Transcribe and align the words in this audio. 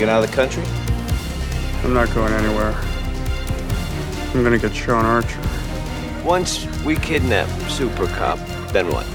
get 0.00 0.08
out 0.08 0.24
of 0.24 0.30
the 0.30 0.34
country? 0.34 0.62
I'm 1.84 1.92
not 1.92 2.12
going 2.14 2.32
anywhere. 2.32 2.72
I'm 4.32 4.42
gonna 4.42 4.56
get 4.56 4.74
Sean 4.74 5.04
Archer. 5.04 5.38
Once 6.24 6.64
we 6.86 6.96
kidnap 6.96 7.46
Super 7.68 8.06
Cop, 8.06 8.38
then 8.72 8.86
what? 8.88 9.06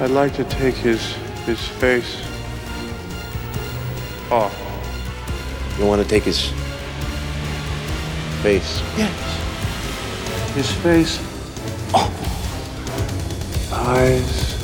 I'd 0.00 0.12
like 0.12 0.32
to 0.34 0.44
take 0.44 0.76
his 0.76 1.14
his 1.44 1.58
face 1.58 2.22
off. 4.30 4.56
You 5.76 5.86
want 5.86 6.00
to 6.00 6.08
take 6.08 6.22
his 6.22 6.50
face? 8.42 8.80
Yes. 8.96 10.54
His 10.54 10.70
face 10.70 11.18
off. 11.92 12.12
Eyes, 13.72 14.56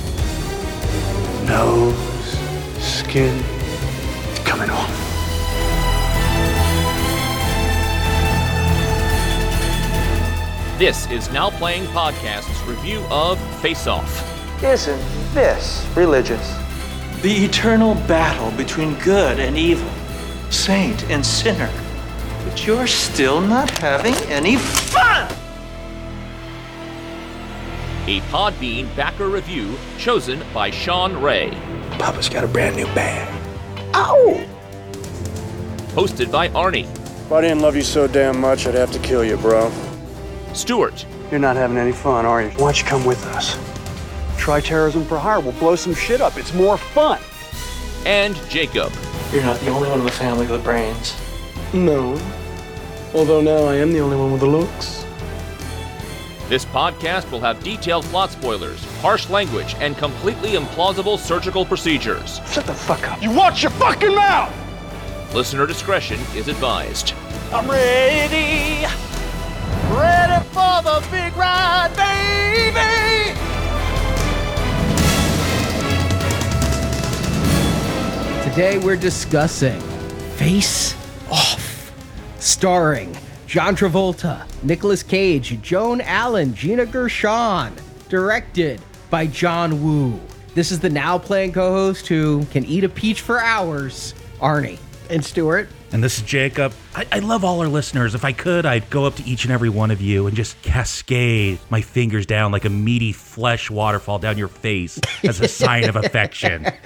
nose, 1.48 2.38
skin 2.78 3.57
This 10.78 11.10
is 11.10 11.28
Now 11.32 11.50
Playing 11.50 11.86
Podcast's 11.86 12.62
review 12.62 13.02
of 13.10 13.36
Face 13.60 13.88
Off. 13.88 14.62
Isn't 14.62 15.02
this 15.34 15.84
religious? 15.96 16.56
The 17.20 17.32
eternal 17.32 17.96
battle 18.06 18.56
between 18.56 18.94
good 19.00 19.40
and 19.40 19.58
evil, 19.58 19.90
saint 20.52 21.02
and 21.10 21.26
sinner. 21.26 21.68
But 22.44 22.64
you're 22.64 22.86
still 22.86 23.40
not 23.40 23.68
having 23.78 24.14
any 24.30 24.54
fun! 24.56 25.28
A 28.06 28.20
Podbean 28.30 28.94
backer 28.94 29.26
review 29.26 29.76
chosen 29.98 30.44
by 30.54 30.70
Sean 30.70 31.20
Ray. 31.20 31.50
Papa's 31.98 32.28
got 32.28 32.44
a 32.44 32.46
brand 32.46 32.76
new 32.76 32.86
bag. 32.94 33.28
Ow! 33.94 34.46
Hosted 35.88 36.30
by 36.30 36.50
Arnie, 36.50 36.84
If 36.84 37.32
I 37.32 37.40
didn't 37.40 37.62
love 37.62 37.74
you 37.74 37.82
so 37.82 38.06
damn 38.06 38.40
much, 38.40 38.68
I'd 38.68 38.76
have 38.76 38.92
to 38.92 39.00
kill 39.00 39.24
you, 39.24 39.36
bro. 39.38 39.72
Stuart, 40.54 41.06
You're 41.30 41.40
not 41.40 41.56
having 41.56 41.76
any 41.78 41.92
fun, 41.92 42.26
are 42.26 42.42
you? 42.42 42.48
Why 42.50 42.56
don't 42.72 42.78
you 42.80 42.86
come 42.86 43.04
with 43.04 43.24
us? 43.26 43.56
Try 44.38 44.60
terrorism 44.60 45.04
for 45.04 45.18
hire. 45.18 45.40
We'll 45.40 45.52
blow 45.52 45.76
some 45.76 45.94
shit 45.94 46.20
up. 46.20 46.36
It's 46.36 46.54
more 46.54 46.76
fun. 46.78 47.20
and 48.06 48.34
Jacob. 48.48 48.92
You're 49.32 49.42
not 49.42 49.60
the 49.60 49.68
only 49.68 49.88
one 49.90 49.98
in 50.00 50.04
the 50.06 50.10
family 50.12 50.46
with 50.46 50.64
brains. 50.64 51.14
No. 51.74 52.12
Although 53.14 53.40
now 53.42 53.64
I 53.68 53.74
am 53.74 53.92
the 53.92 54.00
only 54.00 54.16
one 54.16 54.32
with 54.32 54.40
the 54.40 54.46
looks. 54.46 55.04
This 56.48 56.64
podcast 56.64 57.30
will 57.30 57.40
have 57.40 57.62
detailed 57.62 58.04
plot 58.06 58.30
spoilers, 58.30 58.82
harsh 59.02 59.28
language, 59.28 59.74
and 59.80 59.96
completely 59.98 60.52
implausible 60.52 61.18
surgical 61.18 61.66
procedures. 61.66 62.40
Shut 62.50 62.64
the 62.64 62.72
fuck 62.72 63.06
up. 63.10 63.22
You 63.22 63.30
watch 63.30 63.62
your 63.62 63.72
fucking 63.72 64.14
mouth! 64.14 64.54
Listener 65.34 65.66
discretion 65.66 66.18
is 66.34 66.48
advised. 66.48 67.12
I'm 67.52 67.70
ready! 67.70 68.86
Ready 69.90 70.44
for 70.48 70.82
the 70.82 71.06
big 71.10 71.34
ride, 71.36 71.90
baby! 71.96 73.32
Today 78.50 78.78
we're 78.78 78.96
discussing 78.96 79.80
Face 80.36 80.94
Off, 81.30 81.92
starring 82.38 83.16
John 83.46 83.74
Travolta, 83.74 84.44
Nicolas 84.62 85.02
Cage, 85.02 85.60
Joan 85.62 86.02
Allen, 86.02 86.54
Gina 86.54 86.84
Gershon, 86.84 87.72
directed 88.10 88.80
by 89.08 89.26
John 89.26 89.82
Woo. 89.82 90.20
This 90.54 90.70
is 90.70 90.80
the 90.80 90.90
now 90.90 91.16
playing 91.16 91.52
co-host 91.52 92.08
who 92.08 92.44
can 92.46 92.64
eat 92.66 92.84
a 92.84 92.88
peach 92.90 93.22
for 93.22 93.40
hours, 93.40 94.12
Arnie. 94.40 94.78
And 95.08 95.24
Stuart. 95.24 95.70
And 95.90 96.04
this 96.04 96.18
is 96.18 96.22
Jacob. 96.24 96.74
I, 96.94 97.06
I 97.12 97.18
love 97.20 97.44
all 97.44 97.60
our 97.60 97.66
listeners. 97.68 98.14
If 98.14 98.22
I 98.22 98.32
could, 98.32 98.66
I'd 98.66 98.90
go 98.90 99.06
up 99.06 99.14
to 99.16 99.24
each 99.24 99.44
and 99.44 99.52
every 99.52 99.70
one 99.70 99.90
of 99.90 100.02
you 100.02 100.26
and 100.26 100.36
just 100.36 100.60
cascade 100.60 101.58
my 101.70 101.80
fingers 101.80 102.26
down 102.26 102.52
like 102.52 102.66
a 102.66 102.70
meaty 102.70 103.12
flesh 103.12 103.70
waterfall 103.70 104.18
down 104.18 104.36
your 104.36 104.48
face 104.48 105.00
as 105.24 105.40
a 105.40 105.48
sign 105.48 105.88
of 105.88 105.96
affection. 105.96 106.66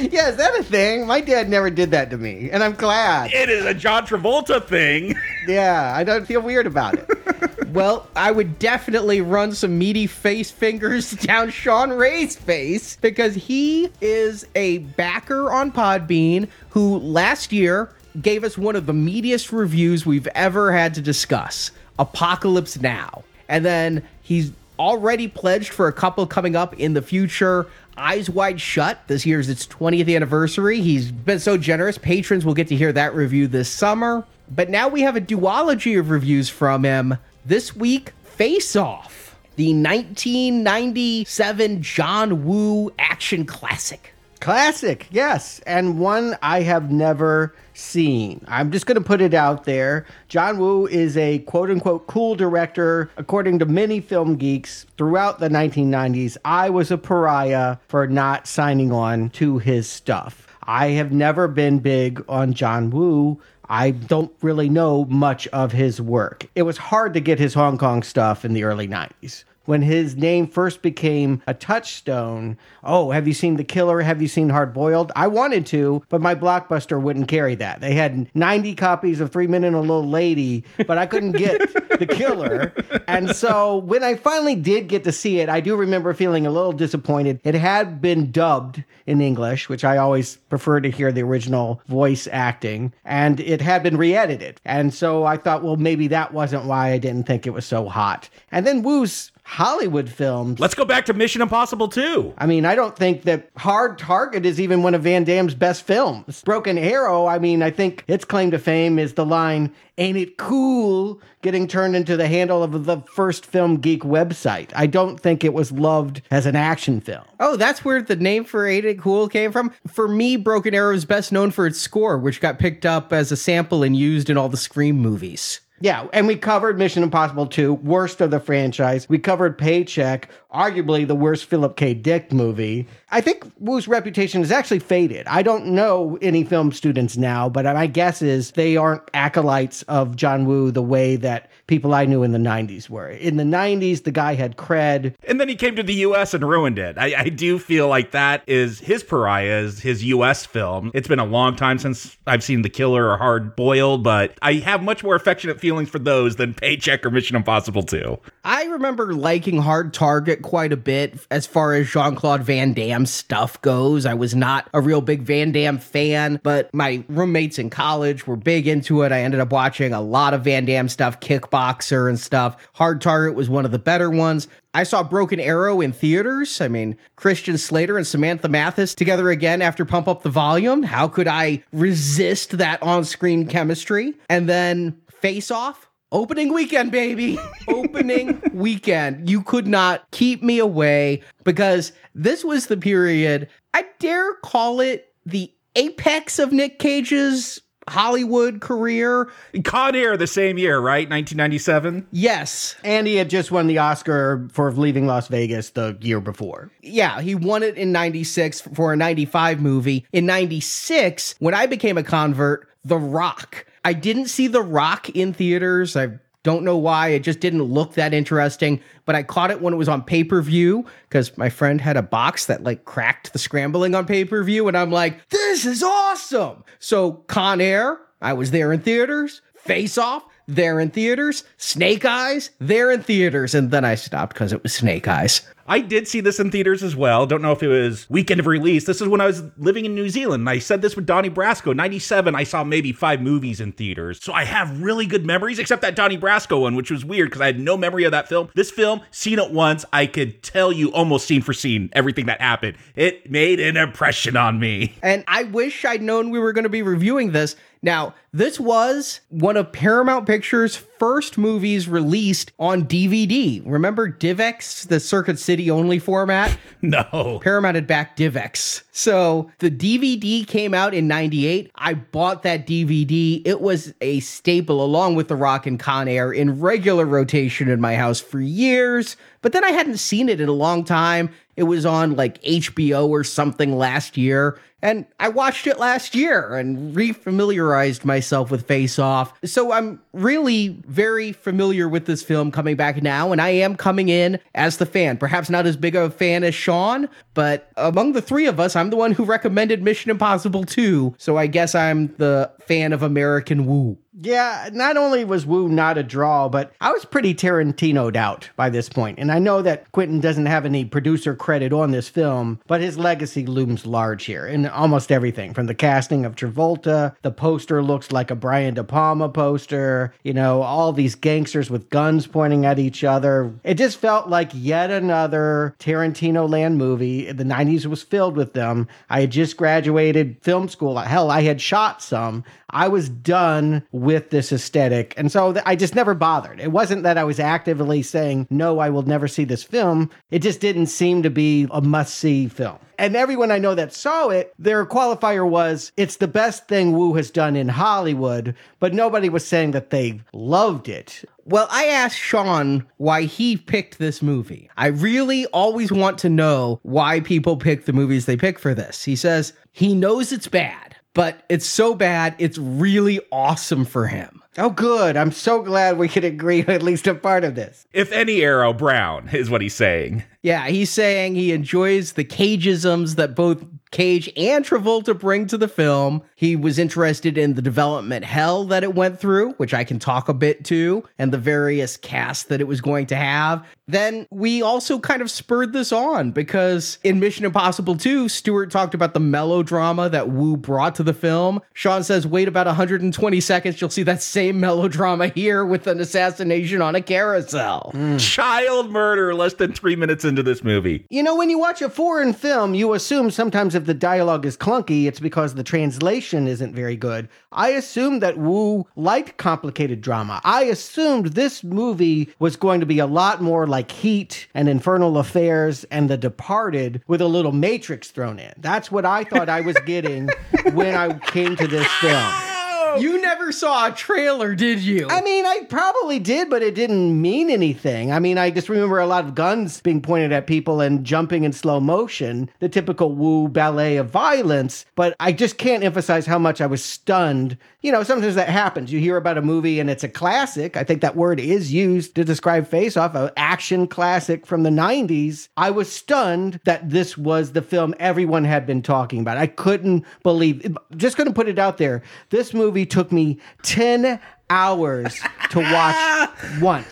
Yeah, 0.00 0.30
is 0.30 0.36
that 0.36 0.58
a 0.58 0.62
thing? 0.64 1.06
My 1.06 1.20
dad 1.20 1.48
never 1.48 1.70
did 1.70 1.90
that 1.92 2.10
to 2.10 2.18
me, 2.18 2.50
and 2.50 2.62
I'm 2.62 2.72
glad. 2.72 3.32
It 3.32 3.48
is 3.48 3.64
a 3.64 3.74
John 3.74 4.06
Travolta 4.06 4.62
thing. 4.64 5.14
Yeah, 5.48 5.92
I 5.96 6.04
don't 6.04 6.24
feel 6.24 6.40
weird 6.40 6.68
about 6.68 6.94
it. 6.94 7.68
well, 7.70 8.06
I 8.14 8.30
would 8.30 8.60
definitely 8.60 9.20
run 9.20 9.52
some 9.52 9.76
meaty 9.76 10.06
face 10.06 10.52
fingers 10.52 11.10
down 11.26 11.50
Sean 11.50 11.90
Ray's 11.90 12.36
face 12.36 12.96
because 13.00 13.34
he 13.34 13.88
is 14.00 14.46
a 14.54 14.78
backer 14.78 15.50
on 15.52 15.72
Podbean 15.72 16.48
who 16.70 16.98
last 16.98 17.50
year 17.52 17.90
gave 18.20 18.44
us 18.44 18.58
one 18.58 18.76
of 18.76 18.86
the 18.86 18.92
meatiest 18.92 19.52
reviews 19.52 20.04
we've 20.04 20.26
ever 20.28 20.72
had 20.72 20.94
to 20.94 21.00
discuss 21.00 21.70
Apocalypse 21.98 22.80
Now. 22.80 23.24
And 23.48 23.64
then 23.64 24.02
he's 24.22 24.52
already 24.78 25.28
pledged 25.28 25.72
for 25.72 25.88
a 25.88 25.92
couple 25.92 26.26
coming 26.26 26.56
up 26.56 26.78
in 26.78 26.94
the 26.94 27.02
future. 27.02 27.66
Eyes 27.96 28.30
Wide 28.30 28.60
Shut. 28.60 29.00
This 29.06 29.26
year's 29.26 29.48
its 29.48 29.66
20th 29.66 30.14
anniversary. 30.14 30.80
He's 30.80 31.12
been 31.12 31.38
so 31.38 31.56
generous. 31.56 31.98
Patrons 31.98 32.44
will 32.44 32.54
get 32.54 32.68
to 32.68 32.76
hear 32.76 32.92
that 32.92 33.14
review 33.14 33.46
this 33.46 33.68
summer. 33.68 34.24
But 34.50 34.70
now 34.70 34.88
we 34.88 35.02
have 35.02 35.16
a 35.16 35.20
duology 35.20 35.98
of 35.98 36.10
reviews 36.10 36.48
from 36.48 36.84
him. 36.84 37.18
This 37.44 37.76
week, 37.76 38.12
Face 38.24 38.76
Off, 38.76 39.36
the 39.56 39.74
1997 39.74 41.82
John 41.82 42.44
Woo 42.44 42.92
action 42.98 43.44
classic. 43.44 44.14
Classic, 44.40 45.06
yes, 45.10 45.60
and 45.66 46.00
one 46.00 46.36
I 46.42 46.62
have 46.62 46.90
never 46.90 47.54
seen. 47.74 48.44
I'm 48.48 48.70
just 48.70 48.86
going 48.86 48.96
to 48.96 49.04
put 49.04 49.20
it 49.20 49.34
out 49.34 49.64
there. 49.64 50.06
John 50.28 50.58
Woo 50.58 50.86
is 50.86 51.16
a 51.16 51.40
quote 51.40 51.70
unquote 51.70 52.06
cool 52.06 52.34
director, 52.34 53.10
according 53.16 53.58
to 53.60 53.66
many 53.66 54.00
film 54.00 54.36
geeks 54.36 54.86
throughout 54.96 55.40
the 55.40 55.48
1990s. 55.48 56.36
I 56.44 56.70
was 56.70 56.90
a 56.90 56.98
pariah 56.98 57.76
for 57.88 58.06
not 58.06 58.46
signing 58.46 58.92
on 58.92 59.30
to 59.30 59.58
his 59.58 59.88
stuff. 59.88 60.46
I 60.64 60.88
have 60.88 61.12
never 61.12 61.48
been 61.48 61.80
big 61.80 62.24
on 62.28 62.52
John 62.52 62.90
Woo. 62.90 63.40
I 63.68 63.90
don't 63.90 64.32
really 64.42 64.68
know 64.68 65.06
much 65.06 65.48
of 65.48 65.72
his 65.72 66.00
work. 66.00 66.46
It 66.54 66.62
was 66.62 66.76
hard 66.76 67.14
to 67.14 67.20
get 67.20 67.38
his 67.38 67.54
Hong 67.54 67.78
Kong 67.78 68.02
stuff 68.02 68.44
in 68.44 68.52
the 68.52 68.64
early 68.64 68.86
90s 68.86 69.44
when 69.64 69.82
his 69.82 70.16
name 70.16 70.46
first 70.46 70.82
became 70.82 71.42
a 71.46 71.54
touchstone. 71.54 72.56
Oh, 72.82 73.10
have 73.10 73.26
you 73.28 73.34
seen 73.34 73.56
The 73.56 73.64
Killer? 73.64 74.00
Have 74.00 74.20
you 74.20 74.28
seen 74.28 74.48
Hard 74.48 74.72
Boiled? 74.72 75.12
I 75.16 75.26
wanted 75.28 75.66
to, 75.66 76.02
but 76.08 76.20
my 76.20 76.34
Blockbuster 76.34 77.00
wouldn't 77.00 77.28
carry 77.28 77.54
that. 77.56 77.80
They 77.80 77.94
had 77.94 78.28
90 78.34 78.74
copies 78.74 79.20
of 79.20 79.30
Three 79.30 79.46
Men 79.46 79.64
and 79.64 79.76
a 79.76 79.80
Little 79.80 80.08
Lady, 80.08 80.64
but 80.86 80.98
I 80.98 81.06
couldn't 81.06 81.32
get 81.32 81.60
The 81.98 82.06
Killer. 82.06 82.72
And 83.06 83.34
so 83.34 83.76
when 83.76 84.02
I 84.02 84.14
finally 84.14 84.54
did 84.54 84.88
get 84.88 85.04
to 85.04 85.12
see 85.12 85.40
it, 85.40 85.48
I 85.48 85.60
do 85.60 85.76
remember 85.76 86.14
feeling 86.14 86.46
a 86.46 86.50
little 86.50 86.72
disappointed. 86.72 87.40
It 87.44 87.54
had 87.54 88.00
been 88.00 88.30
dubbed 88.30 88.82
in 89.06 89.20
English, 89.20 89.68
which 89.68 89.84
I 89.84 89.96
always 89.98 90.36
prefer 90.36 90.80
to 90.80 90.90
hear 90.90 91.12
the 91.12 91.22
original 91.22 91.80
voice 91.88 92.28
acting, 92.30 92.92
and 93.04 93.40
it 93.40 93.60
had 93.60 93.82
been 93.82 93.96
re 93.96 94.14
edited. 94.14 94.60
And 94.64 94.92
so 94.94 95.24
I 95.24 95.36
thought, 95.36 95.62
well, 95.62 95.76
maybe 95.76 96.08
that 96.08 96.32
wasn't 96.32 96.64
why 96.64 96.92
I 96.92 96.98
didn't 96.98 97.26
think 97.26 97.46
it 97.46 97.50
was 97.50 97.66
so 97.66 97.88
hot. 97.88 98.28
And 98.50 98.66
then 98.66 98.82
Woo's 98.82 99.30
Hollywood 99.52 100.08
films. 100.08 100.58
Let's 100.58 100.74
go 100.74 100.86
back 100.86 101.04
to 101.06 101.12
Mission 101.12 101.42
Impossible 101.42 101.88
2. 101.88 102.32
I 102.38 102.46
mean, 102.46 102.64
I 102.64 102.74
don't 102.74 102.96
think 102.96 103.24
that 103.24 103.50
Hard 103.58 103.98
Target 103.98 104.46
is 104.46 104.58
even 104.58 104.82
one 104.82 104.94
of 104.94 105.02
Van 105.02 105.24
Damme's 105.24 105.54
best 105.54 105.82
films. 105.82 106.42
Broken 106.42 106.78
Arrow, 106.78 107.26
I 107.26 107.38
mean, 107.38 107.62
I 107.62 107.70
think 107.70 108.02
its 108.08 108.24
claim 108.24 108.50
to 108.52 108.58
fame 108.58 108.98
is 108.98 109.12
the 109.12 109.26
line, 109.26 109.70
Ain't 109.98 110.16
it 110.16 110.38
cool? 110.38 111.20
getting 111.42 111.68
turned 111.68 111.94
into 111.94 112.16
the 112.16 112.28
handle 112.28 112.62
of 112.62 112.86
the 112.86 113.02
first 113.02 113.44
film 113.44 113.76
geek 113.76 114.04
website. 114.04 114.70
I 114.74 114.86
don't 114.86 115.20
think 115.20 115.44
it 115.44 115.52
was 115.52 115.70
loved 115.70 116.22
as 116.30 116.46
an 116.46 116.56
action 116.56 117.02
film. 117.02 117.24
Oh, 117.38 117.56
that's 117.56 117.84
where 117.84 118.00
the 118.00 118.16
name 118.16 118.44
for 118.44 118.66
Ain't 118.66 118.86
It 118.86 118.98
Cool 119.00 119.28
came 119.28 119.52
from? 119.52 119.70
For 119.86 120.08
me, 120.08 120.36
Broken 120.36 120.72
Arrow 120.72 120.94
is 120.94 121.04
best 121.04 121.30
known 121.30 121.50
for 121.50 121.66
its 121.66 121.78
score, 121.78 122.16
which 122.16 122.40
got 122.40 122.58
picked 122.58 122.86
up 122.86 123.12
as 123.12 123.30
a 123.30 123.36
sample 123.36 123.82
and 123.82 123.94
used 123.94 124.30
in 124.30 124.38
all 124.38 124.48
the 124.48 124.56
Scream 124.56 124.96
movies. 124.96 125.60
Yeah, 125.82 126.06
and 126.12 126.28
we 126.28 126.36
covered 126.36 126.78
Mission 126.78 127.02
Impossible 127.02 127.48
2, 127.48 127.74
worst 127.74 128.20
of 128.20 128.30
the 128.30 128.38
franchise. 128.38 129.08
We 129.08 129.18
covered 129.18 129.58
Paycheck, 129.58 130.28
arguably 130.52 131.06
the 131.06 131.14
worst 131.14 131.46
Philip 131.46 131.76
K. 131.76 131.94
Dick 131.94 132.32
movie. 132.32 132.86
I 133.10 133.20
think 133.20 133.50
Woo's 133.58 133.88
reputation 133.88 134.40
has 134.40 134.50
actually 134.50 134.78
faded. 134.78 135.26
I 135.26 135.42
don't 135.42 135.66
know 135.66 136.18
any 136.22 136.44
film 136.44 136.72
students 136.72 137.16
now, 137.16 137.48
but 137.48 137.64
my 137.64 137.86
guess 137.86 138.22
is 138.22 138.52
they 138.52 138.76
aren't 138.76 139.02
acolytes 139.14 139.82
of 139.84 140.16
John 140.16 140.46
Woo 140.46 140.70
the 140.70 140.82
way 140.82 141.16
that 141.16 141.50
people 141.66 141.94
I 141.94 142.04
knew 142.04 142.22
in 142.22 142.32
the 142.32 142.38
90s 142.38 142.90
were. 142.90 143.08
In 143.08 143.36
the 143.36 143.44
90s, 143.44 144.04
the 144.04 144.10
guy 144.10 144.34
had 144.34 144.56
cred. 144.56 145.14
And 145.26 145.40
then 145.40 145.48
he 145.48 145.56
came 145.56 145.76
to 145.76 145.82
the 145.82 145.94
U.S. 145.94 146.34
and 146.34 146.46
ruined 146.46 146.78
it. 146.78 146.98
I, 146.98 147.14
I 147.22 147.28
do 147.28 147.58
feel 147.58 147.88
like 147.88 148.10
that 148.10 148.42
is 148.46 148.80
his 148.80 149.02
pariah, 149.02 149.60
is 149.60 149.80
his 149.80 150.04
U.S. 150.04 150.44
film. 150.44 150.90
It's 150.94 151.08
been 151.08 151.18
a 151.18 151.24
long 151.24 151.56
time 151.56 151.78
since 151.78 152.18
I've 152.26 152.42
seen 152.42 152.62
The 152.62 152.68
Killer 152.68 153.08
or 153.08 153.16
Hard 153.16 153.56
Boiled, 153.56 154.02
but 154.02 154.36
I 154.42 154.54
have 154.54 154.82
much 154.82 155.02
more 155.02 155.14
affectionate 155.14 155.60
feelings 155.60 155.88
for 155.88 155.98
those 155.98 156.36
than 156.36 156.54
Paycheck 156.54 157.06
or 157.06 157.10
Mission 157.10 157.36
Impossible 157.36 157.82
2. 157.82 158.18
I 158.44 158.64
remember 158.64 159.14
liking 159.14 159.58
Hard 159.58 159.94
Target 159.94 160.41
quite 160.42 160.72
a 160.72 160.76
bit 160.76 161.14
as 161.30 161.46
far 161.46 161.74
as 161.74 161.88
Jean 161.88 162.14
Claude 162.14 162.42
Van 162.42 162.72
Damme 162.72 163.06
stuff 163.06 163.60
goes. 163.62 164.04
I 164.04 164.14
was 164.14 164.34
not 164.34 164.68
a 164.74 164.80
real 164.80 165.00
big 165.00 165.22
Van 165.22 165.52
Damme 165.52 165.78
fan, 165.78 166.40
but 166.42 166.72
my 166.74 167.04
roommates 167.08 167.58
in 167.58 167.70
college 167.70 168.26
were 168.26 168.36
big 168.36 168.66
into 168.68 169.02
it. 169.02 169.12
I 169.12 169.22
ended 169.22 169.40
up 169.40 169.52
watching 169.52 169.92
a 169.92 170.00
lot 170.00 170.34
of 170.34 170.44
Van 170.44 170.64
Damme 170.64 170.88
stuff, 170.88 171.20
Kickboxer 171.20 172.08
and 172.08 172.18
stuff. 172.18 172.56
Hard 172.74 173.00
Target 173.00 173.34
was 173.34 173.48
one 173.48 173.64
of 173.64 173.70
the 173.70 173.78
better 173.78 174.10
ones. 174.10 174.48
I 174.74 174.84
saw 174.84 175.02
Broken 175.02 175.38
Arrow 175.38 175.80
in 175.80 175.92
theaters. 175.92 176.60
I 176.60 176.68
mean, 176.68 176.96
Christian 177.16 177.58
Slater 177.58 177.96
and 177.98 178.06
Samantha 178.06 178.48
Mathis 178.48 178.94
together 178.94 179.28
again 179.30 179.60
after 179.60 179.84
Pump 179.84 180.08
Up 180.08 180.22
the 180.22 180.30
Volume. 180.30 180.82
How 180.82 181.08
could 181.08 181.28
I 181.28 181.62
resist 181.72 182.58
that 182.58 182.82
on 182.82 183.04
screen 183.04 183.46
chemistry? 183.46 184.14
And 184.30 184.48
then 184.48 185.00
Face 185.20 185.50
Off. 185.50 185.88
Opening 186.12 186.52
weekend, 186.52 186.92
baby. 186.92 187.38
Opening 187.68 188.42
weekend. 188.52 189.30
You 189.30 189.42
could 189.42 189.66
not 189.66 190.08
keep 190.10 190.42
me 190.42 190.58
away 190.58 191.22
because 191.42 191.92
this 192.14 192.44
was 192.44 192.66
the 192.66 192.76
period, 192.76 193.48
I 193.72 193.86
dare 193.98 194.34
call 194.36 194.80
it 194.80 195.14
the 195.24 195.50
apex 195.74 196.38
of 196.38 196.52
Nick 196.52 196.78
Cage's 196.78 197.62
Hollywood 197.88 198.60
career. 198.60 199.30
Con 199.64 199.96
Air 199.96 200.18
the 200.18 200.26
same 200.26 200.58
year, 200.58 200.78
right? 200.78 201.08
1997? 201.08 202.06
Yes. 202.12 202.76
And 202.84 203.06
he 203.06 203.16
had 203.16 203.30
just 203.30 203.50
won 203.50 203.66
the 203.66 203.78
Oscar 203.78 204.48
for 204.52 204.70
Leaving 204.70 205.06
Las 205.06 205.28
Vegas 205.28 205.70
the 205.70 205.96
year 206.00 206.20
before. 206.20 206.70
Yeah, 206.82 207.22
he 207.22 207.34
won 207.34 207.62
it 207.62 207.76
in 207.76 207.90
96 207.90 208.60
for 208.74 208.92
a 208.92 208.96
95 208.96 209.60
movie. 209.60 210.06
In 210.12 210.26
96, 210.26 211.36
when 211.38 211.54
I 211.54 211.64
became 211.64 211.96
a 211.96 212.02
convert, 212.02 212.68
The 212.84 212.98
Rock. 212.98 213.64
I 213.84 213.92
didn't 213.92 214.26
see 214.26 214.46
The 214.46 214.62
Rock 214.62 215.10
in 215.10 215.32
theaters. 215.32 215.96
I 215.96 216.18
don't 216.42 216.64
know 216.64 216.76
why. 216.76 217.08
It 217.08 217.20
just 217.20 217.40
didn't 217.40 217.62
look 217.62 217.94
that 217.94 218.12
interesting, 218.12 218.80
but 219.04 219.14
I 219.14 219.22
caught 219.22 219.50
it 219.50 219.60
when 219.60 219.74
it 219.74 219.76
was 219.76 219.88
on 219.88 220.02
pay 220.02 220.24
per 220.24 220.42
view 220.42 220.84
because 221.08 221.36
my 221.38 221.48
friend 221.48 221.80
had 221.80 221.96
a 221.96 222.02
box 222.02 222.46
that 222.46 222.64
like 222.64 222.84
cracked 222.84 223.32
the 223.32 223.38
scrambling 223.38 223.94
on 223.94 224.06
pay 224.06 224.24
per 224.24 224.42
view. 224.42 224.68
And 224.68 224.76
I'm 224.76 224.90
like, 224.90 225.28
this 225.28 225.64
is 225.64 225.82
awesome. 225.82 226.64
So, 226.78 227.12
Con 227.28 227.60
Air, 227.60 227.98
I 228.20 228.32
was 228.32 228.50
there 228.50 228.72
in 228.72 228.80
theaters. 228.80 229.40
Face 229.56 229.96
Off, 229.96 230.24
there 230.48 230.80
in 230.80 230.90
theaters. 230.90 231.44
Snake 231.56 232.04
Eyes, 232.04 232.50
there 232.58 232.90
in 232.90 233.02
theaters. 233.02 233.54
And 233.54 233.70
then 233.70 233.84
I 233.84 233.94
stopped 233.94 234.34
because 234.34 234.52
it 234.52 234.62
was 234.62 234.72
Snake 234.72 235.06
Eyes. 235.06 235.42
I 235.66 235.80
did 235.80 236.08
see 236.08 236.20
this 236.20 236.40
in 236.40 236.50
theaters 236.50 236.82
as 236.82 236.96
well. 236.96 237.26
Don't 237.26 237.42
know 237.42 237.52
if 237.52 237.62
it 237.62 237.68
was 237.68 238.08
weekend 238.10 238.40
of 238.40 238.46
release. 238.46 238.84
This 238.84 239.00
is 239.00 239.08
when 239.08 239.20
I 239.20 239.26
was 239.26 239.42
living 239.56 239.84
in 239.84 239.94
New 239.94 240.08
Zealand. 240.08 240.48
I 240.48 240.58
said 240.58 240.82
this 240.82 240.96
with 240.96 241.06
Donnie 241.06 241.30
Brasco. 241.30 241.74
97, 241.74 242.34
I 242.34 242.44
saw 242.44 242.64
maybe 242.64 242.92
five 242.92 243.20
movies 243.20 243.60
in 243.60 243.72
theaters. 243.72 244.18
So 244.22 244.32
I 244.32 244.44
have 244.44 244.82
really 244.82 245.06
good 245.06 245.24
memories, 245.24 245.58
except 245.58 245.82
that 245.82 245.96
Donnie 245.96 246.18
Brasco 246.18 246.60
one, 246.60 246.74
which 246.74 246.90
was 246.90 247.04
weird 247.04 247.30
because 247.30 247.40
I 247.40 247.46
had 247.46 247.60
no 247.60 247.76
memory 247.76 248.04
of 248.04 248.12
that 248.12 248.28
film. 248.28 248.48
This 248.54 248.70
film, 248.70 249.02
seen 249.10 249.38
it 249.38 249.50
once, 249.50 249.84
I 249.92 250.06
could 250.06 250.42
tell 250.42 250.72
you 250.72 250.92
almost 250.92 251.26
scene 251.26 251.42
for 251.42 251.52
scene 251.52 251.90
everything 251.92 252.26
that 252.26 252.40
happened. 252.40 252.76
It 252.96 253.30
made 253.30 253.60
an 253.60 253.76
impression 253.76 254.36
on 254.36 254.58
me. 254.58 254.94
And 255.02 255.24
I 255.28 255.44
wish 255.44 255.84
I'd 255.84 256.02
known 256.02 256.30
we 256.30 256.38
were 256.38 256.52
going 256.52 256.64
to 256.64 256.70
be 256.70 256.82
reviewing 256.82 257.32
this. 257.32 257.56
Now, 257.82 258.14
this 258.32 258.58
was 258.58 259.20
one 259.28 259.56
of 259.56 259.72
Paramount 259.72 260.26
Pictures' 260.26 260.74
first 260.74 261.36
movies 261.36 261.88
released 261.88 262.52
on 262.58 262.84
DVD. 262.84 263.62
Remember 263.66 264.10
DivX, 264.10 264.88
the 264.88 265.00
Circuit 265.00 265.38
City 265.38 265.70
only 265.70 265.98
format? 265.98 266.56
No. 266.84 267.38
Paramount 267.40 267.76
had 267.76 267.86
backed 267.86 268.18
DivX. 268.18 268.82
So 268.90 269.52
the 269.60 269.70
DVD 269.70 270.44
came 270.44 270.74
out 270.74 270.94
in 270.94 271.06
98. 271.06 271.70
I 271.76 271.94
bought 271.94 272.42
that 272.42 272.66
DVD. 272.66 273.40
It 273.46 273.60
was 273.60 273.94
a 274.00 274.18
staple 274.18 274.84
along 274.84 275.14
with 275.14 275.28
The 275.28 275.36
Rock 275.36 275.64
and 275.64 275.78
Con 275.78 276.08
Air 276.08 276.32
in 276.32 276.60
regular 276.60 277.04
rotation 277.06 277.68
in 277.68 277.80
my 277.80 277.94
house 277.94 278.20
for 278.20 278.40
years. 278.40 279.16
But 279.42 279.52
then 279.52 279.64
I 279.64 279.70
hadn't 279.70 279.98
seen 279.98 280.28
it 280.28 280.40
in 280.40 280.48
a 280.48 280.52
long 280.52 280.82
time. 280.82 281.30
It 281.56 281.64
was 281.64 281.86
on 281.86 282.16
like 282.16 282.42
HBO 282.42 283.08
or 283.08 283.22
something 283.22 283.78
last 283.78 284.16
year. 284.16 284.58
And 284.82 285.06
I 285.20 285.28
watched 285.28 285.68
it 285.68 285.78
last 285.78 286.16
year 286.16 286.56
and 286.56 286.96
refamiliarized 286.96 288.04
myself 288.04 288.21
with 288.50 288.66
Face 288.66 288.98
Off. 288.98 289.32
So 289.44 289.72
I'm 289.72 290.00
really 290.12 290.80
very 290.86 291.32
familiar 291.32 291.88
with 291.88 292.06
this 292.06 292.22
film 292.22 292.50
coming 292.50 292.76
back 292.76 293.02
now. 293.02 293.32
And 293.32 293.40
I 293.40 293.50
am 293.50 293.76
coming 293.76 294.08
in 294.08 294.38
as 294.54 294.76
the 294.76 294.86
fan. 294.86 295.16
Perhaps 295.16 295.50
not 295.50 295.66
as 295.66 295.76
big 295.76 295.94
a 295.96 296.10
fan 296.10 296.44
as 296.44 296.54
Sean, 296.54 297.08
but 297.34 297.70
among 297.76 298.12
the 298.12 298.22
three 298.22 298.46
of 298.46 298.60
us, 298.60 298.76
I'm 298.76 298.90
the 298.90 298.96
one 298.96 299.12
who 299.12 299.24
recommended 299.24 299.82
Mission 299.82 300.10
Impossible 300.10 300.64
2. 300.64 301.14
So 301.18 301.36
I 301.36 301.46
guess 301.46 301.74
I'm 301.74 302.14
the 302.16 302.50
fan 302.66 302.92
of 302.92 303.02
American 303.02 303.66
Woo. 303.66 303.98
Yeah, 304.14 304.68
not 304.72 304.98
only 304.98 305.24
was 305.24 305.46
Woo 305.46 305.70
not 305.70 305.96
a 305.96 306.02
draw, 306.02 306.48
but 306.48 306.72
I 306.82 306.92
was 306.92 307.06
pretty 307.06 307.34
Tarantino'd 307.34 308.16
out 308.16 308.50
by 308.56 308.68
this 308.68 308.90
point. 308.90 309.18
And 309.18 309.32
I 309.32 309.38
know 309.38 309.62
that 309.62 309.90
Quentin 309.92 310.20
doesn't 310.20 310.46
have 310.46 310.66
any 310.66 310.84
producer 310.84 311.34
credit 311.34 311.72
on 311.72 311.92
this 311.92 312.10
film, 312.10 312.60
but 312.66 312.82
his 312.82 312.98
legacy 312.98 313.46
looms 313.46 313.86
large 313.86 314.24
here 314.24 314.46
in 314.46 314.66
almost 314.66 315.10
everything 315.10 315.54
from 315.54 315.64
the 315.66 315.74
casting 315.74 316.26
of 316.26 316.36
Travolta, 316.36 317.16
the 317.22 317.30
poster 317.30 317.82
looks 317.82 318.12
like 318.12 318.30
a 318.30 318.34
Brian 318.34 318.74
De 318.74 318.84
Palma 318.84 319.30
poster, 319.30 320.12
you 320.24 320.34
know, 320.34 320.60
all 320.60 320.92
these 320.92 321.14
gangsters 321.14 321.70
with 321.70 321.88
guns 321.88 322.26
pointing 322.26 322.66
at 322.66 322.78
each 322.78 323.04
other. 323.04 323.50
It 323.64 323.74
just 323.74 323.96
felt 323.96 324.28
like 324.28 324.50
yet 324.52 324.90
another 324.90 325.74
Tarantino 325.78 326.48
land 326.48 326.76
movie. 326.76 327.32
The 327.32 327.44
90s 327.44 327.86
was 327.86 328.02
filled 328.02 328.36
with 328.36 328.52
them. 328.52 328.88
I 329.08 329.22
had 329.22 329.30
just 329.30 329.56
graduated 329.56 330.36
film 330.42 330.68
school. 330.68 330.98
Hell, 330.98 331.30
I 331.30 331.42
had 331.42 331.62
shot 331.62 332.02
some. 332.02 332.44
I 332.72 332.88
was 332.88 333.08
done 333.08 333.84
with 334.02 334.30
this 334.30 334.52
aesthetic. 334.52 335.14
And 335.16 335.30
so 335.30 335.52
th- 335.52 335.64
I 335.66 335.76
just 335.76 335.94
never 335.94 336.14
bothered. 336.14 336.60
It 336.60 336.72
wasn't 336.72 337.04
that 337.04 337.16
I 337.16 337.24
was 337.24 337.38
actively 337.38 338.02
saying, 338.02 338.48
no, 338.50 338.78
I 338.78 338.90
will 338.90 339.02
never 339.02 339.28
see 339.28 339.44
this 339.44 339.62
film. 339.62 340.10
It 340.30 340.40
just 340.40 340.60
didn't 340.60 340.86
seem 340.86 341.22
to 341.22 341.30
be 341.30 341.66
a 341.70 341.80
must 341.80 342.16
see 342.16 342.48
film. 342.48 342.78
And 342.98 343.16
everyone 343.16 343.50
I 343.50 343.58
know 343.58 343.74
that 343.74 343.92
saw 343.92 344.28
it, 344.28 344.52
their 344.58 344.84
qualifier 344.86 345.48
was, 345.48 345.92
it's 345.96 346.16
the 346.16 346.28
best 346.28 346.68
thing 346.68 346.92
Woo 346.92 347.14
has 347.14 347.30
done 347.30 347.56
in 347.56 347.68
Hollywood, 347.68 348.54
but 348.78 348.94
nobody 348.94 349.28
was 349.28 349.46
saying 349.46 349.72
that 349.72 349.90
they 349.90 350.20
loved 350.32 350.88
it. 350.88 351.24
Well, 351.44 351.66
I 351.70 351.86
asked 351.86 352.18
Sean 352.18 352.86
why 352.98 353.22
he 353.22 353.56
picked 353.56 353.98
this 353.98 354.22
movie. 354.22 354.70
I 354.76 354.88
really 354.88 355.46
always 355.46 355.90
want 355.90 356.18
to 356.18 356.28
know 356.28 356.78
why 356.82 357.20
people 357.20 357.56
pick 357.56 357.84
the 357.84 357.92
movies 357.92 358.26
they 358.26 358.36
pick 358.36 358.58
for 358.58 358.74
this. 358.74 359.04
He 359.04 359.16
says 359.16 359.52
he 359.72 359.94
knows 359.94 360.30
it's 360.30 360.46
bad 360.46 360.96
but 361.14 361.44
it's 361.48 361.66
so 361.66 361.94
bad, 361.94 362.34
it's 362.38 362.58
really 362.58 363.20
awesome 363.30 363.84
for 363.84 364.06
him. 364.06 364.42
Oh, 364.58 364.70
good. 364.70 365.16
I'm 365.16 365.32
so 365.32 365.62
glad 365.62 365.96
we 365.96 366.08
could 366.08 366.24
agree 366.24 366.62
on 366.62 366.70
at 366.70 366.82
least 366.82 367.06
a 367.06 367.14
part 367.14 367.44
of 367.44 367.54
this. 367.54 367.86
If 367.92 368.12
any 368.12 368.42
arrow, 368.42 368.72
brown, 368.72 369.30
is 369.32 369.48
what 369.48 369.62
he's 369.62 369.74
saying. 369.74 370.24
Yeah, 370.42 370.66
he's 370.66 370.90
saying 370.90 371.36
he 371.36 371.52
enjoys 371.52 372.12
the 372.12 372.24
cageisms 372.24 373.14
that 373.14 373.36
both 373.36 373.64
Cage 373.92 374.30
and 374.38 374.64
Travolta 374.64 375.16
bring 375.16 375.46
to 375.48 375.58
the 375.58 375.68
film. 375.68 376.22
He 376.34 376.56
was 376.56 376.78
interested 376.78 377.36
in 377.38 377.54
the 377.54 377.62
development 377.62 378.24
hell 378.24 378.64
that 378.64 378.82
it 378.82 378.94
went 378.94 379.20
through, 379.20 379.52
which 379.52 379.74
I 379.74 379.84
can 379.84 379.98
talk 379.98 380.28
a 380.28 380.34
bit 380.34 380.64
to, 380.64 381.04
and 381.18 381.30
the 381.30 381.38
various 381.38 381.98
casts 381.98 382.44
that 382.44 382.60
it 382.60 382.66
was 382.66 382.80
going 382.80 383.06
to 383.06 383.16
have. 383.16 383.64
Then 383.86 384.26
we 384.30 384.62
also 384.62 384.98
kind 384.98 385.20
of 385.20 385.30
spurred 385.30 385.74
this 385.74 385.92
on 385.92 386.30
because 386.30 386.98
in 387.04 387.20
Mission 387.20 387.44
Impossible 387.44 387.96
2, 387.96 388.30
Stuart 388.30 388.70
talked 388.70 388.94
about 388.94 389.12
the 389.12 389.20
melodrama 389.20 390.08
that 390.08 390.30
Woo 390.30 390.56
brought 390.56 390.94
to 390.94 391.02
the 391.02 391.12
film. 391.12 391.60
Sean 391.74 392.02
says, 392.02 392.26
wait 392.26 392.48
about 392.48 392.66
120 392.66 393.40
seconds, 393.40 393.78
you'll 393.78 393.90
see 393.90 394.04
that 394.04 394.22
same 394.22 394.58
melodrama 394.58 395.28
here 395.28 395.66
with 395.66 395.86
an 395.86 396.00
assassination 396.00 396.80
on 396.80 396.94
a 396.94 397.02
carousel. 397.02 397.90
Mm. 397.94 398.18
Child 398.18 398.90
murder 398.90 399.34
less 399.34 399.54
than 399.54 399.72
three 399.74 399.96
minutes 399.96 400.24
into 400.32 400.42
this 400.42 400.64
movie. 400.64 401.04
You 401.10 401.22
know, 401.22 401.36
when 401.36 401.50
you 401.50 401.58
watch 401.58 401.82
a 401.82 401.90
foreign 401.90 402.32
film, 402.32 402.74
you 402.74 402.94
assume 402.94 403.30
sometimes 403.30 403.74
if 403.74 403.84
the 403.84 403.92
dialogue 403.92 404.46
is 404.46 404.56
clunky, 404.56 405.04
it's 405.04 405.20
because 405.20 405.54
the 405.54 405.62
translation 405.62 406.46
isn't 406.46 406.74
very 406.74 406.96
good. 406.96 407.28
I 407.52 407.68
assumed 407.68 408.22
that 408.22 408.38
Woo 408.38 408.86
liked 408.96 409.36
complicated 409.36 410.00
drama. 410.00 410.40
I 410.42 410.62
assumed 410.64 411.26
this 411.34 411.62
movie 411.62 412.32
was 412.38 412.56
going 412.56 412.80
to 412.80 412.86
be 412.86 412.98
a 412.98 413.06
lot 413.06 413.42
more 413.42 413.66
like 413.66 413.92
Heat 413.92 414.46
and 414.54 414.70
Infernal 414.70 415.18
Affairs 415.18 415.84
and 415.90 416.08
The 416.08 416.16
Departed 416.16 417.02
with 417.06 417.20
a 417.20 417.26
little 417.26 417.52
Matrix 417.52 418.10
thrown 418.10 418.38
in. 418.38 418.54
That's 418.56 418.90
what 418.90 419.04
I 419.04 419.24
thought 419.24 419.50
I 419.50 419.60
was 419.60 419.76
getting 419.84 420.30
when 420.72 420.94
I 420.94 421.18
came 421.18 421.56
to 421.56 421.68
this 421.68 421.86
film. 422.00 422.51
You 422.98 423.20
never 423.20 423.52
saw 423.52 423.88
a 423.88 423.92
trailer, 423.92 424.54
did 424.54 424.80
you? 424.80 425.06
I 425.08 425.20
mean, 425.20 425.46
I 425.46 425.66
probably 425.68 426.18
did, 426.18 426.50
but 426.50 426.62
it 426.62 426.74
didn't 426.74 427.20
mean 427.20 427.50
anything. 427.50 428.12
I 428.12 428.18
mean, 428.18 428.38
I 428.38 428.50
just 428.50 428.68
remember 428.68 428.98
a 428.98 429.06
lot 429.06 429.24
of 429.24 429.34
guns 429.34 429.80
being 429.80 430.02
pointed 430.02 430.32
at 430.32 430.46
people 430.46 430.80
and 430.80 431.04
jumping 431.04 431.44
in 431.44 431.52
slow 431.52 431.80
motion, 431.80 432.50
the 432.60 432.68
typical 432.68 433.14
woo 433.14 433.48
ballet 433.48 433.96
of 433.96 434.10
violence. 434.10 434.84
But 434.94 435.16
I 435.20 435.32
just 435.32 435.58
can't 435.58 435.84
emphasize 435.84 436.26
how 436.26 436.38
much 436.38 436.60
I 436.60 436.66
was 436.66 436.84
stunned. 436.84 437.56
You 437.80 437.92
know, 437.92 438.02
sometimes 438.02 438.34
that 438.36 438.48
happens. 438.48 438.92
You 438.92 439.00
hear 439.00 439.16
about 439.16 439.38
a 439.38 439.42
movie 439.42 439.80
and 439.80 439.90
it's 439.90 440.04
a 440.04 440.08
classic. 440.08 440.76
I 440.76 440.84
think 440.84 441.00
that 441.00 441.16
word 441.16 441.40
is 441.40 441.72
used 441.72 442.14
to 442.14 442.24
describe 442.24 442.68
Face 442.68 442.96
Off, 442.96 443.14
an 443.14 443.30
action 443.36 443.86
classic 443.86 444.46
from 444.46 444.62
the 444.62 444.70
90s. 444.70 445.48
I 445.56 445.70
was 445.70 445.92
stunned 445.92 446.60
that 446.64 446.90
this 446.90 447.18
was 447.18 447.52
the 447.52 447.62
film 447.62 447.94
everyone 447.98 448.44
had 448.44 448.66
been 448.66 448.82
talking 448.82 449.20
about. 449.20 449.36
I 449.36 449.46
couldn't 449.46 450.04
believe, 450.22 450.76
just 450.96 451.16
going 451.16 451.26
to 451.28 451.34
put 451.34 451.48
it 451.48 451.58
out 451.58 451.78
there. 451.78 452.02
This 452.30 452.54
movie 452.54 452.81
took 452.86 453.12
me 453.12 453.38
10 453.62 454.20
hours 454.50 455.20
to 455.50 455.60
watch 455.60 456.30
one. 456.60 456.84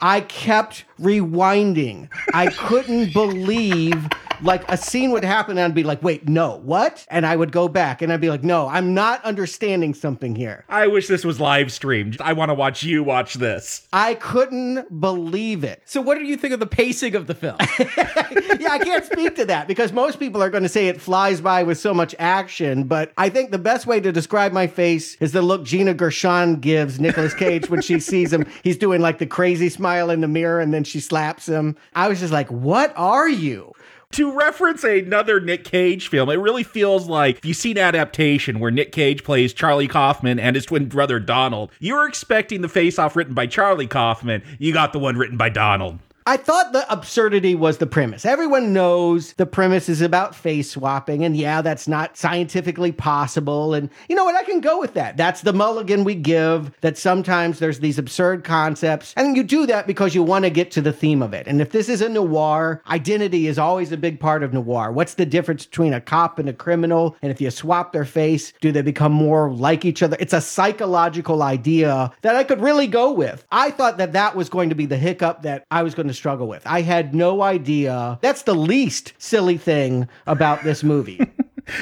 I 0.00 0.20
kept 0.20 0.84
rewinding. 1.00 2.08
I 2.32 2.48
couldn't 2.48 3.12
believe 3.12 4.08
like 4.42 4.70
a 4.70 4.76
scene 4.76 5.10
would 5.12 5.24
happen 5.24 5.58
and 5.58 5.60
I'd 5.60 5.74
be 5.74 5.82
like, 5.82 6.02
wait, 6.02 6.28
no, 6.28 6.56
what? 6.58 7.06
And 7.10 7.26
I 7.26 7.36
would 7.36 7.52
go 7.52 7.68
back 7.68 8.02
and 8.02 8.12
I'd 8.12 8.20
be 8.20 8.30
like, 8.30 8.44
no, 8.44 8.68
I'm 8.68 8.94
not 8.94 9.24
understanding 9.24 9.94
something 9.94 10.34
here. 10.34 10.64
I 10.68 10.86
wish 10.86 11.06
this 11.06 11.24
was 11.24 11.40
live 11.40 11.72
streamed. 11.72 12.20
I 12.20 12.32
want 12.32 12.50
to 12.50 12.54
watch 12.54 12.82
you 12.82 13.02
watch 13.02 13.34
this. 13.34 13.86
I 13.92 14.14
couldn't 14.14 15.00
believe 15.00 15.64
it. 15.64 15.82
so, 15.84 16.00
what 16.00 16.18
did 16.18 16.26
you 16.26 16.36
think 16.36 16.54
of 16.54 16.60
the 16.60 16.66
pacing 16.66 17.14
of 17.14 17.26
the 17.26 17.34
film? 17.34 17.56
yeah, 17.78 18.70
I 18.70 18.80
can't 18.82 19.04
speak 19.04 19.36
to 19.36 19.44
that 19.46 19.68
because 19.68 19.92
most 19.92 20.18
people 20.18 20.42
are 20.42 20.50
going 20.50 20.62
to 20.62 20.68
say 20.68 20.88
it 20.88 21.00
flies 21.00 21.40
by 21.40 21.62
with 21.62 21.78
so 21.78 21.92
much 21.92 22.14
action. 22.18 22.84
But 22.84 23.12
I 23.16 23.28
think 23.28 23.50
the 23.50 23.58
best 23.58 23.86
way 23.86 24.00
to 24.00 24.12
describe 24.12 24.52
my 24.52 24.66
face 24.66 25.16
is 25.16 25.32
the 25.32 25.42
look 25.42 25.64
Gina 25.64 25.94
Gershon 25.94 26.56
gives 26.56 27.00
Nicolas 27.00 27.34
Cage 27.34 27.68
when 27.68 27.82
she 27.82 28.00
sees 28.00 28.32
him. 28.32 28.46
He's 28.62 28.78
doing 28.78 29.00
like 29.00 29.18
the 29.18 29.26
crazy 29.26 29.68
smile 29.68 30.10
in 30.10 30.20
the 30.20 30.28
mirror 30.28 30.60
and 30.60 30.72
then 30.72 30.84
she 30.84 31.00
slaps 31.00 31.46
him. 31.46 31.76
I 31.94 32.08
was 32.08 32.20
just 32.20 32.32
like, 32.32 32.50
what 32.50 32.92
are 32.96 33.28
you? 33.28 33.72
To 34.12 34.32
reference 34.32 34.84
another 34.84 35.38
Nick 35.38 35.64
Cage 35.64 36.08
film, 36.08 36.30
it 36.30 36.36
really 36.36 36.64
feels 36.64 37.06
like 37.06 37.38
if 37.38 37.44
you 37.44 37.54
see 37.54 37.72
an 37.72 37.78
adaptation 37.78 38.58
where 38.58 38.70
Nick 38.70 38.90
Cage 38.90 39.22
plays 39.22 39.52
Charlie 39.52 39.86
Kaufman 39.86 40.40
and 40.40 40.56
his 40.56 40.66
twin 40.66 40.88
brother 40.88 41.20
Donald, 41.20 41.70
you 41.78 41.94
were 41.94 42.08
expecting 42.08 42.62
the 42.62 42.68
face 42.68 42.98
off 42.98 43.14
written 43.14 43.34
by 43.34 43.46
Charlie 43.46 43.86
Kaufman. 43.86 44.42
You 44.58 44.72
got 44.72 44.92
the 44.92 44.98
one 44.98 45.16
written 45.16 45.36
by 45.36 45.50
Donald. 45.50 45.98
I 46.28 46.36
thought 46.36 46.74
the 46.74 46.92
absurdity 46.92 47.54
was 47.54 47.78
the 47.78 47.86
premise. 47.86 48.26
Everyone 48.26 48.74
knows 48.74 49.32
the 49.32 49.46
premise 49.46 49.88
is 49.88 50.02
about 50.02 50.34
face 50.34 50.72
swapping, 50.72 51.24
and 51.24 51.34
yeah, 51.34 51.62
that's 51.62 51.88
not 51.88 52.18
scientifically 52.18 52.92
possible. 52.92 53.72
And 53.72 53.88
you 54.10 54.14
know 54.14 54.24
what? 54.24 54.34
I 54.34 54.44
can 54.44 54.60
go 54.60 54.78
with 54.78 54.92
that. 54.92 55.16
That's 55.16 55.40
the 55.40 55.54
mulligan 55.54 56.04
we 56.04 56.14
give, 56.14 56.78
that 56.82 56.98
sometimes 56.98 57.60
there's 57.60 57.80
these 57.80 57.98
absurd 57.98 58.44
concepts, 58.44 59.14
and 59.16 59.38
you 59.38 59.42
do 59.42 59.64
that 59.68 59.86
because 59.86 60.14
you 60.14 60.22
want 60.22 60.44
to 60.44 60.50
get 60.50 60.70
to 60.72 60.82
the 60.82 60.92
theme 60.92 61.22
of 61.22 61.32
it. 61.32 61.46
And 61.46 61.62
if 61.62 61.72
this 61.72 61.88
is 61.88 62.02
a 62.02 62.10
noir, 62.10 62.82
identity 62.88 63.46
is 63.46 63.58
always 63.58 63.90
a 63.90 63.96
big 63.96 64.20
part 64.20 64.42
of 64.42 64.52
noir. 64.52 64.92
What's 64.92 65.14
the 65.14 65.24
difference 65.24 65.64
between 65.64 65.94
a 65.94 66.00
cop 66.02 66.38
and 66.38 66.50
a 66.50 66.52
criminal? 66.52 67.16
And 67.22 67.32
if 67.32 67.40
you 67.40 67.50
swap 67.50 67.94
their 67.94 68.04
face, 68.04 68.52
do 68.60 68.70
they 68.70 68.82
become 68.82 69.12
more 69.12 69.50
like 69.50 69.86
each 69.86 70.02
other? 70.02 70.18
It's 70.20 70.34
a 70.34 70.42
psychological 70.42 71.42
idea 71.42 72.12
that 72.20 72.36
I 72.36 72.44
could 72.44 72.60
really 72.60 72.86
go 72.86 73.12
with. 73.12 73.46
I 73.50 73.70
thought 73.70 73.96
that 73.96 74.12
that 74.12 74.36
was 74.36 74.50
going 74.50 74.68
to 74.68 74.74
be 74.74 74.84
the 74.84 74.98
hiccup 74.98 75.40
that 75.44 75.64
I 75.70 75.82
was 75.82 75.94
going 75.94 76.08
to 76.08 76.17
struggle 76.18 76.46
with. 76.48 76.66
I 76.66 76.82
had 76.82 77.14
no 77.14 77.40
idea. 77.42 78.18
That's 78.20 78.42
the 78.42 78.54
least 78.54 79.14
silly 79.18 79.56
thing 79.56 80.08
about 80.26 80.64
this 80.64 80.82
movie. 80.84 81.20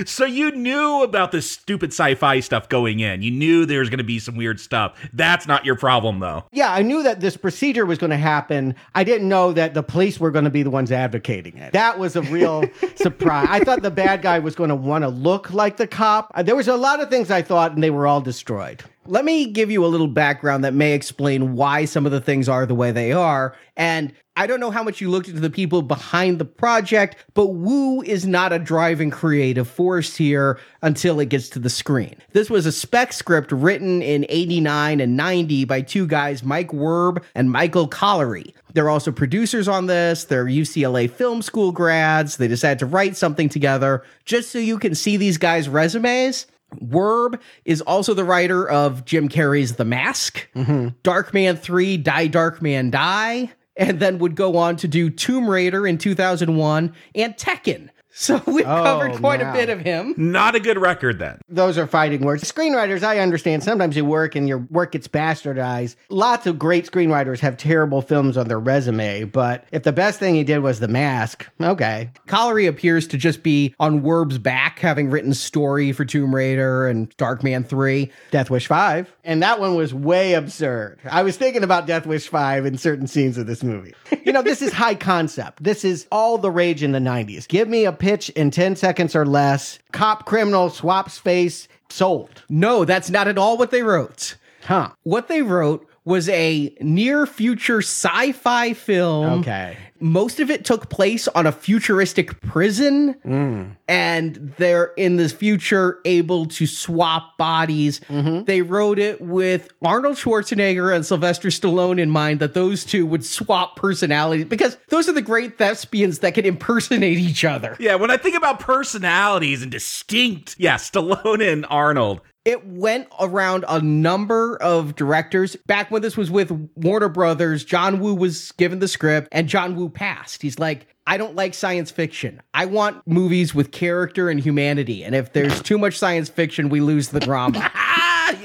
So 0.04 0.24
you 0.24 0.50
knew 0.50 1.04
about 1.04 1.30
this 1.30 1.48
stupid 1.48 1.90
sci-fi 1.92 2.40
stuff 2.40 2.68
going 2.68 2.98
in. 2.98 3.22
You 3.22 3.30
knew 3.30 3.64
there 3.64 3.78
was 3.78 3.88
going 3.88 3.98
to 3.98 4.04
be 4.04 4.18
some 4.18 4.34
weird 4.34 4.58
stuff. 4.58 4.98
That's 5.12 5.46
not 5.46 5.64
your 5.64 5.76
problem 5.76 6.18
though. 6.18 6.42
yeah, 6.50 6.72
I 6.72 6.82
knew 6.82 7.04
that 7.04 7.20
this 7.20 7.36
procedure 7.36 7.86
was 7.86 7.96
going 7.96 8.10
to 8.10 8.16
happen. 8.16 8.74
I 8.96 9.04
didn't 9.04 9.28
know 9.28 9.52
that 9.52 9.74
the 9.74 9.84
police 9.84 10.18
were 10.18 10.32
going 10.32 10.44
to 10.44 10.50
be 10.50 10.64
the 10.64 10.70
ones 10.70 10.90
advocating 10.90 11.56
it. 11.58 11.72
That 11.72 12.00
was 12.00 12.16
a 12.16 12.22
real 12.22 12.64
surprise. 12.96 13.46
I 13.48 13.60
thought 13.60 13.82
the 13.82 13.92
bad 13.92 14.22
guy 14.22 14.40
was 14.40 14.56
going 14.56 14.70
to 14.70 14.74
want 14.74 15.02
to 15.02 15.08
look 15.08 15.52
like 15.52 15.76
the 15.76 15.86
cop. 15.86 16.32
There 16.44 16.56
was 16.56 16.66
a 16.66 16.76
lot 16.76 17.00
of 17.00 17.08
things 17.08 17.30
I 17.30 17.42
thought, 17.42 17.72
and 17.72 17.80
they 17.80 17.90
were 17.90 18.08
all 18.08 18.20
destroyed. 18.20 18.82
Let 19.08 19.24
me 19.24 19.46
give 19.46 19.70
you 19.70 19.84
a 19.84 19.86
little 19.86 20.08
background 20.08 20.64
that 20.64 20.74
may 20.74 20.92
explain 20.92 21.54
why 21.54 21.84
some 21.84 22.06
of 22.06 22.12
the 22.12 22.20
things 22.20 22.48
are 22.48 22.66
the 22.66 22.74
way 22.74 22.90
they 22.90 23.12
are. 23.12 23.56
And 23.76 24.12
I 24.38 24.46
don't 24.46 24.60
know 24.60 24.70
how 24.70 24.82
much 24.82 25.00
you 25.00 25.10
looked 25.10 25.28
into 25.28 25.40
the 25.40 25.48
people 25.48 25.80
behind 25.80 26.38
the 26.38 26.44
project, 26.44 27.16
but 27.32 27.48
Woo 27.48 28.02
is 28.02 28.26
not 28.26 28.52
a 28.52 28.58
driving 28.58 29.10
creative 29.10 29.68
force 29.68 30.16
here 30.16 30.58
until 30.82 31.20
it 31.20 31.30
gets 31.30 31.48
to 31.50 31.58
the 31.58 31.70
screen. 31.70 32.16
This 32.32 32.50
was 32.50 32.66
a 32.66 32.72
spec 32.72 33.12
script 33.12 33.52
written 33.52 34.02
in 34.02 34.26
89 34.28 35.00
and 35.00 35.16
90 35.16 35.64
by 35.64 35.80
two 35.80 36.06
guys, 36.06 36.42
Mike 36.42 36.70
Werb 36.70 37.22
and 37.34 37.50
Michael 37.50 37.88
Colleary. 37.88 38.54
They're 38.74 38.90
also 38.90 39.10
producers 39.10 39.68
on 39.68 39.86
this. 39.86 40.24
They're 40.24 40.44
UCLA 40.44 41.10
film 41.10 41.40
school 41.40 41.72
grads. 41.72 42.36
They 42.36 42.48
decided 42.48 42.78
to 42.80 42.86
write 42.86 43.16
something 43.16 43.48
together 43.48 44.04
just 44.26 44.50
so 44.50 44.58
you 44.58 44.78
can 44.78 44.94
see 44.94 45.16
these 45.16 45.38
guys' 45.38 45.68
resumes. 45.68 46.46
Werb 46.80 47.40
is 47.64 47.80
also 47.82 48.14
the 48.14 48.24
writer 48.24 48.68
of 48.68 49.04
Jim 49.04 49.28
Carrey's 49.28 49.76
The 49.76 49.84
Mask, 49.84 50.48
Darkman 50.54 51.58
3, 51.58 51.96
Die 51.98 52.28
Darkman 52.28 52.90
Die, 52.90 53.50
and 53.76 54.00
then 54.00 54.18
would 54.18 54.34
go 54.34 54.56
on 54.56 54.76
to 54.76 54.88
do 54.88 55.10
Tomb 55.10 55.48
Raider 55.48 55.86
in 55.86 55.98
2001 55.98 56.94
and 57.14 57.36
Tekken. 57.36 57.90
So 58.18 58.42
we've 58.46 58.64
covered 58.64 59.12
oh, 59.12 59.18
quite 59.18 59.42
wow. 59.42 59.50
a 59.50 59.52
bit 59.52 59.68
of 59.68 59.80
him. 59.80 60.14
Not 60.16 60.54
a 60.54 60.60
good 60.60 60.78
record 60.78 61.18
then. 61.18 61.38
Those 61.50 61.76
are 61.76 61.86
fighting 61.86 62.22
words. 62.22 62.50
Screenwriters, 62.50 63.02
I 63.02 63.18
understand. 63.18 63.62
Sometimes 63.62 63.94
you 63.94 64.06
work 64.06 64.34
and 64.34 64.48
your 64.48 64.58
work 64.70 64.92
gets 64.92 65.06
bastardized. 65.06 65.96
Lots 66.08 66.46
of 66.46 66.58
great 66.58 66.90
screenwriters 66.90 67.40
have 67.40 67.58
terrible 67.58 68.00
films 68.00 68.38
on 68.38 68.48
their 68.48 68.58
resume, 68.58 69.24
but 69.24 69.66
if 69.70 69.82
the 69.82 69.92
best 69.92 70.18
thing 70.18 70.34
he 70.34 70.44
did 70.44 70.60
was 70.60 70.80
The 70.80 70.88
Mask, 70.88 71.46
okay. 71.60 72.10
Colleary 72.26 72.64
appears 72.64 73.06
to 73.08 73.18
just 73.18 73.42
be 73.42 73.74
on 73.78 74.02
Werb's 74.02 74.38
back, 74.38 74.78
having 74.78 75.10
written 75.10 75.34
story 75.34 75.92
for 75.92 76.06
Tomb 76.06 76.34
Raider 76.34 76.88
and 76.88 77.14
Darkman 77.18 77.66
3. 77.66 78.10
Death 78.30 78.48
Wish 78.48 78.66
5. 78.66 79.14
And 79.24 79.42
that 79.42 79.60
one 79.60 79.74
was 79.74 79.92
way 79.92 80.32
absurd. 80.32 81.00
I 81.04 81.22
was 81.22 81.36
thinking 81.36 81.62
about 81.62 81.86
Death 81.86 82.06
Wish 82.06 82.28
5 82.28 82.64
in 82.64 82.78
certain 82.78 83.06
scenes 83.06 83.36
of 83.36 83.46
this 83.46 83.62
movie. 83.62 83.94
You 84.24 84.32
know, 84.32 84.42
this 84.42 84.62
is 84.62 84.72
high 84.72 84.94
concept. 84.94 85.62
This 85.62 85.84
is 85.84 86.06
all 86.10 86.38
the 86.38 86.50
rage 86.50 86.82
in 86.82 86.92
the 86.92 86.98
90s. 86.98 87.46
Give 87.46 87.68
me 87.68 87.84
a 87.84 87.92
pitch 88.06 88.28
in 88.30 88.52
10 88.52 88.76
seconds 88.76 89.16
or 89.16 89.26
less. 89.26 89.80
Cop 89.90 90.26
criminal 90.26 90.70
swaps 90.70 91.18
face, 91.18 91.66
sold. 91.88 92.44
No, 92.48 92.84
that's 92.84 93.10
not 93.10 93.26
at 93.26 93.36
all 93.36 93.58
what 93.58 93.72
they 93.72 93.82
wrote. 93.82 94.36
Huh. 94.62 94.90
What 95.02 95.26
they 95.26 95.42
wrote 95.42 95.84
was 96.04 96.28
a 96.28 96.72
near 96.80 97.26
future 97.26 97.80
sci 97.80 98.30
fi 98.30 98.74
film. 98.74 99.40
Okay. 99.40 99.76
Most 100.00 100.40
of 100.40 100.50
it 100.50 100.64
took 100.64 100.88
place 100.90 101.28
on 101.28 101.46
a 101.46 101.52
futuristic 101.52 102.40
prison, 102.40 103.14
mm. 103.24 103.76
and 103.88 104.54
they're 104.56 104.92
in 104.96 105.16
this 105.16 105.32
future 105.32 106.00
able 106.04 106.46
to 106.46 106.66
swap 106.66 107.36
bodies. 107.38 108.00
Mm-hmm. 108.08 108.44
They 108.44 108.62
wrote 108.62 108.98
it 108.98 109.20
with 109.20 109.68
Arnold 109.82 110.16
Schwarzenegger 110.16 110.94
and 110.94 111.04
Sylvester 111.04 111.48
Stallone 111.48 112.00
in 112.00 112.10
mind 112.10 112.40
that 112.40 112.54
those 112.54 112.84
two 112.84 113.06
would 113.06 113.24
swap 113.24 113.76
personalities 113.76 114.46
because 114.46 114.76
those 114.88 115.08
are 115.08 115.12
the 115.12 115.22
great 115.22 115.58
thespians 115.58 116.20
that 116.20 116.34
can 116.34 116.44
impersonate 116.44 117.18
each 117.18 117.44
other. 117.44 117.76
Yeah, 117.78 117.96
when 117.96 118.10
I 118.10 118.16
think 118.16 118.36
about 118.36 118.60
personalities 118.60 119.62
and 119.62 119.70
distinct, 119.70 120.56
yeah, 120.58 120.76
Stallone 120.76 121.46
and 121.46 121.66
Arnold. 121.68 122.20
It 122.46 122.64
went 122.64 123.08
around 123.18 123.64
a 123.68 123.80
number 123.80 124.56
of 124.62 124.94
directors. 124.94 125.56
Back 125.66 125.90
when 125.90 126.00
this 126.00 126.16
was 126.16 126.30
with 126.30 126.52
Warner 126.76 127.08
Brothers, 127.08 127.64
John 127.64 127.98
Woo 127.98 128.14
was 128.14 128.52
given 128.52 128.78
the 128.78 128.86
script 128.86 129.26
and 129.32 129.48
John 129.48 129.74
Woo 129.74 129.88
passed. 129.88 130.42
He's 130.42 130.56
like, 130.56 130.86
I 131.08 131.16
don't 131.16 131.34
like 131.34 131.54
science 131.54 131.90
fiction. 131.90 132.40
I 132.54 132.66
want 132.66 133.04
movies 133.04 133.52
with 133.52 133.72
character 133.72 134.30
and 134.30 134.38
humanity. 134.38 135.02
And 135.02 135.12
if 135.12 135.32
there's 135.32 135.60
too 135.60 135.76
much 135.76 135.98
science 135.98 136.28
fiction, 136.28 136.68
we 136.68 136.80
lose 136.80 137.08
the 137.08 137.18
drama. 137.18 137.68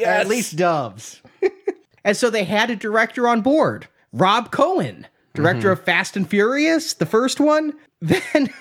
At 0.03 0.27
least 0.27 0.55
doves. 0.55 1.21
and 2.03 2.17
so 2.17 2.31
they 2.31 2.43
had 2.43 2.71
a 2.71 2.75
director 2.75 3.27
on 3.27 3.41
board, 3.41 3.87
Rob 4.13 4.49
Cohen, 4.49 5.05
director 5.35 5.69
mm-hmm. 5.69 5.79
of 5.79 5.85
Fast 5.85 6.17
and 6.17 6.27
Furious, 6.27 6.95
the 6.95 7.05
first 7.05 7.39
one. 7.39 7.73
Then 8.01 8.51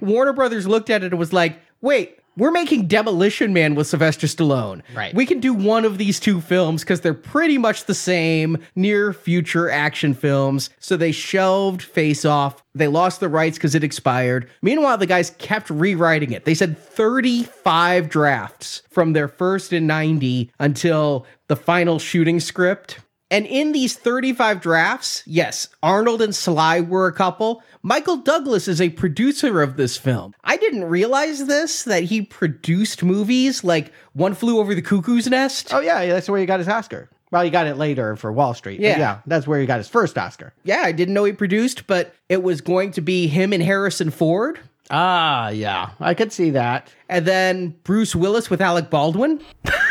Warner 0.00 0.32
Brothers 0.32 0.66
looked 0.66 0.90
at 0.90 1.04
it 1.04 1.12
and 1.12 1.20
was 1.20 1.32
like, 1.32 1.60
wait, 1.80 2.18
we're 2.38 2.52
making 2.52 2.86
Demolition 2.86 3.52
Man 3.52 3.74
with 3.74 3.86
Sylvester 3.86 4.26
Stallone. 4.26 4.82
Right. 4.94 5.14
We 5.14 5.26
can 5.26 5.40
do 5.40 5.52
one 5.52 5.84
of 5.84 5.98
these 5.98 6.20
two 6.20 6.40
films 6.40 6.82
because 6.82 7.00
they're 7.00 7.12
pretty 7.12 7.58
much 7.58 7.84
the 7.84 7.94
same 7.94 8.58
near 8.76 9.12
future 9.12 9.68
action 9.68 10.14
films. 10.14 10.70
So 10.78 10.96
they 10.96 11.12
shelved 11.12 11.82
Face 11.82 12.24
Off. 12.24 12.62
They 12.74 12.86
lost 12.86 13.20
the 13.20 13.28
rights 13.28 13.58
because 13.58 13.74
it 13.74 13.82
expired. 13.82 14.48
Meanwhile, 14.62 14.98
the 14.98 15.06
guys 15.06 15.30
kept 15.38 15.68
rewriting 15.68 16.32
it. 16.32 16.44
They 16.44 16.54
said 16.54 16.78
35 16.78 18.08
drafts 18.08 18.82
from 18.88 19.12
their 19.12 19.28
first 19.28 19.72
in 19.72 19.86
90 19.86 20.50
until 20.60 21.26
the 21.48 21.56
final 21.56 21.98
shooting 21.98 22.38
script. 22.38 23.00
And 23.30 23.46
in 23.46 23.72
these 23.72 23.94
35 23.94 24.60
drafts, 24.60 25.22
yes, 25.26 25.68
Arnold 25.82 26.22
and 26.22 26.34
Sly 26.34 26.80
were 26.80 27.06
a 27.06 27.12
couple. 27.12 27.62
Michael 27.82 28.16
Douglas 28.16 28.68
is 28.68 28.80
a 28.80 28.88
producer 28.90 29.60
of 29.60 29.76
this 29.76 29.96
film. 29.98 30.34
I 30.44 30.56
didn't 30.56 30.84
realize 30.84 31.46
this, 31.46 31.84
that 31.84 32.04
he 32.04 32.22
produced 32.22 33.02
movies 33.02 33.62
like 33.62 33.92
One 34.14 34.34
Flew 34.34 34.58
Over 34.58 34.74
the 34.74 34.82
Cuckoo's 34.82 35.26
Nest. 35.28 35.74
Oh 35.74 35.80
yeah, 35.80 36.06
that's 36.06 36.28
where 36.28 36.40
he 36.40 36.46
got 36.46 36.60
his 36.60 36.68
Oscar. 36.68 37.10
Well, 37.30 37.42
he 37.42 37.50
got 37.50 37.66
it 37.66 37.76
later 37.76 38.16
for 38.16 38.32
Wall 38.32 38.54
Street. 38.54 38.80
Yeah. 38.80 38.98
yeah, 38.98 39.18
that's 39.26 39.46
where 39.46 39.60
he 39.60 39.66
got 39.66 39.78
his 39.78 39.88
first 39.88 40.16
Oscar. 40.16 40.54
Yeah, 40.64 40.80
I 40.84 40.92
didn't 40.92 41.12
know 41.12 41.24
he 41.24 41.32
produced, 41.32 41.86
but 41.86 42.14
it 42.30 42.42
was 42.42 42.62
going 42.62 42.92
to 42.92 43.02
be 43.02 43.26
him 43.26 43.52
and 43.52 43.62
Harrison 43.62 44.10
Ford. 44.10 44.58
Ah, 44.90 45.50
yeah, 45.50 45.90
I 46.00 46.14
could 46.14 46.32
see 46.32 46.50
that. 46.50 46.90
And 47.10 47.26
then 47.26 47.76
Bruce 47.84 48.16
Willis 48.16 48.48
with 48.48 48.62
Alec 48.62 48.88
Baldwin. 48.88 49.42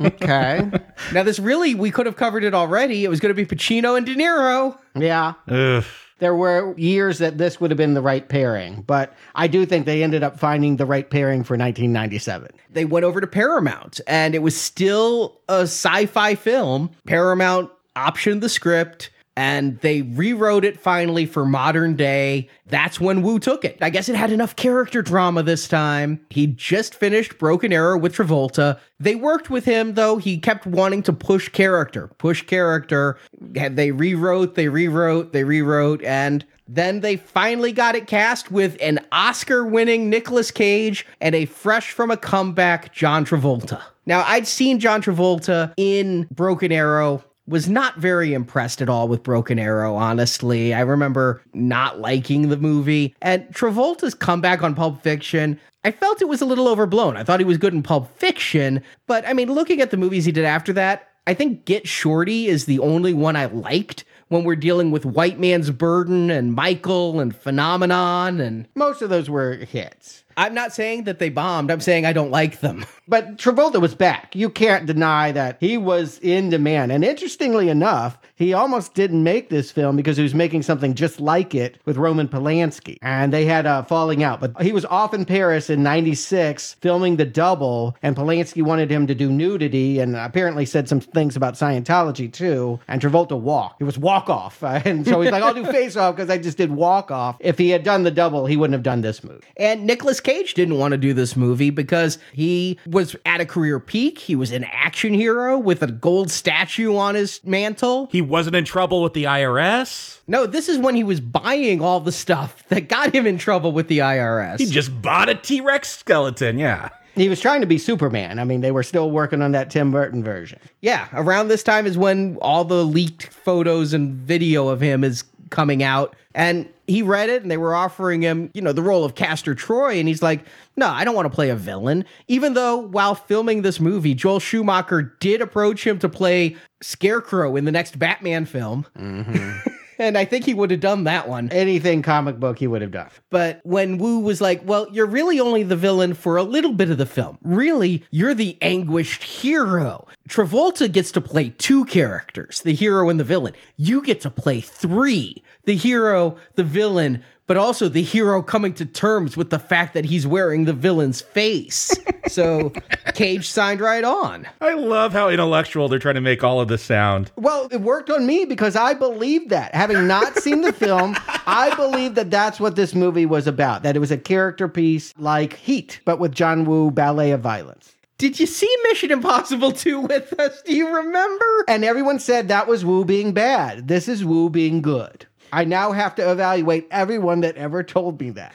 Okay, 0.00 0.70
Now, 1.12 1.22
this 1.22 1.38
really, 1.38 1.74
we 1.74 1.90
could 1.90 2.06
have 2.06 2.16
covered 2.16 2.44
it 2.44 2.54
already. 2.54 3.04
It 3.04 3.08
was 3.08 3.20
going 3.20 3.34
to 3.34 3.44
be 3.44 3.46
Pacino 3.46 3.96
and 3.96 4.06
De 4.06 4.14
Niro. 4.14 4.78
yeah. 4.94 5.34
Ugh. 5.48 5.84
There 6.20 6.34
were 6.34 6.74
years 6.76 7.16
that 7.18 7.38
this 7.38 7.60
would 7.60 7.70
have 7.70 7.78
been 7.78 7.94
the 7.94 8.02
right 8.02 8.28
pairing, 8.28 8.82
but 8.82 9.14
I 9.34 9.46
do 9.46 9.64
think 9.64 9.86
they 9.86 10.02
ended 10.02 10.22
up 10.22 10.38
finding 10.38 10.76
the 10.76 10.84
right 10.84 11.08
pairing 11.08 11.44
for 11.44 11.54
1997. 11.54 12.50
They 12.70 12.84
went 12.84 13.04
over 13.04 13.22
to 13.22 13.26
Paramount, 13.26 14.02
and 14.06 14.34
it 14.34 14.40
was 14.40 14.54
still 14.54 15.40
a 15.48 15.62
sci 15.62 16.04
fi 16.04 16.34
film. 16.34 16.90
Paramount 17.06 17.70
optioned 17.96 18.42
the 18.42 18.50
script. 18.50 19.08
And 19.36 19.80
they 19.80 20.02
rewrote 20.02 20.64
it 20.64 20.78
finally 20.78 21.24
for 21.24 21.46
modern 21.46 21.96
day. 21.96 22.50
That's 22.66 23.00
when 23.00 23.22
Woo 23.22 23.38
took 23.38 23.64
it. 23.64 23.78
I 23.80 23.88
guess 23.88 24.08
it 24.08 24.16
had 24.16 24.32
enough 24.32 24.56
character 24.56 25.00
drama 25.02 25.42
this 25.42 25.66
time. 25.66 26.20
He 26.30 26.48
just 26.48 26.94
finished 26.94 27.38
Broken 27.38 27.72
Arrow 27.72 27.96
with 27.96 28.14
Travolta. 28.14 28.78
They 28.98 29.14
worked 29.14 29.48
with 29.48 29.64
him, 29.64 29.94
though. 29.94 30.18
He 30.18 30.36
kept 30.36 30.66
wanting 30.66 31.02
to 31.04 31.12
push 31.12 31.48
character, 31.48 32.08
push 32.18 32.42
character. 32.42 33.18
They 33.40 33.92
rewrote, 33.92 34.56
they 34.56 34.68
rewrote, 34.68 35.32
they 35.32 35.44
rewrote, 35.44 36.02
and 36.02 36.44
then 36.68 37.00
they 37.00 37.16
finally 37.16 37.72
got 37.72 37.94
it 37.94 38.06
cast 38.06 38.52
with 38.52 38.76
an 38.80 39.00
Oscar 39.10 39.64
winning 39.64 40.10
Nicolas 40.10 40.50
Cage 40.50 41.06
and 41.20 41.34
a 41.34 41.46
fresh 41.46 41.92
from 41.92 42.10
a 42.10 42.16
comeback 42.16 42.92
John 42.92 43.24
Travolta. 43.24 43.80
Now, 44.06 44.24
I'd 44.26 44.46
seen 44.46 44.80
John 44.80 45.02
Travolta 45.02 45.72
in 45.76 46.28
Broken 46.30 46.72
Arrow 46.72 47.24
was 47.50 47.68
not 47.68 47.98
very 47.98 48.32
impressed 48.32 48.80
at 48.80 48.88
all 48.88 49.08
with 49.08 49.22
Broken 49.22 49.58
Arrow, 49.58 49.96
honestly. 49.96 50.72
I 50.72 50.80
remember 50.80 51.42
not 51.52 51.98
liking 51.98 52.48
the 52.48 52.56
movie. 52.56 53.14
And 53.20 53.46
Travolta's 53.48 54.14
comeback 54.14 54.62
on 54.62 54.74
Pulp 54.74 55.02
Fiction, 55.02 55.58
I 55.84 55.90
felt 55.90 56.22
it 56.22 56.28
was 56.28 56.40
a 56.40 56.46
little 56.46 56.68
overblown. 56.68 57.16
I 57.16 57.24
thought 57.24 57.40
he 57.40 57.44
was 57.44 57.58
good 57.58 57.74
in 57.74 57.82
Pulp 57.82 58.16
Fiction, 58.16 58.82
but 59.06 59.26
I 59.28 59.32
mean, 59.32 59.52
looking 59.52 59.80
at 59.80 59.90
the 59.90 59.96
movies 59.96 60.24
he 60.24 60.32
did 60.32 60.44
after 60.44 60.72
that, 60.74 61.08
I 61.26 61.34
think 61.34 61.64
Get 61.64 61.86
Shorty 61.86 62.46
is 62.46 62.64
the 62.64 62.78
only 62.78 63.12
one 63.12 63.36
I 63.36 63.46
liked 63.46 64.04
when 64.28 64.44
we're 64.44 64.56
dealing 64.56 64.90
with 64.90 65.04
White 65.04 65.38
Man's 65.38 65.70
Burden 65.70 66.30
and 66.30 66.52
Michael 66.52 67.18
and 67.20 67.34
Phenomenon. 67.34 68.40
And 68.40 68.68
Most 68.74 69.02
of 69.02 69.10
those 69.10 69.28
were 69.28 69.56
hits. 69.56 70.24
I'm 70.36 70.54
not 70.54 70.72
saying 70.72 71.04
that 71.04 71.18
they 71.18 71.28
bombed, 71.28 71.70
I'm 71.70 71.80
saying 71.80 72.06
I 72.06 72.12
don't 72.12 72.30
like 72.30 72.60
them. 72.60 72.84
But 73.10 73.38
Travolta 73.38 73.80
was 73.80 73.96
back. 73.96 74.36
You 74.36 74.48
can't 74.48 74.86
deny 74.86 75.32
that 75.32 75.56
he 75.58 75.76
was 75.76 76.20
in 76.20 76.48
demand. 76.48 76.92
And 76.92 77.04
interestingly 77.04 77.68
enough, 77.68 78.16
he 78.36 78.52
almost 78.52 78.94
didn't 78.94 79.24
make 79.24 79.50
this 79.50 79.72
film 79.72 79.96
because 79.96 80.16
he 80.16 80.22
was 80.22 80.32
making 80.32 80.62
something 80.62 80.94
just 80.94 81.18
like 81.20 81.52
it 81.52 81.78
with 81.84 81.96
Roman 81.96 82.28
Polanski. 82.28 82.98
And 83.02 83.32
they 83.32 83.46
had 83.46 83.66
a 83.66 83.82
falling 83.82 84.22
out. 84.22 84.40
But 84.40 84.62
he 84.62 84.70
was 84.72 84.84
off 84.84 85.12
in 85.12 85.24
Paris 85.24 85.70
in 85.70 85.82
96 85.82 86.76
filming 86.80 87.16
The 87.16 87.24
Double, 87.24 87.96
and 88.00 88.14
Polanski 88.14 88.62
wanted 88.62 88.92
him 88.92 89.08
to 89.08 89.14
do 89.16 89.28
nudity 89.28 89.98
and 89.98 90.14
apparently 90.14 90.64
said 90.64 90.88
some 90.88 91.00
things 91.00 91.34
about 91.34 91.54
Scientology 91.54 92.32
too. 92.32 92.78
And 92.86 93.02
Travolta 93.02 93.36
walked. 93.36 93.82
It 93.82 93.86
was 93.86 93.98
walk 93.98 94.30
off. 94.30 94.62
and 94.62 95.04
so 95.04 95.20
he's 95.20 95.32
like, 95.32 95.42
I'll 95.42 95.52
do 95.52 95.64
face 95.72 95.96
off 95.96 96.14
because 96.14 96.30
I 96.30 96.38
just 96.38 96.58
did 96.58 96.70
walk 96.70 97.10
off. 97.10 97.38
If 97.40 97.58
he 97.58 97.70
had 97.70 97.82
done 97.82 98.04
The 98.04 98.12
Double, 98.12 98.46
he 98.46 98.56
wouldn't 98.56 98.74
have 98.74 98.84
done 98.84 99.00
this 99.00 99.24
movie. 99.24 99.42
And 99.56 99.84
Nicolas 99.84 100.20
Cage 100.30 100.54
didn't 100.54 100.78
want 100.78 100.92
to 100.92 100.98
do 100.98 101.12
this 101.12 101.36
movie 101.36 101.70
because 101.70 102.18
he 102.32 102.78
was 102.86 103.16
at 103.26 103.40
a 103.40 103.46
career 103.46 103.80
peak. 103.80 104.18
He 104.18 104.36
was 104.36 104.52
an 104.52 104.64
action 104.64 105.12
hero 105.12 105.58
with 105.58 105.82
a 105.82 105.88
gold 105.88 106.30
statue 106.30 106.96
on 106.96 107.14
his 107.14 107.40
mantle. 107.44 108.08
He 108.12 108.22
wasn't 108.22 108.56
in 108.56 108.64
trouble 108.64 109.02
with 109.02 109.12
the 109.12 109.24
IRS. 109.24 110.20
No, 110.26 110.46
this 110.46 110.68
is 110.68 110.78
when 110.78 110.94
he 110.94 111.02
was 111.02 111.20
buying 111.20 111.80
all 111.80 112.00
the 112.00 112.12
stuff 112.12 112.62
that 112.68 112.88
got 112.88 113.14
him 113.14 113.26
in 113.26 113.38
trouble 113.38 113.72
with 113.72 113.88
the 113.88 113.98
IRS. 113.98 114.58
He 114.58 114.66
just 114.66 115.02
bought 115.02 115.28
a 115.28 115.34
T 115.34 115.60
Rex 115.60 115.96
skeleton. 115.98 116.58
Yeah. 116.58 116.90
He 117.16 117.28
was 117.28 117.40
trying 117.40 117.60
to 117.60 117.66
be 117.66 117.76
Superman. 117.76 118.38
I 118.38 118.44
mean, 118.44 118.60
they 118.60 118.70
were 118.70 118.84
still 118.84 119.10
working 119.10 119.42
on 119.42 119.50
that 119.52 119.68
Tim 119.68 119.90
Burton 119.90 120.22
version. 120.22 120.60
yeah, 120.80 121.08
around 121.12 121.48
this 121.48 121.64
time 121.64 121.84
is 121.86 121.98
when 121.98 122.36
all 122.36 122.64
the 122.64 122.84
leaked 122.84 123.26
photos 123.26 123.92
and 123.92 124.14
video 124.14 124.68
of 124.68 124.80
him 124.80 125.02
is 125.02 125.24
coming 125.50 125.82
out. 125.82 126.16
And 126.34 126.68
he 126.86 127.02
read 127.02 127.28
it 127.28 127.42
and 127.42 127.50
they 127.50 127.56
were 127.56 127.74
offering 127.74 128.22
him, 128.22 128.50
you 128.54 128.62
know, 128.62 128.72
the 128.72 128.82
role 128.82 129.04
of 129.04 129.14
Castor 129.14 129.54
Troy. 129.54 129.98
And 129.98 130.08
he's 130.08 130.22
like, 130.22 130.44
no, 130.76 130.88
I 130.88 131.04
don't 131.04 131.14
want 131.14 131.26
to 131.26 131.34
play 131.34 131.50
a 131.50 131.56
villain. 131.56 132.04
Even 132.28 132.54
though 132.54 132.76
while 132.76 133.14
filming 133.14 133.62
this 133.62 133.80
movie, 133.80 134.14
Joel 134.14 134.40
Schumacher 134.40 135.02
did 135.20 135.40
approach 135.40 135.86
him 135.86 135.98
to 135.98 136.08
play 136.08 136.56
Scarecrow 136.80 137.56
in 137.56 137.64
the 137.64 137.72
next 137.72 137.98
Batman 137.98 138.46
film. 138.46 138.86
Mm-hmm. 138.96 139.68
and 140.00 140.16
I 140.16 140.24
think 140.24 140.44
he 140.44 140.54
would 140.54 140.70
have 140.70 140.80
done 140.80 141.04
that 141.04 141.28
one. 141.28 141.50
Anything 141.52 142.02
comic 142.02 142.40
book 142.40 142.58
he 142.58 142.66
would 142.66 142.82
have 142.82 142.90
done. 142.90 143.10
But 143.28 143.60
when 143.64 143.98
Woo 143.98 144.20
was 144.20 144.40
like, 144.40 144.62
well, 144.64 144.88
you're 144.90 145.06
really 145.06 145.38
only 145.38 145.62
the 145.62 145.76
villain 145.76 146.14
for 146.14 146.36
a 146.36 146.42
little 146.42 146.72
bit 146.72 146.90
of 146.90 146.98
the 146.98 147.06
film. 147.06 147.38
Really, 147.42 148.02
you're 148.10 148.34
the 148.34 148.56
anguished 148.62 149.22
hero. 149.22 150.08
Travolta 150.30 150.90
gets 150.90 151.10
to 151.12 151.20
play 151.20 151.50
two 151.58 151.84
characters, 151.86 152.60
the 152.60 152.72
hero 152.72 153.08
and 153.08 153.18
the 153.18 153.24
villain. 153.24 153.52
You 153.76 154.00
get 154.00 154.20
to 154.20 154.30
play 154.30 154.60
three 154.60 155.42
the 155.64 155.74
hero, 155.74 156.36
the 156.54 156.62
villain, 156.64 157.22
but 157.46 157.56
also 157.56 157.88
the 157.88 158.02
hero 158.02 158.42
coming 158.42 158.72
to 158.74 158.86
terms 158.86 159.36
with 159.36 159.50
the 159.50 159.58
fact 159.58 159.92
that 159.94 160.04
he's 160.04 160.26
wearing 160.26 160.64
the 160.66 160.72
villain's 160.72 161.20
face. 161.20 161.92
so 162.28 162.70
Cage 163.14 163.48
signed 163.48 163.80
right 163.80 164.04
on. 164.04 164.46
I 164.60 164.74
love 164.74 165.12
how 165.12 165.28
intellectual 165.28 165.88
they're 165.88 165.98
trying 165.98 166.14
to 166.14 166.20
make 166.20 166.44
all 166.44 166.60
of 166.60 166.68
this 166.68 166.82
sound. 166.82 167.32
Well, 167.36 167.68
it 167.72 167.80
worked 167.80 168.08
on 168.08 168.24
me 168.24 168.44
because 168.44 168.76
I 168.76 168.94
believed 168.94 169.50
that. 169.50 169.74
Having 169.74 170.06
not 170.06 170.38
seen 170.38 170.60
the 170.60 170.72
film, 170.72 171.16
I 171.44 171.74
believe 171.74 172.14
that 172.14 172.30
that's 172.30 172.60
what 172.60 172.76
this 172.76 172.94
movie 172.94 173.26
was 173.26 173.48
about. 173.48 173.82
That 173.82 173.96
it 173.96 174.00
was 174.00 174.12
a 174.12 174.18
character 174.18 174.68
piece 174.68 175.12
like 175.18 175.54
Heat, 175.54 176.00
but 176.04 176.20
with 176.20 176.32
John 176.32 176.64
Woo 176.64 176.92
Ballet 176.92 177.32
of 177.32 177.40
Violence. 177.40 177.96
Did 178.20 178.38
you 178.38 178.44
see 178.44 178.68
Mission 178.82 179.12
Impossible 179.12 179.72
2 179.72 180.00
with 180.00 180.38
us? 180.38 180.60
Do 180.60 180.76
you 180.76 180.94
remember? 180.94 181.64
And 181.66 181.86
everyone 181.86 182.18
said 182.18 182.48
that 182.48 182.68
was 182.68 182.84
Woo 182.84 183.02
being 183.02 183.32
bad. 183.32 183.88
This 183.88 184.08
is 184.08 184.26
Woo 184.26 184.50
being 184.50 184.82
good. 184.82 185.24
I 185.54 185.64
now 185.64 185.92
have 185.92 186.16
to 186.16 186.30
evaluate 186.30 186.86
everyone 186.90 187.40
that 187.40 187.56
ever 187.56 187.82
told 187.82 188.20
me 188.20 188.28
that. 188.32 188.52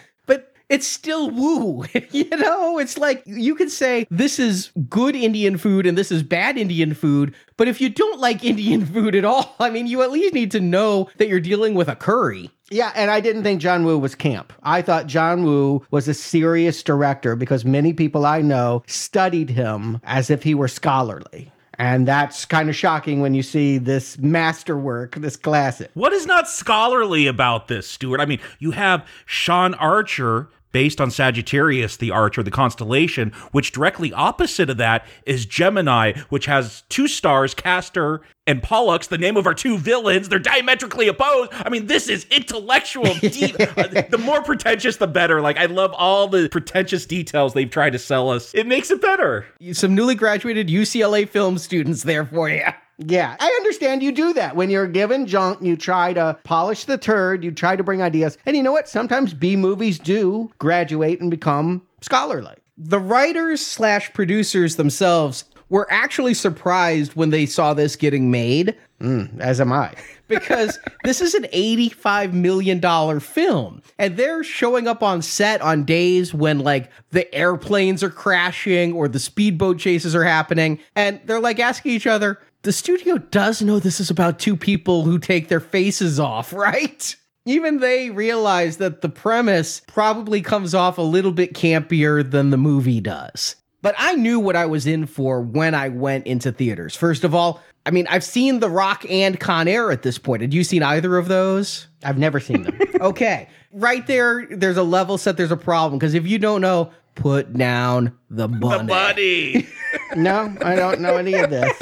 But 0.67 0.75
it's 0.75 0.88
still 0.88 1.30
woo. 1.30 1.86
you 2.12 2.30
know, 2.30 2.78
it's 2.78 2.97
like 2.97 3.23
you 3.25 3.56
can 3.56 3.69
say 3.69 4.08
this 4.10 4.39
is 4.39 4.71
good 4.89 5.15
Indian 5.15 5.58
food 5.58 5.86
and 5.86 5.97
this 5.97 6.12
is 6.12 6.23
bad 6.23 6.58
Indian 6.58 6.93
food, 6.93 7.34
but 7.58 7.67
if 7.67 7.80
you 7.82 7.89
don't 7.89 8.19
like 8.19 8.43
Indian 8.43 8.86
food 8.86 9.15
at 9.15 9.25
all, 9.25 9.56
I 9.60 9.69
mean, 9.69 9.88
you 9.88 10.01
at 10.01 10.12
least 10.12 10.34
need 10.34 10.51
to 10.51 10.60
know 10.60 11.10
that 11.17 11.28
you're 11.28 11.39
dealing 11.39 11.75
with 11.75 11.88
a 11.88 11.95
curry. 11.95 12.51
Yeah, 12.71 12.91
and 12.95 13.12
I 13.12 13.19
didn't 13.19 13.43
think 13.43 13.62
John 13.62 13.86
Woo 13.86 13.99
was 13.99 14.15
camp. 14.15 14.51
I 14.63 14.82
thought 14.82 15.06
John 15.06 15.43
Woo 15.43 15.86
was 15.91 16.08
a 16.08 16.15
serious 16.15 16.82
director 16.82 17.36
because 17.36 17.63
many 17.63 17.93
people 17.93 18.25
I 18.25 18.41
know 18.41 18.84
studied 18.88 19.51
him 19.51 20.01
as 20.04 20.32
if 20.32 20.41
he 20.41 20.56
were 20.56 20.67
scholarly. 20.67 21.51
And 21.78 22.08
that's 22.08 22.45
kind 22.45 22.69
of 22.69 22.75
shocking 22.75 23.21
when 23.21 23.34
you 23.34 23.43
see 23.43 23.78
this 23.78 24.17
masterwork, 24.17 25.15
this 25.15 25.36
classic. 25.36 25.91
What 25.93 26.13
is 26.13 26.25
not 26.25 26.47
scholarly 26.47 27.28
about 27.28 27.67
this, 27.67 27.88
Stuart? 27.88 28.21
I 28.21 28.25
mean, 28.25 28.39
you 28.60 28.71
have 28.71 29.06
Sean 29.25 29.73
Archer 29.75 30.47
based 30.75 30.99
on 30.99 31.09
Sagittarius, 31.09 31.95
the 31.95 32.11
Archer, 32.11 32.43
the 32.43 32.51
constellation, 32.51 33.31
which 33.53 33.71
directly 33.71 34.11
opposite 34.11 34.69
of 34.69 34.75
that 34.75 35.05
is 35.25 35.45
Gemini, 35.45 36.11
which 36.27 36.47
has 36.47 36.83
two 36.89 37.07
stars, 37.07 37.53
Castor 37.53 38.19
and 38.45 38.61
Pollux, 38.61 39.07
the 39.07 39.17
name 39.17 39.38
of 39.38 39.47
our 39.47 39.53
two 39.53 39.77
villains. 39.77 40.27
They're 40.27 40.38
diametrically 40.38 41.07
opposed. 41.07 41.53
I 41.53 41.69
mean, 41.69 41.88
this 41.88 42.09
is 42.09 42.25
intellectual. 42.29 43.13
deep. 43.21 43.55
uh, 43.57 43.88
the 44.09 44.21
more 44.21 44.43
pretentious, 44.43 44.97
the 44.97 45.07
better. 45.07 45.39
Like, 45.39 45.55
I 45.55 45.67
love 45.67 45.93
all 45.93 46.27
the 46.27 46.49
pretentious 46.49 47.05
details 47.05 47.53
they've 47.53 47.69
tried 47.69 47.91
to 47.91 47.99
sell 47.99 48.29
us. 48.29 48.53
It 48.53 48.67
makes 48.67 48.91
it 48.91 49.01
better. 49.01 49.45
Some 49.71 49.95
newly 49.95 50.15
graduated 50.15 50.67
UCLA 50.67 51.25
film 51.25 51.57
students 51.57 52.03
there 52.03 52.25
for 52.25 52.49
you. 52.49 52.65
Yeah, 52.97 53.36
I 53.39 53.47
understand 53.60 54.01
you 54.01 54.12
do 54.12 54.34
that. 54.34 54.55
When 54.55 54.69
you're 54.69 54.88
given 54.88 55.25
junk, 55.27 55.62
you 55.62 55.75
try 55.75 56.13
to 56.13 56.38
polish 56.43 56.86
the 56.86 56.97
turd, 56.97 57.43
you 57.43 57.51
try 57.51 57.75
to 57.75 57.84
bring 57.84 58.01
ideas. 58.01 58.38
And 58.45 58.55
you 58.55 58.63
know 58.63 58.71
what? 58.71 58.88
Sometimes 58.88 59.34
B 59.34 59.55
movies 59.55 59.99
do 59.99 60.49
graduate 60.60 61.19
and 61.19 61.29
become 61.29 61.81
scholarly. 62.01 62.55
The 62.77 62.99
writers 62.99 63.65
slash 63.65 64.13
producers 64.13 64.75
themselves 64.75 65.45
were 65.69 65.88
actually 65.91 66.34
surprised 66.34 67.15
when 67.15 67.31
they 67.31 67.45
saw 67.45 67.73
this 67.73 67.95
getting 67.95 68.31
made. 68.31 68.75
Mm, 69.01 69.39
as 69.39 69.60
am 69.60 69.73
I. 69.73 69.93
because 70.27 70.79
this 71.03 71.21
is 71.21 71.34
an 71.34 71.43
$85 71.53 72.34
million 72.34 73.19
film. 73.19 73.81
And 73.99 74.17
they're 74.17 74.43
showing 74.43 74.88
up 74.88 75.03
on 75.03 75.21
set 75.21 75.62
on 75.62 75.84
days 75.84 76.34
when, 76.34 76.60
like, 76.60 76.89
the 77.12 77.34
airplanes 77.34 78.03
are 78.03 78.10
crashing 78.10 78.93
or 78.93 79.08
the 79.08 79.19
speedboat 79.19 79.77
chases 79.77 80.15
are 80.15 80.23
happening. 80.23 80.79
And 80.95 81.19
they're 81.25 81.39
like 81.39 81.60
asking 81.60 81.91
each 81.91 82.08
other, 82.08 82.39
the 82.65 82.73
studio 82.73 83.19
does 83.19 83.62
know 83.62 83.80
this 83.80 83.99
is 83.99 84.10
about 84.10 84.39
two 84.39 84.58
people 84.58 85.04
who 85.04 85.19
take 85.19 85.47
their 85.47 85.60
faces 85.60 86.19
off, 86.19 86.51
right? 86.54 87.15
Even 87.45 87.78
they 87.78 88.10
realize 88.10 88.78
that 88.78 89.01
the 89.01 89.10
premise 89.10 89.82
probably 89.88 90.41
comes 90.41 90.73
off 90.73 90.97
a 90.97 91.04
little 91.04 91.32
bit 91.32 91.54
campier 91.54 92.30
than 92.30 92.49
the 92.49 92.58
movie 92.58 92.99
does. 92.99 93.56
But 93.84 93.93
I 93.99 94.13
knew 94.15 94.39
what 94.39 94.56
I 94.56 94.65
was 94.65 94.88
in 94.88 95.06
for 95.06 95.41
when 95.41 95.75
I 95.75 95.89
went 95.89 96.25
into 96.25 96.51
theaters. 96.51 96.95
First 96.95 97.23
of 97.23 97.36
all, 97.36 97.62
I 97.86 97.91
mean, 97.91 98.08
I've 98.10 98.23
seen 98.23 98.62
The 98.62 98.69
Rock 98.69 99.06
and 99.08 99.39
Con 99.39 99.67
Air 99.67 99.91
at 99.91 100.01
this 100.01 100.17
point. 100.17 100.41
Had 100.41 100.56
you 100.56 100.63
seen 100.63 100.82
either 100.82 101.17
of 101.17 101.28
those? 101.28 101.86
I've 102.04 102.17
never 102.17 102.39
seen 102.39 102.63
them. 102.63 102.80
Okay. 103.01 103.49
Right 103.73 104.08
there, 104.08 104.47
there's 104.49 104.78
a 104.78 104.84
level 104.84 105.17
set, 105.17 105.36
there's 105.36 105.51
a 105.51 105.58
problem. 105.58 105.99
Because 105.99 106.13
if 106.13 106.25
you 106.25 106.39
don't 106.39 106.62
know, 106.62 106.91
put 107.13 107.54
down 107.54 108.17
the 108.30 108.47
bunny. 108.47 108.78
The 108.80 108.88
Buddy. 108.88 109.67
no, 110.15 110.56
I 110.62 110.75
don't 110.75 111.01
know 111.01 111.17
any 111.17 111.34
of 111.34 111.49
this. 111.49 111.78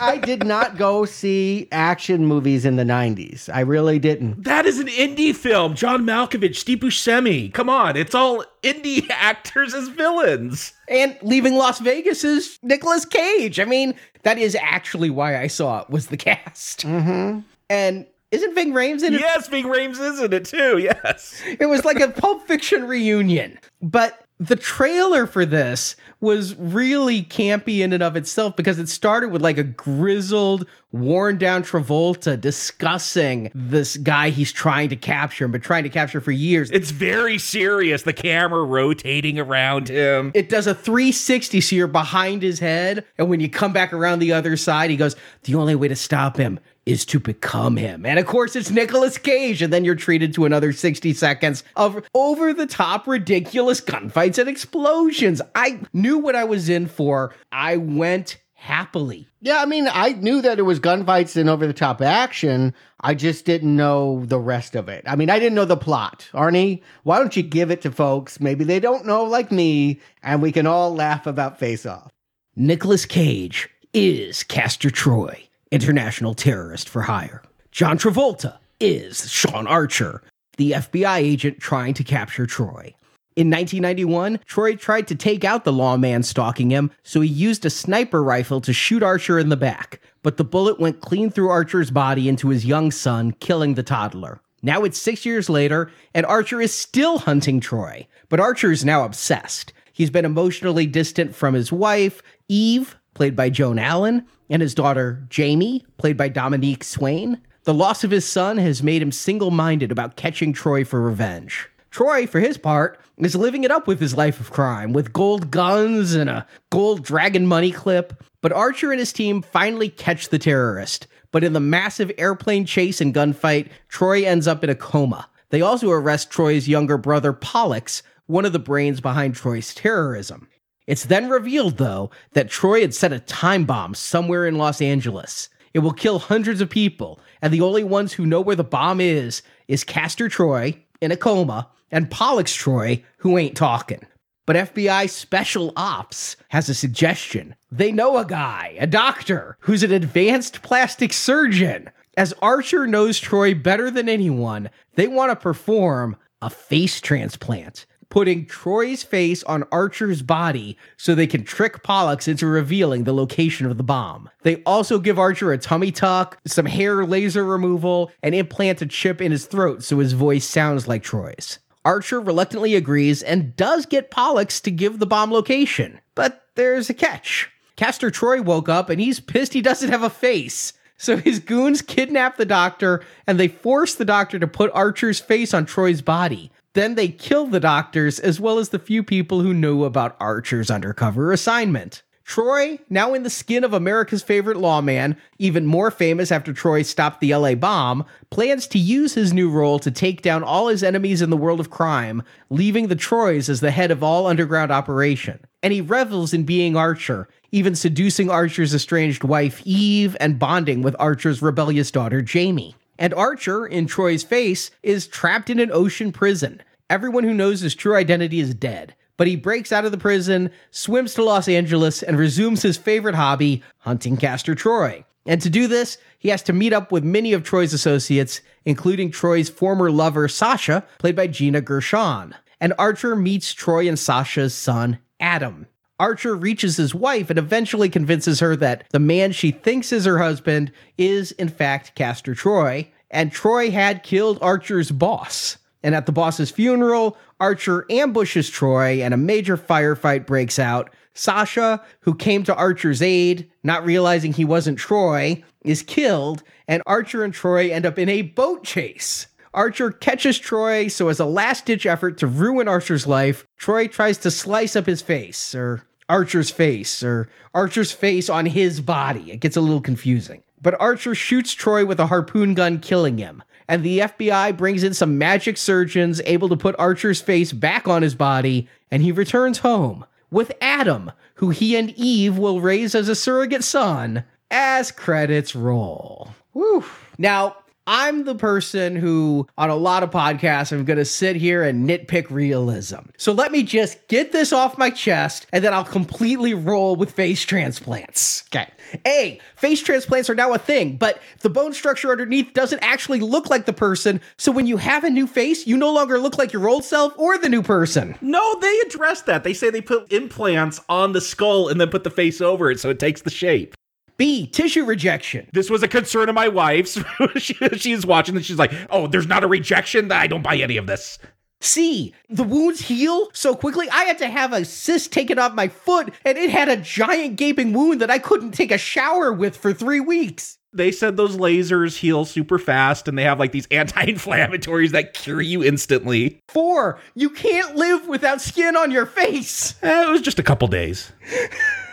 I 0.00 0.18
did 0.18 0.44
not 0.44 0.76
go 0.76 1.04
see 1.04 1.68
action 1.72 2.26
movies 2.26 2.64
in 2.64 2.76
the 2.76 2.84
90s. 2.84 3.48
I 3.52 3.60
really 3.60 3.98
didn't. 3.98 4.44
that 4.44 4.66
is 4.66 4.78
an 4.78 4.88
indie 4.88 5.34
film. 5.34 5.74
John 5.74 6.04
Malkovich, 6.04 6.56
Steve 6.56 6.78
Buscemi. 6.78 7.52
Come 7.52 7.68
on, 7.68 7.96
it's 7.96 8.14
all 8.14 8.44
indie 8.62 9.06
actors 9.10 9.74
as 9.74 9.88
villains. 9.88 10.72
And 10.88 11.16
leaving 11.22 11.54
Las 11.54 11.78
Vegas 11.80 12.24
is 12.24 12.58
Nicolas 12.62 13.04
Cage. 13.04 13.60
I 13.60 13.64
mean, 13.64 13.94
that 14.22 14.38
is 14.38 14.56
actually 14.60 15.10
why 15.10 15.40
I 15.40 15.46
saw 15.46 15.80
it 15.80 15.90
was 15.90 16.08
the 16.08 16.16
cast. 16.16 16.80
Mm-hmm. 16.86 17.40
And 17.70 18.06
isn't 18.30 18.54
Ving 18.54 18.72
Rhames 18.72 19.02
in 19.02 19.14
it? 19.14 19.20
Yes, 19.20 19.48
Ving 19.48 19.66
Rhames 19.66 20.00
is 20.00 20.20
in 20.20 20.32
it 20.32 20.44
too. 20.44 20.78
Yes. 20.78 21.40
It 21.60 21.66
was 21.66 21.84
like 21.84 22.00
a 22.00 22.08
Pulp 22.08 22.46
Fiction 22.46 22.86
reunion. 22.86 23.58
But 23.80 24.25
the 24.38 24.56
trailer 24.56 25.26
for 25.26 25.46
this 25.46 25.96
was 26.20 26.54
really 26.56 27.22
campy 27.22 27.80
in 27.80 27.92
and 27.92 28.02
of 28.02 28.16
itself 28.16 28.54
because 28.54 28.78
it 28.78 28.88
started 28.88 29.30
with 29.30 29.40
like 29.40 29.56
a 29.56 29.64
grizzled, 29.64 30.66
worn 30.92 31.38
down 31.38 31.62
Travolta 31.62 32.38
discussing 32.38 33.50
this 33.54 33.96
guy 33.96 34.30
he's 34.30 34.52
trying 34.52 34.90
to 34.90 34.96
capture, 34.96 35.44
and 35.44 35.52
been 35.52 35.60
trying 35.60 35.84
to 35.84 35.88
capture 35.88 36.20
for 36.20 36.32
years. 36.32 36.70
It's 36.70 36.90
very 36.90 37.38
serious. 37.38 38.02
The 38.02 38.12
camera 38.12 38.62
rotating 38.64 39.38
around 39.38 39.88
him. 39.88 40.32
it 40.34 40.48
does 40.48 40.66
a 40.66 40.74
360 40.74 41.60
so 41.60 41.76
you're 41.76 41.86
behind 41.86 42.42
his 42.42 42.58
head 42.58 43.04
and 43.18 43.28
when 43.28 43.40
you 43.40 43.48
come 43.48 43.72
back 43.72 43.92
around 43.92 44.18
the 44.18 44.32
other 44.32 44.56
side 44.56 44.90
he 44.90 44.96
goes 44.96 45.16
the 45.44 45.54
only 45.54 45.74
way 45.74 45.88
to 45.88 45.96
stop 45.96 46.36
him 46.36 46.60
is 46.86 47.04
to 47.04 47.18
become 47.18 47.76
him 47.76 48.06
and 48.06 48.18
of 48.18 48.26
course 48.26 48.56
it's 48.56 48.70
Nicolas 48.70 49.18
Cage 49.18 49.60
and 49.60 49.72
then 49.72 49.84
you're 49.84 49.94
treated 49.94 50.32
to 50.34 50.44
another 50.44 50.72
60 50.72 51.12
seconds 51.12 51.64
of 51.74 52.02
over 52.14 52.54
the 52.54 52.66
top 52.66 53.06
ridiculous 53.06 53.80
gunfights 53.80 54.38
and 54.38 54.48
explosions 54.48 55.42
i 55.54 55.80
knew 55.92 56.16
what 56.18 56.36
i 56.36 56.44
was 56.44 56.68
in 56.68 56.86
for 56.86 57.34
i 57.52 57.76
went 57.76 58.38
happily 58.54 59.26
Yeah, 59.42 59.60
I 59.62 59.66
mean, 59.66 59.86
I 59.92 60.12
knew 60.14 60.40
that 60.42 60.58
it 60.58 60.62
was 60.62 60.80
gunfights 60.80 61.36
and 61.36 61.48
over 61.48 61.66
the 61.66 61.72
top 61.72 62.00
action. 62.00 62.74
I 63.00 63.14
just 63.14 63.44
didn't 63.44 63.76
know 63.76 64.24
the 64.24 64.40
rest 64.40 64.74
of 64.74 64.88
it. 64.88 65.04
I 65.06 65.14
mean, 65.14 65.30
I 65.30 65.38
didn't 65.38 65.54
know 65.54 65.66
the 65.66 65.76
plot. 65.76 66.28
Arnie, 66.32 66.82
why 67.04 67.18
don't 67.18 67.36
you 67.36 67.42
give 67.44 67.70
it 67.70 67.82
to 67.82 67.92
folks? 67.92 68.40
Maybe 68.40 68.64
they 68.64 68.80
don't 68.80 69.04
know 69.06 69.22
like 69.24 69.52
me, 69.52 70.00
and 70.22 70.42
we 70.42 70.50
can 70.50 70.66
all 70.66 70.92
laugh 70.94 71.26
about 71.28 71.58
Face 71.60 71.86
Off. 71.86 72.10
Nicolas 72.56 73.04
Cage 73.04 73.68
is 73.92 74.42
Castor 74.42 74.90
Troy, 74.90 75.45
international 75.70 76.34
terrorist 76.34 76.88
for 76.88 77.02
hire. 77.02 77.42
John 77.70 77.98
Travolta 77.98 78.58
is 78.80 79.30
Sean 79.30 79.66
Archer, 79.66 80.22
the 80.56 80.72
FBI 80.72 81.18
agent 81.18 81.60
trying 81.60 81.94
to 81.94 82.04
capture 82.04 82.46
Troy. 82.46 82.94
In 83.36 83.50
1991, 83.50 84.40
Troy 84.46 84.76
tried 84.76 85.06
to 85.08 85.14
take 85.14 85.44
out 85.44 85.64
the 85.64 85.72
lawman 85.72 86.22
stalking 86.22 86.70
him, 86.70 86.90
so 87.02 87.20
he 87.20 87.28
used 87.28 87.66
a 87.66 87.70
sniper 87.70 88.22
rifle 88.22 88.62
to 88.62 88.72
shoot 88.72 89.02
Archer 89.02 89.38
in 89.38 89.50
the 89.50 89.58
back, 89.58 90.00
but 90.22 90.38
the 90.38 90.44
bullet 90.44 90.80
went 90.80 91.02
clean 91.02 91.28
through 91.28 91.50
Archer's 91.50 91.90
body 91.90 92.30
into 92.30 92.48
his 92.48 92.64
young 92.64 92.90
son, 92.90 93.32
killing 93.32 93.74
the 93.74 93.82
toddler. 93.82 94.40
Now 94.62 94.84
it's 94.84 94.98
six 94.98 95.26
years 95.26 95.50
later, 95.50 95.90
and 96.14 96.24
Archer 96.24 96.62
is 96.62 96.72
still 96.72 97.18
hunting 97.18 97.60
Troy, 97.60 98.08
but 98.30 98.40
Archer 98.40 98.72
is 98.72 98.86
now 98.86 99.04
obsessed. 99.04 99.74
He's 99.92 100.10
been 100.10 100.24
emotionally 100.24 100.86
distant 100.86 101.34
from 101.34 101.52
his 101.52 101.70
wife, 101.70 102.22
Eve, 102.48 102.96
played 103.16 103.34
by 103.34 103.48
Joan 103.48 103.78
Allen, 103.78 104.26
and 104.50 104.60
his 104.60 104.74
daughter, 104.74 105.26
Jamie, 105.30 105.84
played 105.96 106.18
by 106.18 106.28
Dominique 106.28 106.84
Swain. 106.84 107.40
The 107.64 107.74
loss 107.74 108.04
of 108.04 108.10
his 108.10 108.28
son 108.28 108.58
has 108.58 108.82
made 108.82 109.00
him 109.00 109.10
single 109.10 109.50
minded 109.50 109.90
about 109.90 110.16
catching 110.16 110.52
Troy 110.52 110.84
for 110.84 111.00
revenge. 111.00 111.68
Troy, 111.90 112.26
for 112.26 112.40
his 112.40 112.58
part, 112.58 113.00
is 113.16 113.34
living 113.34 113.64
it 113.64 113.70
up 113.70 113.86
with 113.86 114.00
his 114.00 114.14
life 114.14 114.38
of 114.38 114.50
crime, 114.50 114.92
with 114.92 115.14
gold 115.14 115.50
guns 115.50 116.14
and 116.14 116.28
a 116.28 116.46
gold 116.70 117.02
dragon 117.02 117.46
money 117.46 117.72
clip. 117.72 118.22
But 118.42 118.52
Archer 118.52 118.92
and 118.92 119.00
his 119.00 119.14
team 119.14 119.40
finally 119.40 119.88
catch 119.88 120.28
the 120.28 120.38
terrorist. 120.38 121.06
But 121.32 121.42
in 121.42 121.54
the 121.54 121.60
massive 121.60 122.12
airplane 122.18 122.66
chase 122.66 123.00
and 123.00 123.14
gunfight, 123.14 123.70
Troy 123.88 124.24
ends 124.24 124.46
up 124.46 124.62
in 124.62 124.68
a 124.68 124.74
coma. 124.74 125.28
They 125.48 125.62
also 125.62 125.90
arrest 125.90 126.30
Troy's 126.30 126.68
younger 126.68 126.98
brother, 126.98 127.32
Pollux, 127.32 128.02
one 128.26 128.44
of 128.44 128.52
the 128.52 128.58
brains 128.58 129.00
behind 129.00 129.34
Troy's 129.34 129.74
terrorism. 129.74 130.48
It's 130.86 131.04
then 131.04 131.28
revealed, 131.28 131.78
though, 131.78 132.10
that 132.32 132.48
Troy 132.48 132.80
had 132.80 132.94
set 132.94 133.12
a 133.12 133.20
time 133.20 133.64
bomb 133.64 133.94
somewhere 133.94 134.46
in 134.46 134.56
Los 134.56 134.80
Angeles. 134.80 135.48
It 135.74 135.80
will 135.80 135.92
kill 135.92 136.18
hundreds 136.18 136.60
of 136.60 136.70
people, 136.70 137.20
and 137.42 137.52
the 137.52 137.60
only 137.60 137.84
ones 137.84 138.14
who 138.14 138.24
know 138.24 138.40
where 138.40 138.56
the 138.56 138.64
bomb 138.64 139.00
is 139.00 139.42
is 139.68 139.84
Castor 139.84 140.28
Troy 140.28 140.80
in 141.00 141.10
a 141.10 141.16
coma 141.16 141.68
and 141.90 142.10
Pollux 142.10 142.54
Troy, 142.54 143.04
who 143.18 143.36
ain't 143.36 143.56
talking. 143.56 144.06
But 144.46 144.56
FBI 144.56 145.10
Special 145.10 145.72
Ops 145.76 146.36
has 146.48 146.68
a 146.68 146.74
suggestion. 146.74 147.56
They 147.70 147.90
know 147.90 148.16
a 148.16 148.24
guy, 148.24 148.76
a 148.78 148.86
doctor, 148.86 149.56
who's 149.60 149.82
an 149.82 149.92
advanced 149.92 150.62
plastic 150.62 151.12
surgeon. 151.12 151.90
As 152.16 152.32
Archer 152.40 152.86
knows 152.86 153.18
Troy 153.18 153.54
better 153.54 153.90
than 153.90 154.08
anyone, 154.08 154.70
they 154.94 155.08
want 155.08 155.32
to 155.32 155.36
perform 155.36 156.16
a 156.40 156.48
face 156.48 157.00
transplant, 157.00 157.86
putting 158.08 158.46
Troy's 158.46 159.02
face 159.02 159.42
on 159.44 159.64
Archer's 159.70 160.22
body 160.22 160.76
so 160.96 161.14
they 161.14 161.26
can 161.26 161.44
trick 161.44 161.82
Pollux 161.82 162.28
into 162.28 162.46
revealing 162.46 163.04
the 163.04 163.14
location 163.14 163.66
of 163.66 163.76
the 163.76 163.82
bomb. 163.82 164.30
They 164.42 164.62
also 164.64 164.98
give 164.98 165.18
Archer 165.18 165.52
a 165.52 165.58
tummy 165.58 165.92
tuck, 165.92 166.38
some 166.46 166.66
hair 166.66 167.04
laser 167.04 167.44
removal, 167.44 168.10
and 168.22 168.34
implant 168.34 168.82
a 168.82 168.86
chip 168.86 169.20
in 169.20 169.32
his 169.32 169.46
throat 169.46 169.82
so 169.82 169.98
his 169.98 170.12
voice 170.12 170.44
sounds 170.44 170.88
like 170.88 171.02
Troy's. 171.02 171.58
Archer 171.84 172.20
reluctantly 172.20 172.74
agrees 172.74 173.22
and 173.22 173.54
does 173.54 173.86
get 173.86 174.10
Pollux 174.10 174.60
to 174.62 174.70
give 174.72 174.98
the 174.98 175.06
bomb 175.06 175.30
location. 175.30 176.00
But 176.16 176.42
there's 176.56 176.90
a 176.90 176.94
catch. 176.94 177.48
Castor 177.76 178.10
Troy 178.10 178.42
woke 178.42 178.68
up 178.68 178.90
and 178.90 179.00
he's 179.00 179.20
pissed 179.20 179.52
he 179.52 179.62
doesn't 179.62 179.90
have 179.90 180.02
a 180.02 180.10
face. 180.10 180.72
So 180.98 181.16
his 181.16 181.38
goons 181.38 181.82
kidnap 181.82 182.36
the 182.36 182.46
doctor 182.46 183.04
and 183.26 183.38
they 183.38 183.48
force 183.48 183.94
the 183.94 184.04
doctor 184.04 184.38
to 184.38 184.46
put 184.46 184.72
Archer's 184.74 185.20
face 185.20 185.52
on 185.52 185.66
Troy's 185.66 186.02
body. 186.02 186.50
Then 186.76 186.94
they 186.94 187.08
kill 187.08 187.46
the 187.46 187.58
doctors 187.58 188.20
as 188.20 188.38
well 188.38 188.58
as 188.58 188.68
the 188.68 188.78
few 188.78 189.02
people 189.02 189.40
who 189.40 189.54
knew 189.54 189.84
about 189.84 190.14
Archer's 190.20 190.70
undercover 190.70 191.32
assignment. 191.32 192.02
Troy, 192.22 192.78
now 192.90 193.14
in 193.14 193.22
the 193.22 193.30
skin 193.30 193.64
of 193.64 193.72
America's 193.72 194.22
favorite 194.22 194.58
lawman, 194.58 195.16
even 195.38 195.64
more 195.64 195.90
famous 195.90 196.30
after 196.30 196.52
Troy 196.52 196.82
stopped 196.82 197.22
the 197.22 197.34
LA 197.34 197.54
bomb, 197.54 198.04
plans 198.28 198.66
to 198.66 198.78
use 198.78 199.14
his 199.14 199.32
new 199.32 199.48
role 199.48 199.78
to 199.78 199.90
take 199.90 200.20
down 200.20 200.44
all 200.44 200.68
his 200.68 200.82
enemies 200.82 201.22
in 201.22 201.30
the 201.30 201.36
world 201.38 201.60
of 201.60 201.70
crime, 201.70 202.22
leaving 202.50 202.88
the 202.88 202.94
Troys 202.94 203.48
as 203.48 203.60
the 203.60 203.70
head 203.70 203.90
of 203.90 204.02
all 204.02 204.26
underground 204.26 204.70
operation. 204.70 205.40
And 205.62 205.72
he 205.72 205.80
revels 205.80 206.34
in 206.34 206.44
being 206.44 206.76
Archer, 206.76 207.26
even 207.52 207.74
seducing 207.74 208.28
Archer's 208.28 208.74
estranged 208.74 209.24
wife 209.24 209.62
Eve 209.64 210.14
and 210.20 210.38
bonding 210.38 210.82
with 210.82 210.94
Archer's 210.98 211.40
rebellious 211.40 211.90
daughter 211.90 212.20
Jamie. 212.20 212.76
And 212.98 213.12
Archer, 213.14 213.66
in 213.66 213.86
Troy's 213.86 214.24
face, 214.24 214.70
is 214.82 215.06
trapped 215.06 215.50
in 215.50 215.58
an 215.58 215.70
ocean 215.72 216.12
prison. 216.12 216.62
Everyone 216.88 217.24
who 217.24 217.34
knows 217.34 217.60
his 217.60 217.74
true 217.74 217.96
identity 217.96 218.40
is 218.40 218.54
dead. 218.54 218.94
But 219.16 219.26
he 219.26 219.36
breaks 219.36 219.72
out 219.72 219.84
of 219.84 219.92
the 219.92 219.98
prison, 219.98 220.50
swims 220.70 221.14
to 221.14 221.24
Los 221.24 221.48
Angeles, 221.48 222.02
and 222.02 222.18
resumes 222.18 222.62
his 222.62 222.76
favorite 222.76 223.14
hobby, 223.14 223.62
hunting 223.78 224.16
Castor 224.16 224.54
Troy. 224.54 225.04
And 225.24 225.40
to 225.42 225.50
do 225.50 225.66
this, 225.66 225.98
he 226.18 226.28
has 226.28 226.42
to 226.42 226.52
meet 226.52 226.72
up 226.72 226.92
with 226.92 227.02
many 227.02 227.32
of 227.32 227.42
Troy's 227.42 227.72
associates, 227.72 228.40
including 228.64 229.10
Troy's 229.10 229.48
former 229.48 229.90
lover, 229.90 230.28
Sasha, 230.28 230.84
played 230.98 231.16
by 231.16 231.26
Gina 231.26 231.60
Gershon. 231.60 232.34
And 232.60 232.72
Archer 232.78 233.16
meets 233.16 233.52
Troy 233.52 233.88
and 233.88 233.98
Sasha's 233.98 234.54
son, 234.54 234.98
Adam. 235.18 235.66
Archer 235.98 236.36
reaches 236.36 236.76
his 236.76 236.94
wife 236.94 237.30
and 237.30 237.38
eventually 237.38 237.88
convinces 237.88 238.40
her 238.40 238.54
that 238.56 238.84
the 238.90 238.98
man 238.98 239.32
she 239.32 239.50
thinks 239.50 239.92
is 239.92 240.04
her 240.04 240.18
husband 240.18 240.70
is, 240.98 241.32
in 241.32 241.48
fact, 241.48 241.94
Castor 241.94 242.34
Troy, 242.34 242.88
and 243.10 243.32
Troy 243.32 243.70
had 243.70 244.02
killed 244.02 244.38
Archer's 244.42 244.90
boss. 244.90 245.56
And 245.86 245.94
at 245.94 246.06
the 246.06 246.12
boss's 246.12 246.50
funeral, 246.50 247.16
Archer 247.38 247.86
ambushes 247.90 248.50
Troy 248.50 249.04
and 249.04 249.14
a 249.14 249.16
major 249.16 249.56
firefight 249.56 250.26
breaks 250.26 250.58
out. 250.58 250.90
Sasha, 251.14 251.80
who 252.00 252.12
came 252.12 252.42
to 252.42 252.54
Archer's 252.56 253.00
aid, 253.00 253.48
not 253.62 253.84
realizing 253.84 254.32
he 254.32 254.44
wasn't 254.44 254.80
Troy, 254.80 255.44
is 255.62 255.84
killed, 255.84 256.42
and 256.66 256.82
Archer 256.86 257.22
and 257.22 257.32
Troy 257.32 257.70
end 257.70 257.86
up 257.86 258.00
in 258.00 258.08
a 258.08 258.22
boat 258.22 258.64
chase. 258.64 259.28
Archer 259.54 259.92
catches 259.92 260.40
Troy, 260.40 260.88
so 260.88 261.06
as 261.08 261.20
a 261.20 261.24
last 261.24 261.66
ditch 261.66 261.86
effort 261.86 262.18
to 262.18 262.26
ruin 262.26 262.66
Archer's 262.66 263.06
life, 263.06 263.46
Troy 263.56 263.86
tries 263.86 264.18
to 264.18 264.30
slice 264.32 264.74
up 264.74 264.86
his 264.86 265.02
face, 265.02 265.54
or 265.54 265.86
Archer's 266.08 266.50
face 266.50 267.04
or 267.04 267.28
Archer's 267.54 267.92
face 267.92 268.28
on 268.28 268.46
his 268.46 268.80
body. 268.80 269.30
It 269.30 269.38
gets 269.38 269.56
a 269.56 269.60
little 269.60 269.80
confusing. 269.80 270.42
But 270.60 270.80
Archer 270.80 271.14
shoots 271.14 271.52
Troy 271.52 271.86
with 271.86 272.00
a 272.00 272.08
harpoon 272.08 272.54
gun, 272.54 272.80
killing 272.80 273.18
him. 273.18 273.44
And 273.68 273.82
the 273.82 274.00
FBI 274.00 274.56
brings 274.56 274.82
in 274.82 274.94
some 274.94 275.18
magic 275.18 275.56
surgeons 275.56 276.20
able 276.24 276.48
to 276.48 276.56
put 276.56 276.76
Archer's 276.78 277.20
face 277.20 277.52
back 277.52 277.88
on 277.88 278.02
his 278.02 278.14
body, 278.14 278.68
and 278.90 279.02
he 279.02 279.12
returns 279.12 279.58
home 279.58 280.04
with 280.30 280.52
Adam, 280.60 281.12
who 281.36 281.50
he 281.50 281.76
and 281.76 281.90
Eve 281.90 282.38
will 282.38 282.60
raise 282.60 282.94
as 282.94 283.08
a 283.08 283.14
surrogate 283.14 283.64
son, 283.64 284.24
as 284.50 284.92
credits 284.92 285.56
roll. 285.56 286.30
Woo. 286.54 286.84
Now, 287.18 287.56
I'm 287.86 288.24
the 288.24 288.34
person 288.34 288.96
who, 288.96 289.46
on 289.56 289.70
a 289.70 289.76
lot 289.76 290.02
of 290.02 290.10
podcasts, 290.10 290.72
I'm 290.72 290.84
going 290.84 290.98
to 290.98 291.04
sit 291.04 291.36
here 291.36 291.62
and 291.62 291.88
nitpick 291.88 292.30
realism. 292.30 293.10
So 293.16 293.32
let 293.32 293.52
me 293.52 293.62
just 293.62 294.08
get 294.08 294.32
this 294.32 294.52
off 294.52 294.76
my 294.76 294.90
chest, 294.90 295.46
and 295.52 295.62
then 295.62 295.72
I'll 295.72 295.84
completely 295.84 296.52
roll 296.52 296.96
with 296.96 297.12
face 297.12 297.42
transplants. 297.42 298.44
Okay. 298.48 298.68
A, 299.06 299.40
face 299.56 299.82
transplants 299.82 300.30
are 300.30 300.34
now 300.34 300.52
a 300.52 300.58
thing, 300.58 300.96
but 300.96 301.20
the 301.40 301.50
bone 301.50 301.72
structure 301.72 302.10
underneath 302.10 302.52
doesn't 302.54 302.80
actually 302.80 303.20
look 303.20 303.50
like 303.50 303.66
the 303.66 303.72
person. 303.72 304.20
So 304.36 304.52
when 304.52 304.66
you 304.66 304.76
have 304.76 305.04
a 305.04 305.10
new 305.10 305.26
face, 305.26 305.66
you 305.66 305.76
no 305.76 305.92
longer 305.92 306.18
look 306.18 306.38
like 306.38 306.52
your 306.52 306.68
old 306.68 306.84
self 306.84 307.16
or 307.18 307.38
the 307.38 307.48
new 307.48 307.62
person. 307.62 308.16
No, 308.20 308.60
they 308.60 308.78
address 308.86 309.22
that. 309.22 309.44
They 309.44 309.54
say 309.54 309.70
they 309.70 309.80
put 309.80 310.12
implants 310.12 310.80
on 310.88 311.12
the 311.12 311.20
skull 311.20 311.68
and 311.68 311.80
then 311.80 311.90
put 311.90 312.04
the 312.04 312.10
face 312.10 312.40
over 312.40 312.70
it 312.70 312.80
so 312.80 312.90
it 312.90 312.98
takes 312.98 313.22
the 313.22 313.30
shape. 313.30 313.74
B, 314.16 314.46
tissue 314.46 314.84
rejection. 314.84 315.48
This 315.52 315.70
was 315.70 315.82
a 315.82 315.88
concern 315.88 316.28
of 316.28 316.34
my 316.34 316.48
wife's. 316.48 316.98
she, 317.36 317.54
she's 317.76 318.06
watching 318.06 318.36
and 318.36 318.44
she's 318.44 318.58
like, 318.58 318.72
oh, 318.90 319.06
there's 319.06 319.26
not 319.26 319.44
a 319.44 319.46
rejection? 319.46 320.08
That 320.08 320.22
I 320.22 320.26
don't 320.26 320.42
buy 320.42 320.56
any 320.56 320.76
of 320.76 320.86
this. 320.86 321.18
C, 321.60 322.14
the 322.28 322.44
wounds 322.44 322.82
heal 322.82 323.28
so 323.32 323.54
quickly. 323.54 323.88
I 323.90 324.04
had 324.04 324.18
to 324.18 324.28
have 324.28 324.52
a 324.52 324.64
cyst 324.64 325.10
taken 325.12 325.38
off 325.38 325.54
my 325.54 325.68
foot, 325.68 326.12
and 326.24 326.36
it 326.36 326.50
had 326.50 326.68
a 326.68 326.76
giant 326.76 327.36
gaping 327.36 327.72
wound 327.72 328.00
that 328.02 328.10
I 328.10 328.18
couldn't 328.18 328.52
take 328.52 328.70
a 328.70 328.78
shower 328.78 329.32
with 329.32 329.56
for 329.56 329.72
three 329.72 330.00
weeks. 330.00 330.58
They 330.72 330.92
said 330.92 331.16
those 331.16 331.38
lasers 331.38 331.96
heal 331.96 332.26
super 332.26 332.58
fast 332.58 333.08
and 333.08 333.16
they 333.16 333.22
have 333.22 333.38
like 333.38 333.52
these 333.52 333.66
anti 333.70 334.04
inflammatories 334.04 334.90
that 334.90 335.14
cure 335.14 335.40
you 335.40 335.64
instantly. 335.64 336.40
Four, 336.48 336.98
you 337.14 337.30
can't 337.30 337.76
live 337.76 338.06
without 338.06 338.42
skin 338.42 338.76
on 338.76 338.90
your 338.90 339.06
face. 339.06 339.74
Eh, 339.82 340.02
it 340.04 340.10
was 340.10 340.20
just 340.20 340.38
a 340.38 340.42
couple 340.42 340.68
days. 340.68 341.10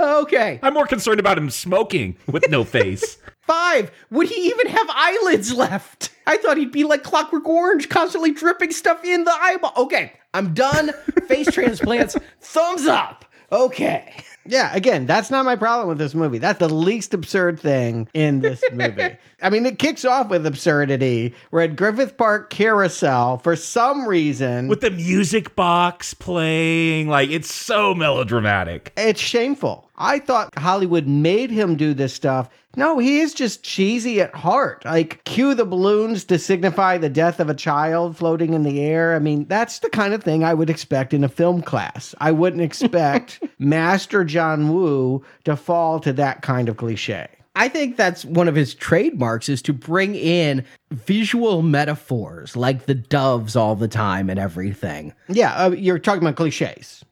Okay. 0.00 0.60
I'm 0.62 0.74
more 0.74 0.86
concerned 0.86 1.20
about 1.20 1.38
him 1.38 1.50
smoking 1.50 2.16
with 2.26 2.48
no 2.50 2.64
face. 2.64 3.18
Five, 3.42 3.90
would 4.10 4.28
he 4.28 4.48
even 4.48 4.68
have 4.68 4.86
eyelids 4.90 5.52
left? 5.52 6.10
I 6.26 6.36
thought 6.36 6.56
he'd 6.56 6.72
be 6.72 6.84
like 6.84 7.02
Clockwork 7.02 7.46
Orange, 7.46 7.88
constantly 7.88 8.30
dripping 8.32 8.70
stuff 8.70 9.04
in 9.04 9.24
the 9.24 9.32
eyeball. 9.32 9.72
Okay, 9.76 10.12
I'm 10.32 10.54
done. 10.54 10.92
Face 11.26 11.50
transplants, 11.52 12.16
thumbs 12.40 12.86
up. 12.86 13.24
Okay. 13.50 14.14
Yeah, 14.46 14.74
again, 14.74 15.06
that's 15.06 15.30
not 15.30 15.44
my 15.44 15.56
problem 15.56 15.88
with 15.88 15.98
this 15.98 16.14
movie. 16.14 16.38
That's 16.38 16.58
the 16.58 16.68
least 16.68 17.14
absurd 17.14 17.60
thing 17.60 18.08
in 18.14 18.40
this 18.40 18.62
movie. 18.72 19.16
I 19.40 19.50
mean, 19.50 19.64
it 19.66 19.78
kicks 19.78 20.04
off 20.04 20.28
with 20.28 20.46
absurdity. 20.46 21.34
We're 21.50 21.62
at 21.62 21.76
Griffith 21.76 22.16
Park 22.16 22.50
Carousel 22.50 23.38
for 23.38 23.54
some 23.56 24.06
reason. 24.06 24.68
with 24.68 24.80
the 24.80 24.90
music 24.90 25.54
box 25.54 26.14
playing, 26.14 27.08
like 27.08 27.30
it's 27.30 27.52
so 27.52 27.94
melodramatic. 27.94 28.92
it's 28.96 29.20
shameful. 29.20 29.88
I 30.02 30.18
thought 30.18 30.58
Hollywood 30.58 31.06
made 31.06 31.52
him 31.52 31.76
do 31.76 31.94
this 31.94 32.12
stuff. 32.12 32.50
No, 32.74 32.98
he 32.98 33.20
is 33.20 33.32
just 33.32 33.62
cheesy 33.62 34.20
at 34.20 34.34
heart. 34.34 34.84
Like, 34.84 35.22
cue 35.22 35.54
the 35.54 35.64
balloons 35.64 36.24
to 36.24 36.40
signify 36.40 36.98
the 36.98 37.08
death 37.08 37.38
of 37.38 37.48
a 37.48 37.54
child 37.54 38.16
floating 38.16 38.52
in 38.52 38.64
the 38.64 38.80
air. 38.80 39.14
I 39.14 39.20
mean, 39.20 39.46
that's 39.46 39.78
the 39.78 39.90
kind 39.90 40.12
of 40.12 40.24
thing 40.24 40.42
I 40.42 40.54
would 40.54 40.70
expect 40.70 41.14
in 41.14 41.22
a 41.22 41.28
film 41.28 41.62
class. 41.62 42.16
I 42.18 42.32
wouldn't 42.32 42.62
expect 42.62 43.44
Master 43.60 44.24
John 44.24 44.74
Woo 44.74 45.24
to 45.44 45.54
fall 45.54 46.00
to 46.00 46.12
that 46.14 46.42
kind 46.42 46.68
of 46.68 46.78
cliche. 46.78 47.28
I 47.54 47.68
think 47.68 47.96
that's 47.96 48.24
one 48.24 48.48
of 48.48 48.54
his 48.54 48.74
trademarks 48.74 49.48
is 49.48 49.60
to 49.62 49.72
bring 49.72 50.14
in 50.14 50.64
visual 50.90 51.62
metaphors 51.62 52.56
like 52.56 52.86
the 52.86 52.94
doves 52.94 53.56
all 53.56 53.76
the 53.76 53.88
time 53.88 54.30
and 54.30 54.38
everything. 54.38 55.12
Yeah, 55.28 55.52
uh, 55.54 55.70
you're 55.70 55.98
talking 55.98 56.22
about 56.22 56.36
cliches. 56.36 57.04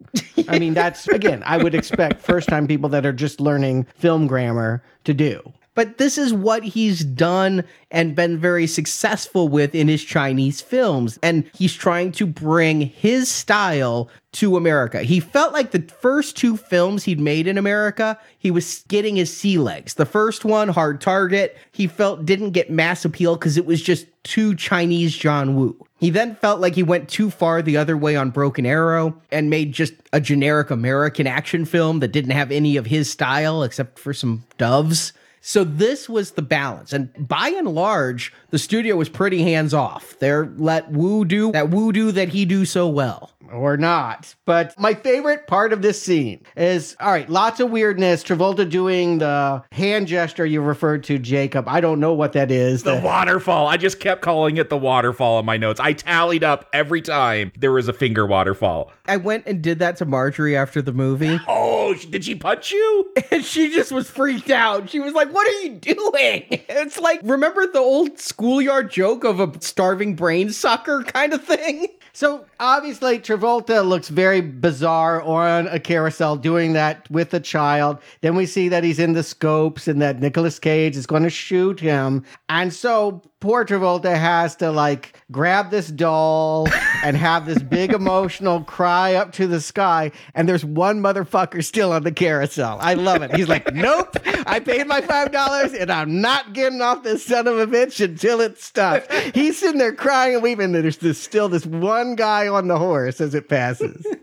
I 0.49 0.59
mean, 0.59 0.75
that's, 0.81 1.07
again, 1.09 1.43
I 1.45 1.59
would 1.59 1.75
expect 1.75 2.23
first 2.23 2.49
time 2.49 2.67
people 2.67 2.89
that 2.91 3.05
are 3.05 3.13
just 3.13 3.41
learning 3.41 3.87
film 3.97 4.27
grammar 4.27 4.83
to 5.05 5.13
do. 5.13 5.53
But 5.75 5.99
this 5.99 6.19
is 6.19 6.35
what 6.35 6.65
he's 6.65 7.05
done 7.05 7.65
and 7.91 8.17
been 8.17 8.39
very 8.39 8.67
successful 8.67 9.49
with 9.49 9.75
in 9.75 9.89
his 9.89 10.03
Chinese 10.05 10.61
films. 10.61 11.19
And 11.23 11.49
he's 11.55 11.75
trying 11.75 12.13
to 12.13 12.27
bring 12.27 12.81
his 12.81 13.31
style 13.31 14.11
to 14.33 14.57
America. 14.57 15.03
He 15.03 15.19
felt 15.19 15.53
like 15.53 15.73
the 15.73 15.83
first 15.83 16.37
two 16.37 16.57
films 16.57 17.05
he'd 17.05 17.19
made 17.19 17.47
in 17.47 17.59
America, 17.59 18.19
he 18.39 18.51
was 18.51 18.85
getting 18.89 19.17
his 19.17 19.37
sea 19.37 19.59
legs. 19.59 19.95
The 19.95 20.07
first 20.07 20.45
one, 20.45 20.69
Hard 20.69 21.01
Target, 21.01 21.57
he 21.73 21.87
felt 21.87 22.27
didn't 22.27 22.51
get 22.51 22.71
mass 22.71 23.05
appeal 23.05 23.35
because 23.35 23.57
it 23.57 23.67
was 23.67 23.83
just 23.83 24.07
too 24.23 24.55
Chinese 24.55 25.17
John 25.17 25.57
Woo. 25.57 25.77
He 25.99 26.11
then 26.11 26.37
felt 26.37 26.61
like 26.61 26.75
he 26.75 26.83
went 26.83 27.09
too 27.09 27.31
far 27.31 27.61
the 27.61 27.77
other 27.77 27.97
way 27.97 28.17
on 28.17 28.31
Broken 28.31 28.65
Arrow 28.65 29.21
and 29.33 29.51
made 29.51 29.73
just 29.73 29.95
a 30.13 30.21
generic 30.21 30.71
American 30.71 31.27
action 31.27 31.65
film 31.65 31.99
that 32.01 32.13
didn't 32.13 32.31
have 32.31 32.53
any 32.53 32.77
of 32.77 32.87
his 32.87 33.11
style 33.11 33.63
except 33.63 33.99
for 33.99 34.15
some 34.15 34.45
doves. 34.59 35.13
So 35.41 35.65
this 35.65 36.09
was 36.09 36.33
the 36.33 36.43
balance. 36.43 36.93
And 36.93 37.11
by 37.29 37.49
and 37.49 37.69
large, 37.69 38.33
the 38.51 38.59
studio 38.59 38.97
was 38.97 39.09
pretty 39.09 39.43
hands 39.43 39.73
off. 39.75 40.17
They're 40.19 40.53
let 40.59 40.91
Woo 40.91 41.25
do 41.25 41.53
that 41.53 41.71
Woo 41.71 41.93
do 41.93 42.13
that 42.13 42.29
he 42.31 42.45
do 42.45 42.65
so 42.65 42.89
well. 42.89 43.31
or 43.53 43.77
not. 43.77 44.33
But 44.45 44.79
my 44.79 44.95
favorite 44.95 45.49
part 45.49 45.73
of 45.73 45.83
this 45.83 46.01
scene 46.01 46.41
is 46.57 46.95
all 47.01 47.11
right, 47.11 47.29
lots 47.29 47.59
of 47.59 47.71
weirdness. 47.71 48.23
Travolta 48.23 48.69
doing 48.69 49.19
the 49.19 49.65
hand 49.73 50.07
gesture 50.07 50.47
you 50.47 50.61
referred 50.61 51.03
to, 51.05 51.19
Jacob. 51.19 51.67
I 51.67 51.81
don't 51.81 51.99
know 51.99 52.13
what 52.13 52.33
that 52.35 52.51
is. 52.53 52.85
The 52.85 52.95
The- 52.97 53.01
waterfall. 53.01 53.67
I 53.67 53.77
just 53.77 53.99
kept 53.99 54.23
calling 54.23 54.57
it 54.59 54.69
the 54.71 54.77
waterfall 54.79 55.41
in 55.41 55.47
my 55.47 55.57
notes. 55.57 55.81
I 55.81 55.95
tallied 55.95 56.45
up 56.45 56.69
every 56.73 57.03
time 57.03 57.51
there 57.59 57.73
was 57.73 57.89
a 57.89 57.93
finger 57.93 58.25
waterfall. 58.25 58.93
I 59.09 59.17
went 59.17 59.47
and 59.47 59.61
did 59.63 59.81
that 59.81 59.97
to 59.97 60.05
Marjorie 60.05 60.57
after 60.57 60.81
the 60.81 60.93
movie, 60.93 61.41
Oh, 61.49 61.80
Oh, 61.91 61.95
sh- 61.95 62.07
did 62.07 62.25
she 62.25 62.37
punch 62.37 62.71
you? 62.71 63.13
and 63.33 63.45
she 63.45 63.73
just 63.73 63.91
was 63.91 64.09
freaked 64.09 64.51
out. 64.51 64.89
She 64.91 65.01
was 65.01 65.13
like, 65.13 65.33
What 65.33 65.49
are 65.49 65.61
you 65.63 65.71
doing? 65.71 66.45
It's 66.73 66.99
like, 66.99 67.21
remember 67.25 67.67
the 67.67 67.81
old 67.81 68.19
schoolyard 68.19 68.91
joke 68.91 69.25
of 69.25 69.41
a 69.41 69.53
starving 69.61 70.15
brain 70.15 70.51
sucker 70.51 71.03
kind 71.03 71.33
of 71.33 71.45
thing? 71.45 71.89
so 72.13 72.47
obviously, 72.59 73.19
Travolta 73.19 73.87
looks 73.87 74.09
very 74.09 74.41
bizarre 74.41 75.21
on 75.23 75.67
a 75.67 75.79
carousel 75.81 76.37
doing 76.37 76.73
that 76.75 77.11
with 77.11 77.35
a 77.35 77.41
child. 77.41 77.99
Then 78.21 78.37
we 78.37 78.47
see 78.47 78.69
that 78.69 78.85
he's 78.85 78.99
in 78.99 79.13
the 79.13 79.23
scopes 79.23 79.89
and 79.89 80.01
that 80.01 80.21
Nicolas 80.21 80.59
Cage 80.59 80.97
is 80.97 81.07
going 81.07 81.25
to 81.25 81.31
shoot 81.31 81.81
him. 81.81 82.25
And 82.49 82.73
so 82.73 83.23
poor 83.41 83.65
Travolta 83.65 84.15
has 84.15 84.55
to 84.57 84.71
like 84.71 85.21
grab 85.33 85.71
this 85.71 85.89
doll 85.89 86.69
and 87.05 87.17
have 87.17 87.47
this 87.47 87.63
big 87.63 87.93
emotional 87.93 88.63
cry 88.63 89.15
up 89.15 89.33
to 89.33 89.47
the 89.47 89.61
sky. 89.61 90.13
And 90.35 90.49
there's 90.49 90.65
one 90.65 91.01
motherfucker 91.01 91.65
still 91.65 91.93
on 91.93 92.05
the 92.05 92.13
carousel. 92.13 92.79
I 92.81 92.95
love 92.95 93.23
it. 93.23 93.35
He's 93.35 93.49
like, 93.49 93.73
nope, 93.75 94.17
I 94.47 94.61
paid 94.61 94.87
my 94.87 95.01
$5 95.01 95.81
and 95.81 95.91
I'm 95.91 96.21
not 96.21 96.53
getting 96.53 96.83
off 96.83 97.03
this 97.03 97.25
son 97.25 97.47
of 97.49 97.59
a 97.59 97.67
bitch 97.67 98.05
until 98.05 98.41
it 98.41 98.61
stops. 98.61 99.07
He's 99.35 99.59
sitting 99.59 99.79
there 99.79 99.95
crying 99.95 100.35
and 100.35 100.43
weeping. 100.43 100.75
And 100.75 100.75
there's 100.75 100.99
this, 100.99 101.19
still 101.19 101.49
this 101.49 101.67
one 101.67 102.15
guy 102.15 102.47
on 102.47 102.69
the 102.69 102.79
horse 102.79 103.21
as 103.21 103.35
it 103.35 103.49
passes. 103.49 104.07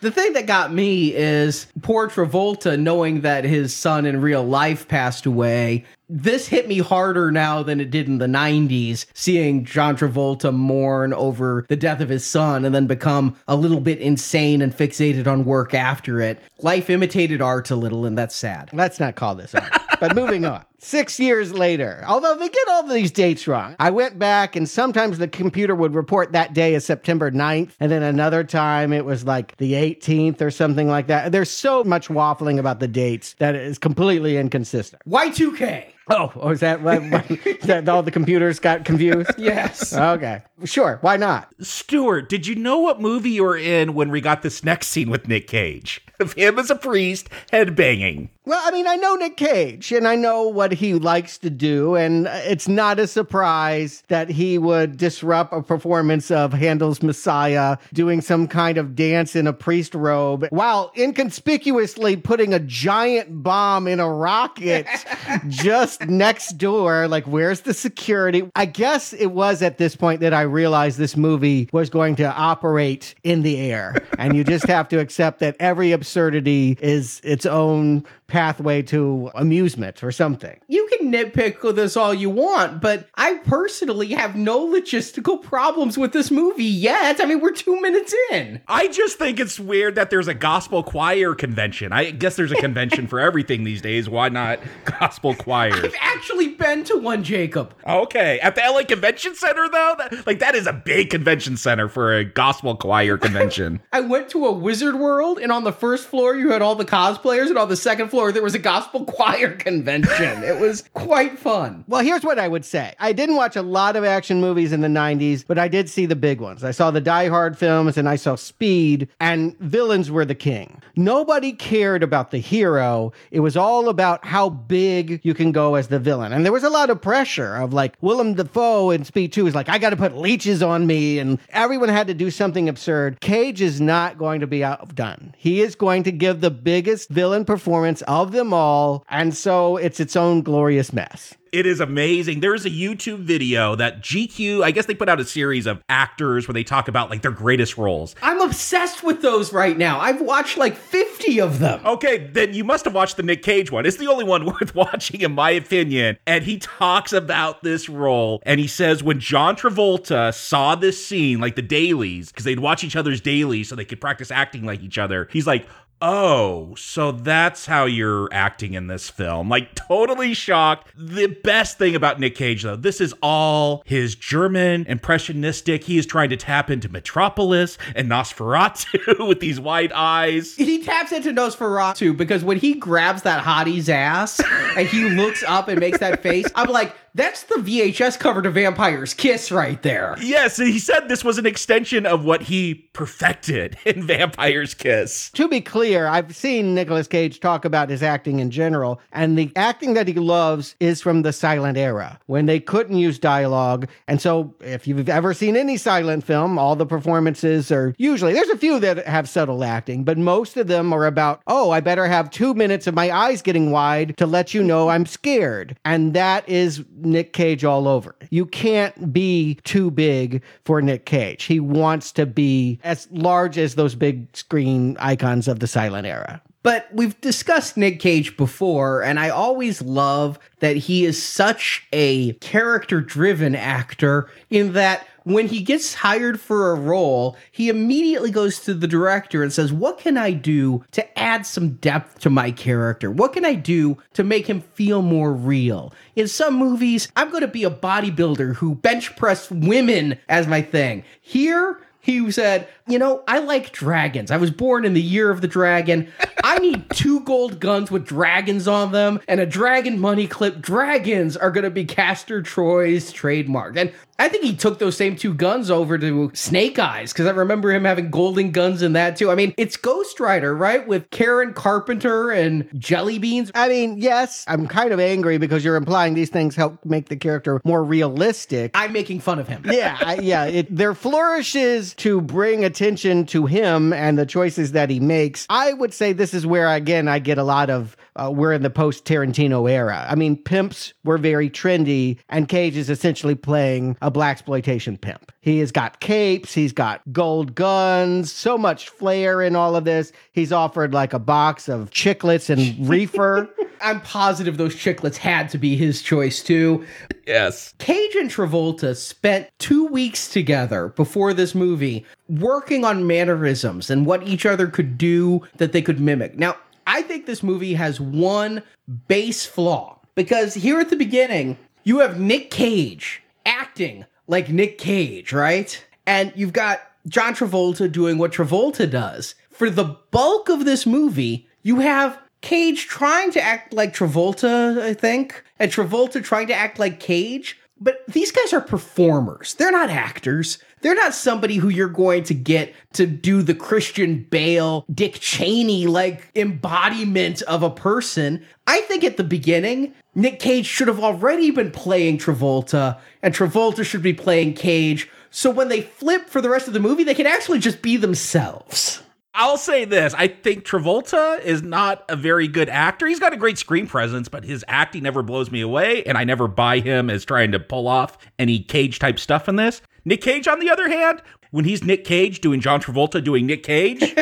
The 0.00 0.10
thing 0.10 0.32
that 0.32 0.46
got 0.46 0.72
me 0.72 1.14
is 1.14 1.66
poor 1.82 2.08
Travolta 2.08 2.80
knowing 2.80 3.20
that 3.20 3.44
his 3.44 3.76
son 3.76 4.06
in 4.06 4.22
real 4.22 4.42
life 4.42 4.88
passed 4.88 5.26
away. 5.26 5.84
This 6.12 6.48
hit 6.48 6.66
me 6.66 6.78
harder 6.78 7.30
now 7.30 7.62
than 7.62 7.80
it 7.80 7.92
did 7.92 8.08
in 8.08 8.18
the 8.18 8.26
90s, 8.26 9.06
seeing 9.14 9.64
John 9.64 9.96
Travolta 9.96 10.52
mourn 10.52 11.12
over 11.14 11.64
the 11.68 11.76
death 11.76 12.00
of 12.00 12.08
his 12.08 12.24
son 12.24 12.64
and 12.64 12.74
then 12.74 12.88
become 12.88 13.36
a 13.46 13.54
little 13.54 13.78
bit 13.78 14.00
insane 14.00 14.60
and 14.60 14.76
fixated 14.76 15.28
on 15.28 15.44
work 15.44 15.72
after 15.72 16.20
it. 16.20 16.42
Life 16.58 16.90
imitated 16.90 17.40
art 17.40 17.70
a 17.70 17.76
little, 17.76 18.06
and 18.06 18.18
that's 18.18 18.34
sad. 18.34 18.70
Let's 18.72 18.98
not 18.98 19.14
call 19.14 19.36
this 19.36 19.54
art. 19.54 19.72
But 20.00 20.16
moving 20.16 20.44
on. 20.46 20.64
Six 20.78 21.20
years 21.20 21.52
later, 21.52 22.02
although 22.06 22.34
they 22.34 22.48
get 22.48 22.68
all 22.70 22.84
these 22.84 23.10
dates 23.10 23.46
wrong, 23.46 23.76
I 23.78 23.90
went 23.90 24.18
back 24.18 24.56
and 24.56 24.66
sometimes 24.66 25.18
the 25.18 25.28
computer 25.28 25.74
would 25.74 25.94
report 25.94 26.32
that 26.32 26.54
day 26.54 26.74
as 26.74 26.86
September 26.86 27.30
9th, 27.30 27.72
and 27.78 27.92
then 27.92 28.02
another 28.02 28.42
time 28.42 28.94
it 28.94 29.04
was 29.04 29.24
like 29.24 29.56
the 29.58 29.74
18th 29.74 30.40
or 30.40 30.50
something 30.50 30.88
like 30.88 31.06
that. 31.08 31.32
There's 31.32 31.50
so 31.50 31.84
much 31.84 32.08
waffling 32.08 32.58
about 32.58 32.80
the 32.80 32.88
dates 32.88 33.34
that 33.38 33.54
it 33.54 33.62
is 33.62 33.78
completely 33.78 34.38
inconsistent. 34.38 35.02
Y2K! 35.06 35.92
Oh, 36.10 36.32
oh 36.36 36.50
is 36.50 36.60
that, 36.60 36.82
what, 36.82 37.02
is 37.46 37.66
that 37.66 37.88
all 37.88 38.02
the 38.02 38.10
computers 38.10 38.58
got 38.58 38.84
confused? 38.84 39.30
Yes. 39.40 39.94
Okay. 39.94 40.42
Sure. 40.64 40.98
Why 41.00 41.16
not? 41.16 41.48
Stuart, 41.60 42.28
did 42.28 42.46
you 42.46 42.54
know 42.54 42.78
what 42.78 43.00
movie 43.00 43.30
you 43.30 43.44
were 43.44 43.56
in 43.56 43.94
when 43.94 44.10
we 44.10 44.20
got 44.20 44.42
this 44.42 44.62
next 44.62 44.88
scene 44.88 45.08
with 45.08 45.26
Nick 45.28 45.46
Cage? 45.46 46.04
Of 46.20 46.34
him 46.34 46.58
as 46.58 46.68
a 46.68 46.74
priest 46.74 47.30
headbanging. 47.50 48.28
Well, 48.44 48.60
I 48.62 48.70
mean, 48.72 48.86
I 48.86 48.96
know 48.96 49.14
Nick 49.14 49.38
Cage 49.38 49.90
and 49.90 50.06
I 50.06 50.16
know 50.16 50.48
what 50.48 50.72
he 50.72 50.92
likes 50.92 51.38
to 51.38 51.48
do, 51.48 51.94
and 51.94 52.26
it's 52.26 52.68
not 52.68 52.98
a 52.98 53.06
surprise 53.06 54.02
that 54.08 54.28
he 54.28 54.58
would 54.58 54.98
disrupt 54.98 55.54
a 55.54 55.62
performance 55.62 56.30
of 56.30 56.52
Handel's 56.52 57.02
Messiah 57.02 57.78
doing 57.94 58.20
some 58.20 58.48
kind 58.48 58.76
of 58.76 58.94
dance 58.94 59.34
in 59.34 59.46
a 59.46 59.54
priest 59.54 59.94
robe 59.94 60.46
while 60.50 60.92
inconspicuously 60.94 62.16
putting 62.16 62.52
a 62.52 62.58
giant 62.60 63.42
bomb 63.42 63.88
in 63.88 63.98
a 63.98 64.10
rocket 64.10 64.86
just 65.48 65.99
next 66.08 66.58
door. 66.58 67.08
Like, 67.08 67.24
where's 67.24 67.62
the 67.62 67.74
security? 67.74 68.50
I 68.54 68.66
guess 68.66 69.12
it 69.12 69.26
was 69.26 69.62
at 69.62 69.78
this 69.78 69.96
point 69.96 70.20
that 70.20 70.34
I 70.34 70.42
realized 70.42 70.98
this 70.98 71.16
movie 71.16 71.68
was 71.72 71.90
going 71.90 72.16
to 72.16 72.32
operate 72.32 73.14
in 73.22 73.42
the 73.42 73.58
air, 73.58 73.96
and 74.18 74.36
you 74.36 74.44
just 74.44 74.66
have 74.66 74.88
to 74.88 74.98
accept 74.98 75.40
that 75.40 75.56
every 75.60 75.92
absurdity 75.92 76.78
is 76.80 77.20
its 77.24 77.46
own 77.46 78.04
pathway 78.26 78.80
to 78.80 79.30
amusement 79.34 80.02
or 80.04 80.12
something. 80.12 80.58
You 80.68 80.88
can 80.96 81.12
nitpick 81.12 81.74
this 81.74 81.96
all 81.96 82.14
you 82.14 82.30
want, 82.30 82.80
but 82.80 83.08
I 83.16 83.34
personally 83.44 84.08
have 84.08 84.36
no 84.36 84.66
logistical 84.66 85.42
problems 85.42 85.98
with 85.98 86.12
this 86.12 86.30
movie 86.30 86.64
yet. 86.64 87.20
I 87.20 87.24
mean, 87.26 87.40
we're 87.40 87.50
two 87.50 87.80
minutes 87.80 88.14
in. 88.30 88.60
I 88.68 88.86
just 88.88 89.18
think 89.18 89.40
it's 89.40 89.58
weird 89.58 89.96
that 89.96 90.10
there's 90.10 90.28
a 90.28 90.34
gospel 90.34 90.82
choir 90.82 91.34
convention. 91.34 91.92
I 91.92 92.12
guess 92.12 92.36
there's 92.36 92.52
a 92.52 92.56
convention 92.56 93.08
for 93.08 93.18
everything 93.18 93.64
these 93.64 93.82
days. 93.82 94.08
Why 94.08 94.28
not 94.28 94.60
gospel 94.84 95.34
choirs? 95.34 95.89
I've 95.90 96.16
actually 96.16 96.48
been 96.48 96.84
to 96.84 96.96
one, 96.96 97.24
Jacob. 97.24 97.74
Okay, 97.86 98.38
at 98.40 98.54
the 98.54 98.60
LA 98.60 98.84
Convention 98.84 99.34
Center 99.34 99.68
though, 99.68 99.94
that, 99.98 100.26
like 100.26 100.38
that 100.38 100.54
is 100.54 100.66
a 100.66 100.72
big 100.72 101.10
convention 101.10 101.56
center 101.56 101.88
for 101.88 102.14
a 102.14 102.24
gospel 102.24 102.76
choir 102.76 103.18
convention. 103.18 103.80
I 103.92 104.00
went 104.00 104.28
to 104.30 104.46
a 104.46 104.52
Wizard 104.52 104.94
World, 104.96 105.38
and 105.38 105.50
on 105.50 105.64
the 105.64 105.72
first 105.72 106.06
floor, 106.06 106.36
you 106.36 106.50
had 106.50 106.62
all 106.62 106.76
the 106.76 106.84
cosplayers, 106.84 107.48
and 107.48 107.58
on 107.58 107.68
the 107.68 107.76
second 107.76 108.08
floor, 108.08 108.30
there 108.30 108.42
was 108.42 108.54
a 108.54 108.58
gospel 108.60 109.04
choir 109.06 109.56
convention. 109.56 110.44
it 110.44 110.60
was 110.60 110.82
quite 110.94 111.38
fun. 111.38 111.84
Well, 111.88 112.02
here's 112.02 112.22
what 112.22 112.38
I 112.38 112.46
would 112.46 112.64
say. 112.64 112.94
I 113.00 113.12
didn't 113.12 113.36
watch 113.36 113.56
a 113.56 113.62
lot 113.62 113.96
of 113.96 114.04
action 114.04 114.40
movies 114.40 114.72
in 114.72 114.80
the 114.80 114.88
90s, 114.88 115.44
but 115.46 115.58
I 115.58 115.66
did 115.66 115.90
see 115.90 116.06
the 116.06 116.16
big 116.16 116.40
ones. 116.40 116.62
I 116.62 116.70
saw 116.70 116.90
the 116.92 117.00
Die 117.00 117.28
Hard 117.28 117.58
films 117.58 117.96
and 117.96 118.08
I 118.08 118.14
saw 118.16 118.36
Speed, 118.36 119.08
and 119.18 119.58
villains 119.58 120.10
were 120.10 120.24
the 120.24 120.34
king. 120.36 120.80
Nobody 120.94 121.52
cared 121.52 122.02
about 122.04 122.30
the 122.30 122.38
hero. 122.38 123.12
It 123.32 123.40
was 123.40 123.56
all 123.56 123.88
about 123.88 124.24
how 124.24 124.50
big 124.50 125.20
you 125.22 125.34
can 125.34 125.50
go 125.50 125.69
as 125.74 125.88
the 125.88 125.98
villain. 125.98 126.32
And 126.32 126.44
there 126.44 126.52
was 126.52 126.64
a 126.64 126.70
lot 126.70 126.90
of 126.90 127.00
pressure 127.00 127.56
of 127.56 127.72
like 127.72 127.94
Willem 128.00 128.34
Dafoe 128.34 128.90
in 128.90 129.04
Speed 129.04 129.32
2 129.32 129.46
is 129.46 129.54
like, 129.54 129.68
I 129.68 129.78
got 129.78 129.90
to 129.90 129.96
put 129.96 130.16
leeches 130.16 130.62
on 130.62 130.86
me. 130.86 131.18
And 131.18 131.38
everyone 131.50 131.88
had 131.88 132.06
to 132.08 132.14
do 132.14 132.30
something 132.30 132.68
absurd. 132.68 133.20
Cage 133.20 133.60
is 133.60 133.80
not 133.80 134.18
going 134.18 134.40
to 134.40 134.46
be 134.46 134.64
outdone. 134.64 135.34
He 135.36 135.60
is 135.60 135.74
going 135.74 136.02
to 136.04 136.12
give 136.12 136.40
the 136.40 136.50
biggest 136.50 137.10
villain 137.10 137.44
performance 137.44 138.02
of 138.02 138.32
them 138.32 138.52
all. 138.52 139.04
And 139.08 139.34
so 139.36 139.76
it's 139.76 140.00
its 140.00 140.16
own 140.16 140.42
glorious 140.42 140.92
mess. 140.92 141.34
It 141.52 141.66
is 141.66 141.80
amazing. 141.80 142.40
There's 142.40 142.64
a 142.64 142.70
YouTube 142.70 143.18
video 143.18 143.74
that 143.74 144.02
GQ, 144.02 144.62
I 144.62 144.70
guess 144.70 144.86
they 144.86 144.94
put 144.94 145.08
out 145.08 145.18
a 145.18 145.24
series 145.24 145.66
of 145.66 145.82
actors 145.88 146.46
where 146.46 146.52
they 146.52 146.62
talk 146.62 146.86
about 146.86 147.10
like 147.10 147.22
their 147.22 147.32
greatest 147.32 147.76
roles. 147.76 148.14
I'm 148.22 148.40
obsessed 148.40 149.02
with 149.02 149.20
those 149.20 149.52
right 149.52 149.76
now. 149.76 149.98
I've 149.98 150.20
watched 150.20 150.56
like 150.58 150.76
50 150.76 151.40
of 151.40 151.58
them. 151.58 151.84
Okay, 151.84 152.28
then 152.28 152.54
you 152.54 152.62
must 152.62 152.84
have 152.84 152.94
watched 152.94 153.16
the 153.16 153.24
Nick 153.24 153.42
Cage 153.42 153.72
one. 153.72 153.84
It's 153.84 153.96
the 153.96 154.06
only 154.06 154.24
one 154.24 154.46
worth 154.60 154.74
watching, 154.76 155.22
in 155.22 155.32
my 155.32 155.50
opinion. 155.50 156.18
And 156.26 156.44
he 156.44 156.58
talks 156.58 157.12
about 157.12 157.64
this 157.64 157.88
role. 157.88 158.40
And 158.44 158.60
he 158.60 158.68
says 158.68 159.02
when 159.02 159.18
John 159.18 159.56
Travolta 159.56 160.32
saw 160.32 160.76
this 160.76 161.04
scene, 161.04 161.40
like 161.40 161.56
the 161.56 161.62
dailies, 161.62 162.30
because 162.30 162.44
they'd 162.44 162.60
watch 162.60 162.84
each 162.84 162.94
other's 162.94 163.20
dailies 163.20 163.68
so 163.68 163.74
they 163.74 163.84
could 163.84 164.00
practice 164.00 164.30
acting 164.30 164.64
like 164.64 164.82
each 164.82 164.98
other, 164.98 165.28
he's 165.32 165.46
like, 165.46 165.66
Oh, 166.02 166.74
so 166.76 167.12
that's 167.12 167.66
how 167.66 167.84
you're 167.84 168.28
acting 168.32 168.74
in 168.74 168.86
this 168.86 169.10
film. 169.10 169.48
Like, 169.48 169.74
totally 169.74 170.32
shocked. 170.32 170.88
The 170.96 171.26
best 171.26 171.76
thing 171.76 171.94
about 171.94 172.18
Nick 172.18 172.34
Cage, 172.34 172.62
though, 172.62 172.76
this 172.76 173.00
is 173.00 173.14
all 173.22 173.82
his 173.84 174.14
German 174.14 174.86
impressionistic. 174.86 175.84
He 175.84 175.98
is 175.98 176.06
trying 176.06 176.30
to 176.30 176.36
tap 176.36 176.70
into 176.70 176.88
Metropolis 176.88 177.76
and 177.94 178.10
Nosferatu 178.10 179.28
with 179.28 179.40
these 179.40 179.60
wide 179.60 179.92
eyes. 179.92 180.54
He 180.56 180.82
taps 180.82 181.12
into 181.12 181.32
Nosferatu 181.32 182.16
because 182.16 182.44
when 182.44 182.56
he 182.56 182.74
grabs 182.74 183.22
that 183.22 183.42
hottie's 183.42 183.88
ass 183.88 184.40
and 184.76 184.86
he 184.86 185.10
looks 185.10 185.42
up 185.46 185.68
and 185.68 185.78
makes 185.78 185.98
that 185.98 186.22
face, 186.22 186.46
I'm 186.54 186.70
like, 186.70 186.94
that's 187.14 187.42
the 187.44 187.56
VHS 187.56 188.18
cover 188.18 188.42
to 188.42 188.50
Vampire's 188.50 189.14
Kiss 189.14 189.50
right 189.50 189.82
there. 189.82 190.16
Yes, 190.20 190.56
he 190.56 190.78
said 190.78 191.08
this 191.08 191.24
was 191.24 191.38
an 191.38 191.46
extension 191.46 192.06
of 192.06 192.24
what 192.24 192.42
he 192.42 192.74
perfected 192.92 193.76
in 193.84 194.06
Vampire's 194.06 194.74
Kiss. 194.74 195.30
To 195.30 195.48
be 195.48 195.60
clear, 195.60 196.06
I've 196.06 196.34
seen 196.36 196.74
Nicolas 196.74 197.08
Cage 197.08 197.40
talk 197.40 197.64
about 197.64 197.90
his 197.90 198.02
acting 198.02 198.38
in 198.38 198.50
general, 198.50 199.00
and 199.12 199.36
the 199.36 199.52
acting 199.56 199.94
that 199.94 200.06
he 200.06 200.14
loves 200.14 200.76
is 200.78 201.00
from 201.00 201.22
the 201.22 201.32
silent 201.32 201.76
era 201.76 202.20
when 202.26 202.46
they 202.46 202.60
couldn't 202.60 202.96
use 202.96 203.18
dialogue. 203.18 203.88
And 204.06 204.20
so, 204.20 204.54
if 204.60 204.86
you've 204.86 205.08
ever 205.08 205.34
seen 205.34 205.56
any 205.56 205.76
silent 205.76 206.24
film, 206.24 206.58
all 206.58 206.76
the 206.76 206.86
performances 206.86 207.72
are 207.72 207.94
usually 207.98 208.32
there's 208.34 208.48
a 208.50 208.58
few 208.58 208.78
that 208.80 209.06
have 209.06 209.28
subtle 209.28 209.64
acting, 209.64 210.04
but 210.04 210.18
most 210.18 210.56
of 210.56 210.68
them 210.68 210.92
are 210.92 211.06
about, 211.06 211.42
oh, 211.46 211.70
I 211.70 211.80
better 211.80 212.06
have 212.06 212.30
two 212.30 212.54
minutes 212.54 212.86
of 212.86 212.94
my 212.94 213.10
eyes 213.10 213.42
getting 213.42 213.70
wide 213.70 214.16
to 214.18 214.26
let 214.26 214.54
you 214.54 214.62
know 214.62 214.88
I'm 214.88 215.06
scared. 215.06 215.76
And 215.84 216.14
that 216.14 216.48
is 216.48 216.84
Nick 217.04 217.32
Cage 217.32 217.64
all 217.64 217.88
over. 217.88 218.14
You 218.30 218.46
can't 218.46 219.12
be 219.12 219.58
too 219.64 219.90
big 219.90 220.42
for 220.64 220.80
Nick 220.82 221.06
Cage. 221.06 221.44
He 221.44 221.60
wants 221.60 222.12
to 222.12 222.26
be 222.26 222.78
as 222.84 223.08
large 223.10 223.58
as 223.58 223.74
those 223.74 223.94
big 223.94 224.34
screen 224.36 224.96
icons 225.00 225.48
of 225.48 225.60
the 225.60 225.66
silent 225.66 226.06
era. 226.06 226.42
But 226.62 226.88
we've 226.92 227.18
discussed 227.20 227.76
Nick 227.76 228.00
Cage 228.00 228.36
before, 228.36 229.02
and 229.02 229.18
I 229.18 229.30
always 229.30 229.80
love 229.80 230.38
that 230.58 230.76
he 230.76 231.06
is 231.06 231.22
such 231.22 231.86
a 231.92 232.34
character 232.34 233.00
driven 233.00 233.54
actor 233.54 234.30
in 234.50 234.74
that 234.74 235.06
when 235.24 235.48
he 235.48 235.62
gets 235.62 235.94
hired 235.94 236.40
for 236.40 236.70
a 236.70 236.74
role, 236.74 237.36
he 237.50 237.68
immediately 237.68 238.30
goes 238.30 238.60
to 238.60 238.74
the 238.74 238.86
director 238.86 239.42
and 239.42 239.52
says, 239.52 239.72
What 239.72 239.98
can 239.98 240.16
I 240.16 240.32
do 240.32 240.84
to 240.92 241.18
add 241.18 241.46
some 241.46 241.74
depth 241.74 242.20
to 242.20 242.30
my 242.30 242.50
character? 242.50 243.10
What 243.10 243.32
can 243.32 243.44
I 243.44 243.54
do 243.54 243.98
to 244.14 244.24
make 244.24 244.46
him 244.46 244.60
feel 244.60 245.02
more 245.02 245.32
real? 245.32 245.92
In 246.16 246.28
some 246.28 246.54
movies, 246.54 247.10
I'm 247.16 247.30
going 247.30 247.42
to 247.42 247.48
be 247.48 247.64
a 247.64 247.70
bodybuilder 247.70 248.56
who 248.56 248.74
bench 248.74 249.14
press 249.16 249.50
women 249.50 250.18
as 250.28 250.46
my 250.46 250.62
thing. 250.62 251.04
Here, 251.20 251.80
he 252.00 252.30
said, 252.30 252.68
You 252.86 252.98
know, 252.98 253.22
I 253.28 253.38
like 253.38 253.72
dragons. 253.72 254.30
I 254.30 254.36
was 254.36 254.50
born 254.50 254.84
in 254.84 254.94
the 254.94 255.02
year 255.02 255.30
of 255.30 255.40
the 255.40 255.48
dragon. 255.48 256.10
I 256.42 256.58
need 256.58 256.88
two 256.90 257.20
gold 257.20 257.60
guns 257.60 257.90
with 257.90 258.06
dragons 258.06 258.66
on 258.66 258.92
them 258.92 259.20
and 259.28 259.40
a 259.40 259.46
dragon 259.46 259.98
money 260.00 260.26
clip. 260.26 260.60
Dragons 260.60 261.36
are 261.36 261.50
going 261.50 261.64
to 261.64 261.70
be 261.70 261.84
Castor 261.84 262.42
Troy's 262.42 263.12
trademark. 263.12 263.76
And 263.76 263.92
I 264.18 264.28
think 264.28 264.44
he 264.44 264.54
took 264.54 264.78
those 264.78 264.98
same 264.98 265.16
two 265.16 265.32
guns 265.32 265.70
over 265.70 265.96
to 265.96 266.30
Snake 266.34 266.78
Eyes 266.78 267.10
because 267.10 267.24
I 267.26 267.30
remember 267.30 267.72
him 267.72 267.84
having 267.84 268.10
golden 268.10 268.50
guns 268.50 268.82
in 268.82 268.92
that 268.92 269.16
too. 269.16 269.30
I 269.30 269.34
mean, 269.34 269.54
it's 269.56 269.78
Ghost 269.78 270.20
Rider, 270.20 270.54
right? 270.54 270.86
With 270.86 271.08
Karen 271.08 271.54
Carpenter 271.54 272.30
and 272.30 272.68
Jelly 272.78 273.18
Beans. 273.18 273.50
I 273.54 273.68
mean, 273.68 273.96
yes, 273.96 274.44
I'm 274.46 274.66
kind 274.66 274.92
of 274.92 275.00
angry 275.00 275.38
because 275.38 275.64
you're 275.64 275.76
implying 275.76 276.12
these 276.12 276.28
things 276.28 276.54
help 276.54 276.84
make 276.84 277.08
the 277.08 277.16
character 277.16 277.62
more 277.64 277.82
realistic. 277.82 278.72
I'm 278.74 278.92
making 278.92 279.20
fun 279.20 279.38
of 279.38 279.48
him. 279.48 279.62
yeah, 279.64 279.96
I, 279.98 280.16
yeah. 280.16 280.44
It, 280.44 280.74
there 280.74 280.94
flourishes 280.94 281.89
to 281.94 282.20
bring 282.20 282.64
attention 282.64 283.26
to 283.26 283.46
him 283.46 283.92
and 283.92 284.18
the 284.18 284.26
choices 284.26 284.72
that 284.72 284.90
he 284.90 285.00
makes. 285.00 285.46
I 285.48 285.72
would 285.72 285.92
say 285.92 286.12
this 286.12 286.34
is 286.34 286.46
where 286.46 286.68
again 286.68 287.08
I 287.08 287.18
get 287.18 287.38
a 287.38 287.44
lot 287.44 287.70
of. 287.70 287.96
Uh, 288.20 288.30
we're 288.30 288.52
in 288.52 288.62
the 288.62 288.70
post 288.70 289.04
Tarantino 289.04 289.70
era. 289.70 290.06
I 290.08 290.14
mean, 290.14 290.36
pimps 290.36 290.92
were 291.04 291.18
very 291.18 291.48
trendy, 291.48 292.18
and 292.28 292.48
Cage 292.48 292.76
is 292.76 292.90
essentially 292.90 293.34
playing 293.34 293.96
a 294.02 294.10
black 294.10 294.30
exploitation 294.40 294.96
pimp. 294.96 295.32
He 295.40 295.58
has 295.58 295.72
got 295.72 296.00
capes, 296.00 296.54
he's 296.54 296.72
got 296.72 297.00
gold 297.12 297.54
guns, 297.54 298.32
so 298.32 298.56
much 298.56 298.88
flair 298.88 299.42
in 299.42 299.56
all 299.56 299.76
of 299.76 299.84
this. 299.84 300.12
He's 300.32 300.52
offered 300.52 300.94
like 300.94 301.12
a 301.12 301.18
box 301.18 301.68
of 301.68 301.90
chiclets 301.90 302.48
and 302.48 302.88
reefer. 302.88 303.48
I'm 303.82 304.00
positive 304.02 304.56
those 304.56 304.76
chiclets 304.76 305.16
had 305.16 305.48
to 305.50 305.58
be 305.58 305.76
his 305.76 306.02
choice 306.02 306.42
too. 306.42 306.84
Yes. 307.26 307.74
Cage 307.78 308.14
and 308.16 308.30
Travolta 308.30 308.94
spent 308.96 309.48
two 309.58 309.86
weeks 309.86 310.28
together 310.28 310.88
before 310.88 311.32
this 311.32 311.54
movie 311.54 312.04
working 312.28 312.84
on 312.84 313.06
mannerisms 313.06 313.90
and 313.90 314.06
what 314.06 314.26
each 314.26 314.44
other 314.46 314.66
could 314.66 314.98
do 314.98 315.42
that 315.56 315.72
they 315.72 315.82
could 315.82 316.00
mimic. 316.00 316.38
Now, 316.38 316.56
I 316.90 317.02
think 317.02 317.24
this 317.24 317.44
movie 317.44 317.74
has 317.74 318.00
one 318.00 318.64
base 319.06 319.46
flaw 319.46 320.00
because 320.16 320.54
here 320.54 320.80
at 320.80 320.90
the 320.90 320.96
beginning, 320.96 321.56
you 321.84 322.00
have 322.00 322.18
Nick 322.18 322.50
Cage 322.50 323.22
acting 323.46 324.06
like 324.26 324.48
Nick 324.48 324.76
Cage, 324.76 325.32
right? 325.32 325.86
And 326.04 326.32
you've 326.34 326.52
got 326.52 326.80
John 327.06 327.36
Travolta 327.36 327.90
doing 327.90 328.18
what 328.18 328.32
Travolta 328.32 328.90
does. 328.90 329.36
For 329.52 329.70
the 329.70 329.98
bulk 330.10 330.48
of 330.48 330.64
this 330.64 330.84
movie, 330.84 331.46
you 331.62 331.78
have 331.78 332.18
Cage 332.40 332.88
trying 332.88 333.30
to 333.32 333.40
act 333.40 333.72
like 333.72 333.94
Travolta, 333.94 334.82
I 334.82 334.92
think, 334.92 335.44
and 335.60 335.70
Travolta 335.70 336.20
trying 336.24 336.48
to 336.48 336.54
act 336.54 336.80
like 336.80 336.98
Cage. 336.98 337.59
But 337.80 338.04
these 338.06 338.30
guys 338.30 338.52
are 338.52 338.60
performers. 338.60 339.54
They're 339.54 339.72
not 339.72 339.88
actors. 339.88 340.58
They're 340.82 340.94
not 340.94 341.14
somebody 341.14 341.56
who 341.56 341.70
you're 341.70 341.88
going 341.88 342.24
to 342.24 342.34
get 342.34 342.74
to 342.92 343.06
do 343.06 343.42
the 343.42 343.54
Christian 343.54 344.26
Bale, 344.30 344.84
Dick 344.92 345.14
Cheney 345.14 345.86
like 345.86 346.30
embodiment 346.34 347.40
of 347.42 347.62
a 347.62 347.70
person. 347.70 348.44
I 348.66 348.82
think 348.82 349.02
at 349.02 349.16
the 349.16 349.24
beginning, 349.24 349.94
Nick 350.14 350.40
Cage 350.40 350.66
should 350.66 350.88
have 350.88 351.00
already 351.00 351.50
been 351.50 351.70
playing 351.70 352.18
Travolta, 352.18 352.98
and 353.22 353.34
Travolta 353.34 353.84
should 353.84 354.02
be 354.02 354.12
playing 354.12 354.54
Cage. 354.54 355.08
So 355.30 355.50
when 355.50 355.68
they 355.68 355.80
flip 355.80 356.28
for 356.28 356.40
the 356.40 356.50
rest 356.50 356.66
of 356.66 356.74
the 356.74 356.80
movie, 356.80 357.04
they 357.04 357.14
can 357.14 357.26
actually 357.26 357.60
just 357.60 357.80
be 357.82 357.96
themselves. 357.96 359.02
I'll 359.32 359.58
say 359.58 359.84
this. 359.84 360.12
I 360.14 360.26
think 360.26 360.64
Travolta 360.64 361.40
is 361.40 361.62
not 361.62 362.04
a 362.08 362.16
very 362.16 362.48
good 362.48 362.68
actor. 362.68 363.06
He's 363.06 363.20
got 363.20 363.32
a 363.32 363.36
great 363.36 363.58
screen 363.58 363.86
presence, 363.86 364.28
but 364.28 364.44
his 364.44 364.64
acting 364.66 365.04
never 365.04 365.22
blows 365.22 365.50
me 365.52 365.60
away, 365.60 366.02
and 366.04 366.18
I 366.18 366.24
never 366.24 366.48
buy 366.48 366.80
him 366.80 367.08
as 367.08 367.24
trying 367.24 367.52
to 367.52 367.60
pull 367.60 367.86
off 367.86 368.18
any 368.38 368.58
Cage 368.58 368.98
type 368.98 369.18
stuff 369.20 369.48
in 369.48 369.56
this. 369.56 369.82
Nick 370.04 370.20
Cage, 370.20 370.48
on 370.48 370.58
the 370.58 370.70
other 370.70 370.88
hand, 370.88 371.22
when 371.52 371.64
he's 371.64 371.84
Nick 371.84 372.04
Cage 372.04 372.40
doing 372.40 372.60
John 372.60 372.80
Travolta 372.80 373.22
doing 373.22 373.46
Nick 373.46 373.62
Cage, 373.62 374.00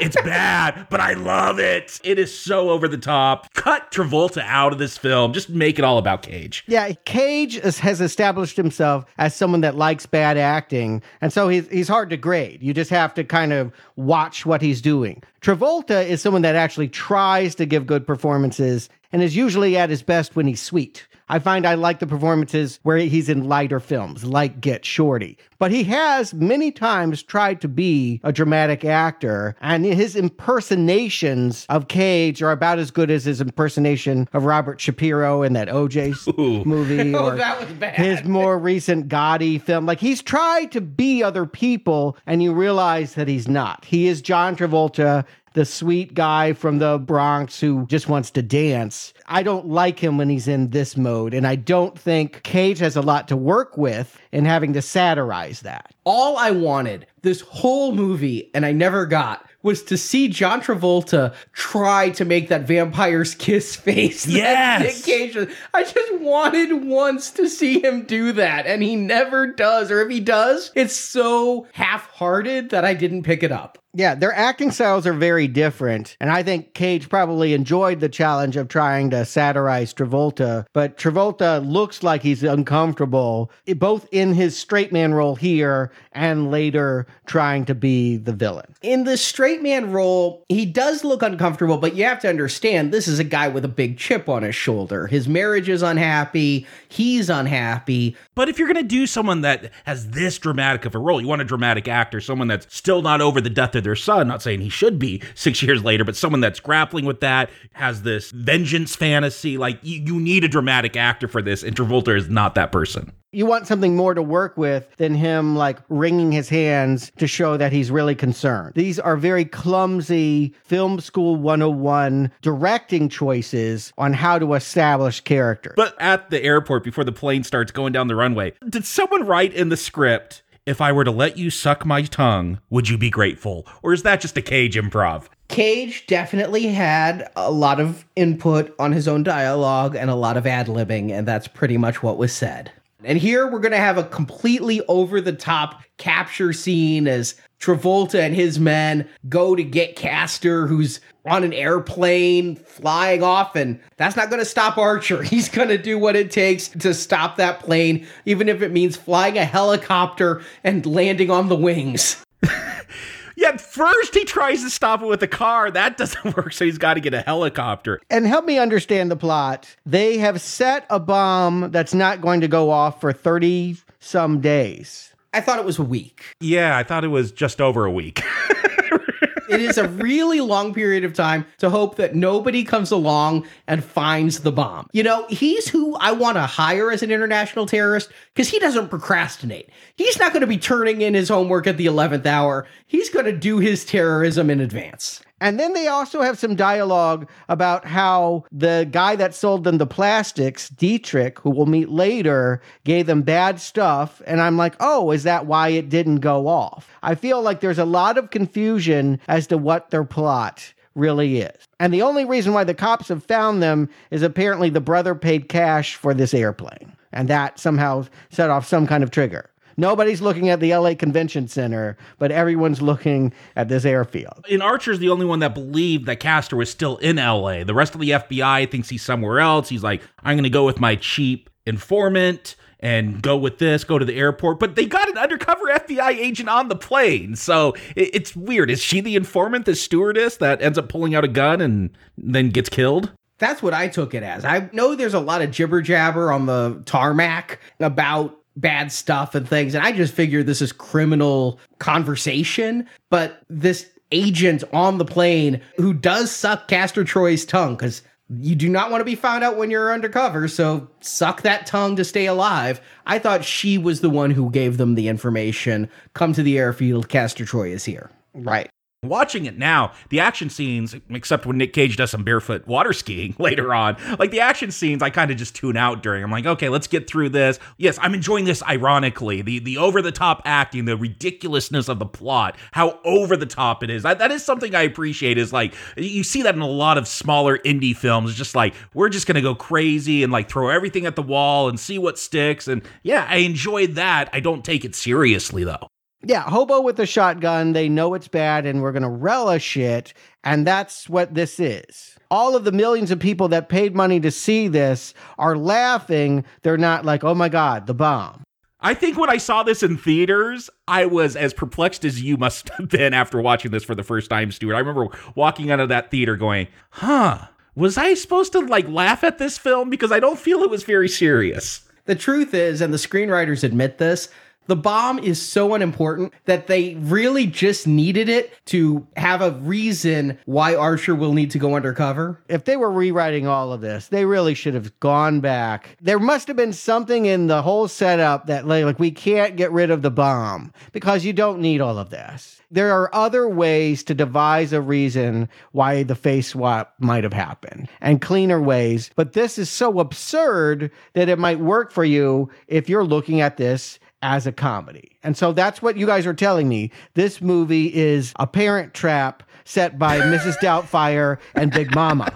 it's 0.00 0.16
bad, 0.22 0.86
but 0.90 1.00
I 1.00 1.14
love 1.14 1.58
it. 1.58 2.00
It 2.04 2.18
is 2.18 2.36
so 2.36 2.70
over 2.70 2.88
the 2.88 2.98
top. 2.98 3.52
Cut 3.54 3.90
Travolta 3.90 4.42
out 4.42 4.72
of 4.72 4.78
this 4.78 4.98
film. 4.98 5.32
Just 5.32 5.50
make 5.50 5.78
it 5.78 5.84
all 5.84 5.98
about 5.98 6.22
Cage. 6.22 6.64
Yeah, 6.66 6.92
Cage 7.04 7.56
has 7.60 8.00
established 8.00 8.56
himself 8.56 9.04
as 9.18 9.34
someone 9.34 9.60
that 9.62 9.76
likes 9.76 10.06
bad 10.06 10.36
acting, 10.36 11.02
and 11.20 11.32
so 11.32 11.48
he's 11.48 11.68
he's 11.68 11.88
hard 11.88 12.10
to 12.10 12.16
grade. 12.16 12.62
You 12.62 12.74
just 12.74 12.90
have 12.90 13.14
to 13.14 13.24
kind 13.24 13.52
of 13.52 13.72
watch 13.96 14.46
what 14.46 14.62
he's 14.62 14.80
doing. 14.80 15.22
Travolta 15.40 16.06
is 16.06 16.22
someone 16.22 16.42
that 16.42 16.54
actually 16.54 16.88
tries 16.88 17.54
to 17.56 17.66
give 17.66 17.86
good 17.86 18.06
performances 18.06 18.88
and 19.12 19.22
is 19.22 19.36
usually 19.36 19.76
at 19.76 19.90
his 19.90 20.02
best 20.02 20.36
when 20.36 20.46
he's 20.46 20.62
sweet. 20.62 21.06
I 21.28 21.38
find 21.38 21.66
I 21.66 21.74
like 21.74 21.98
the 22.00 22.06
performances 22.06 22.78
where 22.82 22.98
he's 22.98 23.28
in 23.28 23.48
lighter 23.48 23.80
films, 23.80 24.24
like 24.24 24.60
Get 24.60 24.84
Shorty. 24.84 25.38
But 25.58 25.70
he 25.70 25.84
has 25.84 26.34
many 26.34 26.70
times 26.70 27.22
tried 27.22 27.60
to 27.62 27.68
be 27.68 28.20
a 28.22 28.32
dramatic 28.32 28.84
actor, 28.84 29.56
and 29.60 29.84
his 29.84 30.16
impersonations 30.16 31.64
of 31.68 31.88
Cage 31.88 32.42
are 32.42 32.52
about 32.52 32.78
as 32.78 32.90
good 32.90 33.10
as 33.10 33.24
his 33.24 33.40
impersonation 33.40 34.28
of 34.32 34.44
Robert 34.44 34.80
Shapiro 34.80 35.42
in 35.42 35.54
that 35.54 35.68
OJ 35.68 36.14
movie. 36.66 37.14
Oh, 37.14 37.28
or 37.30 37.36
that 37.36 37.60
was 37.60 37.70
bad. 37.72 37.94
His 37.94 38.24
more 38.24 38.58
recent 38.58 39.08
Gotti 39.08 39.60
film. 39.60 39.86
Like 39.86 40.00
he's 40.00 40.20
tried 40.22 40.72
to 40.72 40.80
be 40.80 41.22
other 41.22 41.46
people, 41.46 42.16
and 42.26 42.42
you 42.42 42.52
realize 42.52 43.14
that 43.14 43.28
he's 43.28 43.48
not. 43.48 43.84
He 43.84 44.08
is 44.08 44.20
John 44.20 44.56
Travolta 44.56 45.24
the 45.54 45.64
sweet 45.64 46.14
guy 46.14 46.52
from 46.52 46.78
the 46.78 46.98
Bronx 46.98 47.58
who 47.60 47.86
just 47.86 48.08
wants 48.08 48.30
to 48.32 48.42
dance. 48.42 49.14
I 49.26 49.42
don't 49.42 49.68
like 49.68 49.98
him 49.98 50.18
when 50.18 50.28
he's 50.28 50.46
in 50.48 50.70
this 50.70 50.96
mode, 50.96 51.32
and 51.32 51.46
I 51.46 51.56
don't 51.56 51.98
think 51.98 52.42
Cage 52.42 52.78
has 52.80 52.96
a 52.96 53.00
lot 53.02 53.28
to 53.28 53.36
work 53.36 53.76
with 53.78 54.18
in 54.32 54.44
having 54.44 54.72
to 54.74 54.82
satirize 54.82 55.60
that. 55.60 55.94
all 56.04 56.36
I 56.36 56.50
wanted 56.50 57.06
this 57.22 57.40
whole 57.40 57.92
movie, 57.92 58.50
and 58.54 58.66
I 58.66 58.72
never 58.72 59.06
got, 59.06 59.48
was 59.62 59.82
to 59.84 59.96
see 59.96 60.28
John 60.28 60.60
Travolta 60.60 61.32
try 61.54 62.10
to 62.10 62.24
make 62.26 62.48
that 62.48 62.66
vampire's 62.66 63.34
kiss 63.34 63.74
face. 63.88 64.24
that 64.24 64.32
Yes! 64.32 64.82
Nick 64.82 65.04
Cage. 65.04 65.48
I 65.72 65.84
just 65.84 66.20
wanted 66.20 66.84
once 66.84 67.30
to 67.30 67.48
see 67.48 67.82
him 67.82 68.02
do 68.02 68.32
that, 68.32 68.66
and 68.66 68.82
he 68.82 68.94
never 68.96 69.46
does. 69.46 69.90
Or 69.90 70.02
if 70.02 70.10
he 70.10 70.20
does, 70.20 70.70
it's 70.74 70.94
so 70.96 71.66
half 71.72 72.10
hearted 72.10 72.70
that 72.70 72.84
I 72.84 72.92
didn't 72.92 73.22
pick 73.22 73.42
it 73.42 73.52
up. 73.52 73.78
Yeah, 73.96 74.16
their 74.16 74.34
acting 74.34 74.72
styles 74.72 75.06
are 75.06 75.12
very 75.12 75.46
different. 75.46 76.16
And 76.20 76.30
I 76.30 76.42
think 76.42 76.74
Cage 76.74 77.08
probably 77.08 77.54
enjoyed 77.54 78.00
the 78.00 78.08
challenge 78.08 78.56
of 78.56 78.66
trying 78.66 79.10
to 79.10 79.24
satirize 79.24 79.94
Travolta. 79.94 80.66
But 80.72 80.98
Travolta 80.98 81.64
looks 81.64 82.02
like 82.02 82.22
he's 82.22 82.42
uncomfortable, 82.42 83.52
both 83.76 84.08
in 84.10 84.34
his 84.34 84.58
straight 84.58 84.92
man 84.92 85.14
role 85.14 85.36
here 85.36 85.92
and 86.10 86.50
later 86.50 87.06
trying 87.26 87.64
to 87.66 87.74
be 87.74 88.16
the 88.16 88.32
villain. 88.32 88.74
In 88.82 89.04
the 89.04 89.16
straight 89.16 89.62
man 89.62 89.92
role, 89.92 90.44
he 90.48 90.66
does 90.66 91.04
look 91.04 91.22
uncomfortable, 91.22 91.78
but 91.78 91.94
you 91.94 92.04
have 92.04 92.20
to 92.20 92.28
understand 92.28 92.92
this 92.92 93.06
is 93.06 93.20
a 93.20 93.24
guy 93.24 93.46
with 93.46 93.64
a 93.64 93.68
big 93.68 93.96
chip 93.96 94.28
on 94.28 94.42
his 94.42 94.56
shoulder. 94.56 95.06
His 95.06 95.28
marriage 95.28 95.68
is 95.68 95.82
unhappy, 95.82 96.66
he's 96.88 97.30
unhappy. 97.30 98.16
But 98.34 98.48
if 98.48 98.58
you're 98.58 98.72
going 98.72 98.82
to 98.82 98.88
do 98.88 99.06
someone 99.06 99.42
that 99.42 99.70
has 99.84 100.10
this 100.10 100.36
dramatic 100.38 100.84
of 100.84 100.96
a 100.96 100.98
role, 100.98 101.20
you 101.20 101.28
want 101.28 101.42
a 101.42 101.44
dramatic 101.44 101.86
actor, 101.86 102.20
someone 102.20 102.48
that's 102.48 102.74
still 102.74 103.00
not 103.00 103.20
over 103.20 103.40
the 103.40 103.50
death 103.50 103.76
of 103.76 103.83
their 103.84 103.96
son, 103.96 104.28
not 104.28 104.42
saying 104.42 104.60
he 104.60 104.68
should 104.68 104.98
be 104.98 105.22
six 105.34 105.62
years 105.62 105.84
later, 105.84 106.04
but 106.04 106.16
someone 106.16 106.40
that's 106.40 106.60
grappling 106.60 107.04
with 107.04 107.20
that, 107.20 107.50
has 107.74 108.02
this 108.02 108.30
vengeance 108.30 108.96
fantasy. 108.96 109.58
Like, 109.58 109.78
you, 109.82 110.00
you 110.00 110.20
need 110.20 110.44
a 110.44 110.48
dramatic 110.48 110.96
actor 110.96 111.28
for 111.28 111.42
this, 111.42 111.62
and 111.62 111.76
Travolta 111.76 112.16
is 112.16 112.28
not 112.28 112.54
that 112.56 112.72
person. 112.72 113.12
You 113.34 113.46
want 113.46 113.66
something 113.66 113.96
more 113.96 114.14
to 114.14 114.22
work 114.22 114.56
with 114.56 114.88
than 114.96 115.12
him 115.16 115.56
like 115.56 115.78
wringing 115.88 116.30
his 116.30 116.48
hands 116.48 117.10
to 117.18 117.26
show 117.26 117.56
that 117.56 117.72
he's 117.72 117.90
really 117.90 118.14
concerned. 118.14 118.74
These 118.76 119.00
are 119.00 119.16
very 119.16 119.44
clumsy 119.44 120.54
film 120.62 121.00
school 121.00 121.34
101 121.34 122.30
directing 122.42 123.08
choices 123.08 123.92
on 123.98 124.12
how 124.12 124.38
to 124.38 124.54
establish 124.54 125.20
character. 125.20 125.74
But 125.76 126.00
at 126.00 126.30
the 126.30 126.44
airport, 126.44 126.84
before 126.84 127.02
the 127.02 127.10
plane 127.10 127.42
starts 127.42 127.72
going 127.72 127.92
down 127.92 128.06
the 128.06 128.14
runway, 128.14 128.52
did 128.68 128.86
someone 128.86 129.26
write 129.26 129.52
in 129.52 129.68
the 129.68 129.76
script, 129.76 130.43
if 130.66 130.80
I 130.80 130.92
were 130.92 131.04
to 131.04 131.10
let 131.10 131.36
you 131.36 131.50
suck 131.50 131.84
my 131.84 132.02
tongue, 132.02 132.58
would 132.70 132.88
you 132.88 132.96
be 132.96 133.10
grateful? 133.10 133.66
Or 133.82 133.92
is 133.92 134.02
that 134.02 134.20
just 134.20 134.36
a 134.38 134.42
cage 134.42 134.76
improv? 134.76 135.28
Cage 135.48 136.06
definitely 136.06 136.68
had 136.68 137.30
a 137.36 137.50
lot 137.50 137.80
of 137.80 138.04
input 138.16 138.74
on 138.78 138.92
his 138.92 139.06
own 139.06 139.22
dialogue 139.22 139.94
and 139.94 140.08
a 140.08 140.14
lot 140.14 140.36
of 140.36 140.46
ad 140.46 140.66
libbing, 140.66 141.10
and 141.10 141.28
that's 141.28 141.46
pretty 141.46 141.76
much 141.76 142.02
what 142.02 142.16
was 142.16 142.32
said. 142.32 142.72
And 143.04 143.18
here 143.18 143.46
we're 143.46 143.58
going 143.58 143.72
to 143.72 143.78
have 143.78 143.98
a 143.98 144.04
completely 144.04 144.80
over 144.86 145.20
the 145.20 145.34
top 145.34 145.82
capture 145.98 146.54
scene 146.54 147.06
as 147.06 147.34
Travolta 147.64 148.20
and 148.20 148.34
his 148.34 148.60
men 148.60 149.08
go 149.28 149.56
to 149.56 149.64
get 149.64 149.96
Castor, 149.96 150.66
who's 150.66 151.00
on 151.24 151.42
an 151.44 151.54
airplane 151.54 152.56
flying 152.56 153.22
off, 153.22 153.56
and 153.56 153.80
that's 153.96 154.16
not 154.16 154.28
going 154.28 154.40
to 154.40 154.44
stop 154.44 154.76
Archer. 154.76 155.22
He's 155.34 155.48
going 155.48 155.68
to 155.68 155.78
do 155.78 155.98
what 155.98 156.16
it 156.16 156.30
takes 156.30 156.68
to 156.68 156.92
stop 156.92 157.36
that 157.36 157.60
plane, 157.60 158.06
even 158.26 158.48
if 158.48 158.60
it 158.60 158.72
means 158.72 158.96
flying 158.96 159.38
a 159.38 159.44
helicopter 159.44 160.42
and 160.62 160.84
landing 160.84 161.30
on 161.30 161.48
the 161.48 161.56
wings. 161.56 162.22
Yet 163.36 163.60
first 163.60 164.14
he 164.14 164.24
tries 164.24 164.62
to 164.62 164.70
stop 164.70 165.02
it 165.02 165.06
with 165.06 165.22
a 165.22 165.28
car. 165.28 165.70
That 165.70 165.96
doesn't 165.98 166.36
work, 166.36 166.52
so 166.52 166.64
he's 166.64 166.78
got 166.78 166.94
to 166.94 167.00
get 167.00 167.14
a 167.14 167.22
helicopter. 167.22 168.00
And 168.10 168.26
help 168.26 168.44
me 168.44 168.58
understand 168.58 169.10
the 169.10 169.16
plot. 169.16 169.74
They 169.86 170.18
have 170.18 170.40
set 170.40 170.86
a 170.90 171.00
bomb 171.00 171.70
that's 171.70 171.94
not 171.94 172.20
going 172.20 172.42
to 172.42 172.48
go 172.48 172.70
off 172.70 173.00
for 173.00 173.12
30 173.12 173.78
some 174.00 174.40
days. 174.40 175.13
I 175.34 175.40
thought 175.40 175.58
it 175.58 175.64
was 175.64 175.80
a 175.80 175.82
week. 175.82 176.22
Yeah, 176.40 176.78
I 176.78 176.84
thought 176.84 177.02
it 177.02 177.08
was 177.08 177.32
just 177.32 177.60
over 177.60 177.84
a 177.84 177.90
week. 177.90 178.22
it 179.48 179.60
is 179.60 179.78
a 179.78 179.88
really 179.88 180.40
long 180.40 180.72
period 180.72 181.02
of 181.02 181.12
time 181.12 181.44
to 181.58 181.70
hope 181.70 181.96
that 181.96 182.14
nobody 182.14 182.62
comes 182.62 182.92
along 182.92 183.44
and 183.66 183.82
finds 183.82 184.40
the 184.40 184.52
bomb. 184.52 184.88
You 184.92 185.02
know, 185.02 185.26
he's 185.28 185.68
who 185.68 185.96
I 185.96 186.12
want 186.12 186.36
to 186.36 186.42
hire 186.42 186.92
as 186.92 187.02
an 187.02 187.10
international 187.10 187.66
terrorist 187.66 188.10
because 188.32 188.48
he 188.48 188.60
doesn't 188.60 188.90
procrastinate. 188.90 189.70
He's 189.96 190.20
not 190.20 190.32
going 190.32 190.42
to 190.42 190.46
be 190.46 190.56
turning 190.56 191.00
in 191.00 191.14
his 191.14 191.30
homework 191.30 191.66
at 191.66 191.78
the 191.78 191.86
11th 191.86 192.26
hour. 192.26 192.64
He's 192.86 193.10
going 193.10 193.26
to 193.26 193.36
do 193.36 193.58
his 193.58 193.84
terrorism 193.84 194.50
in 194.50 194.60
advance. 194.60 195.20
And 195.40 195.58
then 195.58 195.72
they 195.72 195.88
also 195.88 196.22
have 196.22 196.38
some 196.38 196.54
dialogue 196.54 197.28
about 197.48 197.84
how 197.84 198.44
the 198.52 198.88
guy 198.90 199.16
that 199.16 199.34
sold 199.34 199.64
them 199.64 199.78
the 199.78 199.86
plastics, 199.86 200.68
Dietrich, 200.68 201.38
who 201.40 201.50
we'll 201.50 201.66
meet 201.66 201.88
later, 201.88 202.62
gave 202.84 203.06
them 203.06 203.22
bad 203.22 203.60
stuff. 203.60 204.22
And 204.26 204.40
I'm 204.40 204.56
like, 204.56 204.76
oh, 204.80 205.10
is 205.10 205.24
that 205.24 205.46
why 205.46 205.68
it 205.68 205.88
didn't 205.88 206.20
go 206.20 206.46
off? 206.46 206.88
I 207.02 207.14
feel 207.14 207.42
like 207.42 207.60
there's 207.60 207.78
a 207.78 207.84
lot 207.84 208.16
of 208.16 208.30
confusion 208.30 209.20
as 209.28 209.46
to 209.48 209.58
what 209.58 209.90
their 209.90 210.04
plot 210.04 210.72
really 210.94 211.40
is. 211.40 211.64
And 211.80 211.92
the 211.92 212.02
only 212.02 212.24
reason 212.24 212.52
why 212.52 212.64
the 212.64 212.74
cops 212.74 213.08
have 213.08 213.24
found 213.24 213.62
them 213.62 213.88
is 214.10 214.22
apparently 214.22 214.70
the 214.70 214.80
brother 214.80 215.14
paid 215.14 215.48
cash 215.48 215.96
for 215.96 216.14
this 216.14 216.32
airplane. 216.32 216.92
And 217.12 217.28
that 217.28 217.58
somehow 217.58 218.06
set 218.30 218.50
off 218.50 218.66
some 218.66 218.86
kind 218.86 219.04
of 219.04 219.10
trigger. 219.10 219.50
Nobody's 219.76 220.20
looking 220.20 220.48
at 220.48 220.60
the 220.60 220.74
LA 220.74 220.94
Convention 220.94 221.48
Center, 221.48 221.96
but 222.18 222.30
everyone's 222.30 222.82
looking 222.82 223.32
at 223.56 223.68
this 223.68 223.84
airfield. 223.84 224.44
And 224.50 224.62
Archer's 224.62 224.98
the 224.98 225.08
only 225.08 225.26
one 225.26 225.40
that 225.40 225.54
believed 225.54 226.06
that 226.06 226.20
Castor 226.20 226.56
was 226.56 226.70
still 226.70 226.96
in 226.98 227.16
LA. 227.16 227.64
The 227.64 227.74
rest 227.74 227.94
of 227.94 228.00
the 228.00 228.10
FBI 228.10 228.70
thinks 228.70 228.88
he's 228.88 229.02
somewhere 229.02 229.40
else. 229.40 229.68
He's 229.68 229.82
like, 229.82 230.02
I'm 230.22 230.36
going 230.36 230.44
to 230.44 230.50
go 230.50 230.64
with 230.64 230.80
my 230.80 230.96
cheap 230.96 231.50
informant 231.66 232.56
and 232.80 233.22
go 233.22 233.36
with 233.36 233.58
this, 233.58 233.82
go 233.82 233.98
to 233.98 234.04
the 234.04 234.14
airport. 234.14 234.60
But 234.60 234.76
they 234.76 234.84
got 234.84 235.08
an 235.08 235.16
undercover 235.16 235.64
FBI 235.66 236.10
agent 236.10 236.50
on 236.50 236.68
the 236.68 236.76
plane. 236.76 237.34
So 237.34 237.74
it, 237.96 238.10
it's 238.14 238.36
weird. 238.36 238.70
Is 238.70 238.80
she 238.80 239.00
the 239.00 239.16
informant, 239.16 239.64
the 239.64 239.74
stewardess 239.74 240.36
that 240.36 240.60
ends 240.60 240.76
up 240.76 240.88
pulling 240.88 241.14
out 241.14 241.24
a 241.24 241.28
gun 241.28 241.60
and 241.60 241.96
then 242.18 242.50
gets 242.50 242.68
killed? 242.68 243.10
That's 243.38 243.62
what 243.62 243.74
I 243.74 243.88
took 243.88 244.14
it 244.14 244.22
as. 244.22 244.44
I 244.44 244.68
know 244.72 244.94
there's 244.94 245.14
a 245.14 245.20
lot 245.20 245.42
of 245.42 245.50
jibber 245.50 245.82
jabber 245.82 246.30
on 246.30 246.46
the 246.46 246.82
tarmac 246.84 247.58
about 247.80 248.38
bad 248.56 248.92
stuff 248.92 249.34
and 249.34 249.48
things. 249.48 249.74
And 249.74 249.84
I 249.84 249.92
just 249.92 250.14
figured 250.14 250.46
this 250.46 250.62
is 250.62 250.72
criminal 250.72 251.58
conversation. 251.78 252.86
But 253.10 253.42
this 253.48 253.90
agent 254.12 254.62
on 254.72 254.98
the 254.98 255.04
plane 255.04 255.60
who 255.76 255.92
does 255.92 256.30
suck 256.30 256.68
Castor 256.68 257.04
Troy's 257.04 257.44
tongue, 257.44 257.74
because 257.74 258.02
You 258.30 258.54
do 258.54 258.70
not 258.70 258.90
want 258.90 259.02
to 259.02 259.04
be 259.04 259.14
found 259.14 259.44
out 259.44 259.58
when 259.58 259.70
you're 259.70 259.92
undercover, 259.92 260.48
so 260.48 260.88
suck 261.00 261.42
that 261.42 261.66
tongue 261.66 261.94
to 261.96 262.04
stay 262.04 262.24
alive. 262.24 262.80
I 263.06 263.18
thought 263.18 263.44
she 263.44 263.76
was 263.76 264.00
the 264.00 264.08
one 264.08 264.30
who 264.30 264.50
gave 264.50 264.78
them 264.78 264.94
the 264.94 265.08
information. 265.08 265.90
Come 266.14 266.32
to 266.32 266.42
the 266.42 266.58
airfield, 266.58 267.10
Castor 267.10 267.44
Troy 267.44 267.70
is 267.70 267.84
here. 267.84 268.10
Right. 268.32 268.70
Watching 269.04 269.46
it 269.46 269.58
now, 269.58 269.92
the 270.08 270.20
action 270.20 270.50
scenes, 270.50 270.94
except 271.10 271.46
when 271.46 271.58
Nick 271.58 271.72
Cage 271.72 271.96
does 271.96 272.10
some 272.10 272.24
barefoot 272.24 272.66
water 272.66 272.92
skiing 272.92 273.34
later 273.38 273.74
on, 273.74 273.96
like 274.18 274.30
the 274.30 274.40
action 274.40 274.70
scenes, 274.70 275.02
I 275.02 275.10
kind 275.10 275.30
of 275.30 275.36
just 275.36 275.54
tune 275.54 275.76
out 275.76 276.02
during. 276.02 276.22
I'm 276.24 276.30
like, 276.30 276.46
okay, 276.46 276.68
let's 276.68 276.86
get 276.86 277.06
through 277.06 277.30
this. 277.30 277.58
Yes, 277.76 277.98
I'm 278.00 278.14
enjoying 278.14 278.44
this 278.44 278.62
ironically. 278.62 279.42
The 279.42 279.58
the 279.58 279.78
over 279.78 280.02
the 280.02 280.12
top 280.12 280.42
acting, 280.44 280.84
the 280.84 280.96
ridiculousness 280.96 281.88
of 281.88 281.98
the 281.98 282.06
plot, 282.06 282.56
how 282.72 282.98
over 283.04 283.36
the 283.36 283.46
top 283.46 283.82
it 283.82 283.90
is. 283.90 284.02
That, 284.02 284.18
that 284.18 284.30
is 284.30 284.44
something 284.44 284.74
I 284.74 284.82
appreciate. 284.82 285.38
Is 285.38 285.52
like 285.52 285.74
you 285.96 286.24
see 286.24 286.42
that 286.42 286.54
in 286.54 286.60
a 286.60 286.68
lot 286.68 286.98
of 286.98 287.06
smaller 287.06 287.58
indie 287.58 287.96
films. 287.96 288.34
Just 288.34 288.54
like 288.54 288.74
we're 288.94 289.08
just 289.08 289.26
gonna 289.26 289.42
go 289.42 289.54
crazy 289.54 290.22
and 290.22 290.32
like 290.32 290.48
throw 290.48 290.68
everything 290.68 291.06
at 291.06 291.16
the 291.16 291.22
wall 291.22 291.68
and 291.68 291.78
see 291.78 291.98
what 291.98 292.18
sticks. 292.18 292.68
And 292.68 292.82
yeah, 293.02 293.26
I 293.28 293.36
enjoyed 293.38 293.92
that. 293.96 294.30
I 294.32 294.40
don't 294.40 294.64
take 294.64 294.84
it 294.84 294.94
seriously 294.94 295.64
though. 295.64 295.88
Yeah, 296.26 296.42
hobo 296.42 296.80
with 296.80 296.98
a 297.00 297.06
shotgun. 297.06 297.72
They 297.72 297.88
know 297.88 298.14
it's 298.14 298.28
bad 298.28 298.66
and 298.66 298.82
we're 298.82 298.92
going 298.92 299.02
to 299.02 299.08
relish 299.08 299.76
it. 299.76 300.14
And 300.42 300.66
that's 300.66 301.08
what 301.08 301.34
this 301.34 301.60
is. 301.60 302.18
All 302.30 302.56
of 302.56 302.64
the 302.64 302.72
millions 302.72 303.10
of 303.10 303.18
people 303.18 303.48
that 303.48 303.68
paid 303.68 303.94
money 303.94 304.20
to 304.20 304.30
see 304.30 304.68
this 304.68 305.14
are 305.38 305.56
laughing. 305.56 306.44
They're 306.62 306.76
not 306.76 307.04
like, 307.04 307.24
oh 307.24 307.34
my 307.34 307.48
God, 307.48 307.86
the 307.86 307.94
bomb. 307.94 308.44
I 308.80 308.92
think 308.92 309.18
when 309.18 309.30
I 309.30 309.38
saw 309.38 309.62
this 309.62 309.82
in 309.82 309.96
theaters, 309.96 310.68
I 310.86 311.06
was 311.06 311.36
as 311.36 311.54
perplexed 311.54 312.04
as 312.04 312.22
you 312.22 312.36
must 312.36 312.68
have 312.76 312.88
been 312.88 313.14
after 313.14 313.40
watching 313.40 313.70
this 313.70 313.84
for 313.84 313.94
the 313.94 314.02
first 314.02 314.28
time, 314.28 314.52
Stuart. 314.52 314.74
I 314.74 314.80
remember 314.80 315.08
walking 315.34 315.70
out 315.70 315.80
of 315.80 315.88
that 315.88 316.10
theater 316.10 316.36
going, 316.36 316.68
huh, 316.90 317.46
was 317.74 317.96
I 317.96 318.14
supposed 318.14 318.52
to 318.52 318.60
like 318.60 318.88
laugh 318.88 319.24
at 319.24 319.38
this 319.38 319.58
film? 319.58 319.90
Because 319.90 320.12
I 320.12 320.20
don't 320.20 320.38
feel 320.38 320.62
it 320.62 320.70
was 320.70 320.84
very 320.84 321.08
serious. 321.08 321.88
The 322.04 322.14
truth 322.14 322.52
is, 322.52 322.82
and 322.82 322.92
the 322.92 322.98
screenwriters 322.98 323.64
admit 323.64 323.96
this, 323.96 324.28
the 324.66 324.76
bomb 324.76 325.18
is 325.18 325.40
so 325.40 325.74
unimportant 325.74 326.32
that 326.46 326.66
they 326.66 326.94
really 326.96 327.46
just 327.46 327.86
needed 327.86 328.28
it 328.28 328.52
to 328.66 329.06
have 329.16 329.42
a 329.42 329.52
reason 329.52 330.38
why 330.46 330.74
Archer 330.74 331.14
will 331.14 331.32
need 331.32 331.50
to 331.52 331.58
go 331.58 331.74
undercover. 331.74 332.40
If 332.48 332.64
they 332.64 332.76
were 332.76 332.90
rewriting 332.90 333.46
all 333.46 333.72
of 333.72 333.80
this, 333.80 334.08
they 334.08 334.24
really 334.24 334.54
should 334.54 334.74
have 334.74 334.98
gone 335.00 335.40
back. 335.40 335.96
There 336.00 336.18
must 336.18 336.48
have 336.48 336.56
been 336.56 336.72
something 336.72 337.26
in 337.26 337.46
the 337.46 337.62
whole 337.62 337.88
setup 337.88 338.46
that, 338.46 338.66
like, 338.66 338.84
like 338.84 338.98
we 338.98 339.10
can't 339.10 339.56
get 339.56 339.72
rid 339.72 339.90
of 339.90 340.02
the 340.02 340.10
bomb 340.10 340.72
because 340.92 341.24
you 341.24 341.32
don't 341.32 341.60
need 341.60 341.80
all 341.80 341.98
of 341.98 342.10
this. 342.10 342.60
There 342.70 342.92
are 342.92 343.14
other 343.14 343.48
ways 343.48 344.02
to 344.04 344.14
devise 344.14 344.72
a 344.72 344.80
reason 344.80 345.48
why 345.72 346.02
the 346.02 346.16
face 346.16 346.48
swap 346.48 346.94
might 346.98 347.22
have 347.22 347.32
happened 347.32 347.88
and 348.00 348.20
cleaner 348.20 348.60
ways. 348.60 349.10
But 349.14 349.34
this 349.34 349.58
is 349.58 349.70
so 349.70 350.00
absurd 350.00 350.90
that 351.12 351.28
it 351.28 351.38
might 351.38 351.60
work 351.60 351.92
for 351.92 352.04
you 352.04 352.50
if 352.66 352.88
you're 352.88 353.04
looking 353.04 353.40
at 353.40 353.58
this 353.58 354.00
as 354.24 354.46
a 354.46 354.52
comedy. 354.52 355.10
And 355.22 355.36
so 355.36 355.52
that's 355.52 355.82
what 355.82 355.98
you 355.98 356.06
guys 356.06 356.26
are 356.26 356.32
telling 356.34 356.66
me. 356.66 356.90
This 357.12 357.42
movie 357.42 357.94
is 357.94 358.32
a 358.38 358.46
parent 358.46 358.94
trap 358.94 359.42
set 359.66 359.98
by 359.98 360.18
Mrs. 360.20 360.56
Doubtfire 360.62 361.38
and 361.54 361.70
Big 361.70 361.94
Mama. 361.94 362.32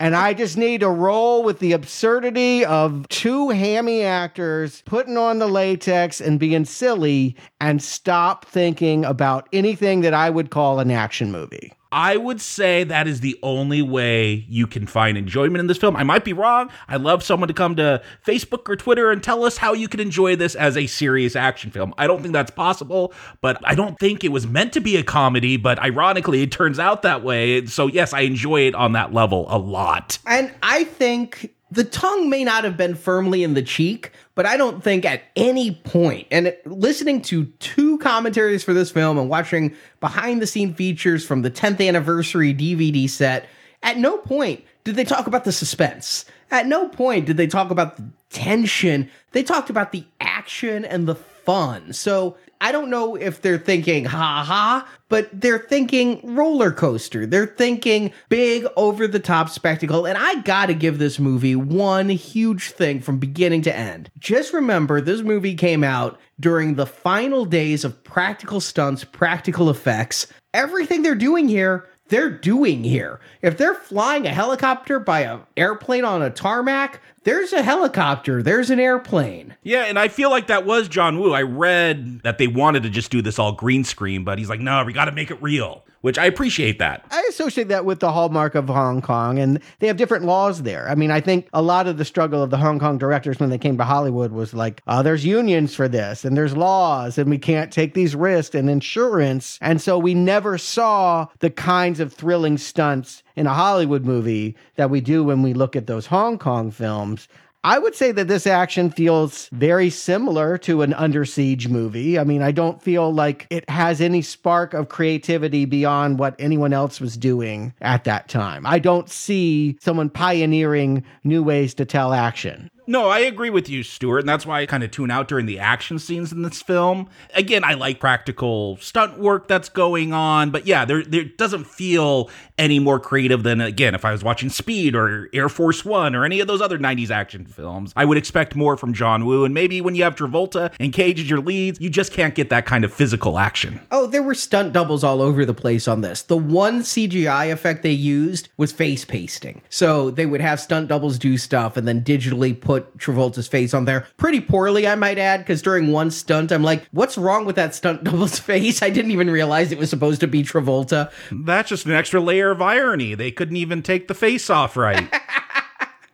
and 0.00 0.16
I 0.16 0.34
just 0.34 0.56
need 0.56 0.80
to 0.80 0.88
roll 0.88 1.44
with 1.44 1.60
the 1.60 1.70
absurdity 1.72 2.64
of 2.64 3.08
two 3.08 3.50
hammy 3.50 4.02
actors 4.02 4.82
putting 4.86 5.16
on 5.16 5.38
the 5.38 5.48
latex 5.48 6.20
and 6.20 6.40
being 6.40 6.64
silly 6.64 7.36
and 7.60 7.80
stop 7.80 8.44
thinking 8.44 9.04
about 9.04 9.48
anything 9.52 10.00
that 10.00 10.14
I 10.14 10.30
would 10.30 10.50
call 10.50 10.80
an 10.80 10.90
action 10.90 11.30
movie. 11.30 11.72
I 11.92 12.16
would 12.16 12.40
say 12.40 12.84
that 12.84 13.08
is 13.08 13.20
the 13.20 13.38
only 13.42 13.82
way 13.82 14.44
you 14.48 14.66
can 14.66 14.86
find 14.86 15.18
enjoyment 15.18 15.58
in 15.58 15.66
this 15.66 15.78
film. 15.78 15.96
I 15.96 16.04
might 16.04 16.24
be 16.24 16.32
wrong. 16.32 16.70
I'd 16.88 17.00
love 17.00 17.22
someone 17.22 17.48
to 17.48 17.54
come 17.54 17.76
to 17.76 18.02
Facebook 18.24 18.68
or 18.68 18.76
Twitter 18.76 19.10
and 19.10 19.22
tell 19.22 19.44
us 19.44 19.56
how 19.56 19.72
you 19.72 19.88
can 19.88 19.98
enjoy 19.98 20.36
this 20.36 20.54
as 20.54 20.76
a 20.76 20.86
serious 20.86 21.34
action 21.34 21.70
film. 21.70 21.92
I 21.98 22.06
don't 22.06 22.22
think 22.22 22.32
that's 22.32 22.52
possible, 22.52 23.12
but 23.40 23.60
I 23.64 23.74
don't 23.74 23.98
think 23.98 24.22
it 24.22 24.30
was 24.30 24.46
meant 24.46 24.72
to 24.74 24.80
be 24.80 24.96
a 24.96 25.02
comedy, 25.02 25.56
but 25.56 25.78
ironically, 25.80 26.42
it 26.42 26.52
turns 26.52 26.78
out 26.78 27.02
that 27.02 27.24
way. 27.24 27.66
So, 27.66 27.88
yes, 27.88 28.12
I 28.12 28.20
enjoy 28.20 28.62
it 28.68 28.74
on 28.74 28.92
that 28.92 29.12
level 29.12 29.46
a 29.48 29.58
lot. 29.58 30.18
And 30.26 30.52
I 30.62 30.84
think 30.84 31.52
the 31.70 31.84
tongue 31.84 32.28
may 32.28 32.44
not 32.44 32.64
have 32.64 32.76
been 32.76 32.94
firmly 32.94 33.42
in 33.42 33.54
the 33.54 33.62
cheek, 33.62 34.12
but 34.34 34.46
I 34.46 34.56
don't 34.56 34.82
think 34.82 35.04
at 35.04 35.22
any 35.36 35.72
point, 35.84 36.26
and 36.30 36.54
listening 36.64 37.22
to 37.22 37.46
two 37.60 37.98
commentaries 37.98 38.64
for 38.64 38.74
this 38.74 38.90
film 38.90 39.18
and 39.18 39.28
watching 39.28 39.74
behind 40.00 40.42
the 40.42 40.46
scene 40.46 40.74
features 40.74 41.24
from 41.24 41.42
the 41.42 41.50
10th 41.50 41.86
anniversary 41.86 42.54
DVD 42.54 43.08
set, 43.08 43.46
at 43.82 43.98
no 43.98 44.18
point 44.18 44.64
did 44.84 44.96
they 44.96 45.04
talk 45.04 45.26
about 45.26 45.44
the 45.44 45.52
suspense. 45.52 46.24
At 46.50 46.66
no 46.66 46.88
point 46.88 47.26
did 47.26 47.36
they 47.36 47.46
talk 47.46 47.70
about 47.70 47.96
the 47.96 48.04
tension. 48.30 49.08
They 49.32 49.42
talked 49.42 49.70
about 49.70 49.92
the 49.92 50.04
action 50.20 50.84
and 50.84 51.06
the 51.06 51.14
fun. 51.14 51.92
So 51.92 52.36
I 52.60 52.72
don't 52.72 52.90
know 52.90 53.16
if 53.16 53.40
they're 53.40 53.58
thinking 53.58 54.04
ha 54.04 54.44
ha, 54.44 54.88
but 55.08 55.28
they're 55.32 55.58
thinking 55.58 56.20
roller 56.34 56.70
coaster. 56.70 57.24
They're 57.24 57.46
thinking 57.46 58.12
big 58.28 58.66
over 58.76 59.08
the 59.08 59.18
top 59.18 59.48
spectacle. 59.48 60.06
And 60.06 60.18
I 60.18 60.42
gotta 60.42 60.74
give 60.74 60.98
this 60.98 61.18
movie 61.18 61.56
one 61.56 62.10
huge 62.10 62.72
thing 62.72 63.00
from 63.00 63.18
beginning 63.18 63.62
to 63.62 63.74
end. 63.74 64.10
Just 64.18 64.52
remember, 64.52 65.00
this 65.00 65.22
movie 65.22 65.54
came 65.54 65.82
out 65.82 66.20
during 66.38 66.74
the 66.74 66.86
final 66.86 67.44
days 67.46 67.84
of 67.84 68.04
practical 68.04 68.60
stunts, 68.60 69.04
practical 69.04 69.70
effects. 69.70 70.26
Everything 70.52 71.02
they're 71.02 71.14
doing 71.14 71.48
here 71.48 71.88
they're 72.10 72.30
doing 72.30 72.84
here. 72.84 73.20
If 73.40 73.56
they're 73.56 73.74
flying 73.74 74.26
a 74.26 74.30
helicopter 74.30 75.00
by 75.00 75.20
an 75.20 75.40
airplane 75.56 76.04
on 76.04 76.22
a 76.22 76.30
tarmac, 76.30 77.00
there's 77.24 77.52
a 77.52 77.62
helicopter, 77.62 78.42
there's 78.42 78.70
an 78.70 78.80
airplane. 78.80 79.56
Yeah, 79.62 79.84
and 79.84 79.98
I 79.98 80.08
feel 80.08 80.30
like 80.30 80.46
that 80.48 80.66
was 80.66 80.88
John 80.88 81.18
Woo. 81.18 81.32
I 81.32 81.42
read 81.42 82.20
that 82.22 82.38
they 82.38 82.46
wanted 82.46 82.82
to 82.82 82.90
just 82.90 83.10
do 83.10 83.22
this 83.22 83.38
all 83.38 83.52
green 83.52 83.84
screen, 83.84 84.24
but 84.24 84.38
he's 84.38 84.48
like, 84.48 84.60
no, 84.60 84.84
we 84.84 84.92
got 84.92 85.06
to 85.06 85.12
make 85.12 85.30
it 85.30 85.42
real, 85.42 85.84
which 86.00 86.18
I 86.18 86.26
appreciate 86.26 86.78
that. 86.78 87.04
I 87.10 87.24
associate 87.28 87.68
that 87.68 87.84
with 87.84 88.00
the 88.00 88.12
hallmark 88.12 88.54
of 88.54 88.68
Hong 88.68 89.02
Kong, 89.02 89.38
and 89.38 89.60
they 89.78 89.86
have 89.86 89.96
different 89.96 90.24
laws 90.24 90.62
there. 90.62 90.88
I 90.88 90.94
mean, 90.94 91.10
I 91.10 91.20
think 91.20 91.48
a 91.52 91.62
lot 91.62 91.86
of 91.86 91.98
the 91.98 92.04
struggle 92.04 92.42
of 92.42 92.50
the 92.50 92.56
Hong 92.56 92.78
Kong 92.78 92.98
directors 92.98 93.38
when 93.38 93.50
they 93.50 93.58
came 93.58 93.76
to 93.78 93.84
Hollywood 93.84 94.32
was 94.32 94.54
like, 94.54 94.82
uh, 94.86 95.02
there's 95.02 95.24
unions 95.24 95.74
for 95.74 95.88
this, 95.88 96.24
and 96.24 96.36
there's 96.36 96.56
laws, 96.56 97.18
and 97.18 97.28
we 97.28 97.38
can't 97.38 97.72
take 97.72 97.94
these 97.94 98.14
risks, 98.14 98.54
and 98.54 98.70
insurance. 98.70 99.58
And 99.60 99.80
so 99.80 99.98
we 99.98 100.14
never 100.14 100.58
saw 100.58 101.26
the 101.40 101.50
kinds 101.50 102.00
of 102.00 102.12
thrilling 102.12 102.58
stunts 102.58 103.22
in 103.36 103.46
a 103.46 103.54
Hollywood 103.54 104.04
movie 104.04 104.56
that 104.76 104.90
we 104.90 105.00
do 105.00 105.24
when 105.24 105.42
we 105.42 105.54
look 105.54 105.76
at 105.76 105.86
those 105.86 106.06
Hong 106.06 106.38
Kong 106.38 106.70
films. 106.70 107.28
I 107.62 107.78
would 107.78 107.94
say 107.94 108.10
that 108.12 108.26
this 108.26 108.46
action 108.46 108.90
feels 108.90 109.48
very 109.52 109.90
similar 109.90 110.56
to 110.58 110.80
an 110.80 110.94
Under 110.94 111.26
Siege 111.26 111.68
movie. 111.68 112.18
I 112.18 112.24
mean, 112.24 112.40
I 112.40 112.52
don't 112.52 112.82
feel 112.82 113.12
like 113.12 113.46
it 113.50 113.68
has 113.68 114.00
any 114.00 114.22
spark 114.22 114.72
of 114.72 114.88
creativity 114.88 115.66
beyond 115.66 116.18
what 116.18 116.34
anyone 116.38 116.72
else 116.72 117.00
was 117.00 117.18
doing 117.18 117.74
at 117.82 118.04
that 118.04 118.28
time. 118.28 118.64
I 118.66 118.78
don't 118.78 119.10
see 119.10 119.76
someone 119.78 120.08
pioneering 120.08 121.04
new 121.22 121.42
ways 121.42 121.74
to 121.74 121.84
tell 121.84 122.14
action. 122.14 122.70
No, 122.90 123.08
I 123.08 123.20
agree 123.20 123.50
with 123.50 123.68
you, 123.68 123.84
Stuart, 123.84 124.18
and 124.18 124.28
that's 124.28 124.44
why 124.44 124.62
I 124.62 124.66
kind 124.66 124.82
of 124.82 124.90
tune 124.90 125.12
out 125.12 125.28
during 125.28 125.46
the 125.46 125.60
action 125.60 126.00
scenes 126.00 126.32
in 126.32 126.42
this 126.42 126.60
film. 126.60 127.08
Again, 127.34 127.62
I 127.62 127.74
like 127.74 128.00
practical 128.00 128.78
stunt 128.78 129.16
work 129.16 129.46
that's 129.46 129.68
going 129.68 130.12
on, 130.12 130.50
but 130.50 130.66
yeah, 130.66 130.84
there 130.84 131.04
there 131.04 131.22
doesn't 131.22 131.68
feel 131.68 132.28
any 132.58 132.80
more 132.80 132.98
creative 132.98 133.44
than 133.44 133.60
again 133.60 133.94
if 133.94 134.04
I 134.04 134.10
was 134.10 134.24
watching 134.24 134.48
Speed 134.48 134.96
or 134.96 135.30
Air 135.32 135.48
Force 135.48 135.84
One 135.84 136.16
or 136.16 136.24
any 136.24 136.40
of 136.40 136.48
those 136.48 136.60
other 136.60 136.80
'90s 136.80 137.12
action 137.12 137.44
films. 137.44 137.92
I 137.94 138.04
would 138.04 138.18
expect 138.18 138.56
more 138.56 138.76
from 138.76 138.92
John 138.92 139.24
Woo, 139.24 139.44
and 139.44 139.54
maybe 139.54 139.80
when 139.80 139.94
you 139.94 140.02
have 140.02 140.16
Travolta 140.16 140.72
and 140.80 140.92
Cage 140.92 141.20
as 141.20 141.30
your 141.30 141.38
leads, 141.38 141.80
you 141.80 141.90
just 141.90 142.12
can't 142.12 142.34
get 142.34 142.50
that 142.50 142.66
kind 142.66 142.84
of 142.84 142.92
physical 142.92 143.38
action. 143.38 143.80
Oh, 143.92 144.08
there 144.08 144.24
were 144.24 144.34
stunt 144.34 144.72
doubles 144.72 145.04
all 145.04 145.22
over 145.22 145.46
the 145.46 145.54
place 145.54 145.86
on 145.86 146.00
this. 146.00 146.22
The 146.22 146.36
one 146.36 146.80
CGI 146.80 147.52
effect 147.52 147.84
they 147.84 147.92
used 147.92 148.48
was 148.56 148.72
face 148.72 149.04
pasting. 149.04 149.62
So 149.68 150.10
they 150.10 150.26
would 150.26 150.40
have 150.40 150.58
stunt 150.58 150.88
doubles 150.88 151.20
do 151.20 151.38
stuff 151.38 151.76
and 151.76 151.86
then 151.86 152.02
digitally 152.02 152.60
put 152.60 152.79
Travolta's 152.98 153.48
face 153.48 153.74
on 153.74 153.84
there 153.84 154.06
pretty 154.16 154.40
poorly, 154.40 154.86
I 154.86 154.94
might 154.94 155.18
add, 155.18 155.38
because 155.38 155.62
during 155.62 155.92
one 155.92 156.10
stunt, 156.10 156.52
I'm 156.52 156.62
like, 156.62 156.86
what's 156.92 157.18
wrong 157.18 157.44
with 157.44 157.56
that 157.56 157.74
stunt 157.74 158.04
double's 158.04 158.38
face? 158.38 158.82
I 158.82 158.90
didn't 158.90 159.10
even 159.10 159.30
realize 159.30 159.72
it 159.72 159.78
was 159.78 159.90
supposed 159.90 160.20
to 160.20 160.26
be 160.26 160.42
Travolta. 160.42 161.10
That's 161.30 161.68
just 161.68 161.86
an 161.86 161.92
extra 161.92 162.20
layer 162.20 162.50
of 162.50 162.62
irony. 162.62 163.14
They 163.14 163.30
couldn't 163.30 163.56
even 163.56 163.82
take 163.82 164.08
the 164.08 164.14
face 164.14 164.50
off 164.50 164.76
right. 164.76 165.08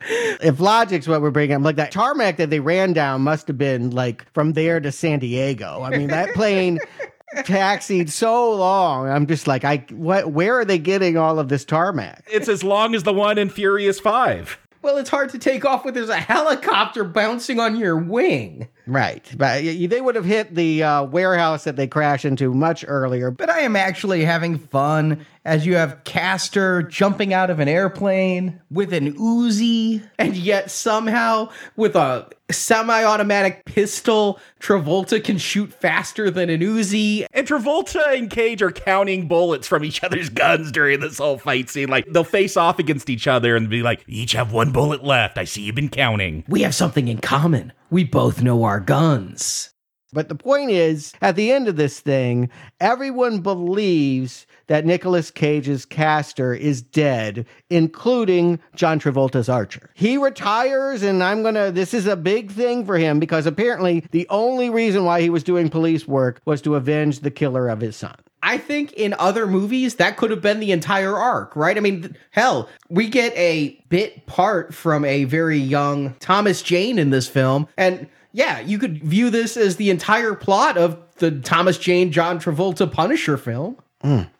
If 0.09 0.61
logic's 0.61 1.09
what 1.09 1.21
we're 1.21 1.33
bringing 1.33 1.57
up, 1.57 1.63
like 1.63 1.77
that 1.77 1.91
tarmac 1.91 2.37
that 2.37 2.49
they 2.49 2.61
ran 2.61 2.93
down 2.93 3.23
must 3.23 3.49
have 3.49 3.59
been 3.59 3.91
like 3.91 4.31
from 4.33 4.53
there 4.53 4.79
to 4.79 4.93
San 4.93 5.19
Diego. 5.19 5.83
I 5.83 5.97
mean, 5.97 6.09
that 6.09 6.33
plane 6.35 6.79
taxied 7.45 8.11
so 8.11 8.53
long. 8.55 9.09
I'm 9.09 9.27
just 9.27 9.49
like, 9.49 9.65
I 9.65 9.85
what? 9.91 10.31
Where 10.31 10.61
are 10.61 10.65
they 10.65 10.79
getting 10.79 11.17
all 11.17 11.41
of 11.41 11.49
this 11.49 11.65
tarmac? 11.65 12.25
it's 12.31 12.49
as 12.49 12.63
long 12.63 12.95
as 12.95 13.03
the 13.03 13.13
one 13.13 13.37
in 13.39 13.49
Furious 13.49 13.99
Five. 13.99 14.59
Well, 14.87 14.99
it's 14.99 15.11
hard 15.11 15.31
to 15.31 15.39
take 15.41 15.65
off 15.65 15.85
when 15.85 15.95
there's 15.95 16.11
a 16.11 16.17
helicopter 16.17 17.03
bouncing 17.03 17.59
on 17.59 17.75
your 17.75 17.97
wing. 17.97 18.69
Right, 18.87 19.29
but 19.37 19.65
they 19.65 20.01
would 20.01 20.15
have 20.15 20.25
hit 20.25 20.55
the 20.55 20.85
uh, 20.85 21.03
warehouse 21.03 21.65
that 21.65 21.75
they 21.75 21.89
crashed 21.89 22.25
into 22.25 22.55
much 22.55 22.85
earlier. 22.87 23.33
But 23.33 23.51
I 23.51 23.63
am 23.63 23.75
actually 23.75 24.25
having 24.25 24.59
fun 24.59 25.27
as 25.47 25.65
you 25.65 25.77
have 25.77 26.03
Castor 26.03 26.83
jumping 26.83 27.33
out 27.33 27.51
of 27.51 27.61
an 27.61 27.69
airplane 27.69 28.61
with 28.69 28.93
an 28.93 29.15
Uzi, 29.15 30.03
and 30.19 30.37
yet 30.37 30.73
somehow 30.73 31.51
with 31.77 31.95
a 31.95 32.29
semi-automatic 32.51 33.65
pistol, 33.65 34.41
Travolta 34.61 35.23
can 35.23 35.39
shoot 35.39 35.73
faster 35.73 36.33
than 36.33 36.51
an 36.51 36.61
Uzi. 36.61 37.27
And 37.33 37.47
Travolta 37.47 38.17
and 38.17 38.29
Cage 38.29 38.61
are 38.61 38.73
counting 38.73 39.29
bullets 39.29 39.69
from 39.69 39.85
each 39.85 40.03
other's 40.03 40.29
guns 40.29 40.73
during 40.73 40.99
this 40.99 41.19
whole 41.19 41.39
fight 41.39 41.71
scene. 41.71 41.89
Like 41.89 42.07
they'll 42.11 42.25
face 42.25 42.57
off 42.57 42.81
against 42.81 43.09
each 43.09 43.29
other 43.29 43.55
and 43.55 43.71
be 43.71 43.83
like, 43.83 44.05
each 44.09 44.33
have 44.33 44.53
one 44.53 44.73
bullet 44.73 45.05
left. 45.05 45.39
I 45.39 45.45
see 45.45 45.63
you've 45.63 45.77
been 45.77 45.89
counting. 45.89 46.45
We 46.49 46.63
have 46.63 46.75
something 46.75 47.07
in 47.07 47.19
common. 47.19 47.73
We 47.89 48.03
both 48.03 48.43
know 48.43 48.65
our 48.65 48.81
guns. 48.81 49.71
But 50.13 50.29
the 50.29 50.35
point 50.35 50.71
is, 50.71 51.13
at 51.21 51.37
the 51.37 51.53
end 51.53 51.69
of 51.69 51.77
this 51.77 52.01
thing, 52.01 52.49
everyone 52.81 53.41
believes 53.41 54.47
that 54.69 54.85
Nicolas 54.85 55.31
Cage's 55.31 55.85
Castor 55.85 56.55
is 56.55 56.83
dead, 56.83 57.47
including 57.71 58.59
John 58.75 58.99
Travolta's 58.99 59.49
Archer. 59.49 59.91
He 59.95 60.17
retires, 60.17 61.03
and 61.03 61.23
I'm 61.23 61.43
gonna, 61.43 61.71
this 61.71 61.95
is 61.95 62.07
a 62.07 62.17
big 62.17 62.51
thing 62.51 62.85
for 62.85 62.99
him 62.99 63.21
because 63.21 63.47
apparently 63.47 64.05
the 64.11 64.27
only 64.29 64.71
reason 64.71 65.05
why 65.05 65.21
he 65.21 65.31
was 65.31 65.45
doing 65.45 65.69
police 65.69 66.07
work 66.07 66.41
was 66.45 66.61
to 66.63 66.75
avenge 66.75 67.21
the 67.21 67.31
killer 67.31 67.69
of 67.69 67.81
his 67.81 67.97
son. 67.97 68.17
I 68.43 68.59
think 68.59 68.93
in 68.93 69.15
other 69.19 69.47
movies 69.47 69.97
that 69.97 70.17
could 70.17 70.31
have 70.31 70.41
been 70.41 70.61
the 70.61 70.71
entire 70.71 71.17
arc, 71.17 71.57
right? 71.57 71.77
I 71.77 71.81
mean, 71.81 72.17
hell, 72.31 72.69
we 72.89 73.09
get 73.09 73.37
a 73.37 73.83
bit 73.89 74.27
part 74.27 74.73
from 74.73 75.05
a 75.05 75.25
very 75.25 75.59
young 75.59 76.15
Thomas 76.21 76.63
Jane 76.63 76.99
in 76.99 77.11
this 77.11 77.27
film, 77.27 77.67
and 77.77 78.07
yeah, 78.33 78.61
you 78.61 78.79
could 78.79 79.03
view 79.03 79.31
this 79.31 79.57
as 79.57 79.77
the 79.77 79.91
entire 79.91 80.35
plot 80.35 80.77
of 80.77 80.99
the 81.17 81.31
Thomas 81.31 81.79
Jane 81.79 82.13
John 82.13 82.39
Travolta 82.39 82.91
Punisher 82.91 83.37
film. 83.37 83.79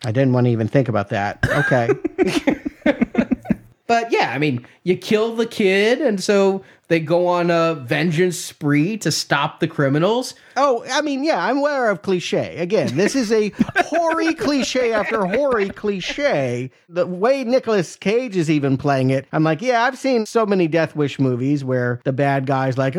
I 0.05 0.13
didn't 0.13 0.33
want 0.33 0.47
to 0.47 0.51
even 0.51 0.69
think 0.69 0.89
about 0.89 1.09
that. 1.11 1.39
Okay. 1.49 1.89
But 3.87 4.11
yeah, 4.11 4.33
I 4.33 4.39
mean, 4.39 4.67
you 4.83 4.97
kill 4.97 5.37
the 5.37 5.47
kid, 5.47 6.01
and 6.01 6.23
so 6.23 6.63
they 6.89 7.01
go 7.01 7.27
on 7.27 7.51
a 7.51 7.75
vengeance 7.75 8.39
spree 8.39 8.97
to 8.99 9.11
stop 9.11 9.61
the 9.61 9.69
criminals. 9.69 10.35
Oh, 10.57 10.85
I 10.91 11.03
mean, 11.03 11.25
yeah, 11.25 11.45
I'm 11.45 11.59
aware 11.59 11.91
of 11.91 12.03
cliche. 12.03 12.57
Again, 12.59 12.97
this 12.97 13.15
is 13.15 13.33
a 13.33 13.53
hoary 13.77 14.35
cliche 14.35 14.93
after 14.93 15.27
hoary 15.27 15.69
cliche. 15.69 16.71
The 16.89 17.07
way 17.07 17.45
Nicolas 17.45 17.97
Cage 17.97 18.37
is 18.37 18.51
even 18.51 18.77
playing 18.77 19.11
it, 19.11 19.27
I'm 19.33 19.45
like, 19.45 19.61
yeah, 19.61 19.85
I've 19.85 19.99
seen 19.99 20.27
so 20.27 20.47
many 20.47 20.69
Death 20.69 20.97
Wish 20.97 21.19
movies 21.19 21.65
where 21.65 22.01
the 22.05 22.13
bad 22.13 22.47
guy's 22.47 22.79
like, 22.79 22.95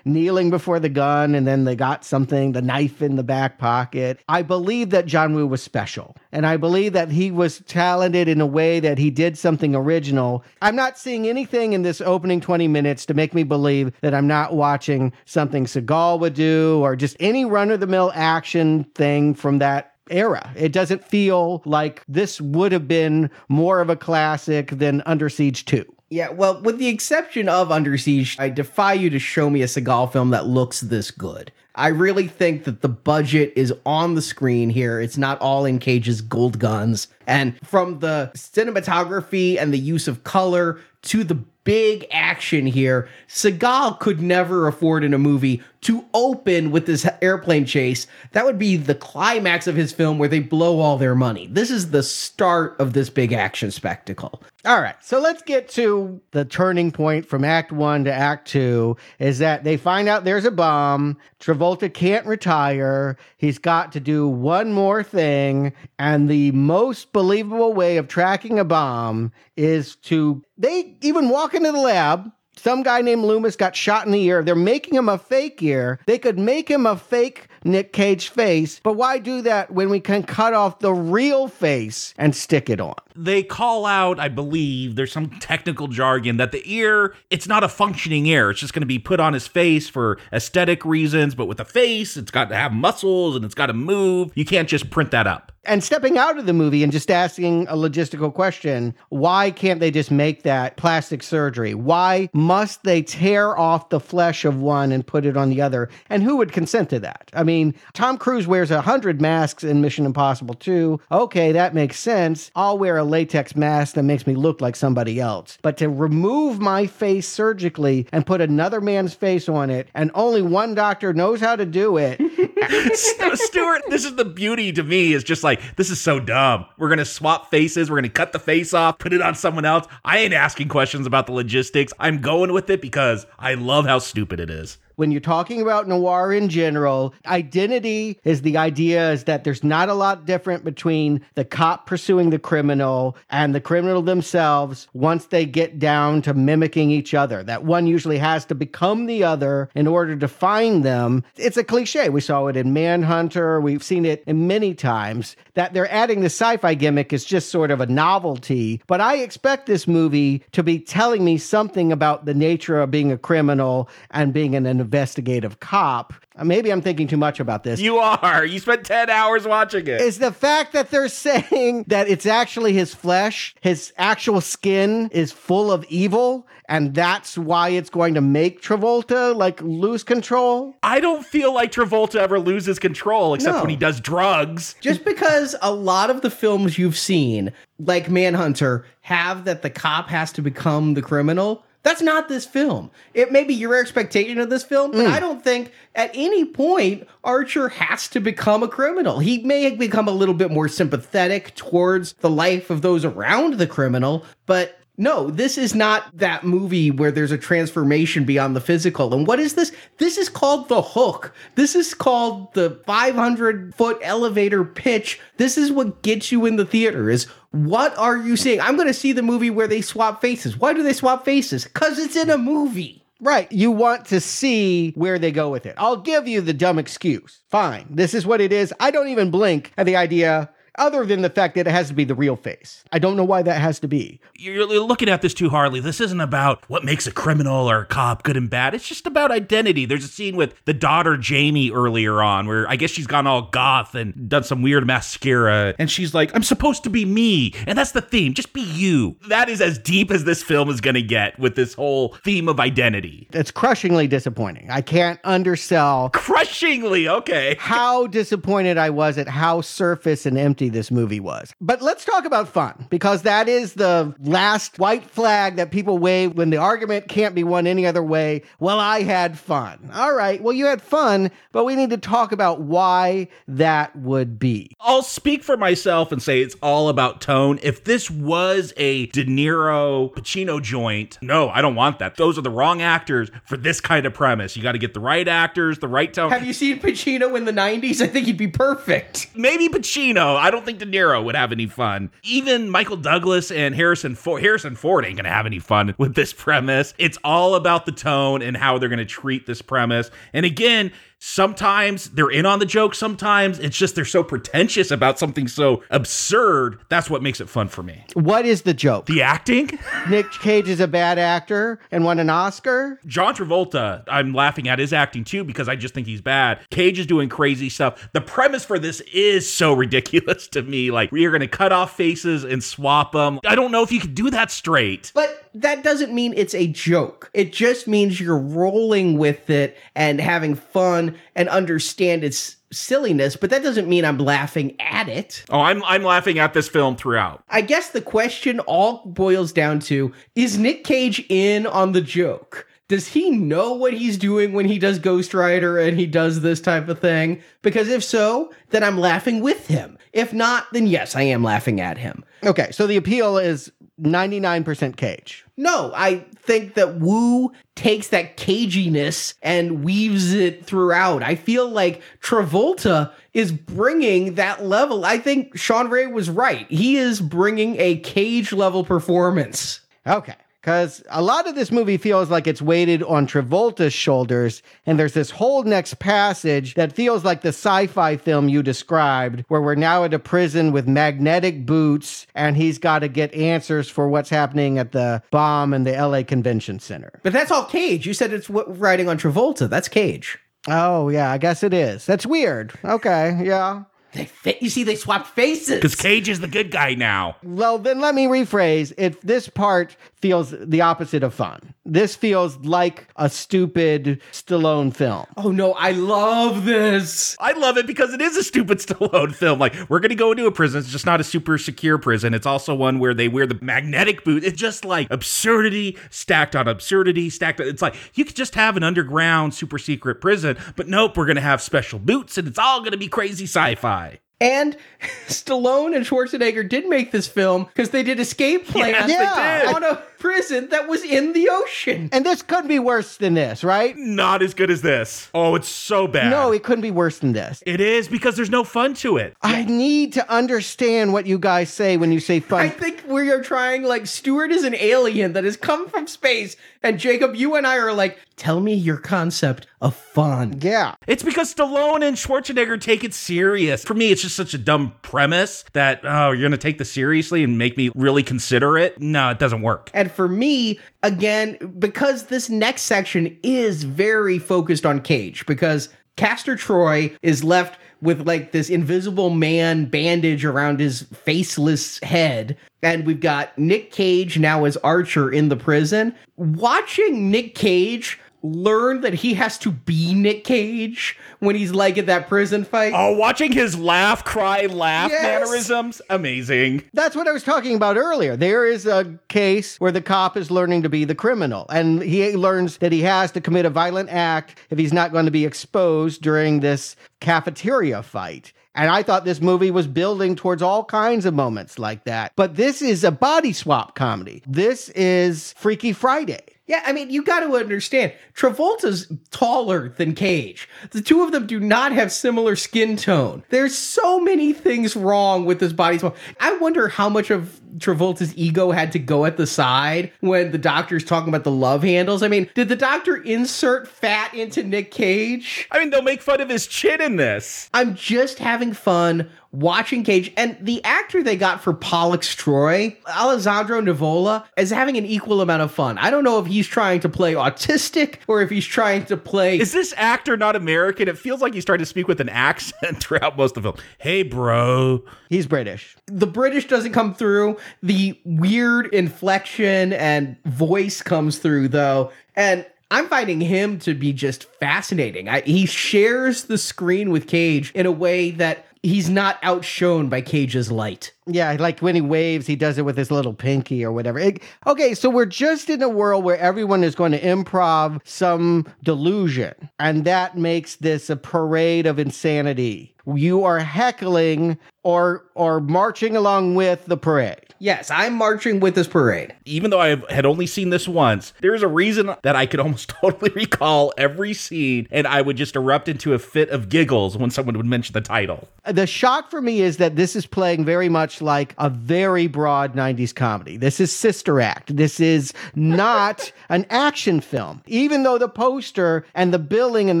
kneeling 0.04 0.50
before 0.50 0.80
the 0.80 0.88
gun, 0.88 1.34
and 1.34 1.46
then 1.46 1.64
they 1.64 1.76
got 1.76 2.04
something, 2.04 2.52
the 2.52 2.62
knife 2.62 3.02
in 3.02 3.14
the 3.16 3.22
back 3.22 3.58
pocket. 3.58 4.18
I 4.28 4.42
believe 4.42 4.90
that 4.90 5.06
John 5.06 5.34
Woo 5.34 5.46
was 5.46 5.62
special, 5.62 6.16
and 6.32 6.46
I 6.46 6.56
believe 6.56 6.92
that 6.92 7.10
he 7.10 7.30
was 7.30 7.60
talented 7.66 8.28
in 8.28 8.40
a 8.40 8.46
way 8.46 8.80
that 8.80 8.98
he 8.98 9.10
did 9.10 9.36
something 9.36 9.74
original. 9.74 10.44
I'm 10.62 10.76
not 10.76 10.98
seeing 10.98 11.28
anything 11.28 11.72
in 11.72 11.82
this 11.82 12.00
opening 12.00 12.40
20 12.40 12.68
minutes 12.68 13.06
to 13.06 13.14
make 13.14 13.34
me 13.34 13.42
believe 13.42 13.92
that 14.02 14.14
I'm 14.14 14.26
not 14.26 14.54
watching 14.54 15.12
something 15.24 15.64
Seagal 15.64 16.20
would 16.20 16.34
do 16.34 16.80
or 16.82 16.96
just 16.96 17.16
any 17.20 17.44
run 17.44 17.70
of 17.70 17.80
the 17.80 17.86
mill 17.86 18.12
action 18.14 18.84
thing 18.94 19.34
from 19.34 19.58
that 19.58 19.94
era. 20.10 20.52
It 20.56 20.72
doesn't 20.72 21.04
feel 21.04 21.62
like 21.64 22.02
this 22.08 22.40
would 22.40 22.72
have 22.72 22.88
been 22.88 23.30
more 23.48 23.80
of 23.80 23.90
a 23.90 23.96
classic 23.96 24.70
than 24.70 25.02
Under 25.06 25.28
Siege 25.28 25.64
2. 25.64 25.84
Yeah, 26.12 26.30
well, 26.30 26.60
with 26.60 26.78
the 26.78 26.88
exception 26.88 27.48
of 27.48 27.70
Under 27.70 27.96
Siege, 27.96 28.36
I 28.40 28.48
defy 28.48 28.94
you 28.94 29.10
to 29.10 29.20
show 29.20 29.48
me 29.48 29.62
a 29.62 29.66
Seagal 29.66 30.12
film 30.12 30.30
that 30.30 30.44
looks 30.44 30.80
this 30.80 31.12
good. 31.12 31.52
I 31.76 31.86
really 31.86 32.26
think 32.26 32.64
that 32.64 32.80
the 32.80 32.88
budget 32.88 33.52
is 33.54 33.72
on 33.86 34.16
the 34.16 34.22
screen 34.22 34.70
here. 34.70 35.00
It's 35.00 35.16
not 35.16 35.40
all 35.40 35.64
in 35.64 35.78
Cage's 35.78 36.20
gold 36.20 36.58
guns. 36.58 37.06
And 37.28 37.56
from 37.64 38.00
the 38.00 38.32
cinematography 38.34 39.56
and 39.56 39.72
the 39.72 39.78
use 39.78 40.08
of 40.08 40.24
color 40.24 40.80
to 41.02 41.22
the 41.22 41.36
big 41.62 42.06
action 42.10 42.66
here, 42.66 43.08
Seagal 43.28 44.00
could 44.00 44.20
never 44.20 44.66
afford 44.66 45.04
in 45.04 45.14
a 45.14 45.18
movie 45.18 45.62
to 45.82 46.04
open 46.12 46.70
with 46.70 46.86
this 46.86 47.08
airplane 47.22 47.64
chase. 47.64 48.06
That 48.32 48.44
would 48.44 48.58
be 48.58 48.76
the 48.76 48.94
climax 48.94 49.66
of 49.66 49.76
his 49.76 49.92
film 49.92 50.18
where 50.18 50.28
they 50.28 50.40
blow 50.40 50.78
all 50.78 50.98
their 50.98 51.14
money. 51.14 51.46
This 51.46 51.70
is 51.70 51.90
the 51.90 52.02
start 52.02 52.76
of 52.78 52.92
this 52.92 53.08
big 53.08 53.32
action 53.32 53.70
spectacle. 53.70 54.42
All 54.66 54.82
right, 54.82 54.96
so 55.02 55.20
let's 55.20 55.40
get 55.42 55.70
to 55.70 56.20
the 56.32 56.44
turning 56.44 56.92
point 56.92 57.24
from 57.24 57.44
Act 57.44 57.72
One 57.72 58.04
to 58.04 58.12
Act 58.12 58.46
Two. 58.46 58.98
Is 59.18 59.38
that 59.38 59.64
they 59.64 59.78
find 59.78 60.06
out 60.06 60.24
there's 60.24 60.44
a 60.44 60.50
bomb. 60.50 61.16
Travolta 61.40 61.92
can't 61.92 62.26
retire. 62.26 63.16
He's 63.38 63.58
got 63.58 63.92
to 63.92 64.00
do 64.00 64.28
one 64.28 64.74
more 64.74 65.02
thing. 65.02 65.72
And 65.98 66.28
the 66.28 66.52
most 66.52 67.14
believable 67.14 67.72
way 67.72 67.96
of 67.96 68.06
tracking 68.06 68.58
a 68.58 68.64
bomb 68.64 69.32
is 69.56 69.96
to, 69.96 70.42
they 70.58 70.94
even 71.00 71.30
walk 71.30 71.54
into 71.54 71.72
the 71.72 71.80
lab. 71.80 72.30
Some 72.62 72.82
guy 72.82 73.00
named 73.00 73.24
Loomis 73.24 73.56
got 73.56 73.74
shot 73.74 74.04
in 74.04 74.12
the 74.12 74.22
ear. 74.22 74.42
They're 74.42 74.54
making 74.54 74.94
him 74.94 75.08
a 75.08 75.16
fake 75.16 75.62
ear. 75.62 75.98
They 76.04 76.18
could 76.18 76.38
make 76.38 76.68
him 76.68 76.84
a 76.84 76.94
fake 76.94 77.48
Nick 77.64 77.92
Cage 77.92 78.28
face, 78.28 78.80
but 78.82 78.94
why 78.94 79.18
do 79.18 79.42
that 79.42 79.70
when 79.70 79.90
we 79.90 80.00
can 80.00 80.22
cut 80.22 80.54
off 80.54 80.78
the 80.78 80.92
real 80.92 81.48
face 81.48 82.14
and 82.18 82.34
stick 82.34 82.70
it 82.70 82.80
on? 82.80 82.94
They 83.14 83.42
call 83.42 83.86
out, 83.86 84.18
I 84.18 84.28
believe, 84.28 84.94
there's 84.96 85.12
some 85.12 85.28
technical 85.40 85.88
jargon 85.88 86.38
that 86.38 86.52
the 86.52 86.62
ear, 86.64 87.14
it's 87.28 87.46
not 87.46 87.62
a 87.64 87.68
functioning 87.68 88.24
ear. 88.26 88.50
It's 88.50 88.60
just 88.60 88.72
going 88.72 88.82
to 88.82 88.86
be 88.86 88.98
put 88.98 89.20
on 89.20 89.32
his 89.34 89.46
face 89.46 89.88
for 89.88 90.18
aesthetic 90.32 90.84
reasons, 90.84 91.34
but 91.34 91.46
with 91.46 91.58
the 91.58 91.64
face, 91.64 92.16
it's 92.16 92.30
got 92.30 92.48
to 92.48 92.54
have 92.56 92.72
muscles 92.72 93.36
and 93.36 93.44
it's 93.44 93.54
got 93.54 93.66
to 93.66 93.74
move. 93.74 94.30
You 94.34 94.44
can't 94.46 94.68
just 94.68 94.90
print 94.90 95.10
that 95.10 95.26
up. 95.26 95.52
and 95.66 95.84
stepping 95.84 96.16
out 96.16 96.38
of 96.38 96.46
the 96.46 96.54
movie 96.54 96.82
and 96.82 96.90
just 96.90 97.10
asking 97.10 97.66
a 97.68 97.74
logistical 97.74 98.32
question 98.32 98.94
why 99.10 99.50
can't 99.50 99.78
they 99.78 99.90
just 99.90 100.10
make 100.10 100.42
that 100.42 100.78
plastic 100.78 101.22
surgery 101.22 101.74
why 101.74 102.30
must 102.32 102.82
they 102.84 103.02
tear 103.02 103.58
off 103.58 103.90
the 103.90 104.00
flesh 104.00 104.46
of 104.46 104.62
one 104.62 104.90
and 104.90 105.06
put 105.06 105.26
it 105.26 105.36
on 105.36 105.50
the 105.50 105.60
other 105.60 105.90
and 106.08 106.22
who 106.22 106.36
would 106.38 106.50
consent 106.50 106.88
to 106.88 106.98
that 106.98 107.30
i 107.34 107.42
mean 107.42 107.49
tom 107.92 108.16
cruise 108.16 108.46
wears 108.46 108.70
a 108.70 108.80
hundred 108.80 109.20
masks 109.20 109.64
in 109.64 109.80
mission 109.80 110.06
impossible 110.06 110.54
2 110.54 111.00
okay 111.10 111.52
that 111.52 111.74
makes 111.74 111.98
sense 111.98 112.50
i'll 112.54 112.78
wear 112.78 112.96
a 112.96 113.04
latex 113.04 113.56
mask 113.56 113.94
that 113.94 114.02
makes 114.02 114.26
me 114.26 114.34
look 114.34 114.60
like 114.60 114.76
somebody 114.76 115.20
else 115.20 115.58
but 115.62 115.76
to 115.76 115.88
remove 115.88 116.60
my 116.60 116.86
face 116.86 117.26
surgically 117.28 118.06
and 118.12 118.26
put 118.26 118.40
another 118.40 118.80
man's 118.80 119.14
face 119.14 119.48
on 119.48 119.70
it 119.70 119.88
and 119.94 120.10
only 120.14 120.42
one 120.42 120.74
doctor 120.74 121.12
knows 121.12 121.40
how 121.40 121.56
to 121.56 121.66
do 121.66 121.96
it 121.96 122.20
Stu- 122.94 123.36
Stuart, 123.36 123.82
this 123.88 124.04
is 124.04 124.14
the 124.16 124.24
beauty 124.24 124.72
to 124.72 124.82
me. 124.82 125.12
Is 125.12 125.24
just 125.24 125.42
like 125.42 125.76
this 125.76 125.90
is 125.90 126.00
so 126.00 126.20
dumb. 126.20 126.66
We're 126.78 126.88
gonna 126.88 127.04
swap 127.04 127.50
faces. 127.50 127.90
We're 127.90 127.96
gonna 127.96 128.08
cut 128.10 128.32
the 128.32 128.38
face 128.38 128.72
off, 128.74 128.98
put 128.98 129.12
it 129.12 129.22
on 129.22 129.34
someone 129.34 129.64
else. 129.64 129.86
I 130.04 130.18
ain't 130.18 130.34
asking 130.34 130.68
questions 130.68 131.06
about 131.06 131.26
the 131.26 131.32
logistics. 131.32 131.92
I'm 131.98 132.20
going 132.20 132.52
with 132.52 132.70
it 132.70 132.80
because 132.80 133.26
I 133.38 133.54
love 133.54 133.86
how 133.86 133.98
stupid 133.98 134.40
it 134.40 134.50
is. 134.50 134.78
When 135.00 135.10
you're 135.10 135.18
talking 135.18 135.62
about 135.62 135.88
noir 135.88 136.30
in 136.30 136.50
general, 136.50 137.14
identity 137.24 138.20
is 138.22 138.42
the 138.42 138.58
idea 138.58 139.12
is 139.12 139.24
that 139.24 139.44
there's 139.44 139.64
not 139.64 139.88
a 139.88 139.94
lot 139.94 140.26
different 140.26 140.62
between 140.62 141.24
the 141.36 141.44
cop 141.44 141.86
pursuing 141.86 142.28
the 142.28 142.38
criminal 142.38 143.16
and 143.30 143.54
the 143.54 143.62
criminal 143.62 144.02
themselves 144.02 144.88
once 144.92 145.24
they 145.24 145.46
get 145.46 145.78
down 145.78 146.20
to 146.20 146.34
mimicking 146.34 146.90
each 146.90 147.14
other. 147.14 147.42
That 147.42 147.64
one 147.64 147.86
usually 147.86 148.18
has 148.18 148.44
to 148.44 148.54
become 148.54 149.06
the 149.06 149.24
other 149.24 149.70
in 149.74 149.86
order 149.86 150.16
to 150.16 150.28
find 150.28 150.84
them. 150.84 151.24
It's 151.36 151.56
a 151.56 151.64
cliche. 151.64 152.10
We 152.10 152.20
saw 152.20 152.48
it 152.48 152.56
in 152.58 152.74
Manhunter. 152.74 153.58
We've 153.58 153.82
seen 153.82 154.04
it 154.04 154.28
many 154.28 154.74
times 154.74 155.34
that 155.54 155.72
they're 155.72 155.90
adding 155.90 156.20
the 156.20 156.26
sci-fi 156.26 156.74
gimmick 156.74 157.14
is 157.14 157.24
just 157.24 157.48
sort 157.48 157.70
of 157.70 157.80
a 157.80 157.86
novelty. 157.86 158.82
But 158.86 159.00
I 159.00 159.16
expect 159.16 159.64
this 159.64 159.88
movie 159.88 160.44
to 160.52 160.62
be 160.62 160.78
telling 160.78 161.24
me 161.24 161.38
something 161.38 161.90
about 161.90 162.26
the 162.26 162.34
nature 162.34 162.78
of 162.78 162.90
being 162.90 163.10
a 163.10 163.16
criminal 163.16 163.88
and 164.10 164.34
being 164.34 164.54
an 164.54 164.66
investigative 164.94 165.60
cop. 165.60 166.12
Uh, 166.36 166.44
Maybe 166.44 166.70
I'm 166.72 166.82
thinking 166.82 167.06
too 167.06 167.16
much 167.16 167.38
about 167.38 167.62
this. 167.62 167.78
You 167.80 167.98
are. 167.98 168.44
You 168.44 168.58
spent 168.58 168.84
10 168.84 169.08
hours 169.08 169.46
watching 169.46 169.86
it. 169.86 170.00
is 170.00 170.18
the 170.18 170.32
fact 170.32 170.72
that 170.72 170.90
they're 170.90 171.08
saying 171.26 171.84
that 171.86 172.08
it's 172.08 172.26
actually 172.26 172.72
his 172.72 172.92
flesh, 172.92 173.54
his 173.60 173.92
actual 173.96 174.40
skin 174.40 175.08
is 175.12 175.30
full 175.30 175.70
of 175.70 175.84
evil, 175.84 176.46
and 176.68 176.92
that's 176.94 177.38
why 177.38 177.68
it's 177.68 177.88
going 177.90 178.14
to 178.14 178.20
make 178.20 178.62
Travolta 178.62 179.34
like 179.36 179.62
lose 179.62 180.02
control. 180.02 180.74
I 180.82 180.98
don't 180.98 181.24
feel 181.24 181.54
like 181.54 181.70
Travolta 181.70 182.16
ever 182.16 182.40
loses 182.40 182.78
control 182.80 183.34
except 183.34 183.54
No. 183.56 183.60
when 183.62 183.70
he 183.70 183.76
does 183.76 184.00
drugs. 184.00 184.74
Just 184.80 185.04
because 185.04 185.54
a 185.62 185.72
lot 185.72 186.10
of 186.10 186.22
the 186.22 186.30
films 186.30 186.78
you've 186.78 186.98
seen, 186.98 187.52
like 187.78 188.10
Manhunter, 188.10 188.84
have 189.02 189.44
that 189.44 189.62
the 189.62 189.70
cop 189.70 190.08
has 190.08 190.32
to 190.32 190.42
become 190.42 190.94
the 190.94 191.02
criminal. 191.02 191.64
That's 191.82 192.02
not 192.02 192.28
this 192.28 192.44
film. 192.44 192.90
It 193.14 193.32
may 193.32 193.44
be 193.44 193.54
your 193.54 193.74
expectation 193.74 194.38
of 194.38 194.50
this 194.50 194.62
film, 194.62 194.90
but 194.90 195.06
mm. 195.06 195.10
I 195.10 195.18
don't 195.18 195.42
think 195.42 195.72
at 195.94 196.10
any 196.12 196.44
point 196.44 197.08
Archer 197.24 197.70
has 197.70 198.06
to 198.08 198.20
become 198.20 198.62
a 198.62 198.68
criminal. 198.68 199.18
He 199.18 199.38
may 199.42 199.70
become 199.74 200.06
a 200.06 200.12
little 200.12 200.34
bit 200.34 200.50
more 200.50 200.68
sympathetic 200.68 201.54
towards 201.54 202.12
the 202.14 202.30
life 202.30 202.68
of 202.68 202.82
those 202.82 203.04
around 203.04 203.54
the 203.54 203.66
criminal, 203.66 204.26
but 204.44 204.79
No, 205.00 205.30
this 205.30 205.56
is 205.56 205.74
not 205.74 206.14
that 206.18 206.44
movie 206.44 206.90
where 206.90 207.10
there's 207.10 207.32
a 207.32 207.38
transformation 207.38 208.24
beyond 208.24 208.54
the 208.54 208.60
physical. 208.60 209.14
And 209.14 209.26
what 209.26 209.40
is 209.40 209.54
this? 209.54 209.72
This 209.96 210.18
is 210.18 210.28
called 210.28 210.68
The 210.68 210.82
Hook. 210.82 211.32
This 211.54 211.74
is 211.74 211.94
called 211.94 212.52
the 212.52 212.78
500 212.84 213.74
foot 213.74 213.98
elevator 214.02 214.62
pitch. 214.62 215.18
This 215.38 215.56
is 215.56 215.72
what 215.72 216.02
gets 216.02 216.30
you 216.30 216.44
in 216.44 216.56
the 216.56 216.66
theater 216.66 217.08
is 217.08 217.24
what 217.50 217.96
are 217.96 218.18
you 218.18 218.36
seeing? 218.36 218.60
I'm 218.60 218.76
going 218.76 218.88
to 218.88 218.94
see 218.94 219.12
the 219.12 219.22
movie 219.22 219.48
where 219.48 219.66
they 219.66 219.80
swap 219.80 220.20
faces. 220.20 220.58
Why 220.58 220.74
do 220.74 220.82
they 220.82 220.92
swap 220.92 221.24
faces? 221.24 221.64
Cuz 221.64 221.98
it's 221.98 222.14
in 222.14 222.28
a 222.28 222.36
movie. 222.36 223.02
Right. 223.22 223.50
You 223.50 223.70
want 223.70 224.04
to 224.06 224.20
see 224.20 224.92
where 224.96 225.18
they 225.18 225.32
go 225.32 225.48
with 225.48 225.64
it. 225.64 225.76
I'll 225.78 225.96
give 225.96 226.28
you 226.28 226.42
the 226.42 226.52
dumb 226.52 226.78
excuse. 226.78 227.40
Fine. 227.48 227.86
This 227.88 228.12
is 228.12 228.26
what 228.26 228.42
it 228.42 228.52
is. 228.52 228.74
I 228.78 228.90
don't 228.90 229.08
even 229.08 229.30
blink 229.30 229.72
at 229.78 229.86
the 229.86 229.96
idea 229.96 230.50
other 230.78 231.04
than 231.04 231.22
the 231.22 231.30
fact 231.30 231.54
that 231.54 231.66
it 231.66 231.70
has 231.70 231.88
to 231.88 231.94
be 231.94 232.04
the 232.04 232.14
real 232.14 232.36
face. 232.36 232.84
I 232.92 232.98
don't 232.98 233.16
know 233.16 233.24
why 233.24 233.42
that 233.42 233.60
has 233.60 233.78
to 233.80 233.88
be. 233.88 234.20
You're 234.36 234.66
looking 234.66 235.08
at 235.08 235.22
this 235.22 235.34
too 235.34 235.48
hardly. 235.48 235.80
This 235.80 236.00
isn't 236.00 236.20
about 236.20 236.64
what 236.68 236.84
makes 236.84 237.06
a 237.06 237.12
criminal 237.12 237.70
or 237.70 237.80
a 237.80 237.86
cop 237.86 238.22
good 238.22 238.36
and 238.36 238.48
bad. 238.50 238.74
It's 238.74 238.86
just 238.86 239.06
about 239.06 239.30
identity. 239.30 239.84
There's 239.84 240.04
a 240.04 240.08
scene 240.08 240.36
with 240.36 240.54
the 240.64 240.74
daughter 240.74 241.16
Jamie 241.16 241.70
earlier 241.70 242.22
on 242.22 242.46
where 242.46 242.68
I 242.68 242.76
guess 242.76 242.90
she's 242.90 243.06
gone 243.06 243.26
all 243.26 243.42
goth 243.50 243.94
and 243.94 244.28
done 244.28 244.44
some 244.44 244.62
weird 244.62 244.86
mascara. 244.86 245.74
And 245.78 245.90
she's 245.90 246.14
like, 246.14 246.34
I'm 246.34 246.42
supposed 246.42 246.82
to 246.84 246.90
be 246.90 247.04
me. 247.04 247.54
And 247.66 247.76
that's 247.78 247.92
the 247.92 248.00
theme. 248.00 248.34
Just 248.34 248.52
be 248.52 248.62
you. 248.62 249.16
That 249.28 249.48
is 249.48 249.60
as 249.60 249.78
deep 249.78 250.10
as 250.10 250.24
this 250.24 250.42
film 250.42 250.68
is 250.68 250.80
going 250.80 250.94
to 250.94 251.02
get 251.02 251.38
with 251.38 251.54
this 251.54 251.74
whole 251.74 252.14
theme 252.24 252.48
of 252.48 252.60
identity. 252.60 253.28
It's 253.32 253.50
crushingly 253.50 254.06
disappointing. 254.06 254.70
I 254.70 254.80
can't 254.80 255.20
undersell 255.24 256.10
Crushingly, 256.12 257.08
okay. 257.08 257.56
how 257.58 258.06
disappointed 258.06 258.76
I 258.76 258.90
was 258.90 259.18
at 259.18 259.28
how 259.28 259.60
surface 259.60 260.26
and 260.26 260.36
empty 260.36 260.59
this 260.68 260.90
movie 260.90 261.20
was. 261.20 261.52
But 261.60 261.82
let's 261.82 262.04
talk 262.04 262.24
about 262.24 262.48
fun 262.48 262.86
because 262.90 263.22
that 263.22 263.48
is 263.48 263.74
the 263.74 264.14
last 264.20 264.78
white 264.78 265.04
flag 265.04 265.56
that 265.56 265.70
people 265.70 265.98
wave 265.98 266.34
when 266.34 266.50
the 266.50 266.56
argument 266.56 267.08
can't 267.08 267.34
be 267.34 267.44
won 267.44 267.66
any 267.66 267.86
other 267.86 268.02
way. 268.02 268.42
Well, 268.58 268.78
I 268.78 269.02
had 269.02 269.38
fun. 269.38 269.90
All 269.94 270.14
right. 270.14 270.42
Well, 270.42 270.52
you 270.52 270.66
had 270.66 270.82
fun, 270.82 271.30
but 271.52 271.64
we 271.64 271.76
need 271.76 271.90
to 271.90 271.98
talk 271.98 272.32
about 272.32 272.60
why 272.60 273.28
that 273.48 273.94
would 273.96 274.38
be. 274.38 274.76
I'll 274.80 275.02
speak 275.02 275.42
for 275.42 275.56
myself 275.56 276.12
and 276.12 276.22
say 276.22 276.40
it's 276.40 276.56
all 276.62 276.88
about 276.88 277.20
tone. 277.20 277.58
If 277.62 277.84
this 277.84 278.10
was 278.10 278.72
a 278.76 279.06
De 279.06 279.24
Niro 279.24 280.12
Pacino 280.12 280.60
joint, 280.60 281.18
no, 281.22 281.48
I 281.48 281.60
don't 281.62 281.74
want 281.74 281.98
that. 282.00 282.16
Those 282.16 282.38
are 282.38 282.42
the 282.42 282.50
wrong 282.50 282.82
actors 282.82 283.30
for 283.44 283.56
this 283.56 283.80
kind 283.80 284.06
of 284.06 284.14
premise. 284.14 284.56
You 284.56 284.62
got 284.62 284.72
to 284.72 284.78
get 284.78 284.94
the 284.94 285.00
right 285.00 285.26
actors, 285.26 285.78
the 285.78 285.88
right 285.88 286.12
tone. 286.12 286.30
Have 286.30 286.44
you 286.44 286.52
seen 286.52 286.78
Pacino 286.80 287.36
in 287.36 287.44
the 287.44 287.52
90s? 287.52 288.00
I 288.00 288.06
think 288.06 288.26
he'd 288.26 288.36
be 288.36 288.48
perfect. 288.48 289.28
Maybe 289.34 289.68
Pacino. 289.68 290.36
I 290.36 290.49
don't 290.50 290.64
think 290.64 290.78
De 290.78 290.86
Niro 290.86 291.22
would 291.24 291.34
have 291.34 291.52
any 291.52 291.66
fun. 291.66 292.10
Even 292.22 292.70
Michael 292.70 292.96
Douglas 292.96 293.50
and 293.50 293.74
Harrison 293.74 294.14
Ford. 294.14 294.42
Harrison 294.42 294.76
Ford 294.76 295.04
ain't 295.04 295.16
gonna 295.16 295.28
have 295.28 295.46
any 295.46 295.58
fun 295.58 295.94
with 295.98 296.14
this 296.14 296.32
premise. 296.32 296.94
It's 296.98 297.18
all 297.24 297.54
about 297.54 297.86
the 297.86 297.92
tone 297.92 298.42
and 298.42 298.56
how 298.56 298.78
they're 298.78 298.88
gonna 298.88 299.04
treat 299.04 299.46
this 299.46 299.62
premise. 299.62 300.10
And 300.32 300.46
again, 300.46 300.92
sometimes 301.20 302.10
they're 302.10 302.30
in 302.30 302.46
on 302.46 302.58
the 302.58 302.66
joke. 302.66 302.94
Sometimes 302.94 303.58
it's 303.58 303.76
just 303.76 303.94
they're 303.94 304.04
so 304.04 304.24
pretentious 304.24 304.90
about 304.90 305.18
something 305.18 305.46
so 305.46 305.82
absurd. 305.90 306.80
That's 306.88 307.08
what 307.08 307.22
makes 307.22 307.40
it 307.40 307.48
fun 307.48 307.68
for 307.68 307.82
me. 307.82 308.04
What 308.14 308.44
is 308.44 308.62
the 308.62 308.74
joke? 308.74 309.06
The 309.06 309.22
acting. 309.22 309.78
Nick 310.08 310.30
Cage 310.32 310.68
is 310.68 310.80
a 310.80 310.88
bad 310.88 311.18
actor 311.18 311.78
and 311.90 312.04
won 312.04 312.18
an 312.18 312.30
Oscar. 312.30 312.98
John 313.06 313.34
Travolta, 313.34 314.02
I'm 314.08 314.32
laughing 314.32 314.66
at 314.66 314.78
his 314.78 314.92
acting 314.92 315.24
too 315.24 315.44
because 315.44 315.68
I 315.68 315.76
just 315.76 315.94
think 315.94 316.06
he's 316.06 316.22
bad. 316.22 316.58
Cage 316.70 316.98
is 316.98 317.06
doing 317.06 317.28
crazy 317.28 317.68
stuff. 317.68 318.08
The 318.12 318.20
premise 318.20 318.64
for 318.64 318.78
this 318.78 319.00
is 319.12 319.50
so 319.50 319.72
ridiculous 319.80 320.48
to 320.48 320.62
me. 320.62 320.90
Like, 320.90 321.12
we 321.12 321.26
are 321.26 321.30
going 321.30 321.40
to 321.40 321.48
cut 321.48 321.72
off 321.72 321.96
faces 321.96 322.44
and 322.44 322.64
swap 322.64 323.12
them. 323.12 323.40
I 323.46 323.54
don't 323.54 323.70
know 323.70 323.82
if 323.82 323.92
you 323.92 324.00
could 324.00 324.14
do 324.14 324.30
that 324.30 324.50
straight. 324.50 325.12
But 325.14 325.48
that 325.54 325.82
doesn't 325.82 326.12
mean 326.12 326.32
it's 326.36 326.54
a 326.54 326.66
joke. 326.68 327.30
It 327.34 327.52
just 327.52 327.88
means 327.88 328.20
you're 328.20 328.38
rolling 328.38 329.18
with 329.18 329.50
it 329.50 329.76
and 329.94 330.20
having 330.20 330.54
fun 330.54 331.09
and 331.34 331.48
understand 331.48 332.24
its 332.24 332.56
silliness, 332.72 333.36
but 333.36 333.50
that 333.50 333.62
doesn't 333.62 333.88
mean 333.88 334.04
I'm 334.04 334.18
laughing 334.18 334.76
at 334.80 335.08
it. 335.08 335.44
Oh, 335.50 335.60
I'm 335.60 335.82
I'm 335.84 336.02
laughing 336.02 336.38
at 336.38 336.54
this 336.54 336.68
film 336.68 336.96
throughout. 336.96 337.42
I 337.48 337.60
guess 337.60 337.90
the 337.90 338.00
question 338.00 338.60
all 338.60 339.04
boils 339.06 339.52
down 339.52 339.80
to 339.80 340.12
is 340.34 340.58
Nick 340.58 340.84
Cage 340.84 341.24
in 341.28 341.66
on 341.66 341.92
the 341.92 342.00
joke? 342.00 342.66
Does 342.88 343.06
he 343.06 343.30
know 343.30 343.72
what 343.74 343.92
he's 343.92 344.18
doing 344.18 344.52
when 344.52 344.66
he 344.66 344.76
does 344.76 344.98
Ghost 344.98 345.32
Rider 345.32 345.78
and 345.78 345.96
he 345.96 346.06
does 346.06 346.40
this 346.40 346.60
type 346.60 346.88
of 346.88 346.98
thing? 346.98 347.40
Because 347.62 347.88
if 347.88 348.02
so, 348.02 348.52
then 348.70 348.82
I'm 348.82 348.98
laughing 348.98 349.40
with 349.40 349.68
him. 349.68 349.96
If 350.12 350.32
not, 350.32 350.66
then 350.72 350.88
yes, 350.88 351.14
I 351.14 351.22
am 351.22 351.44
laughing 351.44 351.80
at 351.80 351.98
him. 351.98 352.24
Okay, 352.42 352.72
so 352.72 352.88
the 352.88 352.96
appeal 352.96 353.38
is 353.38 353.70
99% 354.02 354.96
Cage. 354.96 355.44
No, 355.56 355.92
I 355.94 356.24
think 356.36 356.74
that 356.74 356.96
Woo 357.00 357.52
takes 357.74 358.08
that 358.08 358.36
caginess 358.36 359.34
and 359.42 359.84
weaves 359.84 360.32
it 360.32 360.64
throughout. 360.64 361.22
I 361.22 361.34
feel 361.34 361.68
like 361.68 362.02
Travolta 362.22 363.12
is 363.34 363.52
bringing 363.52 364.34
that 364.34 364.64
level. 364.64 365.04
I 365.04 365.18
think 365.18 365.56
Sean 365.56 365.90
Ray 365.90 366.06
was 366.06 366.30
right. 366.30 366.66
He 366.70 366.96
is 366.96 367.20
bringing 367.20 367.76
a 367.78 367.98
cage 367.98 368.52
level 368.52 368.84
performance. 368.84 369.80
Okay. 370.06 370.36
Because 370.60 371.02
a 371.08 371.22
lot 371.22 371.48
of 371.48 371.54
this 371.54 371.72
movie 371.72 371.96
feels 371.96 372.28
like 372.28 372.46
it's 372.46 372.60
weighted 372.60 373.02
on 373.04 373.26
Travolta's 373.26 373.94
shoulders, 373.94 374.62
and 374.84 374.98
there's 374.98 375.14
this 375.14 375.30
whole 375.30 375.62
next 375.62 375.98
passage 376.00 376.74
that 376.74 376.92
feels 376.92 377.24
like 377.24 377.40
the 377.40 377.48
sci 377.48 377.86
fi 377.86 378.16
film 378.16 378.48
you 378.50 378.62
described, 378.62 379.44
where 379.48 379.62
we're 379.62 379.74
now 379.74 380.04
at 380.04 380.12
a 380.12 380.18
prison 380.18 380.70
with 380.70 380.86
magnetic 380.86 381.64
boots, 381.64 382.26
and 382.34 382.58
he's 382.58 382.76
got 382.76 382.98
to 382.98 383.08
get 383.08 383.32
answers 383.32 383.88
for 383.88 384.08
what's 384.08 384.28
happening 384.28 384.78
at 384.78 384.92
the 384.92 385.22
bomb 385.30 385.72
and 385.72 385.86
the 385.86 385.92
LA 385.92 386.22
Convention 386.22 386.78
Center. 386.78 387.18
But 387.22 387.32
that's 387.32 387.50
all 387.50 387.64
Cage. 387.64 388.06
You 388.06 388.12
said 388.12 388.32
it's 388.32 388.50
what 388.50 388.78
writing 388.78 389.08
on 389.08 389.16
Travolta. 389.16 389.68
That's 389.68 389.88
Cage. 389.88 390.38
Oh, 390.68 391.08
yeah, 391.08 391.30
I 391.30 391.38
guess 391.38 391.62
it 391.62 391.72
is. 391.72 392.04
That's 392.04 392.26
weird. 392.26 392.78
Okay, 392.84 393.40
yeah. 393.42 393.84
They 394.12 394.24
fit. 394.24 394.60
You 394.60 394.70
see, 394.70 394.82
they 394.82 394.96
swapped 394.96 395.28
faces. 395.28 395.76
Because 395.76 395.94
Cage 395.94 396.28
is 396.28 396.40
the 396.40 396.48
good 396.48 396.70
guy 396.70 396.94
now. 396.94 397.36
Well, 397.42 397.78
then 397.78 398.00
let 398.00 398.14
me 398.14 398.26
rephrase. 398.26 398.92
If 398.98 399.20
this 399.20 399.48
part 399.48 399.96
feels 400.16 400.50
the 400.50 400.80
opposite 400.80 401.22
of 401.22 401.32
fun, 401.32 401.74
this 401.84 402.16
feels 402.16 402.56
like 402.58 403.06
a 403.16 403.28
stupid 403.30 404.20
Stallone 404.32 404.94
film. 404.94 405.26
Oh 405.36 405.50
no, 405.50 405.72
I 405.74 405.92
love 405.92 406.64
this. 406.64 407.36
I 407.38 407.52
love 407.52 407.78
it 407.78 407.86
because 407.86 408.12
it 408.12 408.20
is 408.20 408.36
a 408.36 408.42
stupid 408.42 408.78
Stallone 408.80 409.34
film. 409.34 409.58
Like, 409.58 409.74
we're 409.88 410.00
going 410.00 410.10
to 410.10 410.16
go 410.16 410.32
into 410.32 410.46
a 410.46 410.52
prison. 410.52 410.80
It's 410.80 410.90
just 410.90 411.06
not 411.06 411.20
a 411.20 411.24
super 411.24 411.56
secure 411.56 411.98
prison. 411.98 412.34
It's 412.34 412.46
also 412.46 412.74
one 412.74 412.98
where 412.98 413.14
they 413.14 413.28
wear 413.28 413.46
the 413.46 413.58
magnetic 413.60 414.24
boot. 414.24 414.44
It's 414.44 414.58
just 414.58 414.84
like 414.84 415.08
absurdity 415.10 415.96
stacked 416.10 416.56
on 416.56 416.66
absurdity 416.66 417.30
stacked 417.30 417.60
on. 417.60 417.68
It's 417.68 417.82
like 417.82 417.94
you 418.14 418.24
could 418.24 418.36
just 418.36 418.54
have 418.56 418.76
an 418.76 418.82
underground 418.82 419.54
super 419.54 419.78
secret 419.78 420.20
prison, 420.20 420.56
but 420.76 420.88
nope, 420.88 421.16
we're 421.16 421.26
going 421.26 421.36
to 421.36 421.42
have 421.42 421.62
special 421.62 421.98
boots 421.98 422.38
and 422.38 422.48
it's 422.48 422.58
all 422.58 422.80
going 422.80 422.92
to 422.92 422.98
be 422.98 423.08
crazy 423.08 423.44
sci 423.44 423.74
fi. 423.76 423.99
And 424.40 424.76
Stallone 425.28 425.94
and 425.94 426.04
Schwarzenegger 426.06 426.66
did 426.68 426.88
make 426.88 427.12
this 427.12 427.26
film 427.26 427.64
because 427.66 427.90
they 427.90 428.02
did 428.02 428.18
escape 428.20 428.66
plans 428.66 429.08
Yes, 429.08 429.64
they 429.64 429.66
did. 429.66 429.74
on 429.76 429.84
a 429.84 430.02
prison 430.20 430.68
that 430.68 430.88
was 430.88 431.02
in 431.02 431.32
the 431.32 431.48
ocean. 431.48 432.08
And 432.12 432.24
this 432.24 432.42
couldn't 432.42 432.68
be 432.68 432.78
worse 432.78 433.16
than 433.16 433.34
this, 433.34 433.64
right? 433.64 433.96
Not 433.96 434.42
as 434.42 434.54
good 434.54 434.70
as 434.70 434.82
this. 434.82 435.28
Oh, 435.34 435.56
it's 435.56 435.68
so 435.68 436.06
bad. 436.06 436.30
No, 436.30 436.52
it 436.52 436.62
couldn't 436.62 436.82
be 436.82 436.90
worse 436.92 437.18
than 437.18 437.32
this. 437.32 437.62
it 437.66 437.80
is 437.80 438.06
because 438.06 438.36
there's 438.36 438.50
no 438.50 438.62
fun 438.62 438.94
to 438.94 439.16
it. 439.16 439.36
I 439.42 439.64
need 439.64 440.12
to 440.12 440.30
understand 440.30 441.12
what 441.12 441.26
you 441.26 441.38
guys 441.38 441.70
say 441.70 441.96
when 441.96 442.12
you 442.12 442.20
say 442.20 442.38
fun. 442.40 442.60
I 442.60 442.68
think 442.68 443.02
we 443.08 443.30
are 443.30 443.42
trying 443.42 443.82
like 443.82 444.06
Stuart 444.06 444.52
is 444.52 444.62
an 444.64 444.74
alien 444.76 445.32
that 445.32 445.44
has 445.44 445.56
come 445.56 445.88
from 445.88 446.06
space, 446.06 446.56
and 446.82 446.98
Jacob, 446.98 447.34
you 447.34 447.56
and 447.56 447.66
I 447.66 447.76
are 447.78 447.92
like, 447.92 448.18
tell 448.36 448.60
me 448.60 448.74
your 448.74 448.96
concept 448.98 449.66
of 449.80 449.94
fun. 449.96 450.58
yeah. 450.60 450.94
It's 451.06 451.22
because 451.22 451.54
Stallone 451.54 452.06
and 452.06 452.16
Schwarzenegger 452.16 452.78
take 452.80 453.02
it 453.04 453.14
serious. 453.14 453.82
For 453.84 453.94
me, 453.94 454.12
it's 454.12 454.22
just 454.22 454.36
such 454.36 454.52
a 454.54 454.58
dumb 454.58 454.92
premise 455.02 455.64
that, 455.72 456.00
oh, 456.04 456.30
you're 456.32 456.40
going 456.40 456.50
to 456.52 456.58
take 456.58 456.78
this 456.78 456.92
seriously 456.92 457.42
and 457.44 457.56
make 457.56 457.76
me 457.76 457.90
really 457.94 458.22
consider 458.22 458.76
it. 458.76 459.00
No, 459.00 459.30
it 459.30 459.38
doesn't 459.38 459.62
work. 459.62 459.90
And 459.94 460.09
for 460.10 460.28
me, 460.28 460.78
again, 461.02 461.56
because 461.78 462.26
this 462.26 462.50
next 462.50 462.82
section 462.82 463.38
is 463.42 463.84
very 463.84 464.38
focused 464.38 464.84
on 464.84 465.00
Cage, 465.00 465.46
because 465.46 465.88
Castor 466.16 466.56
Troy 466.56 467.16
is 467.22 467.42
left 467.42 467.78
with 468.02 468.26
like 468.26 468.52
this 468.52 468.70
invisible 468.70 469.30
man 469.30 469.84
bandage 469.84 470.44
around 470.44 470.80
his 470.80 471.02
faceless 471.12 471.98
head. 472.02 472.56
And 472.82 473.06
we've 473.06 473.20
got 473.20 473.56
Nick 473.58 473.92
Cage 473.92 474.38
now 474.38 474.64
as 474.64 474.76
Archer 474.78 475.30
in 475.30 475.50
the 475.50 475.56
prison. 475.56 476.14
Watching 476.36 477.30
Nick 477.30 477.54
Cage 477.54 478.18
learn 478.42 479.00
that 479.02 479.14
he 479.14 479.34
has 479.34 479.58
to 479.58 479.70
be 479.70 480.14
Nick 480.14 480.44
Cage 480.44 481.18
when 481.40 481.56
he's 481.56 481.72
like 481.72 481.98
at 481.98 482.06
that 482.06 482.28
prison 482.28 482.64
fight? 482.64 482.92
Oh, 482.94 483.16
watching 483.16 483.52
his 483.52 483.78
laugh, 483.78 484.24
cry, 484.24 484.66
laugh 484.66 485.10
Yes. 485.10 485.22
mannerisms, 485.22 486.02
amazing. 486.10 486.82
That's 486.94 487.14
what 487.16 487.28
I 487.28 487.32
was 487.32 487.42
talking 487.42 487.74
about 487.74 487.96
earlier. 487.96 488.36
There 488.36 488.64
is 488.66 488.86
a 488.86 489.18
case 489.28 489.78
where 489.78 489.92
the 489.92 490.00
cop 490.02 490.36
is 490.36 490.50
learning 490.50 490.82
to 490.82 490.88
be 490.88 491.04
the 491.04 491.14
criminal, 491.14 491.66
and 491.70 492.02
he 492.02 492.34
learns 492.36 492.78
that 492.78 492.92
he 492.92 493.02
has 493.02 493.30
to 493.32 493.40
commit 493.40 493.64
a 493.66 493.70
violent 493.70 494.08
act 494.10 494.58
if 494.70 494.78
he's 494.78 494.92
not 494.92 495.12
going 495.12 495.24
to 495.26 495.30
be 495.30 495.44
exposed 495.44 496.22
during 496.22 496.60
this 496.60 496.96
cafeteria 497.20 498.02
fight. 498.02 498.52
And 498.74 498.88
I 498.88 499.02
thought 499.02 499.24
this 499.24 499.40
movie 499.40 499.70
was 499.72 499.86
building 499.88 500.36
towards 500.36 500.62
all 500.62 500.84
kinds 500.84 501.26
of 501.26 501.34
moments 501.34 501.78
like 501.78 502.04
that. 502.04 502.32
But 502.36 502.54
this 502.54 502.80
is 502.82 503.02
a 503.02 503.10
body 503.10 503.52
swap 503.52 503.96
comedy. 503.96 504.42
This 504.46 504.88
is 504.90 505.52
Freaky 505.58 505.92
Friday. 505.92 506.40
Yeah, 506.70 506.84
I 506.86 506.92
mean, 506.92 507.10
you 507.10 507.24
got 507.24 507.40
to 507.40 507.56
understand, 507.56 508.12
Travolta's 508.32 509.12
taller 509.32 509.88
than 509.88 510.14
Cage. 510.14 510.68
The 510.92 511.02
two 511.02 511.22
of 511.22 511.32
them 511.32 511.48
do 511.48 511.58
not 511.58 511.90
have 511.90 512.12
similar 512.12 512.54
skin 512.54 512.96
tone. 512.96 513.42
There's 513.48 513.76
so 513.76 514.20
many 514.20 514.52
things 514.52 514.94
wrong 514.94 515.46
with 515.46 515.58
this 515.58 515.72
body. 515.72 515.98
I 516.38 516.56
wonder 516.58 516.86
how 516.86 517.08
much 517.08 517.30
of 517.30 517.60
Travolta's 517.78 518.36
ego 518.36 518.70
had 518.70 518.92
to 518.92 519.00
go 519.00 519.24
at 519.24 519.36
the 519.36 519.48
side 519.48 520.12
when 520.20 520.52
the 520.52 520.58
doctor's 520.58 521.04
talking 521.04 521.28
about 521.28 521.42
the 521.42 521.50
love 521.50 521.82
handles. 521.82 522.22
I 522.22 522.28
mean, 522.28 522.48
did 522.54 522.68
the 522.68 522.76
doctor 522.76 523.16
insert 523.16 523.88
fat 523.88 524.32
into 524.32 524.62
Nick 524.62 524.92
Cage? 524.92 525.66
I 525.72 525.80
mean, 525.80 525.90
they'll 525.90 526.02
make 526.02 526.22
fun 526.22 526.40
of 526.40 526.48
his 526.48 526.68
chin 526.68 527.00
in 527.00 527.16
this. 527.16 527.68
I'm 527.74 527.96
just 527.96 528.38
having 528.38 528.74
fun 528.74 529.28
watching 529.52 530.04
Cage. 530.04 530.32
And 530.36 530.56
the 530.60 530.82
actor 530.84 531.22
they 531.22 531.36
got 531.36 531.60
for 531.60 531.72
Pollux 531.72 532.34
Troy, 532.34 532.96
Alessandro 533.08 533.80
Nivola, 533.80 534.44
is 534.56 534.70
having 534.70 534.96
an 534.96 535.04
equal 535.04 535.40
amount 535.40 535.62
of 535.62 535.72
fun. 535.72 535.98
I 535.98 536.10
don't 536.10 536.24
know 536.24 536.38
if 536.38 536.46
he's 536.46 536.66
trying 536.66 537.00
to 537.00 537.08
play 537.08 537.34
autistic 537.34 538.16
or 538.28 538.42
if 538.42 538.50
he's 538.50 538.64
trying 538.66 539.04
to 539.06 539.16
play. 539.16 539.58
Is 539.58 539.72
this 539.72 539.92
actor 539.96 540.36
not 540.36 540.56
American? 540.56 541.08
It 541.08 541.18
feels 541.18 541.40
like 541.40 541.54
he's 541.54 541.64
trying 541.64 541.80
to 541.80 541.86
speak 541.86 542.08
with 542.08 542.20
an 542.20 542.28
accent 542.28 542.98
throughout 543.00 543.36
most 543.36 543.56
of 543.56 543.62
the 543.62 543.72
film. 543.72 543.84
Hey, 543.98 544.22
bro. 544.22 545.04
He's 545.28 545.46
British. 545.46 545.96
the 546.06 546.26
British 546.26 546.66
doesn't 546.66 546.92
come 546.92 547.14
through. 547.14 547.56
The 547.82 548.18
weird 548.24 548.92
inflection 548.94 549.92
and 549.92 550.36
voice 550.44 551.02
comes 551.02 551.38
through, 551.38 551.68
though. 551.68 552.12
And 552.36 552.66
I'm 552.90 553.08
finding 553.08 553.40
him 553.40 553.78
to 553.80 553.94
be 553.94 554.12
just 554.12 554.44
fascinating. 554.44 555.28
I, 555.28 555.42
he 555.42 555.66
shares 555.66 556.44
the 556.44 556.58
screen 556.58 557.10
with 557.10 557.28
Cage 557.28 557.70
in 557.72 557.86
a 557.86 557.92
way 557.92 558.32
that 558.32 558.66
he's 558.82 559.10
not 559.10 559.38
outshone 559.42 560.08
by 560.08 560.20
Cage's 560.20 560.70
light. 560.72 561.12
Yeah, 561.26 561.56
like 561.58 561.80
when 561.80 561.94
he 561.94 562.00
waves, 562.00 562.46
he 562.46 562.56
does 562.56 562.78
it 562.78 562.84
with 562.84 562.96
his 562.96 563.10
little 563.10 563.34
pinky 563.34 563.84
or 563.84 563.92
whatever. 563.92 564.18
It- 564.18 564.42
okay, 564.66 564.94
so 564.94 565.10
we're 565.10 565.26
just 565.26 565.68
in 565.70 565.82
a 565.82 565.88
world 565.88 566.24
where 566.24 566.38
everyone 566.38 566.82
is 566.82 566.94
going 566.94 567.12
to 567.12 567.20
improv 567.20 568.00
some 568.04 568.66
delusion, 568.82 569.54
and 569.78 570.04
that 570.04 570.36
makes 570.36 570.76
this 570.76 571.10
a 571.10 571.16
parade 571.16 571.86
of 571.86 571.98
insanity. 571.98 572.94
You 573.06 573.44
are 573.44 573.58
heckling 573.58 574.58
or 574.82 575.24
or 575.34 575.60
marching 575.60 576.16
along 576.16 576.54
with 576.54 576.86
the 576.86 576.96
parade. 576.96 577.49
Yes, 577.62 577.90
I'm 577.90 578.14
marching 578.14 578.58
with 578.58 578.74
this 578.74 578.88
parade. 578.88 579.34
Even 579.44 579.70
though 579.70 579.82
I 579.82 579.96
had 580.08 580.24
only 580.24 580.46
seen 580.46 580.70
this 580.70 580.88
once, 580.88 581.34
there's 581.42 581.62
a 581.62 581.68
reason 581.68 582.16
that 582.22 582.34
I 582.34 582.46
could 582.46 582.58
almost 582.60 582.88
totally 582.88 583.30
recall 583.32 583.92
every 583.98 584.32
scene, 584.32 584.88
and 584.90 585.06
I 585.06 585.20
would 585.20 585.36
just 585.36 585.54
erupt 585.56 585.86
into 585.86 586.14
a 586.14 586.18
fit 586.18 586.48
of 586.48 586.70
giggles 586.70 587.18
when 587.18 587.30
someone 587.30 587.58
would 587.58 587.66
mention 587.66 587.92
the 587.92 588.00
title. 588.00 588.48
Uh, 588.64 588.72
the 588.72 588.86
shock 588.86 589.30
for 589.30 589.42
me 589.42 589.60
is 589.60 589.76
that 589.76 589.94
this 589.94 590.16
is 590.16 590.24
playing 590.24 590.64
very 590.64 590.88
much 590.88 591.20
like 591.20 591.54
a 591.58 591.68
very 591.68 592.26
broad 592.26 592.74
90s 592.74 593.14
comedy. 593.14 593.58
This 593.58 593.78
is 593.78 593.92
Sister 593.92 594.40
Act. 594.40 594.74
This 594.74 594.98
is 594.98 595.34
not 595.54 596.32
an 596.48 596.64
action 596.70 597.20
film. 597.20 597.62
Even 597.66 598.04
though 598.04 598.16
the 598.16 598.28
poster 598.28 599.04
and 599.14 599.34
the 599.34 599.38
billing 599.38 599.90
and 599.90 600.00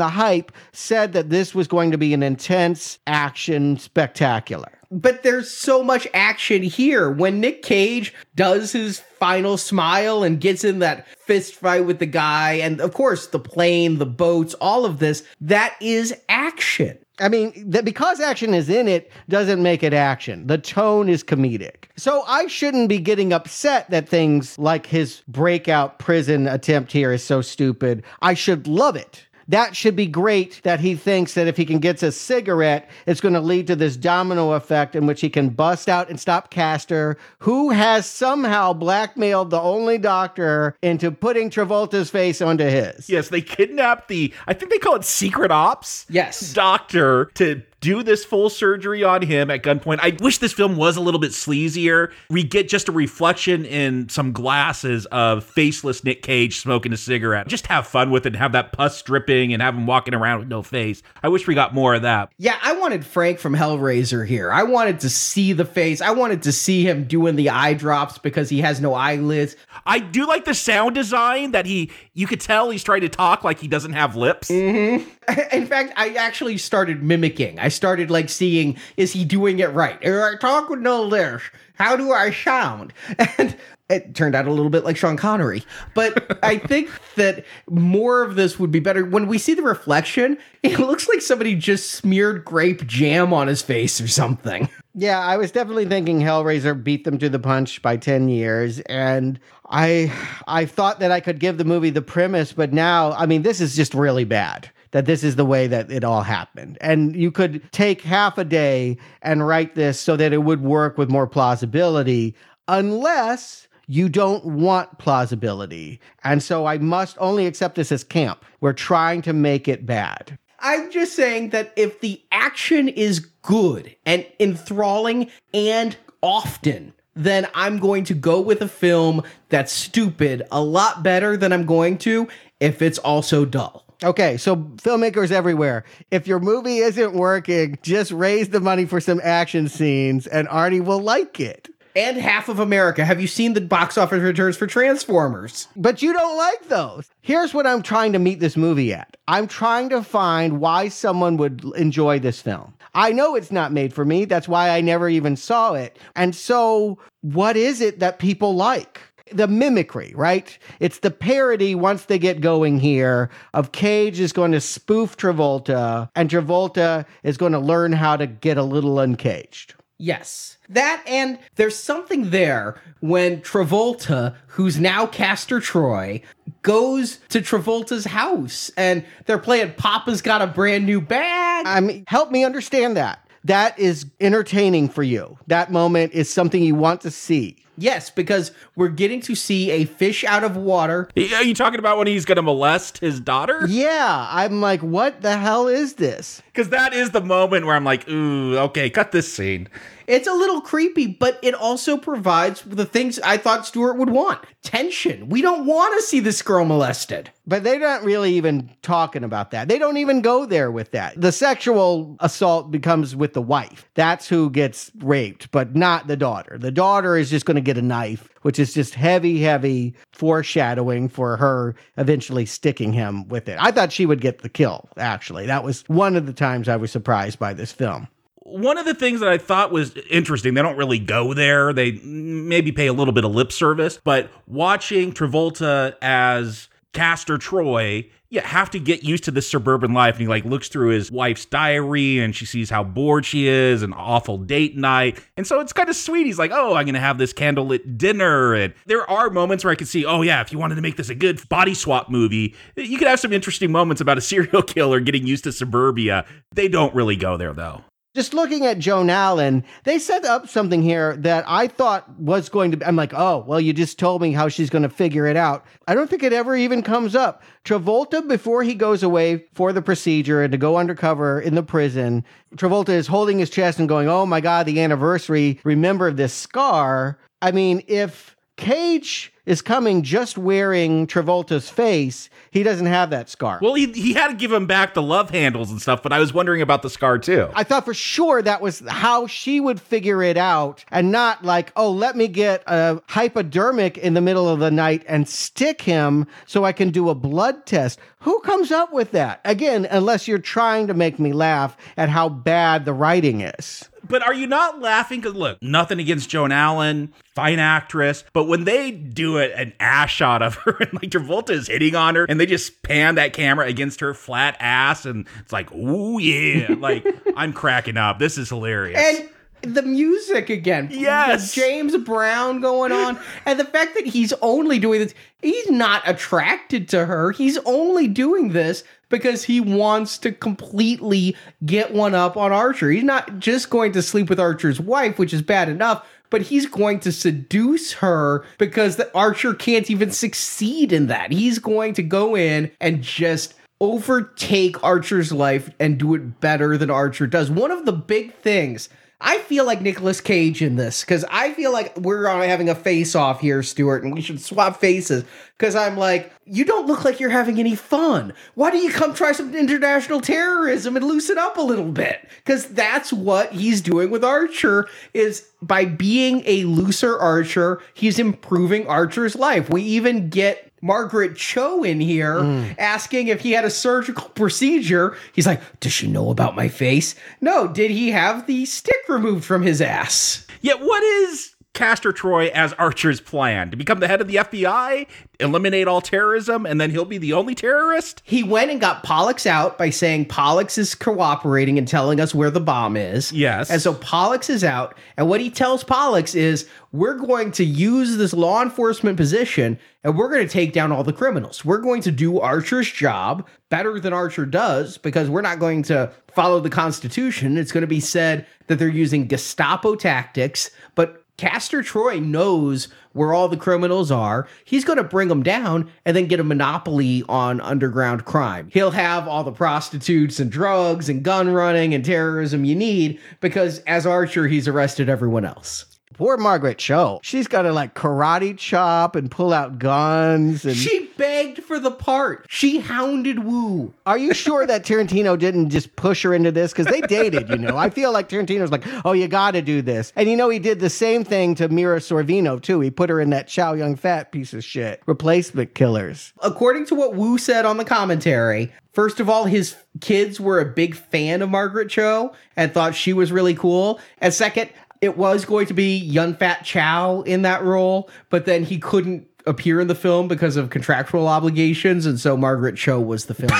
the 0.00 0.08
hype 0.08 0.50
said 0.72 1.12
that 1.12 1.28
this 1.28 1.54
was 1.54 1.68
going 1.68 1.90
to 1.90 1.98
be 1.98 2.14
an 2.14 2.22
intense 2.22 2.98
action 3.06 3.76
spectacular. 3.76 4.79
But 4.90 5.22
there's 5.22 5.50
so 5.50 5.84
much 5.84 6.08
action 6.12 6.62
here. 6.62 7.10
When 7.10 7.40
Nick 7.40 7.62
Cage 7.62 8.12
does 8.34 8.72
his 8.72 8.98
final 8.98 9.56
smile 9.56 10.24
and 10.24 10.40
gets 10.40 10.64
in 10.64 10.80
that 10.80 11.06
fist 11.26 11.54
fight 11.54 11.86
with 11.86 12.00
the 12.00 12.06
guy, 12.06 12.54
and 12.54 12.80
of 12.80 12.92
course, 12.92 13.28
the 13.28 13.38
plane, 13.38 13.98
the 13.98 14.06
boats, 14.06 14.54
all 14.54 14.84
of 14.84 14.98
this, 14.98 15.22
that 15.40 15.76
is 15.80 16.14
action. 16.28 16.98
I 17.20 17.28
mean, 17.28 17.52
that 17.70 17.84
because 17.84 18.18
action 18.18 18.54
is 18.54 18.68
in 18.70 18.88
it 18.88 19.12
doesn't 19.28 19.62
make 19.62 19.82
it 19.82 19.92
action. 19.92 20.46
The 20.46 20.58
tone 20.58 21.08
is 21.08 21.22
comedic. 21.22 21.84
So 21.96 22.22
I 22.26 22.46
shouldn't 22.46 22.88
be 22.88 22.98
getting 22.98 23.32
upset 23.32 23.90
that 23.90 24.08
things 24.08 24.58
like 24.58 24.86
his 24.86 25.22
breakout 25.28 25.98
prison 25.98 26.48
attempt 26.48 26.90
here 26.92 27.12
is 27.12 27.22
so 27.22 27.42
stupid. 27.42 28.02
I 28.22 28.34
should 28.34 28.66
love 28.66 28.96
it. 28.96 29.26
That 29.50 29.74
should 29.74 29.96
be 29.96 30.06
great 30.06 30.60
that 30.62 30.78
he 30.78 30.94
thinks 30.94 31.34
that 31.34 31.48
if 31.48 31.56
he 31.56 31.64
can 31.64 31.80
get 31.80 32.00
a 32.04 32.12
cigarette, 32.12 32.88
it's 33.04 33.20
going 33.20 33.34
to 33.34 33.40
lead 33.40 33.66
to 33.66 33.74
this 33.74 33.96
domino 33.96 34.52
effect 34.52 34.94
in 34.94 35.06
which 35.06 35.20
he 35.20 35.28
can 35.28 35.48
bust 35.48 35.88
out 35.88 36.08
and 36.08 36.20
stop 36.20 36.50
Castor, 36.50 37.18
who 37.40 37.70
has 37.70 38.06
somehow 38.06 38.72
blackmailed 38.72 39.50
the 39.50 39.60
only 39.60 39.98
doctor 39.98 40.76
into 40.82 41.10
putting 41.10 41.50
Travolta's 41.50 42.10
face 42.10 42.40
onto 42.40 42.62
his. 42.62 43.10
Yes, 43.10 43.28
they 43.28 43.42
kidnapped 43.42 44.06
the, 44.06 44.32
I 44.46 44.54
think 44.54 44.70
they 44.70 44.78
call 44.78 44.94
it 44.94 45.04
secret 45.04 45.50
ops. 45.50 46.06
Yes. 46.08 46.52
Doctor 46.52 47.24
to 47.34 47.60
do 47.80 48.02
this 48.02 48.24
full 48.24 48.50
surgery 48.50 49.02
on 49.02 49.22
him 49.22 49.50
at 49.50 49.62
gunpoint. 49.62 49.98
I 50.02 50.16
wish 50.20 50.38
this 50.38 50.52
film 50.52 50.76
was 50.76 50.96
a 50.96 51.00
little 51.00 51.20
bit 51.20 51.32
sleazier. 51.32 52.12
We 52.28 52.42
get 52.42 52.68
just 52.68 52.88
a 52.88 52.92
reflection 52.92 53.64
in 53.64 54.08
some 54.08 54.32
glasses 54.32 55.06
of 55.06 55.44
faceless 55.44 56.04
Nick 56.04 56.22
Cage 56.22 56.60
smoking 56.60 56.92
a 56.92 56.96
cigarette. 56.96 57.48
Just 57.48 57.66
have 57.68 57.86
fun 57.86 58.10
with 58.10 58.26
it 58.26 58.30
and 58.30 58.36
have 58.36 58.52
that 58.52 58.72
pus 58.72 59.00
dripping 59.02 59.52
and 59.52 59.62
have 59.62 59.74
him 59.74 59.86
walking 59.86 60.14
around 60.14 60.40
with 60.40 60.48
no 60.48 60.62
face. 60.62 61.02
I 61.22 61.28
wish 61.28 61.46
we 61.46 61.54
got 61.54 61.74
more 61.74 61.94
of 61.94 62.02
that. 62.02 62.30
Yeah, 62.38 62.58
I 62.62 62.74
wanted 62.74 63.04
Frank 63.04 63.38
from 63.38 63.54
Hellraiser 63.54 64.26
here. 64.26 64.52
I 64.52 64.62
wanted 64.62 65.00
to 65.00 65.10
see 65.10 65.52
the 65.52 65.64
face. 65.64 66.00
I 66.00 66.10
wanted 66.10 66.42
to 66.42 66.52
see 66.52 66.86
him 66.86 67.04
doing 67.04 67.36
the 67.36 67.50
eye 67.50 67.74
drops 67.74 68.18
because 68.18 68.48
he 68.50 68.60
has 68.60 68.80
no 68.80 68.94
eyelids. 68.94 69.56
I 69.86 70.00
do 70.00 70.26
like 70.26 70.44
the 70.44 70.54
sound 70.54 70.94
design 70.94 71.52
that 71.52 71.66
he, 71.66 71.90
you 72.12 72.26
could 72.26 72.40
tell 72.40 72.70
he's 72.70 72.84
trying 72.84 73.00
to 73.00 73.08
talk 73.08 73.42
like 73.42 73.58
he 73.58 73.68
doesn't 73.68 73.94
have 73.94 74.16
lips. 74.16 74.50
Mm-hmm. 74.50 75.08
In 75.52 75.66
fact, 75.66 75.92
I 75.96 76.10
actually 76.14 76.58
started 76.58 77.02
mimicking. 77.02 77.58
I 77.58 77.68
started 77.70 78.10
like 78.10 78.28
seeing, 78.28 78.76
is 78.96 79.12
he 79.12 79.24
doing 79.24 79.58
it 79.60 79.72
right? 79.72 80.04
Or 80.06 80.24
I 80.24 80.36
talk 80.36 80.68
with 80.68 80.80
no 80.80 81.02
lips. 81.02 81.44
How 81.74 81.96
do 81.96 82.12
I 82.12 82.30
sound? 82.30 82.92
And 83.38 83.56
it 83.88 84.14
turned 84.14 84.36
out 84.36 84.46
a 84.46 84.52
little 84.52 84.70
bit 84.70 84.84
like 84.84 84.96
Sean 84.96 85.16
Connery. 85.16 85.64
But 85.94 86.38
I 86.44 86.58
think 86.58 86.90
that 87.16 87.44
more 87.68 88.22
of 88.22 88.36
this 88.36 88.58
would 88.58 88.70
be 88.70 88.78
better. 88.80 89.04
When 89.04 89.26
we 89.26 89.36
see 89.36 89.54
the 89.54 89.62
reflection, 89.62 90.38
it 90.62 90.78
looks 90.78 91.08
like 91.08 91.20
somebody 91.20 91.56
just 91.56 91.90
smeared 91.90 92.44
grape 92.44 92.86
jam 92.86 93.32
on 93.32 93.48
his 93.48 93.62
face 93.62 94.00
or 94.00 94.08
something. 94.08 94.68
Yeah, 94.92 95.20
I 95.20 95.36
was 95.36 95.52
definitely 95.52 95.86
thinking 95.86 96.18
Hellraiser 96.18 96.82
beat 96.82 97.04
them 97.04 97.16
to 97.18 97.28
the 97.28 97.38
punch 97.38 97.80
by 97.80 97.96
10 97.96 98.28
years 98.28 98.80
and 98.80 99.38
I 99.70 100.12
I 100.48 100.66
thought 100.66 100.98
that 100.98 101.12
I 101.12 101.20
could 101.20 101.38
give 101.38 101.58
the 101.58 101.64
movie 101.64 101.90
the 101.90 102.02
premise, 102.02 102.52
but 102.52 102.72
now, 102.72 103.12
I 103.12 103.26
mean, 103.26 103.42
this 103.42 103.60
is 103.60 103.76
just 103.76 103.94
really 103.94 104.24
bad. 104.24 104.68
That 104.92 105.06
this 105.06 105.22
is 105.22 105.36
the 105.36 105.44
way 105.44 105.68
that 105.68 105.90
it 105.90 106.02
all 106.02 106.22
happened. 106.22 106.76
And 106.80 107.14
you 107.14 107.30
could 107.30 107.70
take 107.72 108.02
half 108.02 108.38
a 108.38 108.44
day 108.44 108.98
and 109.22 109.46
write 109.46 109.74
this 109.76 110.00
so 110.00 110.16
that 110.16 110.32
it 110.32 110.42
would 110.42 110.62
work 110.62 110.98
with 110.98 111.10
more 111.10 111.28
plausibility, 111.28 112.34
unless 112.66 113.68
you 113.86 114.08
don't 114.08 114.44
want 114.44 114.98
plausibility. 114.98 116.00
And 116.22 116.42
so 116.42 116.66
I 116.66 116.78
must 116.78 117.16
only 117.20 117.46
accept 117.46 117.74
this 117.74 117.90
as 117.90 118.04
camp. 118.04 118.44
We're 118.60 118.72
trying 118.72 119.22
to 119.22 119.32
make 119.32 119.66
it 119.66 119.86
bad. 119.86 120.38
I'm 120.60 120.90
just 120.92 121.16
saying 121.16 121.50
that 121.50 121.72
if 121.76 122.00
the 122.00 122.22
action 122.30 122.88
is 122.88 123.20
good 123.20 123.96
and 124.04 124.26
enthralling 124.38 125.30
and 125.54 125.96
often, 126.20 126.92
then 127.16 127.48
I'm 127.54 127.78
going 127.78 128.04
to 128.04 128.14
go 128.14 128.40
with 128.40 128.60
a 128.62 128.68
film 128.68 129.22
that's 129.48 129.72
stupid 129.72 130.42
a 130.52 130.62
lot 130.62 131.02
better 131.02 131.36
than 131.36 131.52
I'm 131.52 131.66
going 131.66 131.98
to 131.98 132.28
if 132.60 132.82
it's 132.82 132.98
also 132.98 133.44
dull. 133.44 133.86
Okay, 134.02 134.38
so 134.38 134.56
filmmakers 134.56 135.30
everywhere, 135.30 135.84
if 136.10 136.26
your 136.26 136.40
movie 136.40 136.78
isn't 136.78 137.12
working, 137.12 137.78
just 137.82 138.12
raise 138.12 138.48
the 138.48 138.60
money 138.60 138.86
for 138.86 138.98
some 138.98 139.20
action 139.22 139.68
scenes 139.68 140.26
and 140.26 140.48
Artie 140.48 140.80
will 140.80 141.00
like 141.00 141.38
it. 141.38 141.68
And 141.96 142.16
half 142.16 142.48
of 142.48 142.60
America. 142.60 143.04
Have 143.04 143.20
you 143.20 143.26
seen 143.26 143.52
the 143.52 143.60
box 143.60 143.98
office 143.98 144.22
returns 144.22 144.56
for 144.56 144.66
Transformers? 144.66 145.68
But 145.76 146.02
you 146.02 146.12
don't 146.12 146.36
like 146.36 146.68
those. 146.68 147.10
Here's 147.20 147.52
what 147.52 147.66
I'm 147.66 147.82
trying 147.82 148.12
to 148.12 148.18
meet 148.18 148.40
this 148.40 148.56
movie 148.56 148.94
at 148.94 149.16
I'm 149.28 149.46
trying 149.46 149.88
to 149.90 150.02
find 150.02 150.60
why 150.60 150.88
someone 150.88 151.36
would 151.36 151.64
enjoy 151.76 152.20
this 152.20 152.40
film. 152.40 152.72
I 152.94 153.12
know 153.12 153.34
it's 153.34 153.52
not 153.52 153.72
made 153.72 153.92
for 153.92 154.04
me. 154.04 154.24
That's 154.24 154.48
why 154.48 154.70
I 154.70 154.80
never 154.80 155.08
even 155.08 155.36
saw 155.36 155.74
it. 155.74 155.98
And 156.16 156.34
so, 156.34 156.98
what 157.22 157.56
is 157.56 157.80
it 157.80 157.98
that 157.98 158.18
people 158.18 158.54
like? 158.54 159.00
The 159.32 159.46
mimicry, 159.46 160.12
right? 160.16 160.58
It's 160.80 160.98
the 160.98 161.10
parody 161.10 161.74
once 161.74 162.04
they 162.04 162.18
get 162.18 162.40
going 162.40 162.80
here 162.80 163.30
of 163.54 163.72
Cage 163.72 164.20
is 164.20 164.32
going 164.32 164.52
to 164.52 164.60
spoof 164.60 165.16
Travolta, 165.16 166.08
and 166.14 166.28
Travolta 166.28 167.06
is 167.22 167.36
going 167.36 167.52
to 167.52 167.58
learn 167.58 167.92
how 167.92 168.16
to 168.16 168.26
get 168.26 168.58
a 168.58 168.62
little 168.62 168.98
uncaged. 168.98 169.74
Yes. 169.98 170.56
That 170.70 171.02
and 171.06 171.38
there's 171.56 171.76
something 171.76 172.30
there 172.30 172.80
when 173.00 173.42
Travolta, 173.42 174.34
who's 174.46 174.80
now 174.80 175.06
Castor 175.06 175.60
Troy, 175.60 176.22
goes 176.62 177.18
to 177.28 177.40
Travolta's 177.40 178.06
house 178.06 178.70
and 178.76 179.04
they're 179.26 179.38
playing 179.38 179.74
Papa's 179.74 180.22
Got 180.22 180.40
a 180.40 180.46
Brand 180.46 180.86
New 180.86 181.02
Bag. 181.02 181.66
I 181.66 181.80
mean, 181.80 182.04
help 182.06 182.30
me 182.30 182.44
understand 182.44 182.96
that. 182.96 183.26
That 183.44 183.78
is 183.78 184.06
entertaining 184.20 184.88
for 184.88 185.02
you. 185.02 185.38
That 185.46 185.72
moment 185.72 186.12
is 186.12 186.28
something 186.32 186.62
you 186.62 186.74
want 186.74 187.00
to 187.02 187.10
see. 187.10 187.56
yes, 187.78 188.10
because 188.10 188.52
we're 188.76 188.88
getting 188.88 189.22
to 189.22 189.34
see 189.34 189.70
a 189.70 189.86
fish 189.86 190.22
out 190.24 190.44
of 190.44 190.54
water. 190.54 191.08
Are 191.16 191.42
you 191.42 191.54
talking 191.54 191.78
about 191.78 191.96
when 191.96 192.06
he's 192.06 192.26
going 192.26 192.36
to 192.36 192.42
molest 192.42 192.98
his 192.98 193.18
daughter? 193.20 193.66
Yeah, 193.66 194.26
I'm 194.30 194.60
like, 194.60 194.82
what 194.82 195.22
the 195.22 195.38
hell 195.38 195.66
is 195.66 195.94
this? 195.94 196.42
Because 196.52 196.68
that 196.68 196.92
is 196.92 197.12
the 197.12 197.22
moment 197.22 197.64
where 197.64 197.74
I'm 197.74 197.84
like, 197.84 198.06
ooh, 198.06 198.58
okay, 198.58 198.90
cut 198.90 199.12
this 199.12 199.32
scene. 199.32 199.66
It's 200.10 200.26
a 200.26 200.34
little 200.34 200.60
creepy, 200.60 201.06
but 201.06 201.38
it 201.40 201.54
also 201.54 201.96
provides 201.96 202.62
the 202.62 202.84
things 202.84 203.20
I 203.20 203.36
thought 203.36 203.64
Stuart 203.64 203.94
would 203.94 204.10
want 204.10 204.40
tension. 204.62 205.28
We 205.28 205.40
don't 205.40 205.66
want 205.66 205.96
to 205.96 206.04
see 206.04 206.18
this 206.18 206.42
girl 206.42 206.64
molested. 206.64 207.30
But 207.46 207.62
they're 207.62 207.78
not 207.78 208.02
really 208.02 208.34
even 208.34 208.70
talking 208.82 209.22
about 209.22 209.52
that. 209.52 209.68
They 209.68 209.78
don't 209.78 209.98
even 209.98 210.20
go 210.20 210.46
there 210.46 210.72
with 210.72 210.90
that. 210.90 211.20
The 211.20 211.30
sexual 211.30 212.16
assault 212.18 212.72
becomes 212.72 213.14
with 213.14 213.34
the 213.34 213.40
wife. 213.42 213.88
That's 213.94 214.28
who 214.28 214.50
gets 214.50 214.90
raped, 214.98 215.52
but 215.52 215.76
not 215.76 216.08
the 216.08 216.16
daughter. 216.16 216.58
The 216.58 216.72
daughter 216.72 217.16
is 217.16 217.30
just 217.30 217.46
going 217.46 217.54
to 217.54 217.60
get 217.60 217.78
a 217.78 217.82
knife, 217.82 218.28
which 218.42 218.58
is 218.58 218.74
just 218.74 218.96
heavy, 218.96 219.40
heavy 219.40 219.94
foreshadowing 220.12 221.08
for 221.08 221.36
her 221.36 221.76
eventually 221.98 222.46
sticking 222.46 222.92
him 222.92 223.28
with 223.28 223.48
it. 223.48 223.58
I 223.60 223.70
thought 223.70 223.92
she 223.92 224.06
would 224.06 224.20
get 224.20 224.40
the 224.40 224.48
kill, 224.48 224.88
actually. 224.96 225.46
That 225.46 225.62
was 225.62 225.84
one 225.86 226.16
of 226.16 226.26
the 226.26 226.32
times 226.32 226.68
I 226.68 226.74
was 226.76 226.90
surprised 226.90 227.38
by 227.38 227.54
this 227.54 227.70
film. 227.70 228.08
One 228.50 228.78
of 228.78 228.84
the 228.84 228.94
things 228.94 229.20
that 229.20 229.28
I 229.28 229.38
thought 229.38 229.70
was 229.70 229.96
interesting, 230.10 230.54
they 230.54 230.62
don't 230.62 230.76
really 230.76 230.98
go 230.98 231.34
there. 231.34 231.72
They 231.72 231.92
maybe 232.02 232.72
pay 232.72 232.88
a 232.88 232.92
little 232.92 233.12
bit 233.12 233.24
of 233.24 233.32
lip 233.32 233.52
service, 233.52 234.00
but 234.02 234.30
watching 234.46 235.12
Travolta 235.12 235.94
as 236.02 236.68
Castor 236.92 237.38
Troy, 237.38 238.08
you 238.30 238.40
have 238.40 238.70
to 238.70 238.78
get 238.78 239.02
used 239.02 239.24
to 239.24 239.30
this 239.30 239.48
suburban 239.48 239.92
life. 239.92 240.14
And 240.14 240.22
he 240.22 240.28
like 240.28 240.44
looks 240.44 240.68
through 240.68 240.90
his 240.90 241.10
wife's 241.10 241.44
diary 241.44 242.18
and 242.20 242.34
she 242.34 242.46
sees 242.46 242.70
how 242.70 242.84
bored 242.84 243.26
she 243.26 243.46
is, 243.48 243.82
an 243.82 243.92
awful 243.92 244.38
date 244.38 244.76
night. 244.76 245.20
And 245.36 245.46
so 245.46 245.60
it's 245.60 245.72
kind 245.72 245.88
of 245.88 245.96
sweet. 245.96 246.26
He's 246.26 246.38
like, 246.38 246.52
oh, 246.52 246.74
I'm 246.74 246.86
going 246.86 246.94
to 246.94 247.00
have 247.00 247.18
this 247.18 247.32
candlelit 247.32 247.98
dinner. 247.98 248.54
And 248.54 248.72
there 248.86 249.08
are 249.10 249.30
moments 249.30 249.64
where 249.64 249.72
I 249.72 249.74
could 249.74 249.88
see, 249.88 250.04
oh, 250.04 250.22
yeah, 250.22 250.40
if 250.40 250.52
you 250.52 250.58
wanted 250.58 250.76
to 250.76 250.82
make 250.82 250.96
this 250.96 251.08
a 251.08 251.14
good 251.14 251.46
body 251.48 251.74
swap 251.74 252.08
movie, 252.08 252.54
you 252.76 252.98
could 252.98 253.08
have 253.08 253.20
some 253.20 253.32
interesting 253.32 253.72
moments 253.72 254.00
about 254.00 254.18
a 254.18 254.20
serial 254.30 254.62
killer 254.62 255.00
getting 255.00 255.26
used 255.26 255.44
to 255.44 255.52
suburbia. 255.52 256.24
They 256.52 256.68
don't 256.68 256.94
really 256.94 257.16
go 257.16 257.36
there, 257.36 257.52
though. 257.52 257.84
Just 258.14 258.34
looking 258.34 258.66
at 258.66 258.78
Joan 258.78 259.08
Allen, 259.08 259.64
they 259.84 259.98
set 259.98 260.24
up 260.24 260.48
something 260.48 260.82
here 260.82 261.16
that 261.18 261.44
I 261.46 261.68
thought 261.68 262.18
was 262.18 262.48
going 262.48 262.72
to 262.72 262.76
be. 262.76 262.84
I'm 262.84 262.96
like, 262.96 263.14
oh, 263.14 263.44
well, 263.46 263.60
you 263.60 263.72
just 263.72 263.98
told 263.98 264.20
me 264.20 264.32
how 264.32 264.48
she's 264.48 264.70
going 264.70 264.82
to 264.82 264.88
figure 264.88 265.26
it 265.26 265.36
out. 265.36 265.64
I 265.86 265.94
don't 265.94 266.10
think 266.10 266.24
it 266.24 266.32
ever 266.32 266.56
even 266.56 266.82
comes 266.82 267.14
up. 267.14 267.42
Travolta, 267.64 268.26
before 268.26 268.64
he 268.64 268.74
goes 268.74 269.02
away 269.02 269.44
for 269.54 269.72
the 269.72 269.82
procedure 269.82 270.42
and 270.42 270.50
to 270.50 270.58
go 270.58 270.76
undercover 270.76 271.40
in 271.40 271.54
the 271.54 271.62
prison, 271.62 272.24
Travolta 272.56 272.90
is 272.90 273.06
holding 273.06 273.38
his 273.38 273.50
chest 273.50 273.78
and 273.78 273.88
going, 273.88 274.08
oh 274.08 274.26
my 274.26 274.40
God, 274.40 274.66
the 274.66 274.80
anniversary. 274.80 275.60
Remember 275.62 276.10
this 276.10 276.34
scar. 276.34 277.18
I 277.42 277.52
mean, 277.52 277.82
if 277.86 278.36
Cage 278.60 279.32
is 279.46 279.62
coming 279.62 280.02
just 280.02 280.38
wearing 280.38 281.06
Travolta's 281.06 281.68
face, 281.68 282.30
he 282.50 282.62
doesn't 282.62 282.86
have 282.86 283.10
that 283.10 283.28
scar. 283.28 283.58
Well, 283.60 283.74
he, 283.74 283.90
he 283.90 284.12
had 284.12 284.28
to 284.28 284.34
give 284.34 284.52
him 284.52 284.66
back 284.66 284.94
the 284.94 285.02
love 285.02 285.30
handles 285.30 285.70
and 285.70 285.82
stuff, 285.82 286.02
but 286.02 286.12
I 286.12 286.20
was 286.20 286.32
wondering 286.32 286.62
about 286.62 286.82
the 286.82 286.90
scar 286.90 287.18
too. 287.18 287.48
I 287.54 287.64
thought 287.64 287.84
for 287.84 287.94
sure 287.94 288.42
that 288.42 288.60
was 288.60 288.80
how 288.86 289.26
she 289.26 289.58
would 289.58 289.80
figure 289.80 290.22
it 290.22 290.36
out 290.36 290.84
and 290.90 291.10
not 291.10 291.44
like, 291.44 291.72
oh, 291.74 291.90
let 291.90 292.16
me 292.16 292.28
get 292.28 292.62
a 292.66 293.02
hypodermic 293.08 293.98
in 293.98 294.14
the 294.14 294.20
middle 294.20 294.48
of 294.48 294.60
the 294.60 294.70
night 294.70 295.04
and 295.08 295.28
stick 295.28 295.82
him 295.82 296.26
so 296.46 296.64
I 296.64 296.72
can 296.72 296.90
do 296.90 297.08
a 297.08 297.14
blood 297.14 297.66
test. 297.66 297.98
Who 298.20 298.38
comes 298.40 298.70
up 298.70 298.92
with 298.92 299.10
that? 299.12 299.40
Again, 299.44 299.88
unless 299.90 300.28
you're 300.28 300.38
trying 300.38 300.86
to 300.86 300.94
make 300.94 301.18
me 301.18 301.32
laugh 301.32 301.76
at 301.96 302.10
how 302.10 302.28
bad 302.28 302.84
the 302.84 302.92
writing 302.92 303.40
is. 303.40 303.89
But 304.10 304.22
are 304.22 304.34
you 304.34 304.46
not 304.46 304.80
laughing? 304.80 305.20
Because 305.20 305.34
look, 305.34 305.62
nothing 305.62 306.00
against 306.00 306.28
Joan 306.28 306.52
Allen, 306.52 307.12
fine 307.34 307.58
actress, 307.58 308.24
but 308.32 308.44
when 308.44 308.64
they 308.64 308.90
do 308.90 309.38
it, 309.38 309.52
an 309.54 309.72
ass 309.80 310.10
shot 310.10 310.42
of 310.42 310.56
her 310.56 310.76
and 310.80 310.92
like 310.94 311.10
Travolta 311.10 311.50
is 311.50 311.68
hitting 311.68 311.94
on 311.94 312.14
her, 312.16 312.24
and 312.24 312.38
they 312.38 312.46
just 312.46 312.82
pan 312.82 313.14
that 313.14 313.32
camera 313.32 313.66
against 313.66 314.00
her 314.00 314.12
flat 314.14 314.56
ass, 314.60 315.06
and 315.06 315.26
it's 315.40 315.52
like, 315.52 315.72
ooh 315.72 316.18
yeah, 316.18 316.74
like 316.78 317.06
I'm 317.36 317.52
cracking 317.52 317.96
up. 317.96 318.18
This 318.18 318.36
is 318.36 318.48
hilarious. 318.48 319.00
And 319.00 319.30
the 319.62 319.82
music 319.82 320.50
again. 320.50 320.88
Yes. 320.90 321.54
James 321.54 321.96
Brown 321.98 322.60
going 322.60 322.92
on. 322.92 323.18
and 323.46 323.58
the 323.58 323.64
fact 323.64 323.94
that 323.94 324.06
he's 324.06 324.32
only 324.40 324.78
doing 324.78 325.00
this, 325.00 325.14
he's 325.42 325.70
not 325.70 326.02
attracted 326.06 326.88
to 326.90 327.04
her. 327.06 327.32
He's 327.32 327.58
only 327.64 328.08
doing 328.08 328.50
this 328.50 328.84
because 329.10 329.44
he 329.44 329.60
wants 329.60 330.16
to 330.18 330.32
completely 330.32 331.36
get 331.66 331.92
one 331.92 332.14
up 332.14 332.38
on 332.38 332.52
Archer. 332.52 332.90
He's 332.90 333.04
not 333.04 333.38
just 333.38 333.68
going 333.68 333.92
to 333.92 334.02
sleep 334.02 334.30
with 334.30 334.40
Archer's 334.40 334.80
wife, 334.80 335.18
which 335.18 335.34
is 335.34 335.42
bad 335.42 335.68
enough. 335.68 336.06
But 336.30 336.42
he's 336.42 336.66
going 336.66 337.00
to 337.00 337.10
seduce 337.10 337.94
her 337.94 338.44
because 338.56 338.94
the 338.94 339.12
Archer 339.16 339.52
can't 339.52 339.90
even 339.90 340.12
succeed 340.12 340.92
in 340.92 341.08
that. 341.08 341.32
He's 341.32 341.58
going 341.58 341.92
to 341.94 342.04
go 342.04 342.36
in 342.36 342.70
and 342.80 343.02
just 343.02 343.54
overtake 343.80 344.82
Archer's 344.84 345.32
life 345.32 345.70
and 345.80 345.98
do 345.98 346.14
it 346.14 346.40
better 346.40 346.78
than 346.78 346.88
Archer 346.88 347.26
does. 347.26 347.50
One 347.50 347.72
of 347.72 347.84
the 347.84 347.92
big 347.92 348.32
things 348.34 348.88
I 349.22 349.38
feel 349.38 349.66
like 349.66 349.82
Nicolas 349.82 350.20
Cage 350.20 350.62
in 350.62 350.76
this 350.76 351.02
because 351.02 351.26
I 351.30 351.52
feel 351.52 351.72
like 351.72 351.96
we're 351.98 352.26
having 352.26 352.70
a 352.70 352.74
face 352.74 353.14
off 353.14 353.40
here, 353.40 353.62
Stuart, 353.62 354.02
and 354.02 354.14
we 354.14 354.22
should 354.22 354.40
swap 354.40 354.80
faces. 354.80 355.24
Because 355.58 355.76
I'm 355.76 355.98
like, 355.98 356.32
you 356.46 356.64
don't 356.64 356.86
look 356.86 357.04
like 357.04 357.20
you're 357.20 357.28
having 357.28 357.58
any 357.58 357.74
fun. 357.74 358.32
Why 358.54 358.70
don't 358.70 358.82
you 358.82 358.90
come 358.90 359.12
try 359.12 359.32
some 359.32 359.54
international 359.54 360.22
terrorism 360.22 360.96
and 360.96 361.04
loosen 361.04 361.36
up 361.36 361.58
a 361.58 361.62
little 361.62 361.92
bit? 361.92 362.26
Because 362.38 362.66
that's 362.68 363.12
what 363.12 363.52
he's 363.52 363.82
doing 363.82 364.10
with 364.10 364.24
Archer. 364.24 364.88
Is 365.12 365.46
by 365.60 365.84
being 365.84 366.42
a 366.46 366.64
looser 366.64 367.18
Archer, 367.18 367.82
he's 367.92 368.18
improving 368.18 368.86
Archer's 368.86 369.36
life. 369.36 369.68
We 369.68 369.82
even 369.82 370.30
get 370.30 370.69
Margaret 370.80 371.36
Cho 371.36 371.82
in 371.82 372.00
here 372.00 372.36
mm. 372.36 372.74
asking 372.78 373.28
if 373.28 373.40
he 373.40 373.52
had 373.52 373.64
a 373.64 373.70
surgical 373.70 374.28
procedure. 374.34 375.16
He's 375.32 375.46
like, 375.46 375.60
Does 375.80 375.92
she 375.92 376.08
know 376.08 376.30
about 376.30 376.56
my 376.56 376.68
face? 376.68 377.14
No, 377.40 377.68
did 377.68 377.90
he 377.90 378.10
have 378.10 378.46
the 378.46 378.64
stick 378.66 379.08
removed 379.08 379.44
from 379.44 379.62
his 379.62 379.80
ass? 379.80 380.46
Yet, 380.62 380.80
what 380.80 381.02
is 381.02 381.49
Castor 381.74 382.12
Troy 382.12 382.48
as 382.48 382.72
Archer's 382.74 383.20
plan? 383.20 383.70
To 383.70 383.76
become 383.76 384.00
the 384.00 384.08
head 384.08 384.20
of 384.20 384.28
the 384.28 384.36
FBI, 384.36 385.06
eliminate 385.38 385.88
all 385.88 386.00
terrorism, 386.00 386.66
and 386.66 386.80
then 386.80 386.90
he'll 386.90 387.04
be 387.04 387.18
the 387.18 387.32
only 387.32 387.54
terrorist? 387.54 388.22
He 388.24 388.42
went 388.42 388.70
and 388.70 388.80
got 388.80 389.02
Pollux 389.02 389.46
out 389.46 389.78
by 389.78 389.90
saying 389.90 390.26
Pollux 390.26 390.78
is 390.78 390.94
cooperating 390.94 391.78
and 391.78 391.86
telling 391.86 392.20
us 392.20 392.34
where 392.34 392.50
the 392.50 392.60
bomb 392.60 392.96
is. 392.96 393.32
Yes. 393.32 393.70
And 393.70 393.80
so 393.80 393.94
Pollux 393.94 394.50
is 394.50 394.64
out. 394.64 394.96
And 395.16 395.28
what 395.28 395.40
he 395.40 395.50
tells 395.50 395.84
Pollux 395.84 396.34
is 396.34 396.68
we're 396.92 397.14
going 397.14 397.52
to 397.52 397.64
use 397.64 398.16
this 398.16 398.32
law 398.32 398.62
enforcement 398.62 399.16
position 399.16 399.78
and 400.02 400.16
we're 400.16 400.30
going 400.30 400.46
to 400.46 400.52
take 400.52 400.72
down 400.72 400.92
all 400.92 401.04
the 401.04 401.12
criminals. 401.12 401.64
We're 401.64 401.78
going 401.78 402.02
to 402.02 402.10
do 402.10 402.40
Archer's 402.40 402.90
job 402.90 403.46
better 403.68 404.00
than 404.00 404.12
Archer 404.12 404.46
does 404.46 404.98
because 404.98 405.28
we're 405.28 405.42
not 405.42 405.58
going 405.58 405.82
to 405.84 406.12
follow 406.32 406.60
the 406.60 406.70
Constitution. 406.70 407.58
It's 407.58 407.72
going 407.72 407.82
to 407.82 407.86
be 407.86 408.00
said 408.00 408.46
that 408.66 408.78
they're 408.78 408.88
using 408.88 409.26
Gestapo 409.26 409.94
tactics, 409.94 410.70
but 410.94 411.19
Castor 411.40 411.82
Troy 411.82 412.20
knows 412.20 412.88
where 413.14 413.32
all 413.32 413.48
the 413.48 413.56
criminals 413.56 414.10
are. 414.10 414.46
He's 414.62 414.84
going 414.84 414.98
to 414.98 415.02
bring 415.02 415.28
them 415.28 415.42
down 415.42 415.90
and 416.04 416.14
then 416.14 416.26
get 416.26 416.38
a 416.38 416.44
monopoly 416.44 417.24
on 417.30 417.62
underground 417.62 418.26
crime. 418.26 418.68
He'll 418.70 418.90
have 418.90 419.26
all 419.26 419.42
the 419.42 419.50
prostitutes 419.50 420.38
and 420.38 420.52
drugs 420.52 421.08
and 421.08 421.22
gun 421.22 421.48
running 421.48 421.94
and 421.94 422.04
terrorism 422.04 422.66
you 422.66 422.76
need 422.76 423.18
because 423.40 423.78
as 423.86 424.04
Archer, 424.04 424.48
he's 424.48 424.68
arrested 424.68 425.08
everyone 425.08 425.46
else. 425.46 425.89
Poor 426.14 426.36
Margaret 426.36 426.76
Cho. 426.76 427.20
She's 427.22 427.46
got 427.46 427.62
to 427.62 427.72
like 427.72 427.94
karate 427.94 428.56
chop 428.58 429.16
and 429.16 429.30
pull 429.30 429.52
out 429.54 429.78
guns. 429.78 430.64
And 430.64 430.76
She 430.76 431.08
begged 431.16 431.62
for 431.62 431.78
the 431.78 431.90
part. 431.90 432.44
She 432.48 432.80
hounded 432.80 433.44
Woo. 433.44 433.94
are 434.04 434.18
you 434.18 434.34
sure 434.34 434.66
that 434.66 434.84
Tarantino 434.84 435.38
didn't 435.38 435.70
just 435.70 435.94
push 435.96 436.22
her 436.22 436.34
into 436.34 436.50
this? 436.52 436.72
Because 436.72 436.86
they 436.86 437.00
dated, 437.02 437.48
you 437.48 437.56
know. 437.56 437.76
I 437.76 437.88
feel 437.90 438.12
like 438.12 438.28
Tarantino's 438.28 438.70
like, 438.70 438.84
oh, 439.06 439.12
you 439.12 439.28
got 439.28 439.52
to 439.52 439.62
do 439.62 439.80
this. 439.82 440.12
And 440.16 440.28
you 440.28 440.36
know, 440.36 440.50
he 440.50 440.58
did 440.58 440.80
the 440.80 440.90
same 440.90 441.24
thing 441.24 441.54
to 441.54 441.68
Mira 441.68 442.00
Sorvino 442.00 442.60
too. 442.60 442.80
He 442.80 442.90
put 442.90 443.08
her 443.08 443.20
in 443.20 443.30
that 443.30 443.48
Chow 443.48 443.72
Yun 443.72 443.96
Fat 443.96 444.30
piece 444.32 444.52
of 444.52 444.62
shit. 444.64 445.00
Replacement 445.06 445.74
killers. 445.74 446.32
According 446.42 446.86
to 446.86 446.94
what 446.94 447.14
Woo 447.14 447.38
said 447.38 447.64
on 447.64 447.78
the 447.78 447.84
commentary, 447.84 448.72
first 448.92 449.20
of 449.20 449.30
all, 449.30 449.44
his 449.44 449.76
kids 450.00 450.38
were 450.38 450.60
a 450.60 450.66
big 450.66 450.94
fan 450.96 451.40
of 451.40 451.48
Margaret 451.48 451.88
Cho 451.88 452.34
and 452.56 452.74
thought 452.74 452.94
she 452.94 453.12
was 453.12 453.32
really 453.32 453.54
cool. 453.54 454.00
And 454.18 454.34
second, 454.34 454.70
it 455.00 455.16
was 455.16 455.44
going 455.44 455.66
to 455.66 455.74
be 455.74 455.96
Yun 455.96 456.34
Fat 456.34 456.64
Chow 456.64 457.22
in 457.22 457.42
that 457.42 457.62
role, 457.62 458.10
but 458.28 458.44
then 458.44 458.64
he 458.64 458.78
couldn't 458.78 459.26
appear 459.46 459.80
in 459.80 459.88
the 459.88 459.94
film 459.94 460.28
because 460.28 460.56
of 460.56 460.70
contractual 460.70 461.26
obligations, 461.26 462.06
and 462.06 462.20
so 462.20 462.36
Margaret 462.36 462.76
Cho 462.76 463.00
was 463.00 463.26
the 463.26 463.34
film. 463.34 463.50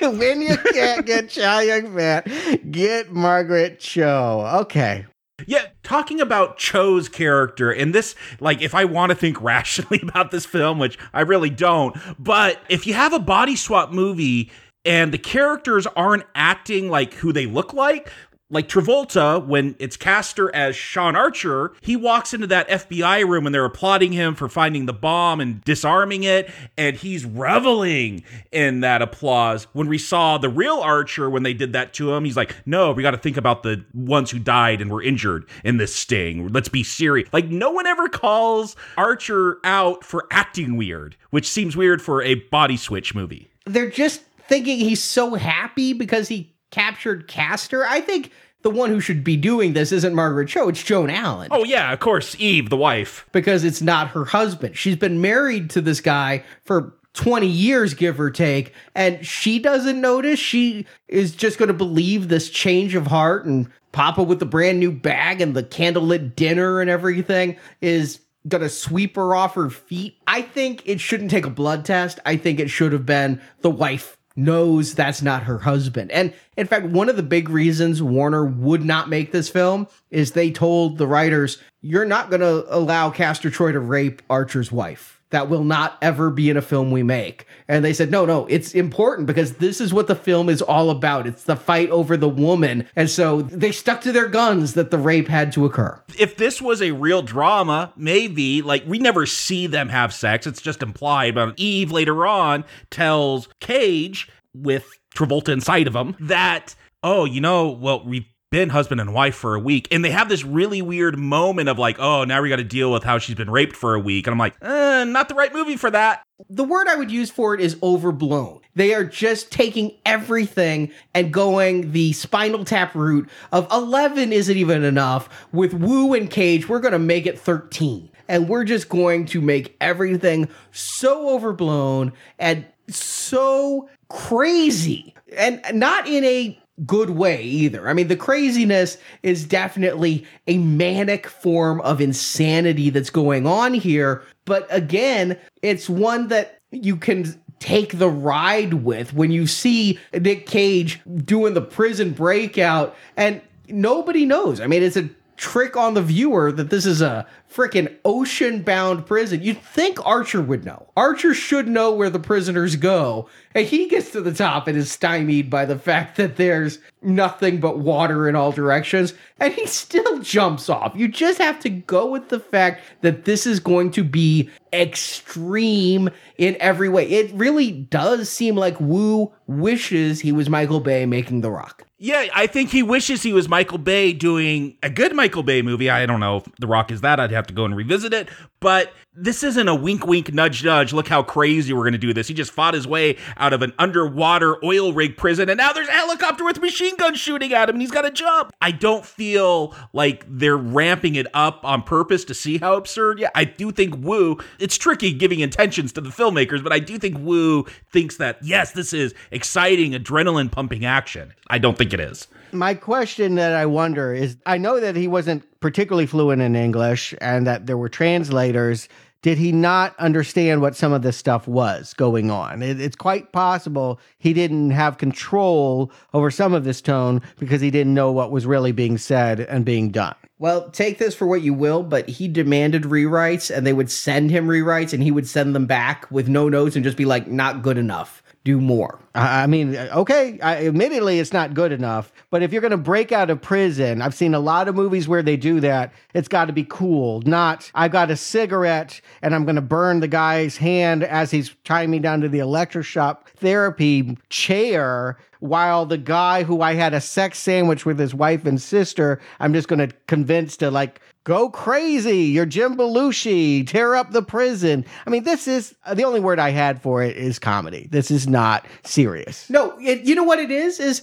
when 0.18 0.42
you 0.42 0.56
can't 0.72 1.06
get 1.06 1.30
Chow 1.30 1.60
Yun 1.60 1.94
Fat, 1.94 2.28
get 2.70 3.10
Margaret 3.10 3.80
Cho. 3.80 4.60
Okay. 4.62 5.06
Yeah, 5.46 5.66
talking 5.82 6.20
about 6.20 6.56
Cho's 6.56 7.08
character, 7.08 7.70
and 7.70 7.94
this, 7.94 8.14
like, 8.40 8.62
if 8.62 8.74
I 8.74 8.84
want 8.86 9.10
to 9.10 9.16
think 9.16 9.40
rationally 9.42 10.00
about 10.02 10.30
this 10.30 10.46
film, 10.46 10.78
which 10.78 10.98
I 11.12 11.22
really 11.22 11.50
don't, 11.50 11.96
but 12.18 12.60
if 12.68 12.86
you 12.86 12.94
have 12.94 13.12
a 13.12 13.18
body 13.18 13.56
swap 13.56 13.92
movie 13.92 14.50
and 14.86 15.12
the 15.12 15.18
characters 15.18 15.86
aren't 15.88 16.22
acting 16.34 16.88
like 16.88 17.12
who 17.14 17.32
they 17.32 17.46
look 17.46 17.74
like, 17.74 18.10
like 18.48 18.68
Travolta, 18.68 19.44
when 19.44 19.74
it's 19.80 19.96
Castor 19.96 20.54
as 20.54 20.76
Sean 20.76 21.16
Archer, 21.16 21.72
he 21.80 21.96
walks 21.96 22.32
into 22.32 22.46
that 22.46 22.68
FBI 22.68 23.26
room 23.28 23.44
and 23.44 23.54
they're 23.54 23.64
applauding 23.64 24.12
him 24.12 24.36
for 24.36 24.48
finding 24.48 24.86
the 24.86 24.92
bomb 24.92 25.40
and 25.40 25.64
disarming 25.64 26.22
it, 26.22 26.48
and 26.78 26.96
he's 26.96 27.24
reveling 27.24 28.22
in 28.52 28.80
that 28.80 29.02
applause. 29.02 29.64
When 29.72 29.88
we 29.88 29.98
saw 29.98 30.38
the 30.38 30.48
real 30.48 30.78
Archer, 30.78 31.28
when 31.28 31.42
they 31.42 31.54
did 31.54 31.72
that 31.72 31.92
to 31.94 32.12
him, 32.14 32.24
he's 32.24 32.36
like, 32.36 32.54
No, 32.66 32.92
we 32.92 33.02
got 33.02 33.12
to 33.12 33.18
think 33.18 33.36
about 33.36 33.64
the 33.64 33.84
ones 33.92 34.30
who 34.30 34.38
died 34.38 34.80
and 34.80 34.90
were 34.90 35.02
injured 35.02 35.46
in 35.64 35.78
this 35.78 35.94
sting. 35.94 36.48
Let's 36.48 36.68
be 36.68 36.84
serious. 36.84 37.28
Like, 37.32 37.48
no 37.48 37.70
one 37.70 37.86
ever 37.86 38.08
calls 38.08 38.76
Archer 38.96 39.58
out 39.64 40.04
for 40.04 40.26
acting 40.30 40.76
weird, 40.76 41.16
which 41.30 41.48
seems 41.48 41.76
weird 41.76 42.00
for 42.00 42.22
a 42.22 42.36
body 42.36 42.76
switch 42.76 43.14
movie. 43.14 43.50
They're 43.64 43.90
just 43.90 44.22
thinking 44.46 44.78
he's 44.78 45.02
so 45.02 45.34
happy 45.34 45.92
because 45.92 46.28
he 46.28 46.55
captured 46.76 47.26
Castor. 47.26 47.86
I 47.86 48.02
think 48.02 48.30
the 48.60 48.68
one 48.68 48.90
who 48.90 49.00
should 49.00 49.24
be 49.24 49.34
doing 49.38 49.72
this 49.72 49.92
isn't 49.92 50.14
Margaret 50.14 50.48
Cho, 50.48 50.68
it's 50.68 50.82
Joan 50.82 51.08
Allen. 51.08 51.48
Oh, 51.50 51.64
yeah, 51.64 51.90
of 51.90 52.00
course, 52.00 52.36
Eve, 52.38 52.68
the 52.68 52.76
wife. 52.76 53.26
Because 53.32 53.64
it's 53.64 53.80
not 53.80 54.08
her 54.08 54.26
husband. 54.26 54.76
She's 54.76 54.96
been 54.96 55.22
married 55.22 55.70
to 55.70 55.80
this 55.80 56.02
guy 56.02 56.44
for 56.66 56.94
20 57.14 57.46
years, 57.46 57.94
give 57.94 58.20
or 58.20 58.30
take, 58.30 58.74
and 58.94 59.24
she 59.24 59.58
doesn't 59.58 59.98
notice. 59.98 60.38
She 60.38 60.84
is 61.08 61.34
just 61.34 61.56
going 61.56 61.68
to 61.68 61.74
believe 61.74 62.28
this 62.28 62.50
change 62.50 62.94
of 62.94 63.06
heart 63.06 63.46
and 63.46 63.70
Papa 63.92 64.22
with 64.22 64.38
the 64.38 64.44
brand 64.44 64.78
new 64.78 64.92
bag 64.92 65.40
and 65.40 65.56
the 65.56 65.62
candlelit 65.62 66.36
dinner 66.36 66.82
and 66.82 66.90
everything 66.90 67.56
is 67.80 68.20
gonna 68.48 68.68
sweep 68.68 69.16
her 69.16 69.34
off 69.34 69.54
her 69.54 69.70
feet. 69.70 70.18
I 70.26 70.42
think 70.42 70.82
it 70.84 71.00
shouldn't 71.00 71.30
take 71.30 71.46
a 71.46 71.50
blood 71.50 71.84
test. 71.84 72.20
I 72.24 72.36
think 72.36 72.60
it 72.60 72.68
should 72.68 72.92
have 72.92 73.06
been 73.06 73.40
the 73.62 73.70
wife 73.70 74.15
knows 74.36 74.94
that's 74.94 75.22
not 75.22 75.44
her 75.44 75.58
husband. 75.58 76.10
And 76.12 76.32
in 76.56 76.66
fact, 76.66 76.86
one 76.86 77.08
of 77.08 77.16
the 77.16 77.22
big 77.22 77.48
reasons 77.48 78.02
Warner 78.02 78.44
would 78.44 78.84
not 78.84 79.08
make 79.08 79.32
this 79.32 79.48
film 79.48 79.88
is 80.10 80.32
they 80.32 80.50
told 80.50 80.98
the 80.98 81.06
writers, 81.06 81.58
you're 81.80 82.04
not 82.04 82.30
going 82.30 82.40
to 82.40 82.66
allow 82.68 83.10
Castor 83.10 83.50
Troy 83.50 83.72
to 83.72 83.80
rape 83.80 84.22
Archer's 84.28 84.70
wife. 84.70 85.20
That 85.30 85.48
will 85.48 85.64
not 85.64 85.98
ever 86.02 86.30
be 86.30 86.50
in 86.50 86.56
a 86.56 86.62
film 86.62 86.92
we 86.92 87.02
make. 87.02 87.46
And 87.66 87.84
they 87.84 87.92
said, 87.92 88.12
no, 88.12 88.24
no, 88.24 88.46
it's 88.46 88.74
important 88.74 89.26
because 89.26 89.54
this 89.54 89.80
is 89.80 89.92
what 89.92 90.06
the 90.06 90.14
film 90.14 90.48
is 90.48 90.62
all 90.62 90.88
about. 90.88 91.26
It's 91.26 91.42
the 91.42 91.56
fight 91.56 91.90
over 91.90 92.16
the 92.16 92.28
woman. 92.28 92.86
And 92.94 93.10
so 93.10 93.42
they 93.42 93.72
stuck 93.72 94.00
to 94.02 94.12
their 94.12 94.28
guns 94.28 94.74
that 94.74 94.92
the 94.92 94.98
rape 94.98 95.26
had 95.26 95.50
to 95.52 95.64
occur. 95.64 96.00
If 96.16 96.36
this 96.36 96.62
was 96.62 96.80
a 96.80 96.92
real 96.92 97.22
drama, 97.22 97.92
maybe, 97.96 98.62
like, 98.62 98.84
we 98.86 98.98
never 98.98 99.26
see 99.26 99.66
them 99.66 99.88
have 99.88 100.14
sex. 100.14 100.46
It's 100.46 100.62
just 100.62 100.80
implied. 100.80 101.34
But 101.34 101.54
Eve 101.56 101.90
later 101.90 102.24
on 102.24 102.64
tells 102.90 103.48
Cage 103.58 104.28
with 104.54 104.88
Travolta 105.14 105.48
inside 105.48 105.88
of 105.88 105.96
him 105.96 106.14
that, 106.20 106.76
oh, 107.02 107.24
you 107.24 107.40
know, 107.40 107.68
well, 107.68 108.04
we 108.04 108.28
been 108.56 108.70
husband 108.70 109.02
and 109.02 109.12
wife 109.12 109.34
for 109.34 109.54
a 109.54 109.60
week 109.60 109.86
and 109.90 110.02
they 110.02 110.10
have 110.10 110.30
this 110.30 110.42
really 110.42 110.80
weird 110.80 111.18
moment 111.18 111.68
of 111.68 111.78
like 111.78 111.98
oh 111.98 112.24
now 112.24 112.40
we 112.40 112.48
got 112.48 112.56
to 112.56 112.64
deal 112.64 112.90
with 112.90 113.04
how 113.04 113.18
she's 113.18 113.34
been 113.34 113.50
raped 113.50 113.76
for 113.76 113.92
a 113.92 114.00
week 114.00 114.26
and 114.26 114.32
i'm 114.32 114.38
like 114.38 114.54
eh, 114.62 115.04
not 115.04 115.28
the 115.28 115.34
right 115.34 115.52
movie 115.52 115.76
for 115.76 115.90
that. 115.90 116.22
The 116.48 116.64
word 116.64 116.88
i 116.88 116.96
would 116.96 117.10
use 117.10 117.30
for 117.30 117.54
it 117.54 117.60
is 117.60 117.76
overblown. 117.82 118.60
They 118.74 118.94
are 118.94 119.04
just 119.04 119.52
taking 119.52 119.92
everything 120.06 120.90
and 121.12 121.34
going 121.34 121.92
the 121.92 122.14
spinal 122.14 122.64
tap 122.64 122.94
route 122.94 123.28
of 123.52 123.70
11 123.70 124.32
isn't 124.32 124.56
even 124.56 124.84
enough. 124.84 125.28
With 125.52 125.74
woo 125.74 126.14
and 126.14 126.30
cage 126.30 126.66
we're 126.66 126.80
going 126.80 126.92
to 126.92 126.98
make 126.98 127.26
it 127.26 127.38
13 127.38 128.08
and 128.26 128.48
we're 128.48 128.64
just 128.64 128.88
going 128.88 129.26
to 129.26 129.42
make 129.42 129.76
everything 129.82 130.48
so 130.72 131.28
overblown 131.34 132.14
and 132.38 132.64
so 132.88 133.90
crazy. 134.08 135.14
And 135.36 135.60
not 135.74 136.08
in 136.08 136.24
a 136.24 136.58
good 136.84 137.10
way 137.10 137.42
either. 137.42 137.88
I 137.88 137.94
mean, 137.94 138.08
the 138.08 138.16
craziness 138.16 138.98
is 139.22 139.44
definitely 139.44 140.26
a 140.46 140.58
manic 140.58 141.26
form 141.26 141.80
of 141.80 142.00
insanity 142.00 142.90
that's 142.90 143.10
going 143.10 143.46
on 143.46 143.74
here. 143.74 144.22
But 144.44 144.66
again, 144.70 145.38
it's 145.62 145.88
one 145.88 146.28
that 146.28 146.60
you 146.70 146.96
can 146.96 147.40
take 147.58 147.98
the 147.98 148.10
ride 148.10 148.74
with 148.74 149.14
when 149.14 149.30
you 149.30 149.46
see 149.46 149.98
Nick 150.12 150.46
Cage 150.46 151.00
doing 151.24 151.54
the 151.54 151.62
prison 151.62 152.10
breakout 152.10 152.94
and 153.16 153.40
nobody 153.68 154.26
knows. 154.26 154.60
I 154.60 154.66
mean, 154.66 154.82
it's 154.82 154.96
a 154.96 155.08
trick 155.36 155.76
on 155.76 155.94
the 155.94 156.02
viewer 156.02 156.52
that 156.52 156.70
this 156.70 156.86
is 156.86 157.00
a 157.00 157.26
freaking 157.52 157.94
ocean 158.04 158.62
bound 158.62 159.06
prison. 159.06 159.42
You'd 159.42 159.62
think 159.62 160.04
Archer 160.04 160.42
would 160.42 160.64
know. 160.64 160.90
Archer 160.96 161.32
should 161.32 161.68
know 161.68 161.92
where 161.92 162.10
the 162.10 162.18
prisoners 162.18 162.76
go. 162.76 163.28
And 163.54 163.66
he 163.66 163.88
gets 163.88 164.10
to 164.10 164.20
the 164.20 164.34
top 164.34 164.68
and 164.68 164.76
is 164.76 164.92
stymied 164.92 165.48
by 165.48 165.64
the 165.64 165.78
fact 165.78 166.16
that 166.16 166.36
there's 166.36 166.78
nothing 167.02 167.58
but 167.58 167.78
water 167.78 168.28
in 168.28 168.36
all 168.36 168.52
directions. 168.52 169.14
And 169.40 169.54
he 169.54 169.66
still 169.66 170.18
jumps 170.18 170.68
off. 170.68 170.92
You 170.94 171.08
just 171.08 171.38
have 171.38 171.60
to 171.60 171.70
go 171.70 172.10
with 172.10 172.28
the 172.28 172.40
fact 172.40 172.82
that 173.00 173.24
this 173.24 173.46
is 173.46 173.60
going 173.60 173.90
to 173.92 174.04
be 174.04 174.50
extreme 174.72 176.10
in 176.36 176.56
every 176.60 176.88
way. 176.88 177.08
It 177.08 177.32
really 177.32 177.72
does 177.72 178.28
seem 178.28 178.56
like 178.56 178.78
Woo 178.80 179.32
wishes 179.46 180.20
he 180.20 180.32
was 180.32 180.50
Michael 180.50 180.80
Bay 180.80 181.06
making 181.06 181.40
The 181.40 181.50
Rock. 181.50 181.86
Yeah, 181.98 182.26
I 182.34 182.46
think 182.46 182.70
he 182.70 182.82
wishes 182.82 183.22
he 183.22 183.32
was 183.32 183.48
Michael 183.48 183.78
Bay 183.78 184.12
doing 184.12 184.76
a 184.82 184.90
good 184.90 185.14
Michael 185.14 185.42
Bay 185.42 185.62
movie. 185.62 185.88
I 185.88 186.04
don't 186.04 186.20
know 186.20 186.38
if 186.38 186.44
The 186.58 186.66
Rock 186.66 186.90
is 186.90 187.00
that. 187.00 187.18
I'd 187.18 187.30
have 187.36 187.46
to 187.46 187.54
go 187.54 187.64
and 187.64 187.76
revisit 187.76 188.12
it. 188.12 188.28
But 188.60 188.92
this 189.14 189.42
isn't 189.42 189.68
a 189.68 189.74
wink, 189.74 190.06
wink, 190.06 190.32
nudge, 190.32 190.64
nudge. 190.64 190.92
Look 190.92 191.08
how 191.08 191.22
crazy 191.22 191.72
we're 191.72 191.84
going 191.84 191.92
to 191.92 191.98
do 191.98 192.12
this. 192.12 192.28
He 192.28 192.34
just 192.34 192.50
fought 192.50 192.74
his 192.74 192.86
way 192.86 193.16
out 193.36 193.52
of 193.52 193.62
an 193.62 193.72
underwater 193.78 194.62
oil 194.64 194.92
rig 194.92 195.16
prison, 195.16 195.48
and 195.48 195.56
now 195.56 195.72
there's 195.72 195.88
a 195.88 195.92
helicopter 195.92 196.44
with 196.44 196.60
machine 196.60 196.96
guns 196.96 197.18
shooting 197.18 197.52
at 197.52 197.68
him, 197.68 197.76
and 197.76 197.82
he's 197.82 197.90
got 197.90 198.02
to 198.02 198.10
jump. 198.10 198.52
I 198.60 198.72
don't 198.72 199.04
feel 199.04 199.74
like 199.92 200.24
they're 200.28 200.56
ramping 200.56 201.14
it 201.14 201.26
up 201.32 201.60
on 201.64 201.82
purpose 201.82 202.24
to 202.24 202.34
see 202.34 202.58
how 202.58 202.74
absurd. 202.74 203.18
Yeah, 203.18 203.30
I 203.34 203.44
do 203.44 203.70
think 203.70 203.96
Woo, 203.98 204.38
it's 204.58 204.76
tricky 204.76 205.12
giving 205.12 205.40
intentions 205.40 205.92
to 205.92 206.00
the 206.00 206.10
filmmakers, 206.10 206.62
but 206.62 206.72
I 206.72 206.78
do 206.78 206.98
think 206.98 207.18
Woo 207.18 207.64
thinks 207.92 208.16
that, 208.16 208.38
yes, 208.42 208.72
this 208.72 208.92
is 208.92 209.14
exciting, 209.30 209.92
adrenaline 209.92 210.50
pumping 210.50 210.84
action. 210.84 211.32
I 211.48 211.58
don't 211.58 211.78
think 211.78 211.94
it 211.94 212.00
is. 212.00 212.28
My 212.56 212.72
question 212.74 213.34
that 213.34 213.52
I 213.52 213.66
wonder 213.66 214.14
is 214.14 214.38
I 214.46 214.56
know 214.56 214.80
that 214.80 214.96
he 214.96 215.06
wasn't 215.06 215.44
particularly 215.60 216.06
fluent 216.06 216.40
in 216.40 216.56
English 216.56 217.14
and 217.20 217.46
that 217.46 217.66
there 217.66 217.76
were 217.76 217.90
translators. 217.90 218.88
Did 219.20 219.36
he 219.36 219.52
not 219.52 219.94
understand 219.98 220.62
what 220.62 220.74
some 220.74 220.92
of 220.92 221.02
this 221.02 221.18
stuff 221.18 221.46
was 221.46 221.92
going 221.94 222.30
on? 222.30 222.62
It, 222.62 222.80
it's 222.80 222.96
quite 222.96 223.32
possible 223.32 224.00
he 224.18 224.32
didn't 224.32 224.70
have 224.70 224.96
control 224.96 225.92
over 226.14 226.30
some 226.30 226.54
of 226.54 226.64
this 226.64 226.80
tone 226.80 227.20
because 227.38 227.60
he 227.60 227.70
didn't 227.70 227.94
know 227.94 228.10
what 228.10 228.30
was 228.30 228.46
really 228.46 228.72
being 228.72 228.96
said 228.96 229.40
and 229.40 229.64
being 229.64 229.90
done. 229.90 230.14
Well, 230.38 230.70
take 230.70 230.98
this 230.98 231.14
for 231.14 231.26
what 231.26 231.42
you 231.42 231.52
will, 231.52 231.82
but 231.82 232.08
he 232.08 232.28
demanded 232.28 232.84
rewrites 232.84 233.54
and 233.54 233.66
they 233.66 233.72
would 233.72 233.90
send 233.90 234.30
him 234.30 234.46
rewrites 234.46 234.92
and 234.92 235.02
he 235.02 235.10
would 235.10 235.28
send 235.28 235.54
them 235.54 235.66
back 235.66 236.10
with 236.10 236.28
no 236.28 236.48
notes 236.48 236.74
and 236.74 236.84
just 236.84 236.96
be 236.96 237.04
like, 237.04 237.26
not 237.26 237.62
good 237.62 237.78
enough. 237.78 238.22
Do 238.46 238.60
more. 238.60 239.00
I 239.12 239.48
mean, 239.48 239.74
okay, 239.74 240.38
I, 240.40 240.66
admittedly, 240.66 241.18
it's 241.18 241.32
not 241.32 241.52
good 241.52 241.72
enough. 241.72 242.12
But 242.30 242.44
if 242.44 242.52
you're 242.52 242.60
going 242.60 242.70
to 242.70 242.76
break 242.76 243.10
out 243.10 243.28
of 243.28 243.42
prison, 243.42 244.00
I've 244.00 244.14
seen 244.14 244.34
a 244.34 244.38
lot 244.38 244.68
of 244.68 244.76
movies 244.76 245.08
where 245.08 245.20
they 245.20 245.36
do 245.36 245.58
that. 245.58 245.92
It's 246.14 246.28
got 246.28 246.44
to 246.44 246.52
be 246.52 246.62
cool, 246.62 247.22
not 247.22 247.68
I've 247.74 247.90
got 247.90 248.08
a 248.12 248.16
cigarette 248.16 249.00
and 249.20 249.34
I'm 249.34 249.42
going 249.42 249.56
to 249.56 249.62
burn 249.62 249.98
the 249.98 250.06
guy's 250.06 250.58
hand 250.58 251.02
as 251.02 251.32
he's 251.32 251.56
tying 251.64 251.90
me 251.90 251.98
down 251.98 252.20
to 252.20 252.28
the 252.28 252.38
electroshock 252.38 253.30
therapy 253.30 254.16
chair 254.28 255.18
while 255.40 255.84
the 255.84 255.98
guy 255.98 256.44
who 256.44 256.60
I 256.60 256.74
had 256.74 256.94
a 256.94 257.00
sex 257.00 257.40
sandwich 257.40 257.84
with 257.84 257.98
his 257.98 258.14
wife 258.14 258.46
and 258.46 258.62
sister, 258.62 259.20
I'm 259.40 259.52
just 259.54 259.66
going 259.66 259.88
to 259.88 259.94
convince 260.06 260.56
to 260.58 260.70
like 260.70 261.00
go 261.26 261.50
crazy. 261.50 262.18
You're 262.18 262.46
Jim 262.46 262.76
Belushi. 262.76 263.66
Tear 263.66 263.96
up 263.96 264.12
the 264.12 264.22
prison. 264.22 264.86
I 265.06 265.10
mean, 265.10 265.24
this 265.24 265.48
is 265.48 265.74
uh, 265.84 265.92
the 265.92 266.04
only 266.04 266.20
word 266.20 266.38
I 266.38 266.50
had 266.50 266.80
for 266.80 267.02
it 267.02 267.16
is 267.16 267.38
comedy. 267.40 267.88
This 267.90 268.10
is 268.12 268.28
not 268.28 268.64
serious. 268.84 269.50
No, 269.50 269.76
it, 269.80 270.02
you 270.02 270.14
know 270.14 270.22
what 270.22 270.38
it 270.38 270.52
is? 270.52 270.78
Is 270.78 271.02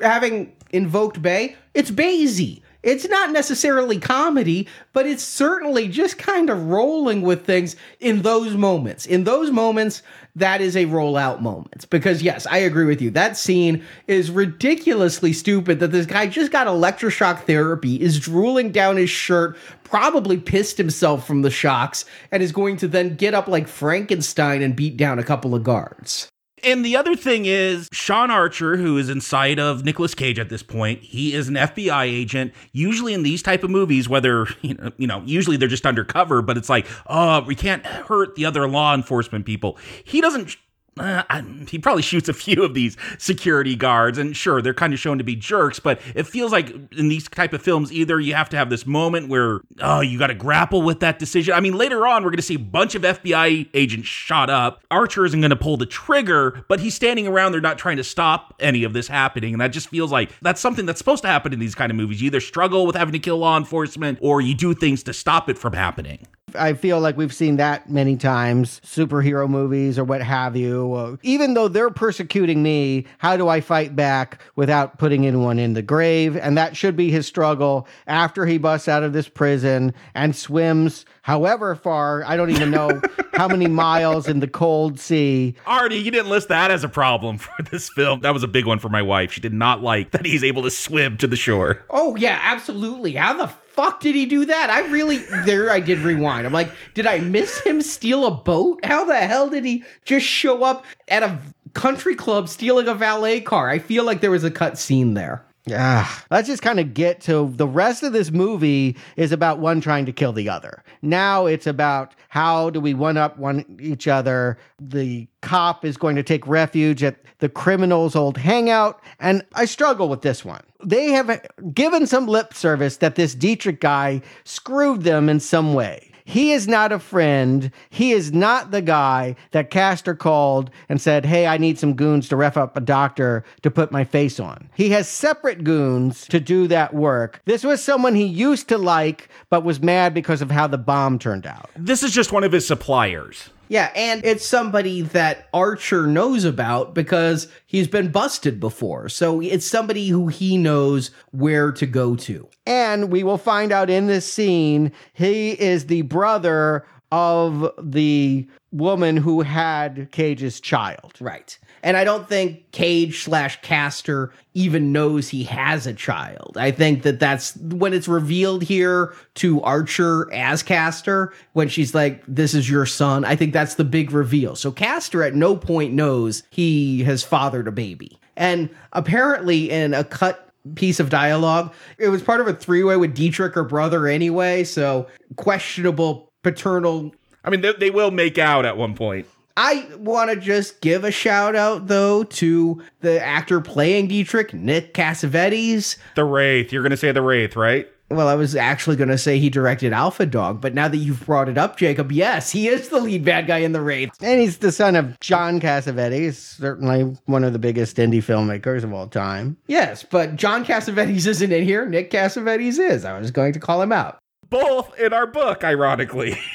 having 0.00 0.56
invoked 0.70 1.20
Bay, 1.22 1.54
it's 1.74 1.90
Baysy. 1.90 2.62
It's 2.82 3.08
not 3.08 3.32
necessarily 3.32 3.98
comedy, 3.98 4.68
but 4.92 5.04
it's 5.04 5.22
certainly 5.22 5.88
just 5.88 6.16
kind 6.16 6.48
of 6.48 6.66
rolling 6.68 7.22
with 7.22 7.44
things 7.44 7.76
in 8.00 8.22
those 8.22 8.54
moments. 8.54 9.04
In 9.04 9.24
those 9.24 9.50
moments, 9.50 10.02
that 10.38 10.60
is 10.60 10.76
a 10.76 10.86
rollout 10.86 11.40
moment. 11.40 11.88
Because, 11.90 12.22
yes, 12.22 12.46
I 12.46 12.58
agree 12.58 12.86
with 12.86 13.00
you. 13.00 13.10
That 13.10 13.36
scene 13.36 13.84
is 14.06 14.30
ridiculously 14.30 15.32
stupid 15.32 15.80
that 15.80 15.92
this 15.92 16.06
guy 16.06 16.26
just 16.26 16.52
got 16.52 16.66
electroshock 16.66 17.44
therapy, 17.44 18.00
is 18.00 18.18
drooling 18.18 18.72
down 18.72 18.96
his 18.96 19.10
shirt, 19.10 19.56
probably 19.84 20.38
pissed 20.38 20.78
himself 20.78 21.26
from 21.26 21.42
the 21.42 21.50
shocks, 21.50 22.04
and 22.32 22.42
is 22.42 22.52
going 22.52 22.76
to 22.78 22.88
then 22.88 23.16
get 23.16 23.34
up 23.34 23.48
like 23.48 23.68
Frankenstein 23.68 24.62
and 24.62 24.76
beat 24.76 24.96
down 24.96 25.18
a 25.18 25.24
couple 25.24 25.54
of 25.54 25.64
guards. 25.64 26.28
And 26.62 26.84
the 26.84 26.96
other 26.96 27.16
thing 27.16 27.46
is, 27.46 27.88
Sean 27.92 28.30
Archer, 28.30 28.76
who 28.76 28.98
is 28.98 29.08
inside 29.08 29.58
of 29.58 29.84
Nicolas 29.84 30.14
Cage 30.14 30.38
at 30.38 30.48
this 30.48 30.62
point, 30.62 31.02
he 31.02 31.34
is 31.34 31.48
an 31.48 31.54
FBI 31.54 32.04
agent. 32.04 32.52
Usually 32.72 33.14
in 33.14 33.22
these 33.22 33.42
type 33.42 33.64
of 33.64 33.70
movies, 33.70 34.08
whether 34.08 34.46
you 34.62 34.74
know, 34.74 34.92
you 34.96 35.06
know, 35.06 35.22
usually 35.24 35.56
they're 35.56 35.68
just 35.68 35.86
undercover, 35.86 36.42
but 36.42 36.56
it's 36.56 36.68
like, 36.68 36.86
oh, 37.06 37.42
we 37.42 37.54
can't 37.54 37.84
hurt 37.84 38.34
the 38.34 38.44
other 38.44 38.68
law 38.68 38.94
enforcement 38.94 39.46
people. 39.46 39.78
He 40.04 40.20
doesn't 40.20 40.56
uh, 41.00 41.24
I, 41.28 41.42
he 41.68 41.78
probably 41.78 42.02
shoots 42.02 42.28
a 42.28 42.32
few 42.32 42.62
of 42.62 42.74
these 42.74 42.96
security 43.18 43.76
guards 43.76 44.18
and 44.18 44.36
sure 44.36 44.62
they're 44.62 44.74
kind 44.74 44.92
of 44.92 44.98
shown 44.98 45.18
to 45.18 45.24
be 45.24 45.36
jerks 45.36 45.78
but 45.78 46.00
it 46.14 46.26
feels 46.26 46.52
like 46.52 46.70
in 46.92 47.08
these 47.08 47.28
type 47.28 47.52
of 47.52 47.62
films 47.62 47.92
either 47.92 48.18
you 48.20 48.34
have 48.34 48.48
to 48.50 48.56
have 48.56 48.70
this 48.70 48.86
moment 48.86 49.28
where 49.28 49.60
oh 49.80 50.00
you 50.00 50.18
got 50.18 50.28
to 50.28 50.34
grapple 50.34 50.82
with 50.82 51.00
that 51.00 51.18
decision. 51.18 51.54
I 51.54 51.60
mean 51.60 51.74
later 51.74 52.06
on 52.06 52.22
we're 52.22 52.30
going 52.30 52.36
to 52.36 52.42
see 52.42 52.54
a 52.54 52.58
bunch 52.58 52.94
of 52.94 53.02
fbi 53.02 53.68
agents 53.74 54.08
shot 54.08 54.50
up. 54.50 54.82
Archer 54.90 55.24
isn't 55.24 55.40
going 55.40 55.50
to 55.50 55.56
pull 55.56 55.76
the 55.76 55.86
trigger 55.86 56.64
but 56.68 56.80
he's 56.80 56.94
standing 56.94 57.26
around 57.26 57.52
they're 57.52 57.60
not 57.60 57.78
trying 57.78 57.96
to 57.98 58.04
stop 58.04 58.54
any 58.60 58.84
of 58.84 58.92
this 58.92 59.08
happening 59.08 59.54
and 59.54 59.60
that 59.60 59.68
just 59.68 59.88
feels 59.88 60.12
like 60.12 60.30
that's 60.40 60.60
something 60.60 60.86
that's 60.86 60.98
supposed 60.98 61.22
to 61.22 61.28
happen 61.28 61.52
in 61.52 61.58
these 61.58 61.74
kind 61.74 61.90
of 61.90 61.96
movies. 61.96 62.20
You 62.20 62.26
either 62.26 62.40
struggle 62.40 62.86
with 62.86 62.96
having 62.96 63.12
to 63.12 63.18
kill 63.18 63.38
law 63.38 63.56
enforcement 63.56 64.18
or 64.20 64.40
you 64.40 64.54
do 64.54 64.74
things 64.74 65.02
to 65.04 65.12
stop 65.12 65.48
it 65.48 65.58
from 65.58 65.72
happening 65.72 66.26
I 66.54 66.74
feel 66.74 67.00
like 67.00 67.16
we've 67.16 67.34
seen 67.34 67.56
that 67.56 67.90
many 67.90 68.16
times, 68.16 68.80
superhero 68.84 69.48
movies 69.48 69.98
or 69.98 70.04
what 70.04 70.22
have 70.22 70.56
you. 70.56 70.92
Uh, 70.94 71.16
even 71.22 71.54
though 71.54 71.68
they're 71.68 71.90
persecuting 71.90 72.62
me, 72.62 73.06
how 73.18 73.36
do 73.36 73.48
I 73.48 73.60
fight 73.60 73.96
back 73.96 74.40
without 74.56 74.98
putting 74.98 75.26
anyone 75.26 75.58
in 75.58 75.74
the 75.74 75.82
grave? 75.82 76.36
And 76.36 76.56
that 76.58 76.76
should 76.76 76.96
be 76.96 77.10
his 77.10 77.26
struggle 77.26 77.86
after 78.06 78.46
he 78.46 78.58
busts 78.58 78.88
out 78.88 79.02
of 79.02 79.12
this 79.12 79.28
prison 79.28 79.92
and 80.14 80.34
swims 80.34 81.04
however 81.22 81.74
far. 81.74 82.24
I 82.24 82.36
don't 82.36 82.50
even 82.50 82.70
know 82.70 83.00
how 83.34 83.48
many 83.48 83.66
miles 83.66 84.28
in 84.28 84.40
the 84.40 84.48
cold 84.48 84.98
sea. 84.98 85.54
Artie, 85.66 85.96
you 85.96 86.10
didn't 86.10 86.30
list 86.30 86.48
that 86.48 86.70
as 86.70 86.84
a 86.84 86.88
problem 86.88 87.38
for 87.38 87.62
this 87.70 87.88
film. 87.90 88.20
That 88.20 88.32
was 88.34 88.42
a 88.42 88.48
big 88.48 88.66
one 88.66 88.78
for 88.78 88.88
my 88.88 89.02
wife. 89.02 89.32
She 89.32 89.40
did 89.40 89.52
not 89.52 89.82
like 89.82 90.12
that 90.12 90.24
he's 90.24 90.42
able 90.42 90.62
to 90.62 90.70
swim 90.70 91.16
to 91.18 91.26
the 91.26 91.36
shore. 91.36 91.84
Oh 91.90 92.16
yeah, 92.16 92.38
absolutely. 92.42 93.12
How 93.12 93.34
the 93.34 93.52
fuck 93.78 94.00
did 94.00 94.16
he 94.16 94.26
do 94.26 94.44
that? 94.44 94.70
I 94.70 94.80
really 94.88 95.18
there 95.44 95.70
I 95.70 95.78
did 95.78 96.00
rewind. 96.00 96.44
I'm 96.44 96.52
like, 96.52 96.72
did 96.94 97.06
I 97.06 97.20
miss 97.20 97.60
him 97.60 97.80
steal 97.80 98.26
a 98.26 98.30
boat? 98.32 98.84
How 98.84 99.04
the 99.04 99.16
hell 99.16 99.48
did 99.48 99.64
he 99.64 99.84
just 100.04 100.26
show 100.26 100.64
up 100.64 100.84
at 101.06 101.22
a 101.22 101.38
country 101.74 102.16
club 102.16 102.48
stealing 102.48 102.88
a 102.88 102.94
valet 102.94 103.40
car? 103.40 103.70
I 103.70 103.78
feel 103.78 104.02
like 104.02 104.20
there 104.20 104.32
was 104.32 104.42
a 104.42 104.50
cut 104.50 104.78
scene 104.78 105.14
there. 105.14 105.44
Yeah, 105.68 106.08
let's 106.30 106.48
just 106.48 106.62
kind 106.62 106.80
of 106.80 106.94
get 106.94 107.20
to 107.22 107.52
the 107.54 107.66
rest 107.66 108.02
of 108.02 108.12
this 108.12 108.30
movie 108.30 108.96
is 109.16 109.32
about 109.32 109.58
one 109.58 109.80
trying 109.80 110.06
to 110.06 110.12
kill 110.12 110.32
the 110.32 110.48
other. 110.48 110.82
Now 111.02 111.46
it's 111.46 111.66
about 111.66 112.14
how 112.28 112.70
do 112.70 112.80
we 112.80 112.94
one 112.94 113.16
up 113.16 113.38
one 113.38 113.78
each 113.80 114.08
other. 114.08 114.58
The 114.80 115.28
cop 115.42 115.84
is 115.84 115.96
going 115.96 116.16
to 116.16 116.22
take 116.22 116.46
refuge 116.46 117.02
at 117.02 117.16
the 117.38 117.48
criminal's 117.48 118.16
old 118.16 118.36
hangout, 118.36 119.00
and 119.20 119.44
I 119.54 119.64
struggle 119.64 120.08
with 120.08 120.22
this 120.22 120.44
one. 120.44 120.62
They 120.84 121.10
have 121.10 121.46
given 121.72 122.06
some 122.06 122.26
lip 122.26 122.54
service 122.54 122.98
that 122.98 123.16
this 123.16 123.34
Dietrich 123.34 123.80
guy 123.80 124.22
screwed 124.44 125.02
them 125.02 125.28
in 125.28 125.40
some 125.40 125.74
way. 125.74 126.07
He 126.28 126.52
is 126.52 126.68
not 126.68 126.92
a 126.92 126.98
friend. 126.98 127.72
He 127.88 128.12
is 128.12 128.34
not 128.34 128.70
the 128.70 128.82
guy 128.82 129.34
that 129.52 129.70
Castor 129.70 130.14
called 130.14 130.70
and 130.90 131.00
said, 131.00 131.24
Hey, 131.24 131.46
I 131.46 131.56
need 131.56 131.78
some 131.78 131.94
goons 131.94 132.28
to 132.28 132.36
ref 132.36 132.58
up 132.58 132.76
a 132.76 132.82
doctor 132.82 133.44
to 133.62 133.70
put 133.70 133.90
my 133.90 134.04
face 134.04 134.38
on. 134.38 134.68
He 134.74 134.90
has 134.90 135.08
separate 135.08 135.64
goons 135.64 136.26
to 136.26 136.38
do 136.38 136.66
that 136.66 136.92
work. 136.92 137.40
This 137.46 137.64
was 137.64 137.82
someone 137.82 138.14
he 138.14 138.26
used 138.26 138.68
to 138.68 138.76
like, 138.76 139.30
but 139.48 139.64
was 139.64 139.80
mad 139.80 140.12
because 140.12 140.42
of 140.42 140.50
how 140.50 140.66
the 140.66 140.76
bomb 140.76 141.18
turned 141.18 141.46
out. 141.46 141.70
This 141.74 142.02
is 142.02 142.12
just 142.12 142.30
one 142.30 142.44
of 142.44 142.52
his 142.52 142.66
suppliers. 142.66 143.48
Yeah, 143.68 143.90
and 143.94 144.24
it's 144.24 144.46
somebody 144.46 145.02
that 145.02 145.48
Archer 145.52 146.06
knows 146.06 146.44
about 146.44 146.94
because 146.94 147.48
he's 147.66 147.88
been 147.88 148.10
busted 148.10 148.58
before. 148.60 149.08
So 149.08 149.40
it's 149.40 149.66
somebody 149.66 150.08
who 150.08 150.28
he 150.28 150.56
knows 150.56 151.10
where 151.32 151.70
to 151.72 151.86
go 151.86 152.16
to. 152.16 152.48
And 152.66 153.12
we 153.12 153.22
will 153.22 153.38
find 153.38 153.70
out 153.72 153.90
in 153.90 154.06
this 154.06 154.30
scene, 154.30 154.92
he 155.12 155.50
is 155.50 155.86
the 155.86 156.02
brother 156.02 156.86
of 157.10 157.70
the 157.82 158.46
woman 158.70 159.16
who 159.16 159.40
had 159.42 160.10
Cage's 160.12 160.60
child. 160.60 161.14
Right. 161.20 161.58
And 161.82 161.96
I 161.96 162.04
don't 162.04 162.28
think 162.28 162.70
Cage 162.72 163.22
slash 163.22 163.60
Castor 163.62 164.32
even 164.54 164.92
knows 164.92 165.28
he 165.28 165.44
has 165.44 165.86
a 165.86 165.94
child. 165.94 166.56
I 166.58 166.70
think 166.70 167.02
that 167.02 167.20
that's 167.20 167.56
when 167.56 167.92
it's 167.92 168.08
revealed 168.08 168.62
here 168.62 169.14
to 169.36 169.62
Archer 169.62 170.32
as 170.32 170.62
Castor, 170.62 171.32
when 171.52 171.68
she's 171.68 171.94
like, 171.94 172.22
This 172.26 172.54
is 172.54 172.68
your 172.68 172.86
son. 172.86 173.24
I 173.24 173.36
think 173.36 173.52
that's 173.52 173.74
the 173.74 173.84
big 173.84 174.12
reveal. 174.12 174.56
So 174.56 174.72
Castor 174.72 175.22
at 175.22 175.34
no 175.34 175.56
point 175.56 175.94
knows 175.94 176.42
he 176.50 177.02
has 177.04 177.22
fathered 177.22 177.68
a 177.68 177.72
baby. 177.72 178.18
And 178.36 178.70
apparently, 178.92 179.70
in 179.70 179.94
a 179.94 180.04
cut 180.04 180.50
piece 180.74 181.00
of 181.00 181.10
dialogue, 181.10 181.72
it 181.98 182.08
was 182.08 182.22
part 182.22 182.40
of 182.40 182.46
a 182.46 182.54
three 182.54 182.84
way 182.84 182.96
with 182.96 183.14
Dietrich, 183.14 183.54
her 183.54 183.64
brother, 183.64 184.06
anyway. 184.06 184.64
So 184.64 185.08
questionable 185.36 186.32
paternal 186.42 187.12
I 187.48 187.50
mean, 187.50 187.62
they, 187.62 187.72
they 187.72 187.90
will 187.90 188.10
make 188.10 188.36
out 188.36 188.66
at 188.66 188.76
one 188.76 188.94
point. 188.94 189.26
I 189.60 189.88
want 189.96 190.30
to 190.30 190.36
just 190.36 190.80
give 190.80 191.02
a 191.02 191.10
shout 191.10 191.56
out 191.56 191.88
though 191.88 192.22
to 192.22 192.80
the 193.00 193.20
actor 193.20 193.60
playing 193.60 194.06
Dietrich, 194.06 194.54
Nick 194.54 194.94
Cassavetes. 194.94 195.96
The 196.14 196.24
Wraith. 196.24 196.72
You're 196.72 196.84
going 196.84 196.92
to 196.92 196.96
say 196.96 197.10
The 197.10 197.22
Wraith, 197.22 197.56
right? 197.56 197.88
Well, 198.08 198.28
I 198.28 198.36
was 198.36 198.54
actually 198.54 198.94
going 198.94 199.08
to 199.08 199.18
say 199.18 199.40
he 199.40 199.50
directed 199.50 199.92
Alpha 199.92 200.26
Dog, 200.26 200.60
but 200.60 200.74
now 200.74 200.86
that 200.86 200.96
you've 200.98 201.26
brought 201.26 201.48
it 201.48 201.58
up, 201.58 201.76
Jacob, 201.76 202.12
yes, 202.12 202.52
he 202.52 202.68
is 202.68 202.88
the 202.88 203.00
lead 203.00 203.24
bad 203.24 203.48
guy 203.48 203.58
in 203.58 203.72
The 203.72 203.80
Wraith. 203.80 204.12
And 204.22 204.40
he's 204.40 204.58
the 204.58 204.70
son 204.70 204.94
of 204.94 205.18
John 205.18 205.60
Cassavetes, 205.60 206.36
certainly 206.36 207.16
one 207.26 207.42
of 207.42 207.52
the 207.52 207.58
biggest 207.58 207.96
indie 207.96 208.22
filmmakers 208.22 208.84
of 208.84 208.92
all 208.92 209.08
time. 209.08 209.56
Yes, 209.66 210.04
but 210.04 210.36
John 210.36 210.64
Cassavetes 210.64 211.26
isn't 211.26 211.52
in 211.52 211.64
here. 211.64 211.84
Nick 211.84 212.12
Cassavetes 212.12 212.78
is. 212.78 213.04
I 213.04 213.18
was 213.18 213.32
going 213.32 213.54
to 213.54 213.60
call 213.60 213.82
him 213.82 213.90
out. 213.90 214.18
Both 214.48 214.96
in 215.00 215.12
our 215.12 215.26
book, 215.26 215.64
ironically. 215.64 216.38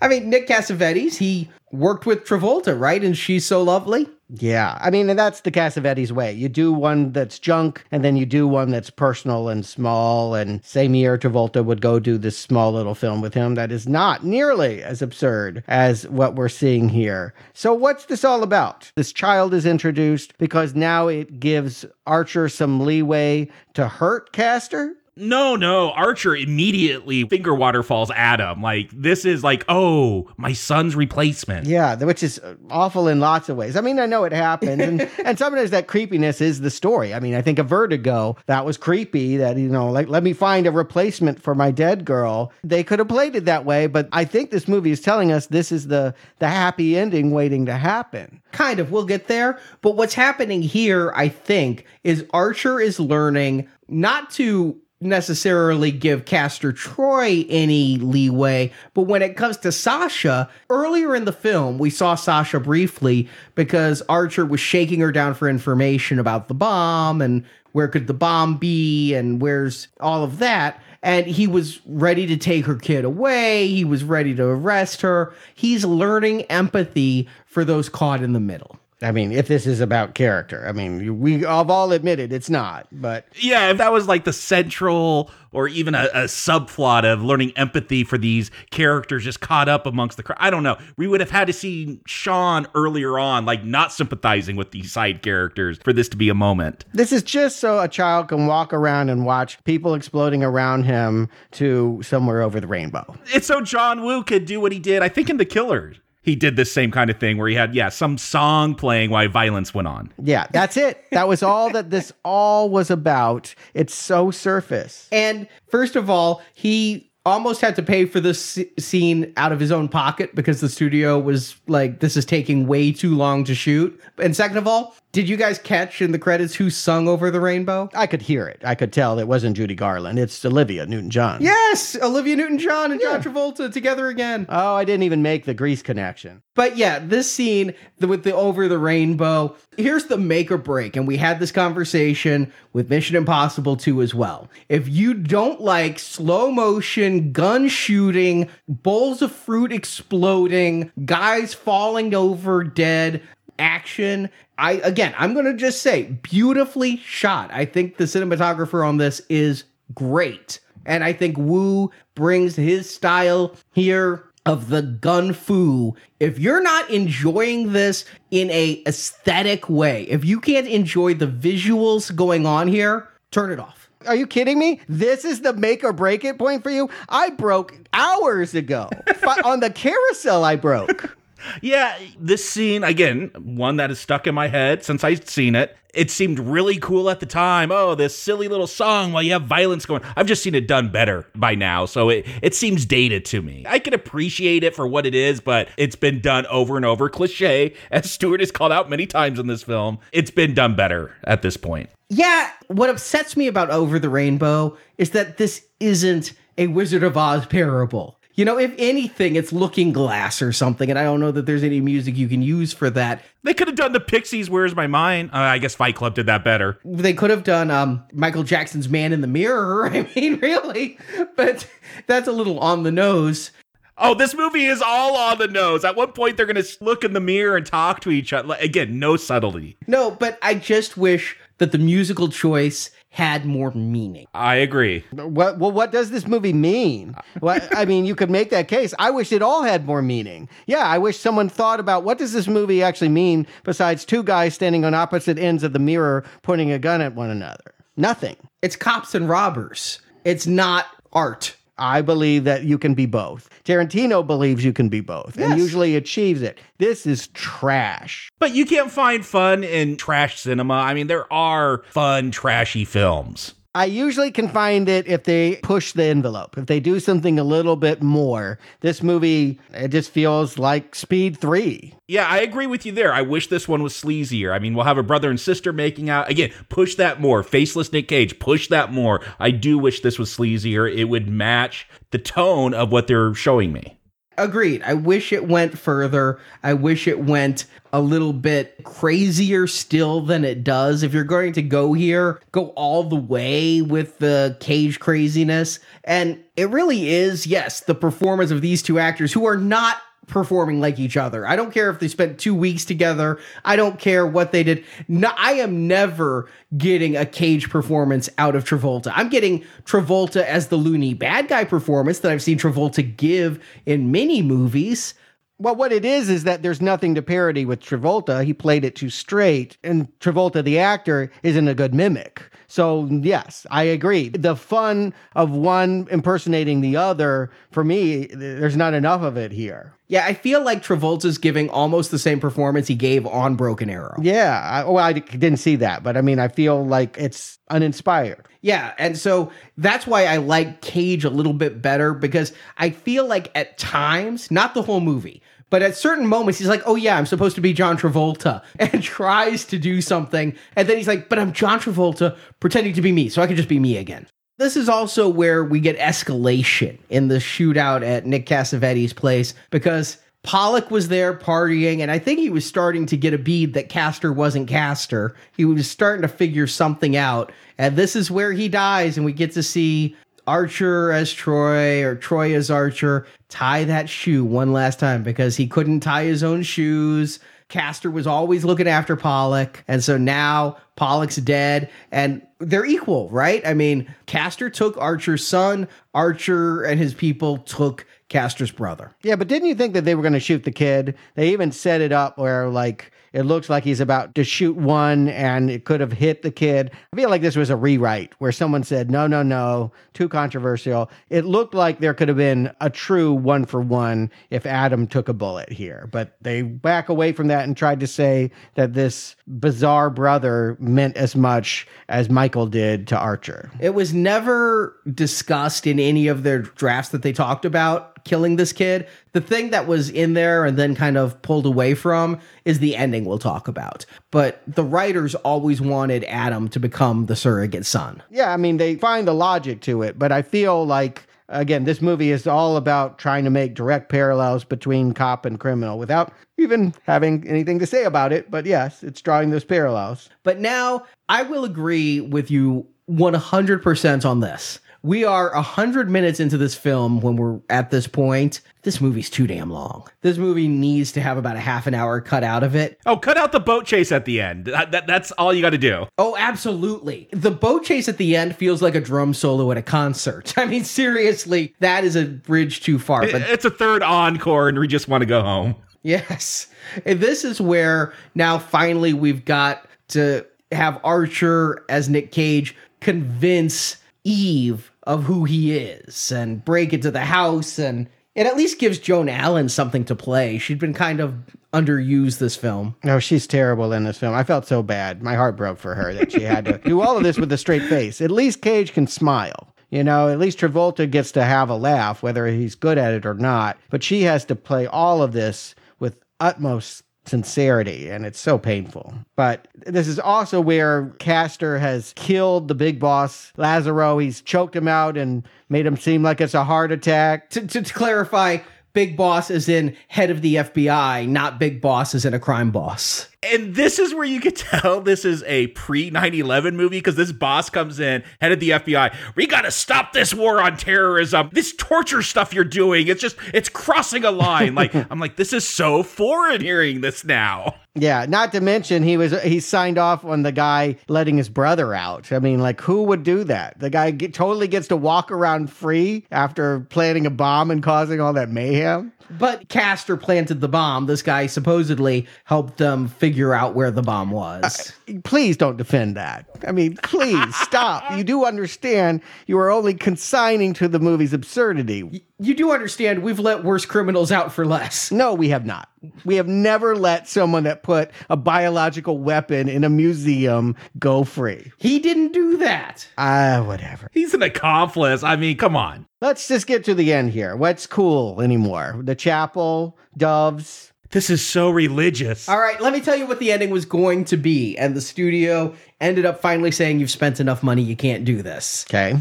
I 0.00 0.08
mean, 0.08 0.30
Nick 0.30 0.48
Cassavetes, 0.48 1.16
he 1.16 1.50
worked 1.72 2.06
with 2.06 2.24
Travolta, 2.24 2.78
right? 2.78 3.02
And 3.02 3.16
she's 3.16 3.44
so 3.44 3.62
lovely. 3.62 4.06
Yeah, 4.30 4.78
I 4.80 4.90
mean, 4.90 5.10
and 5.10 5.18
that's 5.18 5.42
the 5.42 5.50
Cassavetes 5.50 6.10
way. 6.10 6.32
You 6.32 6.48
do 6.48 6.72
one 6.72 7.12
that's 7.12 7.38
junk, 7.38 7.84
and 7.92 8.02
then 8.02 8.16
you 8.16 8.24
do 8.24 8.48
one 8.48 8.70
that's 8.70 8.90
personal 8.90 9.48
and 9.48 9.64
small. 9.66 10.34
And 10.34 10.64
same 10.64 10.94
year, 10.94 11.18
Travolta 11.18 11.64
would 11.64 11.82
go 11.82 12.00
do 12.00 12.16
this 12.16 12.36
small 12.36 12.72
little 12.72 12.94
film 12.94 13.20
with 13.20 13.34
him 13.34 13.54
that 13.54 13.70
is 13.70 13.86
not 13.86 14.24
nearly 14.24 14.82
as 14.82 15.02
absurd 15.02 15.62
as 15.68 16.08
what 16.08 16.36
we're 16.36 16.48
seeing 16.48 16.88
here. 16.88 17.34
So, 17.52 17.74
what's 17.74 18.06
this 18.06 18.24
all 18.24 18.42
about? 18.42 18.90
This 18.96 19.12
child 19.12 19.52
is 19.52 19.66
introduced 19.66 20.36
because 20.38 20.74
now 20.74 21.06
it 21.06 21.38
gives 21.38 21.84
Archer 22.06 22.48
some 22.48 22.80
leeway 22.80 23.48
to 23.74 23.88
hurt 23.88 24.32
Castor. 24.32 24.94
No, 25.16 25.54
no. 25.54 25.92
Archer 25.92 26.34
immediately 26.34 27.24
finger 27.24 27.54
waterfalls 27.54 28.10
at 28.10 28.40
him. 28.40 28.60
Like, 28.60 28.90
this 28.92 29.24
is 29.24 29.44
like, 29.44 29.64
oh, 29.68 30.28
my 30.36 30.52
son's 30.52 30.96
replacement. 30.96 31.66
Yeah, 31.66 31.94
which 31.94 32.22
is 32.22 32.40
uh, 32.40 32.56
awful 32.68 33.06
in 33.06 33.20
lots 33.20 33.48
of 33.48 33.56
ways. 33.56 33.76
I 33.76 33.80
mean, 33.80 34.00
I 34.00 34.06
know 34.06 34.24
it 34.24 34.32
happens. 34.32 34.82
And, 34.82 35.00
and 35.24 35.38
sometimes 35.38 35.70
that 35.70 35.86
creepiness 35.86 36.40
is 36.40 36.60
the 36.60 36.70
story. 36.70 37.14
I 37.14 37.20
mean, 37.20 37.34
I 37.34 37.42
think 37.42 37.60
a 37.60 37.62
Vertigo, 37.62 38.36
that 38.46 38.64
was 38.64 38.76
creepy 38.76 39.36
that, 39.36 39.56
you 39.56 39.68
know, 39.68 39.88
like, 39.90 40.08
let 40.08 40.24
me 40.24 40.32
find 40.32 40.66
a 40.66 40.72
replacement 40.72 41.40
for 41.40 41.54
my 41.54 41.70
dead 41.70 42.04
girl. 42.04 42.52
They 42.64 42.82
could 42.82 42.98
have 42.98 43.08
played 43.08 43.36
it 43.36 43.44
that 43.44 43.64
way, 43.64 43.86
but 43.86 44.08
I 44.10 44.24
think 44.24 44.50
this 44.50 44.66
movie 44.66 44.90
is 44.90 45.00
telling 45.00 45.30
us 45.30 45.46
this 45.46 45.70
is 45.70 45.86
the, 45.86 46.14
the 46.40 46.48
happy 46.48 46.98
ending 46.98 47.30
waiting 47.30 47.66
to 47.66 47.74
happen. 47.74 48.40
Kind 48.50 48.80
of, 48.80 48.90
we'll 48.90 49.06
get 49.06 49.28
there. 49.28 49.60
But 49.80 49.96
what's 49.96 50.14
happening 50.14 50.62
here, 50.62 51.12
I 51.14 51.28
think, 51.28 51.84
is 52.02 52.24
Archer 52.32 52.80
is 52.80 52.98
learning 52.98 53.68
not 53.88 54.30
to 54.30 54.80
necessarily 55.04 55.90
give 55.90 56.24
Castor 56.24 56.72
Troy 56.72 57.44
any 57.48 57.98
leeway, 57.98 58.72
but 58.94 59.02
when 59.02 59.22
it 59.22 59.36
comes 59.36 59.56
to 59.58 59.72
Sasha, 59.72 60.48
earlier 60.70 61.14
in 61.14 61.24
the 61.24 61.32
film, 61.32 61.78
we 61.78 61.90
saw 61.90 62.14
Sasha 62.14 62.58
briefly 62.60 63.28
because 63.54 64.02
Archer 64.08 64.46
was 64.46 64.60
shaking 64.60 65.00
her 65.00 65.12
down 65.12 65.34
for 65.34 65.48
information 65.48 66.18
about 66.18 66.48
the 66.48 66.54
bomb 66.54 67.20
and 67.20 67.44
where 67.72 67.88
could 67.88 68.06
the 68.06 68.14
bomb 68.14 68.56
be 68.56 69.14
and 69.14 69.42
where's 69.42 69.88
all 70.00 70.24
of 70.24 70.38
that. 70.38 70.80
And 71.02 71.26
he 71.26 71.46
was 71.46 71.80
ready 71.86 72.26
to 72.28 72.36
take 72.36 72.64
her 72.64 72.76
kid 72.76 73.04
away. 73.04 73.68
He 73.68 73.84
was 73.84 74.04
ready 74.04 74.34
to 74.36 74.44
arrest 74.44 75.02
her. 75.02 75.34
He's 75.54 75.84
learning 75.84 76.42
empathy 76.42 77.28
for 77.46 77.64
those 77.64 77.88
caught 77.88 78.22
in 78.22 78.32
the 78.32 78.40
middle. 78.40 78.78
I 79.04 79.12
mean, 79.12 79.32
if 79.32 79.48
this 79.48 79.66
is 79.66 79.80
about 79.80 80.14
character, 80.14 80.66
I 80.66 80.72
mean, 80.72 81.20
we 81.20 81.40
have 81.40 81.68
all 81.68 81.92
admitted 81.92 82.32
it's 82.32 82.48
not, 82.48 82.86
but 82.90 83.26
yeah, 83.36 83.70
if 83.70 83.76
that 83.76 83.92
was 83.92 84.08
like 84.08 84.24
the 84.24 84.32
central 84.32 85.30
or 85.52 85.68
even 85.68 85.94
a, 85.94 86.08
a 86.14 86.24
subplot 86.24 87.04
of 87.04 87.22
learning 87.22 87.52
empathy 87.56 88.02
for 88.02 88.16
these 88.16 88.50
characters 88.70 89.22
just 89.22 89.40
caught 89.40 89.68
up 89.68 89.84
amongst 89.84 90.16
the 90.16 90.22
crowd, 90.22 90.38
I 90.40 90.48
don't 90.48 90.62
know. 90.62 90.78
We 90.96 91.06
would 91.06 91.20
have 91.20 91.30
had 91.30 91.46
to 91.48 91.52
see 91.52 92.00
Sean 92.06 92.66
earlier 92.74 93.18
on, 93.18 93.44
like 93.44 93.62
not 93.62 93.92
sympathizing 93.92 94.56
with 94.56 94.70
these 94.70 94.90
side 94.90 95.22
characters 95.22 95.78
for 95.84 95.92
this 95.92 96.08
to 96.08 96.16
be 96.16 96.30
a 96.30 96.34
moment. 96.34 96.86
This 96.94 97.12
is 97.12 97.22
just 97.22 97.58
so 97.58 97.80
a 97.80 97.88
child 97.88 98.28
can 98.28 98.46
walk 98.46 98.72
around 98.72 99.10
and 99.10 99.26
watch 99.26 99.62
people 99.64 99.94
exploding 99.94 100.42
around 100.42 100.84
him 100.84 101.28
to 101.52 102.00
somewhere 102.02 102.40
over 102.40 102.58
the 102.58 102.66
rainbow. 102.66 103.14
It's 103.26 103.46
so 103.46 103.60
John 103.60 104.02
Woo 104.02 104.22
could 104.22 104.46
do 104.46 104.60
what 104.60 104.72
he 104.72 104.78
did, 104.78 105.02
I 105.02 105.10
think, 105.10 105.28
in 105.28 105.36
The 105.36 105.44
Killers 105.44 105.98
he 106.24 106.34
did 106.34 106.56
this 106.56 106.72
same 106.72 106.90
kind 106.90 107.10
of 107.10 107.18
thing 107.18 107.36
where 107.36 107.48
he 107.48 107.54
had, 107.54 107.74
yeah, 107.74 107.90
some 107.90 108.16
song 108.16 108.74
playing 108.74 109.10
while 109.10 109.28
violence 109.28 109.74
went 109.74 109.86
on. 109.86 110.10
Yeah, 110.22 110.46
that's 110.52 110.78
it. 110.78 111.04
That 111.12 111.28
was 111.28 111.42
all 111.42 111.70
that 111.72 111.90
this 111.90 112.12
all 112.24 112.70
was 112.70 112.90
about. 112.90 113.54
It's 113.74 113.94
so 113.94 114.30
surface. 114.30 115.06
And 115.12 115.46
first 115.68 115.96
of 115.96 116.08
all, 116.08 116.40
he 116.54 117.12
almost 117.24 117.60
had 117.60 117.76
to 117.76 117.82
pay 117.82 118.04
for 118.04 118.20
this 118.20 118.58
scene 118.78 119.32
out 119.36 119.52
of 119.52 119.60
his 119.60 119.72
own 119.72 119.88
pocket 119.88 120.34
because 120.34 120.60
the 120.60 120.68
studio 120.68 121.18
was 121.18 121.56
like, 121.66 122.00
this 122.00 122.16
is 122.16 122.24
taking 122.24 122.66
way 122.66 122.92
too 122.92 123.14
long 123.14 123.44
to 123.44 123.54
shoot. 123.54 123.98
And 124.18 124.36
second 124.36 124.58
of 124.58 124.66
all, 124.66 124.94
did 125.12 125.28
you 125.28 125.36
guys 125.36 125.58
catch 125.58 126.02
in 126.02 126.10
the 126.10 126.18
credits 126.18 126.54
who 126.54 126.70
sung 126.70 127.06
over 127.06 127.30
the 127.30 127.40
rainbow? 127.40 127.88
I 127.94 128.06
could 128.06 128.20
hear 128.20 128.46
it. 128.48 128.60
I 128.64 128.74
could 128.74 128.92
tell 128.92 129.18
it 129.18 129.28
wasn't 129.28 129.56
Judy 129.56 129.76
Garland. 129.76 130.18
It's 130.18 130.44
Olivia 130.44 130.86
Newton 130.86 131.08
John. 131.08 131.40
Yes, 131.40 131.96
Olivia 132.02 132.34
Newton 132.36 132.58
John 132.58 132.90
and 132.90 133.00
John 133.00 133.22
Travolta 133.22 133.72
together 133.72 134.08
again. 134.08 134.46
Oh, 134.48 134.74
I 134.74 134.84
didn't 134.84 135.04
even 135.04 135.22
make 135.22 135.44
the 135.44 135.54
Grease 135.54 135.82
connection. 135.82 136.42
But 136.56 136.76
yeah, 136.76 136.98
this 136.98 137.30
scene 137.30 137.74
the, 137.98 138.08
with 138.08 138.24
the 138.24 138.34
over 138.34 138.66
the 138.66 138.78
rainbow, 138.78 139.56
here's 139.76 140.06
the 140.06 140.18
make 140.18 140.50
or 140.50 140.58
break. 140.58 140.96
And 140.96 141.06
we 141.06 141.16
had 141.16 141.40
this 141.40 141.52
conversation 141.52 142.52
with 142.72 142.90
Mission 142.90 143.16
Impossible 143.16 143.76
2 143.76 144.02
as 144.02 144.14
well. 144.14 144.48
If 144.68 144.88
you 144.88 145.14
don't 145.14 145.60
like 145.60 145.98
slow 145.98 146.50
motion, 146.50 147.32
gun 147.32 147.68
shooting, 147.68 148.48
bowls 148.68 149.22
of 149.22 149.32
fruit 149.32 149.72
exploding, 149.72 150.92
guys 151.04 151.54
falling 151.54 152.14
over 152.14 152.64
dead, 152.64 153.22
action. 153.58 154.30
I 154.58 154.72
again, 154.74 155.14
I'm 155.16 155.32
going 155.32 155.46
to 155.46 155.54
just 155.54 155.82
say 155.82 156.04
beautifully 156.22 156.96
shot. 156.98 157.50
I 157.52 157.64
think 157.64 157.96
the 157.96 158.04
cinematographer 158.04 158.86
on 158.86 158.96
this 158.96 159.20
is 159.28 159.64
great. 159.94 160.60
And 160.86 161.02
I 161.02 161.12
think 161.12 161.36
Woo 161.38 161.90
brings 162.14 162.56
his 162.56 162.92
style 162.92 163.56
here 163.72 164.24
of 164.46 164.68
the 164.68 164.82
gun 164.82 165.32
fu. 165.32 165.94
If 166.20 166.38
you're 166.38 166.62
not 166.62 166.90
enjoying 166.90 167.72
this 167.72 168.04
in 168.30 168.50
a 168.50 168.82
aesthetic 168.86 169.68
way, 169.68 170.04
if 170.04 170.24
you 170.24 170.40
can't 170.40 170.66
enjoy 170.66 171.14
the 171.14 171.26
visuals 171.26 172.14
going 172.14 172.46
on 172.46 172.68
here, 172.68 173.08
turn 173.30 173.50
it 173.50 173.58
off. 173.58 173.90
Are 174.06 174.14
you 174.14 174.26
kidding 174.26 174.58
me? 174.58 174.80
This 174.88 175.24
is 175.24 175.40
the 175.40 175.54
make 175.54 175.82
or 175.82 175.92
break 175.92 176.24
it 176.24 176.38
point 176.38 176.62
for 176.62 176.70
you? 176.70 176.90
I 177.08 177.30
broke 177.30 177.74
hours 177.92 178.54
ago. 178.54 178.90
On 179.44 179.60
the 179.60 179.70
carousel, 179.70 180.44
I 180.44 180.56
broke. 180.56 181.16
Yeah, 181.62 181.96
this 182.18 182.48
scene, 182.48 182.84
again, 182.84 183.30
one 183.38 183.76
that 183.76 183.90
is 183.90 183.98
stuck 183.98 184.26
in 184.26 184.34
my 184.34 184.48
head 184.48 184.84
since 184.84 185.04
I've 185.04 185.28
seen 185.28 185.54
it. 185.54 185.76
It 185.92 186.10
seemed 186.10 186.40
really 186.40 186.78
cool 186.78 187.08
at 187.08 187.20
the 187.20 187.26
time. 187.26 187.70
Oh, 187.70 187.94
this 187.94 188.18
silly 188.18 188.48
little 188.48 188.66
song 188.66 189.12
while 189.12 189.22
you 189.22 189.32
have 189.32 189.44
violence 189.44 189.86
going. 189.86 190.02
I've 190.16 190.26
just 190.26 190.42
seen 190.42 190.54
it 190.54 190.66
done 190.66 190.90
better 190.90 191.26
by 191.36 191.54
now, 191.54 191.86
so 191.86 192.08
it, 192.08 192.26
it 192.42 192.54
seems 192.54 192.84
dated 192.84 193.24
to 193.26 193.40
me. 193.40 193.64
I 193.68 193.78
can 193.78 193.94
appreciate 193.94 194.64
it 194.64 194.74
for 194.74 194.88
what 194.88 195.06
it 195.06 195.14
is, 195.14 195.40
but 195.40 195.68
it's 195.76 195.94
been 195.94 196.20
done 196.20 196.46
over 196.46 196.76
and 196.76 196.84
over. 196.84 197.08
Cliche, 197.08 197.74
as 197.92 198.10
Stuart 198.10 198.40
has 198.40 198.50
called 198.50 198.72
out 198.72 198.90
many 198.90 199.06
times 199.06 199.38
in 199.38 199.46
this 199.46 199.62
film. 199.62 199.98
It's 200.10 200.32
been 200.32 200.52
done 200.52 200.74
better 200.74 201.14
at 201.24 201.42
this 201.42 201.56
point. 201.56 201.90
Yeah, 202.08 202.50
what 202.66 202.90
upsets 202.90 203.36
me 203.36 203.46
about 203.46 203.70
Over 203.70 203.98
the 203.98 204.08
Rainbow 204.08 204.76
is 204.98 205.10
that 205.10 205.36
this 205.36 205.64
isn't 205.80 206.32
a 206.58 206.66
Wizard 206.66 207.02
of 207.02 207.16
Oz 207.16 207.46
parable. 207.46 208.18
You 208.36 208.44
know, 208.44 208.58
if 208.58 208.74
anything, 208.78 209.36
it's 209.36 209.52
Looking 209.52 209.92
Glass 209.92 210.42
or 210.42 210.52
something, 210.52 210.90
and 210.90 210.98
I 210.98 211.04
don't 211.04 211.20
know 211.20 211.30
that 211.30 211.46
there's 211.46 211.62
any 211.62 211.80
music 211.80 212.16
you 212.16 212.26
can 212.26 212.42
use 212.42 212.72
for 212.72 212.90
that. 212.90 213.22
They 213.44 213.54
could 213.54 213.68
have 213.68 213.76
done 213.76 213.92
the 213.92 214.00
Pixies, 214.00 214.50
Where's 214.50 214.74
My 214.74 214.88
Mind? 214.88 215.30
Uh, 215.32 215.38
I 215.38 215.58
guess 215.58 215.76
Fight 215.76 215.94
Club 215.94 216.16
did 216.16 216.26
that 216.26 216.42
better. 216.42 216.78
They 216.84 217.12
could 217.12 217.30
have 217.30 217.44
done 217.44 217.70
um, 217.70 218.02
Michael 218.12 218.42
Jackson's 218.42 218.88
Man 218.88 219.12
in 219.12 219.20
the 219.20 219.28
Mirror. 219.28 219.86
I 219.94 220.08
mean, 220.16 220.40
really, 220.40 220.98
but 221.36 221.68
that's 222.08 222.26
a 222.26 222.32
little 222.32 222.58
on 222.58 222.82
the 222.82 222.90
nose. 222.90 223.52
Oh, 223.96 224.14
this 224.14 224.34
movie 224.34 224.64
is 224.64 224.82
all 224.82 225.16
on 225.16 225.38
the 225.38 225.46
nose. 225.46 225.84
At 225.84 225.94
one 225.94 226.10
point, 226.10 226.36
they're 226.36 226.46
going 226.46 226.60
to 226.60 226.76
look 226.80 227.04
in 227.04 227.12
the 227.12 227.20
mirror 227.20 227.56
and 227.56 227.64
talk 227.64 228.00
to 228.00 228.10
each 228.10 228.32
other. 228.32 228.56
Again, 228.58 228.98
no 228.98 229.16
subtlety. 229.16 229.76
No, 229.86 230.10
but 230.10 230.36
I 230.42 230.54
just 230.54 230.96
wish 230.96 231.36
that 231.58 231.72
the 231.72 231.78
musical 231.78 232.28
choice 232.28 232.90
had 233.10 233.46
more 233.46 233.70
meaning. 233.72 234.26
I 234.34 234.56
agree. 234.56 235.04
What, 235.12 235.58
well, 235.58 235.70
what 235.70 235.92
does 235.92 236.10
this 236.10 236.26
movie 236.26 236.52
mean? 236.52 237.14
What, 237.38 237.68
I 237.76 237.84
mean, 237.84 238.04
you 238.04 238.16
could 238.16 238.30
make 238.30 238.50
that 238.50 238.66
case. 238.66 238.92
I 238.98 239.10
wish 239.10 239.30
it 239.30 239.40
all 239.40 239.62
had 239.62 239.86
more 239.86 240.02
meaning. 240.02 240.48
Yeah, 240.66 240.84
I 240.84 240.98
wish 240.98 241.18
someone 241.18 241.48
thought 241.48 241.78
about 241.78 242.02
what 242.02 242.18
does 242.18 242.32
this 242.32 242.48
movie 242.48 242.82
actually 242.82 243.10
mean 243.10 243.46
besides 243.62 244.04
two 244.04 244.24
guys 244.24 244.54
standing 244.54 244.84
on 244.84 244.94
opposite 244.94 245.38
ends 245.38 245.62
of 245.62 245.72
the 245.72 245.78
mirror 245.78 246.24
pointing 246.42 246.72
a 246.72 246.78
gun 246.78 247.00
at 247.00 247.14
one 247.14 247.30
another. 247.30 247.74
Nothing. 247.96 248.36
It's 248.62 248.74
cops 248.74 249.14
and 249.14 249.28
robbers. 249.28 250.00
It's 250.24 250.46
not 250.46 250.86
art. 251.12 251.54
I 251.78 252.02
believe 252.02 252.44
that 252.44 252.64
you 252.64 252.78
can 252.78 252.94
be 252.94 253.06
both. 253.06 253.48
Tarantino 253.64 254.26
believes 254.26 254.64
you 254.64 254.72
can 254.72 254.88
be 254.88 255.00
both 255.00 255.36
and 255.38 255.58
usually 255.58 255.96
achieves 255.96 256.42
it. 256.42 256.60
This 256.78 257.06
is 257.06 257.28
trash. 257.28 258.30
But 258.38 258.54
you 258.54 258.64
can't 258.64 258.90
find 258.90 259.26
fun 259.26 259.64
in 259.64 259.96
trash 259.96 260.38
cinema. 260.38 260.74
I 260.74 260.94
mean, 260.94 261.08
there 261.08 261.30
are 261.32 261.82
fun, 261.88 262.30
trashy 262.30 262.84
films. 262.84 263.54
I 263.76 263.86
usually 263.86 264.30
can 264.30 264.48
find 264.48 264.88
it 264.88 265.08
if 265.08 265.24
they 265.24 265.56
push 265.56 265.92
the 265.92 266.04
envelope, 266.04 266.56
if 266.56 266.66
they 266.66 266.78
do 266.78 267.00
something 267.00 267.40
a 267.40 267.44
little 267.44 267.74
bit 267.74 268.02
more. 268.02 268.58
This 268.80 269.02
movie, 269.02 269.58
it 269.72 269.88
just 269.88 270.10
feels 270.10 270.58
like 270.58 270.94
Speed 270.94 271.38
3. 271.38 271.92
Yeah, 272.06 272.28
I 272.28 272.38
agree 272.38 272.68
with 272.68 272.86
you 272.86 272.92
there. 272.92 273.12
I 273.12 273.22
wish 273.22 273.48
this 273.48 273.66
one 273.66 273.82
was 273.82 273.92
sleazier. 273.92 274.52
I 274.52 274.60
mean, 274.60 274.74
we'll 274.74 274.84
have 274.84 274.98
a 274.98 275.02
brother 275.02 275.28
and 275.28 275.40
sister 275.40 275.72
making 275.72 276.08
out. 276.08 276.30
Again, 276.30 276.52
push 276.68 276.94
that 276.94 277.20
more. 277.20 277.42
Faceless 277.42 277.92
Nick 277.92 278.06
Cage, 278.06 278.38
push 278.38 278.68
that 278.68 278.92
more. 278.92 279.20
I 279.40 279.50
do 279.50 279.76
wish 279.76 280.02
this 280.02 280.20
was 280.20 280.30
sleazier. 280.30 280.92
It 280.94 281.06
would 281.06 281.28
match 281.28 281.88
the 282.12 282.18
tone 282.18 282.74
of 282.74 282.92
what 282.92 283.08
they're 283.08 283.34
showing 283.34 283.72
me. 283.72 283.98
Agreed. 284.36 284.82
I 284.82 284.94
wish 284.94 285.32
it 285.32 285.48
went 285.48 285.78
further. 285.78 286.40
I 286.62 286.74
wish 286.74 287.06
it 287.08 287.20
went 287.20 287.66
a 287.94 288.00
little 288.00 288.32
bit 288.32 288.82
crazier 288.82 289.68
still 289.68 290.20
than 290.20 290.44
it 290.44 290.64
does. 290.64 291.04
If 291.04 291.14
you're 291.14 291.22
going 291.22 291.52
to 291.52 291.62
go 291.62 291.92
here, 291.92 292.40
go 292.50 292.70
all 292.70 293.04
the 293.04 293.14
way 293.14 293.82
with 293.82 294.18
the 294.18 294.56
cage 294.58 294.98
craziness. 294.98 295.78
And 296.02 296.42
it 296.56 296.70
really 296.70 297.08
is, 297.08 297.46
yes, 297.46 297.78
the 297.82 297.94
performance 297.94 298.50
of 298.50 298.62
these 298.62 298.82
two 298.82 298.98
actors 298.98 299.32
who 299.32 299.46
are 299.46 299.56
not 299.56 299.98
performing 300.26 300.80
like 300.80 300.98
each 300.98 301.16
other. 301.16 301.46
I 301.46 301.54
don't 301.54 301.72
care 301.72 301.88
if 301.88 302.00
they 302.00 302.08
spent 302.08 302.40
two 302.40 302.54
weeks 302.54 302.84
together. 302.84 303.38
I 303.64 303.76
don't 303.76 303.96
care 303.96 304.26
what 304.26 304.50
they 304.50 304.64
did. 304.64 304.84
No, 305.06 305.30
I 305.36 305.52
am 305.52 305.86
never 305.86 306.50
getting 306.76 307.16
a 307.16 307.24
cage 307.24 307.70
performance 307.70 308.28
out 308.38 308.56
of 308.56 308.64
Travolta. 308.64 309.12
I'm 309.14 309.28
getting 309.28 309.64
Travolta 309.84 310.42
as 310.42 310.66
the 310.66 310.76
loony 310.76 311.14
bad 311.14 311.46
guy 311.46 311.62
performance 311.62 312.18
that 312.20 312.32
I've 312.32 312.42
seen 312.42 312.58
Travolta 312.58 313.16
give 313.16 313.64
in 313.86 314.10
many 314.10 314.42
movies. 314.42 315.14
Well, 315.58 315.76
what 315.76 315.92
it 315.92 316.04
is 316.04 316.28
is 316.28 316.44
that 316.44 316.62
there's 316.62 316.82
nothing 316.82 317.14
to 317.14 317.22
parody 317.22 317.64
with 317.64 317.80
Travolta. 317.80 318.44
He 318.44 318.52
played 318.52 318.84
it 318.84 318.96
too 318.96 319.08
straight, 319.08 319.76
and 319.84 320.08
Travolta, 320.18 320.64
the 320.64 320.80
actor, 320.80 321.30
isn't 321.44 321.68
a 321.68 321.74
good 321.74 321.94
mimic. 321.94 322.42
So, 322.74 323.06
yes, 323.08 323.68
I 323.70 323.84
agree. 323.84 324.30
The 324.30 324.56
fun 324.56 325.14
of 325.36 325.52
one 325.52 326.08
impersonating 326.10 326.80
the 326.80 326.96
other, 326.96 327.52
for 327.70 327.84
me, 327.84 328.26
there's 328.26 328.76
not 328.76 328.94
enough 328.94 329.22
of 329.22 329.36
it 329.36 329.52
here. 329.52 329.94
Yeah, 330.08 330.26
I 330.26 330.34
feel 330.34 330.60
like 330.64 330.82
Travolta's 330.82 331.38
giving 331.38 331.70
almost 331.70 332.10
the 332.10 332.18
same 332.18 332.40
performance 332.40 332.88
he 332.88 332.96
gave 332.96 333.28
on 333.28 333.54
Broken 333.54 333.88
Arrow. 333.88 334.16
Yeah, 334.20 334.60
I, 334.60 334.90
well, 334.90 335.04
I 335.04 335.12
didn't 335.12 335.58
see 335.58 335.76
that, 335.76 336.02
but 336.02 336.16
I 336.16 336.20
mean, 336.20 336.40
I 336.40 336.48
feel 336.48 336.84
like 336.84 337.16
it's 337.16 337.60
uninspired. 337.70 338.44
Yeah, 338.60 338.92
and 338.98 339.16
so 339.16 339.52
that's 339.78 340.04
why 340.04 340.26
I 340.26 340.38
like 340.38 340.80
Cage 340.80 341.24
a 341.24 341.30
little 341.30 341.52
bit 341.52 341.80
better 341.80 342.12
because 342.12 342.52
I 342.76 342.90
feel 342.90 343.24
like 343.24 343.52
at 343.54 343.78
times, 343.78 344.50
not 344.50 344.74
the 344.74 344.82
whole 344.82 345.00
movie, 345.00 345.42
but 345.70 345.82
at 345.82 345.96
certain 345.96 346.26
moments, 346.26 346.58
he's 346.58 346.68
like, 346.68 346.82
oh 346.86 346.96
yeah, 346.96 347.16
I'm 347.16 347.26
supposed 347.26 347.54
to 347.56 347.60
be 347.60 347.72
John 347.72 347.96
Travolta, 347.96 348.62
and 348.78 349.02
tries 349.02 349.64
to 349.66 349.78
do 349.78 350.00
something. 350.00 350.54
And 350.76 350.88
then 350.88 350.96
he's 350.96 351.08
like, 351.08 351.28
but 351.28 351.38
I'm 351.38 351.52
John 351.52 351.80
Travolta 351.80 352.36
pretending 352.60 352.94
to 352.94 353.02
be 353.02 353.12
me, 353.12 353.28
so 353.28 353.42
I 353.42 353.46
can 353.46 353.56
just 353.56 353.68
be 353.68 353.78
me 353.78 353.96
again. 353.96 354.26
This 354.56 354.76
is 354.76 354.88
also 354.88 355.28
where 355.28 355.64
we 355.64 355.80
get 355.80 355.98
escalation 355.98 356.98
in 357.10 357.26
the 357.26 357.36
shootout 357.36 358.06
at 358.06 358.24
Nick 358.24 358.46
Cassavetes' 358.46 359.14
place 359.14 359.52
because 359.70 360.18
Pollux 360.44 360.90
was 360.90 361.08
there 361.08 361.34
partying, 361.34 362.00
and 362.00 362.10
I 362.10 362.18
think 362.18 362.38
he 362.38 362.50
was 362.50 362.66
starting 362.66 363.06
to 363.06 363.16
get 363.16 363.34
a 363.34 363.38
bead 363.38 363.74
that 363.74 363.88
Castor 363.88 364.32
wasn't 364.32 364.68
Castor. 364.68 365.34
He 365.56 365.64
was 365.64 365.90
starting 365.90 366.22
to 366.22 366.28
figure 366.28 366.66
something 366.66 367.16
out, 367.16 367.50
and 367.78 367.96
this 367.96 368.14
is 368.14 368.30
where 368.30 368.52
he 368.52 368.68
dies, 368.68 369.16
and 369.16 369.24
we 369.24 369.32
get 369.32 369.52
to 369.52 369.62
see 369.62 370.14
Archer 370.46 371.12
as 371.12 371.32
Troy 371.32 372.04
or 372.04 372.14
Troy 372.14 372.54
as 372.54 372.70
Archer 372.70 373.26
tie 373.48 373.84
that 373.84 374.08
shoe 374.08 374.44
one 374.44 374.72
last 374.72 374.98
time 374.98 375.22
because 375.22 375.56
he 375.56 375.66
couldn't 375.66 376.00
tie 376.00 376.24
his 376.24 376.42
own 376.42 376.62
shoes. 376.62 377.38
Castor 377.68 378.10
was 378.10 378.26
always 378.26 378.64
looking 378.64 378.86
after 378.86 379.16
Pollux, 379.16 379.80
and 379.88 380.04
so 380.04 380.16
now 380.16 380.76
Pollux's 380.96 381.42
dead, 381.42 381.90
and 382.12 382.42
they're 382.58 382.84
equal, 382.84 383.28
right? 383.30 383.66
I 383.66 383.74
mean, 383.74 384.14
Castor 384.26 384.70
took 384.70 384.96
Archer's 384.98 385.46
son, 385.46 385.88
Archer 386.14 386.82
and 386.82 387.00
his 387.00 387.14
people 387.14 387.58
took 387.58 388.06
Castor's 388.28 388.70
brother. 388.70 389.12
Yeah, 389.22 389.36
but 389.36 389.48
didn't 389.48 389.68
you 389.68 389.74
think 389.74 389.94
that 389.94 390.04
they 390.04 390.14
were 390.14 390.22
going 390.22 390.34
to 390.34 390.40
shoot 390.40 390.64
the 390.64 390.70
kid? 390.70 391.16
They 391.34 391.52
even 391.52 391.72
set 391.72 392.00
it 392.00 392.12
up 392.12 392.38
where, 392.38 392.68
like, 392.68 393.10
It 393.34 393.42
looks 393.42 393.68
like 393.68 393.82
he's 393.82 394.00
about 394.00 394.36
to 394.36 394.44
shoot 394.44 394.76
one 394.76 395.28
and 395.28 395.68
it 395.68 395.84
could 395.84 396.00
have 396.00 396.12
hit 396.12 396.42
the 396.42 396.52
kid. 396.52 396.92
I 397.12 397.16
feel 397.16 397.28
like 397.28 397.42
this 397.42 397.56
was 397.56 397.68
a 397.68 397.76
rewrite 397.76 398.32
where 398.38 398.52
someone 398.52 398.84
said, 398.84 399.10
no, 399.10 399.26
no, 399.26 399.42
no, 399.42 399.92
too 400.12 400.28
controversial. 400.28 401.10
It 401.30 401.44
looked 401.44 401.74
like 401.74 401.98
there 401.98 402.14
could 402.14 402.28
have 402.28 402.36
been 402.36 402.70
a 402.80 402.88
true 402.88 403.32
one 403.32 403.64
for 403.64 403.80
one 403.80 404.30
if 404.50 404.66
Adam 404.66 405.08
took 405.08 405.28
a 405.28 405.34
bullet 405.34 405.72
here, 405.72 406.08
but 406.12 406.36
they 406.42 406.62
back 406.62 407.08
away 407.08 407.32
from 407.32 407.48
that 407.48 407.64
and 407.64 407.76
tried 407.76 407.98
to 408.00 408.06
say 408.06 408.52
that 408.76 408.94
this 408.94 409.34
bizarre 409.48 410.10
brother 410.10 410.76
meant 410.78 411.16
as 411.16 411.34
much 411.34 411.88
as 412.08 412.30
Michael 412.30 412.68
did 412.68 413.08
to 413.08 413.18
Archer. 413.18 413.72
It 413.80 413.94
was 413.94 414.14
never 414.14 414.96
discussed 415.12 415.88
in 415.88 415.98
any 415.98 416.28
of 416.28 416.44
their 416.44 416.60
drafts 416.60 417.10
that 417.10 417.22
they 417.22 417.32
talked 417.32 417.64
about 417.64 418.13
killing 418.24 418.56
this 418.56 418.72
kid. 418.72 419.06
The 419.32 419.40
thing 419.40 419.70
that 419.70 419.86
was 419.86 420.10
in 420.10 420.34
there 420.34 420.64
and 420.64 420.76
then 420.76 420.94
kind 420.94 421.16
of 421.16 421.40
pulled 421.42 421.66
away 421.66 421.94
from 421.94 422.40
is 422.64 422.78
the 422.78 422.96
ending 422.96 423.24
we'll 423.24 423.38
talk 423.38 423.68
about. 423.68 424.06
But 424.30 424.62
the 424.66 424.84
writers 424.84 425.34
always 425.36 425.80
wanted 425.80 426.24
Adam 426.24 426.68
to 426.68 426.80
become 426.80 427.26
the 427.26 427.36
surrogate 427.36 427.86
son. 427.86 428.22
Yeah, 428.30 428.52
I 428.52 428.56
mean, 428.56 428.78
they 428.78 428.96
find 428.96 429.28
the 429.28 429.34
logic 429.34 429.80
to 429.82 430.02
it, 430.02 430.18
but 430.18 430.32
I 430.32 430.42
feel 430.42 430.86
like, 430.86 431.26
again, 431.48 431.84
this 431.84 432.00
movie 432.00 432.30
is 432.30 432.46
all 432.46 432.76
about 432.76 433.18
trying 433.18 433.44
to 433.44 433.50
make 433.50 433.74
direct 433.74 434.08
parallels 434.08 434.64
between 434.64 435.12
cop 435.12 435.44
and 435.44 435.60
criminal 435.60 435.98
without 435.98 436.32
even 436.56 436.94
having 437.02 437.46
anything 437.48 437.78
to 437.78 437.86
say 437.86 438.04
about 438.04 438.32
it. 438.32 438.50
But 438.50 438.66
yes, 438.66 439.02
it's 439.02 439.20
drawing 439.20 439.50
those 439.50 439.64
parallels. 439.64 440.30
But 440.42 440.58
now 440.58 441.04
I 441.28 441.42
will 441.42 441.64
agree 441.64 442.20
with 442.20 442.50
you 442.50 442.86
100% 443.10 444.24
on 444.24 444.40
this. 444.40 444.80
We 445.04 445.22
are 445.22 445.52
100 445.52 446.08
minutes 446.08 446.40
into 446.40 446.56
this 446.56 446.74
film 446.74 447.20
when 447.20 447.36
we're 447.36 447.60
at 447.68 447.90
this 447.90 448.06
point. 448.06 448.62
This 448.84 449.02
movie's 449.02 449.28
too 449.28 449.46
damn 449.46 449.68
long. 449.70 450.08
This 450.22 450.38
movie 450.38 450.66
needs 450.66 451.12
to 451.12 451.20
have 451.20 451.36
about 451.36 451.56
a 451.56 451.60
half 451.60 451.86
an 451.86 451.92
hour 451.92 452.22
cut 452.22 452.42
out 452.42 452.62
of 452.62 452.74
it. 452.74 452.98
Oh, 453.04 453.18
cut 453.18 453.36
out 453.36 453.52
the 453.52 453.60
boat 453.60 453.84
chase 453.84 454.10
at 454.12 454.24
the 454.24 454.40
end. 454.40 454.64
That, 454.64 454.92
that- 454.92 455.06
that's 455.06 455.30
all 455.32 455.52
you 455.52 455.60
got 455.60 455.70
to 455.70 455.78
do. 455.78 456.06
Oh, 456.16 456.34
absolutely. 456.38 457.28
The 457.32 457.50
boat 457.50 457.84
chase 457.84 458.08
at 458.08 458.16
the 458.16 458.34
end 458.34 458.56
feels 458.56 458.80
like 458.80 458.94
a 458.94 459.00
drum 459.00 459.34
solo 459.34 459.70
at 459.70 459.76
a 459.76 459.82
concert. 459.82 460.54
I 460.58 460.64
mean, 460.64 460.84
seriously, 460.84 461.74
that 461.80 462.04
is 462.04 462.16
a 462.16 462.24
bridge 462.24 462.80
too 462.82 462.98
far. 462.98 463.30
But 463.30 463.42
It's 463.42 463.66
a 463.66 463.70
third 463.70 464.02
encore, 464.02 464.70
and 464.70 464.78
we 464.78 464.88
just 464.88 465.06
want 465.06 465.20
to 465.20 465.26
go 465.26 465.42
home. 465.42 465.74
Yes. 466.02 466.68
And 467.04 467.20
this 467.20 467.44
is 467.44 467.60
where 467.60 468.14
now 468.34 468.58
finally 468.58 469.12
we've 469.12 469.44
got 469.44 469.86
to 470.08 470.46
have 470.72 470.98
Archer 471.04 471.84
as 471.90 472.08
Nick 472.08 472.32
Cage 472.32 472.74
convince 473.00 473.98
Eve 474.26 474.90
of 475.04 475.24
who 475.24 475.44
he 475.44 475.76
is 475.76 476.32
and 476.32 476.64
break 476.64 476.92
into 476.92 477.10
the 477.10 477.24
house 477.24 477.78
and 477.78 478.08
it 478.34 478.46
at 478.46 478.56
least 478.56 478.80
gives 478.80 478.98
Joan 478.98 479.28
Allen 479.28 479.68
something 479.68 480.04
to 480.06 480.16
play. 480.16 480.58
She'd 480.58 480.80
been 480.80 480.94
kind 480.94 481.20
of 481.20 481.34
underused 481.72 482.38
this 482.38 482.56
film. 482.56 482.96
No, 483.04 483.20
she's 483.20 483.46
terrible 483.46 483.92
in 483.92 484.04
this 484.04 484.18
film. 484.18 484.34
I 484.34 484.42
felt 484.42 484.66
so 484.66 484.82
bad. 484.82 485.22
My 485.22 485.36
heart 485.36 485.56
broke 485.56 485.78
for 485.78 485.94
her 485.94 486.12
that 486.14 486.32
she 486.32 486.42
had 486.42 486.64
to 486.64 486.78
do 486.78 487.00
all 487.00 487.16
of 487.16 487.22
this 487.22 487.38
with 487.38 487.52
a 487.52 487.58
straight 487.58 487.82
face. 487.82 488.20
At 488.20 488.32
least 488.32 488.60
Cage 488.60 488.92
can 488.92 489.06
smile. 489.06 489.72
You 489.90 490.02
know, 490.02 490.28
at 490.28 490.40
least 490.40 490.58
Travolta 490.58 491.08
gets 491.08 491.30
to 491.32 491.44
have 491.44 491.68
a 491.68 491.76
laugh, 491.76 492.22
whether 492.22 492.48
he's 492.48 492.74
good 492.74 492.98
at 492.98 493.14
it 493.14 493.24
or 493.24 493.34
not. 493.34 493.78
But 493.90 494.02
she 494.02 494.22
has 494.22 494.44
to 494.46 494.56
play 494.56 494.88
all 494.88 495.22
of 495.22 495.32
this 495.32 495.76
with 496.00 496.18
utmost 496.40 497.03
sincerity, 497.26 498.10
and 498.10 498.26
it's 498.26 498.38
so 498.38 498.58
painful. 498.58 499.14
But 499.36 499.68
this 499.86 500.08
is 500.08 500.18
also 500.18 500.60
where 500.60 501.06
Castor 501.18 501.78
has 501.78 502.12
killed 502.16 502.68
the 502.68 502.74
big 502.74 503.00
boss, 503.00 503.52
Lazarro. 503.56 504.22
He's 504.22 504.40
choked 504.40 504.76
him 504.76 504.88
out 504.88 505.16
and 505.16 505.46
made 505.68 505.86
him 505.86 505.96
seem 505.96 506.22
like 506.22 506.40
it's 506.40 506.54
a 506.54 506.64
heart 506.64 506.92
attack. 506.92 507.50
To, 507.50 507.66
to, 507.66 507.82
to 507.82 507.94
clarify, 507.94 508.58
Big 508.92 509.16
Boss 509.16 509.50
is 509.50 509.68
in 509.68 509.96
head 510.08 510.30
of 510.30 510.40
the 510.40 510.54
FBI, 510.54 511.28
not 511.28 511.58
Big 511.58 511.80
Boss 511.80 512.14
is 512.14 512.24
in 512.24 512.32
a 512.32 512.38
crime 512.38 512.70
boss. 512.70 513.28
And 513.52 513.74
this 513.74 513.98
is 513.98 514.14
where 514.14 514.24
you 514.24 514.40
could 514.40 514.56
tell 514.56 515.00
this 515.00 515.24
is 515.24 515.42
a 515.44 515.68
pre 515.68 516.10
9 516.10 516.34
11 516.34 516.76
movie 516.76 516.98
because 516.98 517.16
this 517.16 517.32
boss 517.32 517.70
comes 517.70 518.00
in, 518.00 518.22
head 518.40 518.52
of 518.52 518.60
the 518.60 518.70
FBI. 518.70 519.14
We 519.34 519.46
got 519.46 519.62
to 519.62 519.70
stop 519.70 520.12
this 520.12 520.32
war 520.34 520.60
on 520.60 520.76
terrorism. 520.76 521.50
This 521.52 521.74
torture 521.76 522.22
stuff 522.22 522.54
you're 522.54 522.64
doing, 522.64 523.08
it's 523.08 523.20
just, 523.20 523.36
it's 523.52 523.68
crossing 523.68 524.24
a 524.24 524.30
line. 524.30 524.74
like, 524.74 524.94
I'm 525.10 525.20
like, 525.20 525.36
this 525.36 525.52
is 525.52 525.66
so 525.66 526.02
foreign 526.02 526.60
hearing 526.60 527.00
this 527.00 527.24
now. 527.24 527.74
Yeah, 527.96 528.26
not 528.28 528.50
to 528.52 528.60
mention 528.60 529.04
he 529.04 529.16
was 529.16 529.40
he 529.42 529.60
signed 529.60 529.98
off 529.98 530.24
on 530.24 530.42
the 530.42 530.50
guy 530.50 530.96
letting 531.06 531.36
his 531.36 531.48
brother 531.48 531.94
out. 531.94 532.32
I 532.32 532.40
mean, 532.40 532.58
like 532.58 532.80
who 532.80 533.04
would 533.04 533.22
do 533.22 533.44
that? 533.44 533.78
The 533.78 533.88
guy 533.88 534.10
get, 534.10 534.34
totally 534.34 534.66
gets 534.66 534.88
to 534.88 534.96
walk 534.96 535.30
around 535.30 535.70
free 535.70 536.26
after 536.32 536.80
planting 536.80 537.24
a 537.24 537.30
bomb 537.30 537.70
and 537.70 537.84
causing 537.84 538.20
all 538.20 538.32
that 538.32 538.50
mayhem. 538.50 539.12
But 539.30 539.68
Castor 539.68 540.16
planted 540.16 540.60
the 540.60 540.68
bomb. 540.68 541.06
This 541.06 541.22
guy 541.22 541.46
supposedly 541.46 542.26
helped 542.44 542.78
them 542.78 543.08
figure 543.08 543.33
out 543.52 543.74
where 543.74 543.90
the 543.90 544.02
bomb 544.02 544.30
was. 544.30 544.92
Please 545.24 545.56
don't 545.56 545.76
defend 545.76 546.16
that. 546.16 546.46
I 546.66 546.72
mean, 546.72 546.96
please 547.02 547.54
stop. 547.62 548.16
You 548.16 548.24
do 548.24 548.44
understand 548.44 549.20
you 549.46 549.58
are 549.58 549.70
only 549.70 549.94
consigning 549.94 550.72
to 550.74 550.88
the 550.88 550.98
movie's 551.00 551.32
absurdity. 551.32 552.24
you 552.38 552.54
do 552.54 552.72
understand 552.72 553.22
we've 553.22 553.38
let 553.40 553.64
worse 553.64 553.84
criminals 553.86 554.30
out 554.32 554.52
for 554.52 554.64
less. 554.64 555.10
No, 555.24 555.32
we 555.34 555.48
have 555.50 555.64
not. 555.64 555.88
We 556.24 556.36
have 556.36 556.48
never 556.48 556.96
let 556.96 557.26
someone 557.28 557.64
that 557.64 557.82
put 557.82 558.10
a 558.28 558.36
biological 558.36 559.16
weapon 559.18 559.68
in 559.68 559.84
a 559.84 559.88
museum 559.88 560.76
go 560.98 561.24
free. 561.24 561.72
He 561.78 561.98
didn't 561.98 562.32
do 562.32 562.58
that. 562.58 563.08
Ah, 563.16 563.62
whatever. 563.66 564.08
He's 564.12 564.34
an 564.34 564.42
accomplice. 564.42 565.22
I 565.22 565.36
mean, 565.36 565.56
come 565.56 565.76
on. 565.76 566.06
Let's 566.20 566.46
just 566.48 566.66
get 566.66 566.84
to 566.84 566.94
the 566.94 567.12
end 567.12 567.30
here. 567.30 567.56
What's 567.56 567.86
cool 567.86 568.40
anymore? 568.42 569.00
The 569.02 569.14
chapel, 569.14 569.96
doves. 570.16 570.92
This 571.10 571.30
is 571.30 571.46
so 571.46 571.70
religious. 571.70 572.48
All 572.48 572.58
right, 572.58 572.80
let 572.80 572.92
me 572.92 573.00
tell 573.00 573.16
you 573.16 573.26
what 573.26 573.38
the 573.38 573.52
ending 573.52 573.70
was 573.70 573.84
going 573.84 574.24
to 574.26 574.36
be. 574.36 574.76
And 574.76 574.96
the 574.96 575.00
studio 575.00 575.74
ended 576.00 576.26
up 576.26 576.40
finally 576.40 576.70
saying, 576.70 576.98
You've 576.98 577.10
spent 577.10 577.40
enough 577.40 577.62
money, 577.62 577.82
you 577.82 577.96
can't 577.96 578.24
do 578.24 578.42
this. 578.42 578.84
Okay. 578.88 579.16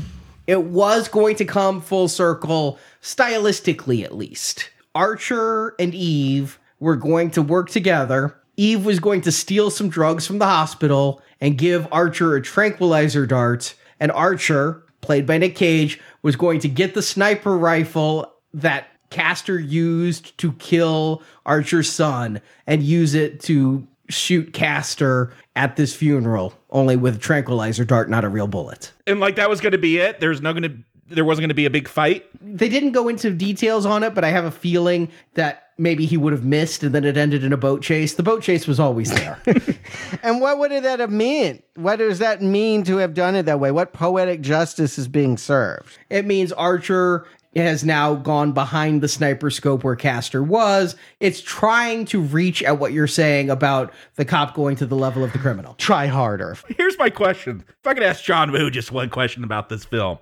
It 0.48 0.64
was 0.64 1.08
going 1.08 1.38
to 1.38 1.46
come 1.46 1.82
full 1.82 2.08
circle, 2.08 2.78
stylistically 3.02 4.04
at 4.04 4.16
least. 4.16 4.72
Archer 4.94 5.76
and 5.80 5.94
Eve 5.96 6.60
were 6.80 6.96
going 6.96 7.32
to 7.32 7.42
work 7.42 7.70
together. 7.70 8.36
Eve 8.58 8.86
was 8.86 9.00
going 9.00 9.22
to 9.22 9.32
steal 9.32 9.72
some 9.72 9.90
drugs 9.90 10.28
from 10.28 10.40
the 10.40 10.46
hospital 10.46 11.22
and 11.40 11.58
give 11.58 11.88
Archer 11.92 12.36
a 12.36 12.42
tranquilizer 12.42 13.26
dart. 13.26 13.74
And 14.00 14.12
Archer, 14.12 14.84
played 15.02 15.26
by 15.26 15.38
Nick 15.38 15.56
Cage, 15.56 16.00
was 16.22 16.36
going 16.36 16.60
to 16.60 16.68
get 16.68 16.94
the 16.94 17.02
sniper 17.02 17.58
rifle 17.58 18.34
that 18.54 18.88
Castor 19.14 19.60
used 19.60 20.36
to 20.40 20.54
kill 20.54 21.22
Archer's 21.46 21.90
son 21.92 22.42
and 22.66 22.82
use 22.82 23.14
it 23.14 23.40
to 23.42 23.88
shoot 24.10 24.54
Castor 24.54 25.32
at 25.56 25.76
this 25.76 25.96
funeral, 25.96 26.54
only 26.72 26.96
with 26.96 27.16
a 27.16 27.20
tranquilizer 27.20 27.86
dart, 27.86 28.10
not 28.10 28.26
a 28.26 28.30
real 28.30 28.48
bullet. 28.48 28.92
And 29.06 29.20
like, 29.20 29.36
that 29.36 29.50
was 29.50 29.62
going 29.62 29.74
to 29.74 29.78
be 29.78 30.00
it. 30.00 30.20
There's 30.20 30.42
no 30.42 30.52
going 30.52 30.64
to, 30.64 30.76
there 31.14 31.24
wasn't 31.24 31.44
going 31.44 31.50
to 31.50 31.56
be 31.56 31.66
a 31.66 31.70
big 31.70 31.88
fight. 31.88 32.26
they 32.42 32.68
didn't 32.70 32.92
go 32.92 33.08
into 33.08 33.30
details 33.32 33.86
on 33.86 34.04
it, 34.04 34.16
but 34.16 34.24
I 34.24 34.30
have 34.30 34.46
a 34.46 34.52
feeling 34.52 35.10
that 35.36 35.70
maybe 35.78 36.06
he 36.06 36.18
would 36.18 36.34
have 36.34 36.44
missed 36.44 36.84
and 36.84 36.94
then 36.94 37.04
it 37.04 37.16
ended 37.16 37.44
in 37.44 37.54
a 37.54 37.58
boat 37.58 37.84
chase. 37.84 38.16
The 38.16 38.24
boat 38.24 38.42
chase 38.42 38.68
was 38.68 38.80
always 38.80 39.12
there. 39.12 39.40
And 40.24 40.40
what 40.40 40.58
would 40.58 40.72
that 40.72 41.00
have 41.00 41.12
meant? 41.12 41.64
What 41.76 41.98
does 41.98 42.20
that 42.20 42.42
mean 42.42 42.84
to 42.86 42.98
have 42.98 43.14
done 43.14 43.36
it 43.36 43.44
that 43.44 43.60
way? 43.60 43.72
What 43.72 43.94
poetic 43.94 44.42
justice 44.42 44.98
is 44.98 45.08
being 45.08 45.38
served? 45.38 45.98
it 46.10 46.26
means 46.26 46.52
Archer 46.54 47.26
has 47.62 47.84
now 47.84 48.16
gone 48.16 48.52
behind 48.52 49.02
the 49.02 49.08
sniper 49.08 49.50
scope 49.50 49.84
where 49.84 49.96
Castor 49.96 50.42
was. 50.42 50.96
It's 51.20 51.42
trying 51.42 52.06
to 52.06 52.22
reach 52.22 52.64
at 52.64 52.80
what 52.80 52.94
you're 52.94 53.08
saying 53.08 53.50
about 53.50 53.94
the 54.16 54.26
cop 54.26 54.56
going 54.56 54.76
to 54.78 54.86
the 54.86 54.96
level 54.96 55.24
of 55.24 55.32
the 55.34 55.40
criminal. 55.40 55.76
Try 55.76 56.08
harder. 56.08 56.58
Here's 56.78 56.98
my 56.98 57.10
question. 57.10 57.64
If 57.68 57.88
I 57.88 57.94
could 57.94 58.04
ask 58.04 58.24
John 58.24 58.52
Woo 58.52 58.70
just 58.72 58.92
one 58.92 59.10
question 59.10 59.44
about 59.44 59.70
this 59.70 59.86
film. 59.86 60.18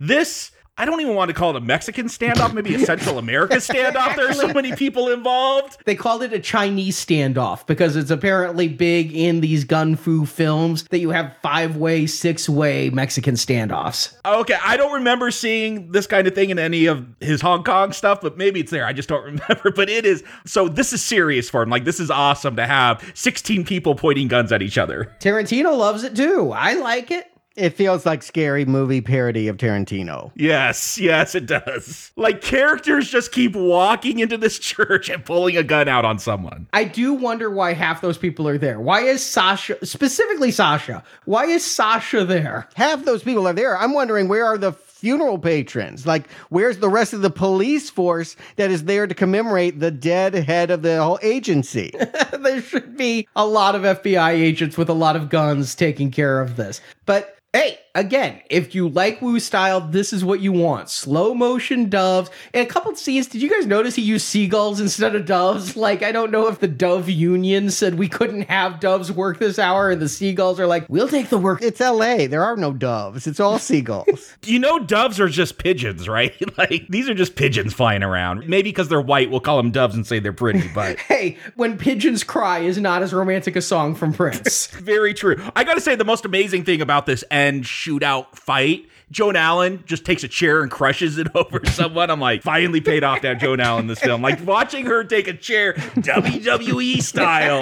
This, 0.00 0.50
I 0.82 0.84
don't 0.84 1.00
even 1.00 1.14
want 1.14 1.28
to 1.28 1.32
call 1.32 1.50
it 1.50 1.56
a 1.56 1.60
Mexican 1.60 2.06
standoff, 2.06 2.52
maybe 2.52 2.74
a 2.74 2.80
Central 2.80 3.16
America 3.16 3.54
standoff. 3.58 4.16
There 4.16 4.28
are 4.28 4.32
so 4.32 4.52
many 4.52 4.74
people 4.74 5.10
involved. 5.10 5.76
They 5.84 5.94
called 5.94 6.24
it 6.24 6.32
a 6.32 6.40
Chinese 6.40 6.96
standoff 6.96 7.68
because 7.68 7.94
it's 7.94 8.10
apparently 8.10 8.66
big 8.66 9.14
in 9.14 9.42
these 9.42 9.62
gun 9.62 9.94
fu 9.94 10.26
films 10.26 10.82
that 10.88 10.98
you 10.98 11.10
have 11.10 11.36
five 11.40 11.76
way, 11.76 12.06
six 12.06 12.48
way 12.48 12.90
Mexican 12.90 13.36
standoffs. 13.36 14.16
Okay, 14.24 14.56
I 14.60 14.76
don't 14.76 14.94
remember 14.94 15.30
seeing 15.30 15.92
this 15.92 16.08
kind 16.08 16.26
of 16.26 16.34
thing 16.34 16.50
in 16.50 16.58
any 16.58 16.86
of 16.86 17.06
his 17.20 17.40
Hong 17.40 17.62
Kong 17.62 17.92
stuff, 17.92 18.20
but 18.20 18.36
maybe 18.36 18.58
it's 18.58 18.72
there. 18.72 18.84
I 18.84 18.92
just 18.92 19.08
don't 19.08 19.24
remember. 19.24 19.70
But 19.70 19.88
it 19.88 20.04
is 20.04 20.24
so 20.46 20.66
this 20.66 20.92
is 20.92 21.00
serious 21.00 21.48
for 21.48 21.62
him. 21.62 21.70
Like 21.70 21.84
this 21.84 22.00
is 22.00 22.10
awesome 22.10 22.56
to 22.56 22.66
have 22.66 23.08
16 23.14 23.64
people 23.64 23.94
pointing 23.94 24.26
guns 24.26 24.50
at 24.50 24.62
each 24.62 24.78
other. 24.78 25.14
Tarantino 25.20 25.78
loves 25.78 26.02
it 26.02 26.16
too. 26.16 26.50
I 26.50 26.74
like 26.74 27.12
it. 27.12 27.31
It 27.56 27.70
feels 27.70 28.06
like 28.06 28.22
scary 28.22 28.64
movie 28.64 29.00
parody 29.00 29.48
of 29.48 29.56
Tarantino. 29.56 30.32
Yes, 30.34 30.98
yes, 30.98 31.34
it 31.34 31.46
does. 31.46 32.12
Like 32.16 32.40
characters 32.40 33.10
just 33.10 33.32
keep 33.32 33.54
walking 33.54 34.18
into 34.20 34.38
this 34.38 34.58
church 34.60 35.08
and 35.08 35.24
pulling 35.24 35.56
a 35.56 35.62
gun 35.62 35.88
out 35.88 36.04
on 36.04 36.18
someone. 36.18 36.66
I 36.72 36.84
do 36.84 37.12
wonder 37.14 37.50
why 37.50 37.74
half 37.74 38.00
those 38.00 38.18
people 38.18 38.48
are 38.48 38.58
there. 38.58 38.80
Why 38.80 39.00
is 39.00 39.24
Sasha, 39.24 39.84
specifically 39.84 40.50
Sasha, 40.50 41.02
why 41.24 41.44
is 41.44 41.64
Sasha 41.64 42.24
there? 42.24 42.68
Half 42.74 43.04
those 43.04 43.22
people 43.22 43.46
are 43.46 43.52
there. 43.52 43.76
I'm 43.76 43.92
wondering 43.92 44.28
where 44.28 44.46
are 44.46 44.58
the 44.58 44.72
funeral 45.02 45.36
patrons? 45.36 46.06
Like, 46.06 46.30
where's 46.48 46.78
the 46.78 46.88
rest 46.88 47.12
of 47.12 47.22
the 47.22 47.30
police 47.30 47.90
force 47.90 48.36
that 48.54 48.70
is 48.70 48.84
there 48.84 49.08
to 49.08 49.14
commemorate 49.14 49.80
the 49.80 49.90
dead 49.90 50.32
head 50.34 50.70
of 50.70 50.82
the 50.82 51.02
whole 51.02 51.18
agency? 51.22 51.92
there 52.38 52.62
should 52.62 52.96
be 52.96 53.26
a 53.34 53.44
lot 53.44 53.74
of 53.74 53.82
FBI 53.82 54.30
agents 54.30 54.78
with 54.78 54.88
a 54.88 54.94
lot 54.94 55.16
of 55.16 55.28
guns 55.28 55.74
taking 55.74 56.12
care 56.12 56.40
of 56.40 56.56
this. 56.56 56.80
But 57.04 57.36
hey, 57.52 57.78
again, 57.94 58.40
if 58.48 58.74
you 58.74 58.88
like 58.88 59.20
Woo 59.20 59.38
style, 59.38 59.80
this 59.80 60.12
is 60.14 60.24
what 60.24 60.40
you 60.40 60.52
want. 60.52 60.88
Slow 60.88 61.34
motion 61.34 61.90
doves. 61.90 62.30
And 62.54 62.66
a 62.66 62.70
couple 62.70 62.90
of 62.92 62.98
scenes, 62.98 63.26
did 63.26 63.42
you 63.42 63.50
guys 63.50 63.66
notice 63.66 63.94
he 63.94 64.00
used 64.02 64.24
seagulls 64.26 64.80
instead 64.80 65.14
of 65.14 65.26
doves? 65.26 65.76
Like, 65.82 66.02
I 66.04 66.12
don't 66.12 66.30
know 66.30 66.46
if 66.48 66.60
the 66.60 66.68
Dove 66.68 67.08
Union 67.10 67.68
said 67.70 67.96
we 67.98 68.08
couldn't 68.08 68.42
have 68.48 68.78
doves 68.78 69.10
work 69.10 69.38
this 69.40 69.58
hour, 69.58 69.90
and 69.90 70.00
the 70.00 70.08
seagulls 70.08 70.60
are 70.60 70.66
like, 70.66 70.86
we'll 70.88 71.08
take 71.08 71.28
the 71.28 71.38
work. 71.38 71.60
It's 71.60 71.80
LA. 71.80 72.28
There 72.28 72.44
are 72.44 72.56
no 72.56 72.72
doves. 72.72 73.26
It's 73.26 73.40
all 73.40 73.58
seagulls. 73.58 74.36
You 74.44 74.58
know, 74.58 74.80
doves 74.80 75.20
are 75.20 75.28
just 75.28 75.58
pigeons, 75.58 76.08
right? 76.08 76.34
like 76.58 76.86
these 76.88 77.08
are 77.08 77.14
just 77.14 77.36
pigeons 77.36 77.72
flying 77.72 78.02
around. 78.02 78.48
Maybe 78.48 78.70
because 78.70 78.88
they're 78.88 79.00
white, 79.00 79.30
we'll 79.30 79.38
call 79.40 79.56
them 79.56 79.70
doves 79.70 79.94
and 79.94 80.04
say 80.06 80.18
they're 80.18 80.32
pretty, 80.32 80.66
but 80.74 80.98
Hey, 80.98 81.38
when 81.54 81.78
pigeons 81.78 82.24
cry 82.24 82.58
is 82.60 82.76
not 82.78 83.02
as 83.02 83.12
romantic 83.14 83.54
a 83.54 83.62
song 83.62 83.94
from 83.94 84.12
Prince. 84.12 84.66
very 84.68 85.14
true. 85.14 85.36
I 85.54 85.62
gotta 85.62 85.80
say, 85.80 85.94
the 85.94 86.04
most 86.04 86.24
amazing 86.24 86.64
thing 86.64 86.80
about 86.80 87.06
this 87.06 87.22
end 87.42 87.64
shootout 87.64 88.34
fight. 88.36 88.86
Joan 89.10 89.36
Allen 89.36 89.84
just 89.84 90.06
takes 90.06 90.24
a 90.24 90.28
chair 90.28 90.62
and 90.62 90.70
crushes 90.70 91.18
it 91.18 91.26
over 91.34 91.60
someone. 91.66 92.08
I'm 92.10 92.18
like, 92.20 92.42
finally 92.42 92.80
paid 92.80 93.04
off 93.04 93.20
that 93.22 93.40
Joan 93.40 93.60
Allen 93.60 93.86
this 93.86 93.98
film. 94.00 94.22
Like 94.22 94.42
watching 94.46 94.86
her 94.86 95.04
take 95.04 95.28
a 95.28 95.34
chair, 95.34 95.74
WWE 95.96 97.02
style. 97.02 97.60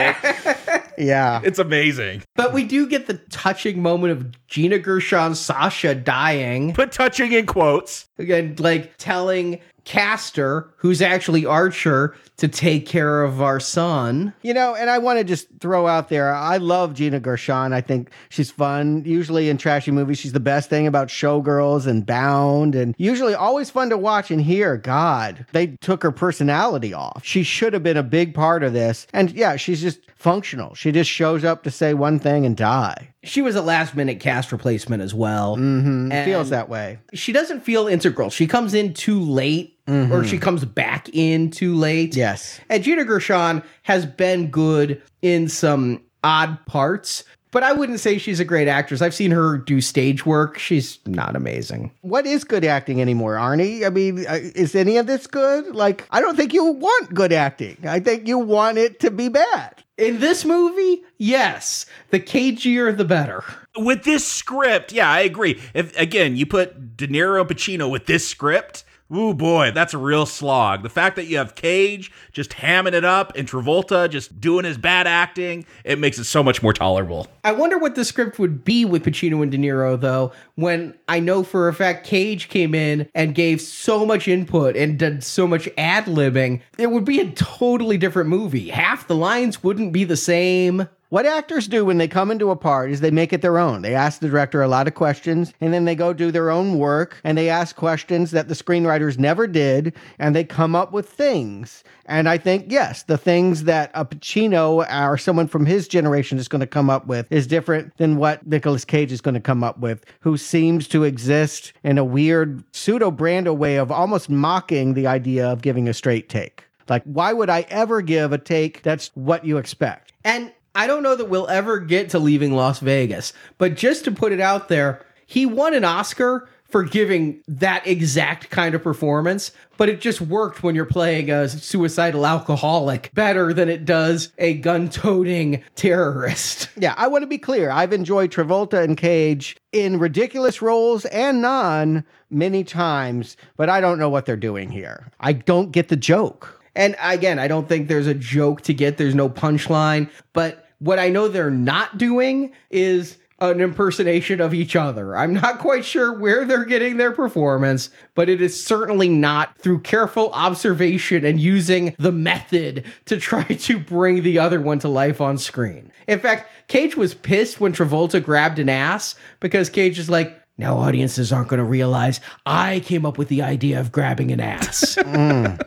yeah. 0.97 1.40
It's 1.43 1.59
amazing. 1.59 2.23
but 2.36 2.52
we 2.52 2.62
do 2.62 2.86
get 2.86 3.09
the 3.09 3.15
touching 3.31 3.82
moment 3.82 4.12
of 4.12 4.47
Gina 4.47 4.78
Gershon 4.78 5.35
Sasha 5.35 5.93
dying. 5.94 6.73
Put 6.73 6.93
touching 6.93 7.32
in 7.32 7.47
quotes. 7.47 8.09
again, 8.19 8.55
like 8.61 8.97
telling 8.98 9.61
Castor, 9.85 10.73
who's 10.77 11.02
actually 11.02 11.47
Archer, 11.47 12.16
to 12.36 12.48
take 12.48 12.86
care 12.86 13.23
of 13.23 13.43
our 13.43 13.61
son. 13.61 14.32
You 14.43 14.55
know, 14.55 14.74
and 14.74 14.89
I 14.89 14.98
want 14.98 15.19
to 15.19 15.24
just 15.24 15.48
throw 15.61 15.86
out 15.86 16.09
there, 16.09 16.35
I 16.35 16.57
love 16.57 16.94
Gina 16.94 17.20
Gershon. 17.20 17.73
I 17.73 17.81
think 17.81 18.11
she's 18.31 18.51
fun. 18.51 19.02
Usually 19.05 19.48
in 19.48 19.59
trashy 19.59 19.90
movies, 19.90 20.19
she's 20.19 20.32
the 20.32 20.40
best 20.40 20.70
thing 20.70 20.86
about 20.86 21.09
Showgirls 21.09 21.86
and 21.86 22.07
Bound, 22.07 22.74
and 22.74 22.94
usually 22.98 23.35
always 23.35 23.70
fun 23.70 23.90
to 23.90 23.98
watch 23.98 24.31
and 24.31 24.40
hear. 24.40 24.77
God, 24.77 25.47
they 25.52 25.69
took 25.81 26.02
her 26.02 26.12
personality 26.12 26.94
off. 26.94 27.23
She 27.24 27.43
should 27.43 27.73
have 27.73 27.82
been 27.82 27.97
a 27.97 28.02
big 28.02 28.35
part 28.35 28.62
of 28.62 28.73
this. 28.73 29.07
And 29.12 29.31
yeah, 29.32 29.57
she's 29.57 29.82
just 29.82 30.01
functional. 30.20 30.74
She 30.74 30.92
just 30.92 31.10
shows 31.10 31.44
up 31.44 31.64
to 31.64 31.70
say 31.70 31.94
one 31.94 32.18
thing 32.18 32.44
and 32.44 32.56
die. 32.56 33.14
She 33.24 33.40
was 33.40 33.56
a 33.56 33.62
last 33.62 33.97
minute 33.97 34.20
cast 34.20 34.52
replacement 34.52 35.02
as 35.02 35.14
well. 35.14 35.56
Mm-hmm. 35.56 36.10
Feels 36.24 36.51
that 36.51 36.68
way. 36.68 36.98
She 37.14 37.32
doesn't 37.32 37.60
feel 37.60 37.88
integral. 37.88 38.28
She 38.30 38.47
comes 38.47 38.74
in 38.74 38.92
too 38.94 39.20
late, 39.20 39.78
or 39.88 40.22
she 40.22 40.38
comes 40.38 40.64
back 40.64 41.09
in 41.12 41.51
too 41.51 41.74
late. 41.74 42.14
Yes. 42.14 42.60
And 42.68 42.84
Gina 42.84 43.05
Gershon 43.05 43.62
has 43.82 44.06
been 44.06 44.51
good 44.51 45.02
in 45.20 45.48
some 45.48 46.02
odd 46.22 46.64
parts, 46.66 47.24
but 47.51 47.64
I 47.64 47.72
wouldn't 47.72 47.98
say 47.98 48.16
she's 48.18 48.38
a 48.38 48.44
great 48.44 48.68
actress. 48.68 49.02
I've 49.02 49.14
seen 49.14 49.32
her 49.32 49.59
do 49.59 49.80
stage 49.80 50.24
work. 50.24 50.59
She's 50.59 51.01
not 51.06 51.34
amazing. 51.34 51.90
What 52.02 52.24
is 52.24 52.44
good 52.44 52.64
acting 52.64 53.01
anymore, 53.01 53.34
Arnie? 53.34 53.84
I 53.84 53.88
mean, 53.88 54.24
uh, 54.26 54.38
is 54.55 54.76
any 54.76 54.98
of 54.98 55.09
this 55.09 55.26
good? 55.26 55.74
Like, 55.74 56.06
I 56.12 56.20
don't 56.20 56.36
think 56.36 56.52
you 56.52 56.64
want 56.64 57.12
good 57.12 57.32
acting. 57.32 57.78
I 57.84 57.98
think 57.98 58.28
you 58.28 58.38
want 58.38 58.78
it 58.78 59.01
to 59.01 59.10
be 59.10 59.28
bad. 59.28 59.82
In 60.01 60.18
this 60.18 60.47
movie, 60.47 61.02
yes, 61.18 61.85
the 62.09 62.18
cagier 62.18 62.90
the 62.97 63.05
better. 63.05 63.44
With 63.77 64.02
this 64.05 64.27
script, 64.27 64.93
yeah, 64.93 65.10
I 65.10 65.20
agree. 65.20 65.60
If 65.74 65.94
again, 65.98 66.36
you 66.36 66.47
put 66.47 66.97
De 66.97 67.06
Niro 67.06 67.47
Pacino 67.47 67.90
with 67.90 68.06
this 68.06 68.27
script, 68.27 68.82
ooh 69.15 69.35
boy, 69.35 69.70
that's 69.73 69.95
a 69.95 69.99
real 69.99 70.27
slog. 70.27 70.82
The 70.82 70.89
fact 70.89 71.16
that 71.16 71.27
you 71.27 71.39
have 71.39 71.55
Cage 71.55 72.12
just 72.32 72.51
hamming 72.51 72.93
it 72.93 73.05
up 73.05 73.32
and 73.37 73.49
Travolta 73.49 74.09
just 74.09 74.41
doing 74.41 74.65
his 74.65 74.78
bad 74.78 75.07
acting, 75.07 75.65
it 75.85 75.99
makes 75.99 76.19
it 76.19 76.24
so 76.24 76.43
much 76.43 76.62
more 76.62 76.73
tolerable. 76.73 77.27
I 77.45 77.53
wonder 77.53 77.78
what 77.78 77.95
the 77.95 78.05
script 78.05 78.39
would 78.39 78.65
be 78.65 78.85
with 78.85 79.05
Pacino 79.05 79.43
and 79.43 79.51
De 79.51 79.59
Niro, 79.59 80.01
though, 80.01 80.32
when 80.55 80.95
I 81.09 81.20
know 81.20 81.43
for 81.43 81.69
a 81.69 81.74
fact 81.74 82.07
Cage 82.07 82.49
came 82.49 82.74
in 82.74 83.09
and 83.15 83.35
gave 83.35 83.61
so 83.61 84.05
much 84.07 84.28
input 84.28 84.77
and 84.77 84.99
did 84.99 85.24
so 85.24 85.47
much 85.47 85.69
ad 85.77 86.05
libbing. 86.05 86.61
It 86.78 86.91
would 86.91 87.05
be 87.05 87.20
a 87.20 87.31
totally 87.32 87.99
different 87.99 88.28
movie. 88.28 88.69
Half 88.69 89.09
the 89.09 89.16
lines 89.16 89.62
wouldn't 89.62 89.93
be 89.93 90.05
the 90.05 90.16
same. 90.16 90.89
What 91.11 91.27
actors 91.27 91.66
do 91.66 91.85
when 91.85 91.99
they 91.99 92.07
come 92.07 92.31
into 92.31 92.53
a 92.53 92.57
part 92.57 92.93
is 92.93 93.01
they 93.01 93.11
make 93.11 93.32
it 93.32 93.43
their 93.43 93.59
own. 93.59 93.82
They 93.82 93.97
ask 93.97 94.20
the 94.20 94.28
director 94.28 94.62
a 94.62 94.69
lot 94.69 94.87
of 94.87 94.95
questions 94.95 95.53
and 95.61 95.74
then 95.74 95.85
they 95.85 95.97
go 95.97 96.12
do 96.12 96.31
their 96.31 96.51
own 96.51 96.78
work 96.78 97.20
and 97.24 97.37
they 97.37 97.49
ask 97.49 97.74
questions 97.74 98.31
that 98.31 98.47
the 98.47 98.55
screenwriters 98.55 99.19
never 99.19 99.49
did 99.49 99.93
and 100.20 100.37
they 100.37 100.45
come 100.45 100.77
up 100.77 100.93
with 100.93 101.09
things. 101.09 101.82
And 102.07 102.28
I 102.28 102.39
think, 102.39 102.66
yes, 102.69 103.03
the 103.03 103.19
things 103.19 103.65
that 103.65 103.91
a 103.93 104.05
Pacino 104.05 104.87
or 104.89 105.19
someone 105.19 105.49
from 105.49 105.66
his 105.66 105.89
generation 105.89 106.39
is 106.39 106.47
going 106.47 106.61
to 106.61 106.66
come 106.66 106.89
up 106.89 107.09
with 107.09 107.27
is 107.28 107.49
different 107.49 107.97
than 107.97 108.16
what 108.16 108.47
Nicolas 108.47 108.85
Cage 108.85 109.11
is 109.11 109.20
going 109.20 109.35
to 109.35 109.41
come 109.41 109.65
up 109.65 109.81
with, 109.81 110.05
who 110.20 110.37
seems 110.37 110.87
to 110.87 111.03
exist 111.03 111.73
in 111.82 111.99
a 111.99 112.05
weird 112.05 112.62
pseudo 112.73 113.11
Brando 113.11 113.57
way 113.57 113.78
of 113.78 113.91
almost 113.91 114.31
mocking 114.31 114.95
the 114.95 115.09
idea 115.09 115.49
of 115.49 115.61
giving 115.61 115.89
a 115.89 115.93
straight 115.93 116.28
take. 116.28 116.66
Like, 116.89 117.03
why 117.03 117.32
would 117.32 117.51
I 117.51 117.66
ever 117.69 118.01
give 118.01 118.32
a 118.32 118.39
take 118.39 118.82
that's 118.82 119.11
what 119.15 119.45
you 119.45 119.59
expect? 119.59 120.12
And 120.24 120.53
I 120.74 120.86
don't 120.86 121.02
know 121.02 121.16
that 121.16 121.28
we'll 121.28 121.48
ever 121.48 121.78
get 121.78 122.10
to 122.10 122.18
leaving 122.18 122.55
Las 122.55 122.78
Vegas, 122.80 123.32
but 123.59 123.74
just 123.74 124.05
to 124.05 124.12
put 124.12 124.32
it 124.32 124.40
out 124.40 124.68
there, 124.68 125.05
he 125.26 125.47
won 125.47 125.74
an 125.74 125.84
Oscar 125.84 126.48
for 126.70 126.84
giving 126.84 127.42
that 127.48 127.86
exact 127.86 128.51
kind 128.51 128.74
of 128.74 128.82
performance, 128.82 129.51
but 129.76 129.88
it 129.88 130.01
just 130.01 130.20
worked 130.20 130.62
when 130.62 130.74
you're 130.74 130.84
playing 130.84 131.30
a 131.30 131.48
suicidal 131.48 132.24
alcoholic 132.24 133.10
better 133.12 133.52
than 133.52 133.68
it 133.68 133.84
does 133.84 134.32
a 134.38 134.55
gun 134.55 134.88
toting 134.88 135.62
terrorist. 135.74 136.68
Yeah, 136.80 136.94
I 136.97 137.09
want 137.09 137.22
to 137.22 137.26
be 137.26 137.36
clear. 137.36 137.70
I've 137.70 137.92
enjoyed 137.92 138.30
Travolta 138.30 138.82
and 138.82 138.97
Cage 138.97 139.56
in 139.72 139.98
ridiculous 139.98 140.62
roles 140.62 141.05
and 141.06 141.42
non 141.42 142.05
many 142.30 142.64
times, 142.64 143.36
but 143.56 143.68
I 143.68 143.82
don't 143.82 143.98
know 143.98 144.09
what 144.09 144.24
they're 144.24 144.36
doing 144.36 144.70
here. 144.70 145.10
I 145.20 145.34
don't 145.34 145.72
get 145.72 145.88
the 145.88 145.97
joke. 145.97 146.60
And 146.74 146.97
again, 147.01 147.38
I 147.38 147.48
don't 147.48 147.68
think 147.68 147.88
there's 147.88 148.06
a 148.06 148.14
joke 148.14 148.62
to 148.62 148.74
get, 148.74 148.97
there's 148.97 149.14
no 149.14 149.28
punchline, 149.28 150.10
but 150.32 150.66
what 150.78 150.98
I 150.98 151.09
know 151.09 151.28
they're 151.28 151.51
not 151.51 151.98
doing 151.98 152.52
is 152.70 153.18
an 153.40 153.60
impersonation 153.60 154.40
of 154.40 154.52
each 154.52 154.76
other. 154.76 155.16
I'm 155.16 155.32
not 155.32 155.59
quite 155.59 155.84
sure 155.84 156.12
where 156.18 156.44
they're 156.44 156.64
getting 156.64 156.98
their 156.98 157.12
performance, 157.12 157.88
but 158.14 158.28
it 158.28 158.42
is 158.42 158.62
certainly 158.62 159.09
not 159.09 159.56
through 159.59 159.80
careful 159.80 160.30
observation 160.32 161.24
and 161.24 161.40
using 161.40 161.94
the 161.98 162.12
method 162.12 162.84
to 163.06 163.18
try 163.18 163.44
to 163.44 163.78
bring 163.78 164.22
the 164.22 164.38
other 164.38 164.60
one 164.60 164.78
to 164.80 164.88
life 164.88 165.20
on 165.20 165.38
screen. 165.38 165.90
In 166.06 166.18
fact, 166.18 166.51
Cage 166.68 166.97
was 166.97 167.14
pissed 167.14 167.60
when 167.60 167.72
Travolta 167.72 168.22
grabbed 168.22 168.59
an 168.59 168.68
ass 168.68 169.14
because 169.40 169.70
Cage 169.70 169.98
is 169.98 170.10
like, 170.10 170.36
now 170.59 170.76
audiences 170.76 171.32
aren't 171.32 171.48
going 171.48 171.59
to 171.59 171.64
realize 171.64 172.20
I 172.44 172.80
came 172.80 173.06
up 173.06 173.16
with 173.16 173.28
the 173.28 173.40
idea 173.40 173.80
of 173.80 173.90
grabbing 173.90 174.30
an 174.30 174.40
ass. 174.40 174.97
Mm. 175.10 175.59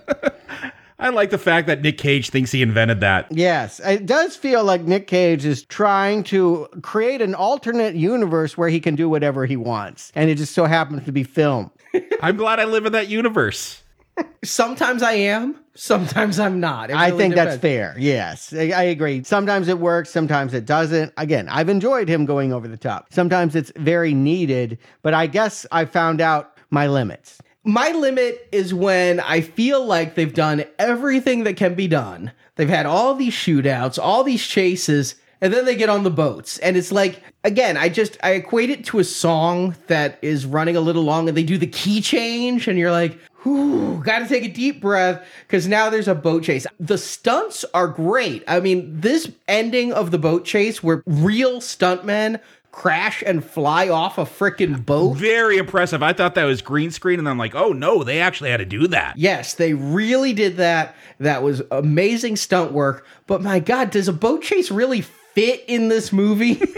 I 1.03 1.09
like 1.09 1.31
the 1.31 1.37
fact 1.37 1.67
that 1.67 1.81
Nick 1.81 1.97
Cage 1.97 2.29
thinks 2.29 2.49
he 2.53 2.61
invented 2.61 3.01
that. 3.01 3.27
Yes, 3.29 3.81
it 3.81 4.05
does 4.05 4.37
feel 4.37 4.63
like 4.63 4.83
Nick 4.83 5.05
Cage 5.05 5.43
is 5.43 5.63
trying 5.63 6.23
to 6.23 6.69
create 6.81 7.21
an 7.21 7.35
alternate 7.35 7.93
universe 7.93 8.57
where 8.57 8.69
he 8.69 8.79
can 8.79 8.95
do 8.95 9.09
whatever 9.09 9.45
he 9.45 9.57
wants, 9.57 10.13
and 10.15 10.29
it 10.29 10.35
just 10.35 10.53
so 10.53 10.63
happens 10.63 11.03
to 11.03 11.11
be 11.11 11.25
film. 11.25 11.71
I'm 12.21 12.37
glad 12.37 12.61
I 12.61 12.63
live 12.63 12.85
in 12.85 12.93
that 12.93 13.09
universe. 13.09 13.83
sometimes 14.45 15.03
I 15.03 15.11
am, 15.11 15.59
sometimes 15.75 16.39
I'm 16.39 16.61
not. 16.61 16.89
It 16.89 16.93
I 16.93 17.07
really 17.07 17.17
think 17.17 17.35
that's 17.35 17.57
fair. 17.57 17.95
Yes, 17.99 18.53
I, 18.53 18.69
I 18.69 18.83
agree. 18.83 19.25
Sometimes 19.25 19.67
it 19.67 19.79
works, 19.79 20.09
sometimes 20.09 20.53
it 20.53 20.65
doesn't. 20.65 21.11
Again, 21.17 21.49
I've 21.49 21.67
enjoyed 21.67 22.07
him 22.07 22.25
going 22.25 22.53
over 22.53 22.69
the 22.69 22.77
top. 22.77 23.07
Sometimes 23.11 23.57
it's 23.57 23.73
very 23.75 24.13
needed, 24.13 24.77
but 25.01 25.13
I 25.13 25.27
guess 25.27 25.65
I 25.69 25.83
found 25.83 26.21
out 26.21 26.57
my 26.69 26.87
limits. 26.87 27.39
My 27.65 27.91
limit 27.91 28.49
is 28.51 28.73
when 28.73 29.21
I 29.21 29.39
feel 29.39 29.85
like 29.85 30.15
they've 30.15 30.33
done 30.33 30.65
everything 30.77 31.45
that 31.45 31.55
can 31.55 31.75
be 31.75 31.87
done. 31.87 32.33
They've 32.55 32.67
had 32.67 32.85
all 32.85 33.15
these 33.15 33.33
shootouts, 33.33 33.97
all 33.97 34.25
these 34.25 34.45
chases, 34.45 35.15
and 35.39 35.53
then 35.53 35.63
they 35.63 35.75
get 35.75 35.89
on 35.89 36.03
the 36.03 36.11
boats. 36.11 36.57
And 36.59 36.75
it's 36.75 36.91
like, 36.91 37.23
again, 37.45 37.77
I 37.77 37.87
just, 37.87 38.17
I 38.21 38.31
equate 38.31 38.69
it 38.69 38.83
to 38.85 38.99
a 38.99 39.03
song 39.05 39.75
that 39.87 40.19
is 40.21 40.45
running 40.45 40.75
a 40.75 40.81
little 40.81 41.03
long 41.03 41.29
and 41.29 41.37
they 41.37 41.43
do 41.43 41.57
the 41.57 41.67
key 41.67 42.01
change 42.01 42.67
and 42.67 42.77
you're 42.77 42.91
like, 42.91 43.17
whew, 43.43 44.01
gotta 44.03 44.27
take 44.27 44.43
a 44.43 44.49
deep 44.49 44.81
breath 44.81 45.25
because 45.47 45.65
now 45.65 45.89
there's 45.89 46.07
a 46.07 46.15
boat 46.15 46.43
chase. 46.43 46.67
The 46.79 46.97
stunts 46.97 47.63
are 47.73 47.87
great. 47.87 48.43
I 48.45 48.59
mean, 48.59 48.99
this 48.99 49.31
ending 49.47 49.93
of 49.93 50.11
the 50.11 50.19
boat 50.19 50.43
chase 50.43 50.83
where 50.83 51.01
real 51.05 51.59
stuntmen 51.59 52.41
crash 52.73 53.23
and 53.25 53.45
fly 53.45 53.87
off 53.87 54.17
a 54.17 54.25
freaking 54.25 54.83
boat. 54.83 55.15
Very 55.15 55.57
impressive. 55.57 56.03
I 56.03 56.11
thought 56.11 56.35
that 56.35 56.43
was 56.43 56.61
green 56.61 56.91
screen, 56.91 57.19
and 57.19 57.29
I'm 57.29 57.37
like, 57.37 57.55
oh 57.55 57.71
no, 57.71 58.03
they 58.03 58.19
actually 58.19 58.49
had 58.49 58.57
to 58.57 58.65
do 58.65 58.87
that. 58.87 59.17
Yes, 59.17 59.53
they 59.53 59.73
really 59.73 60.33
did 60.33 60.57
that. 60.57 60.95
That 61.19 61.43
was 61.43 61.61
amazing 61.71 62.35
stunt 62.35 62.73
work. 62.73 63.05
But 63.27 63.41
my 63.41 63.59
God, 63.59 63.91
does 63.91 64.07
a 64.09 64.13
boat 64.13 64.41
chase 64.41 64.71
really 64.71 65.05
fit 65.33 65.63
in 65.67 65.87
this 65.87 66.11
movie? 66.11 66.61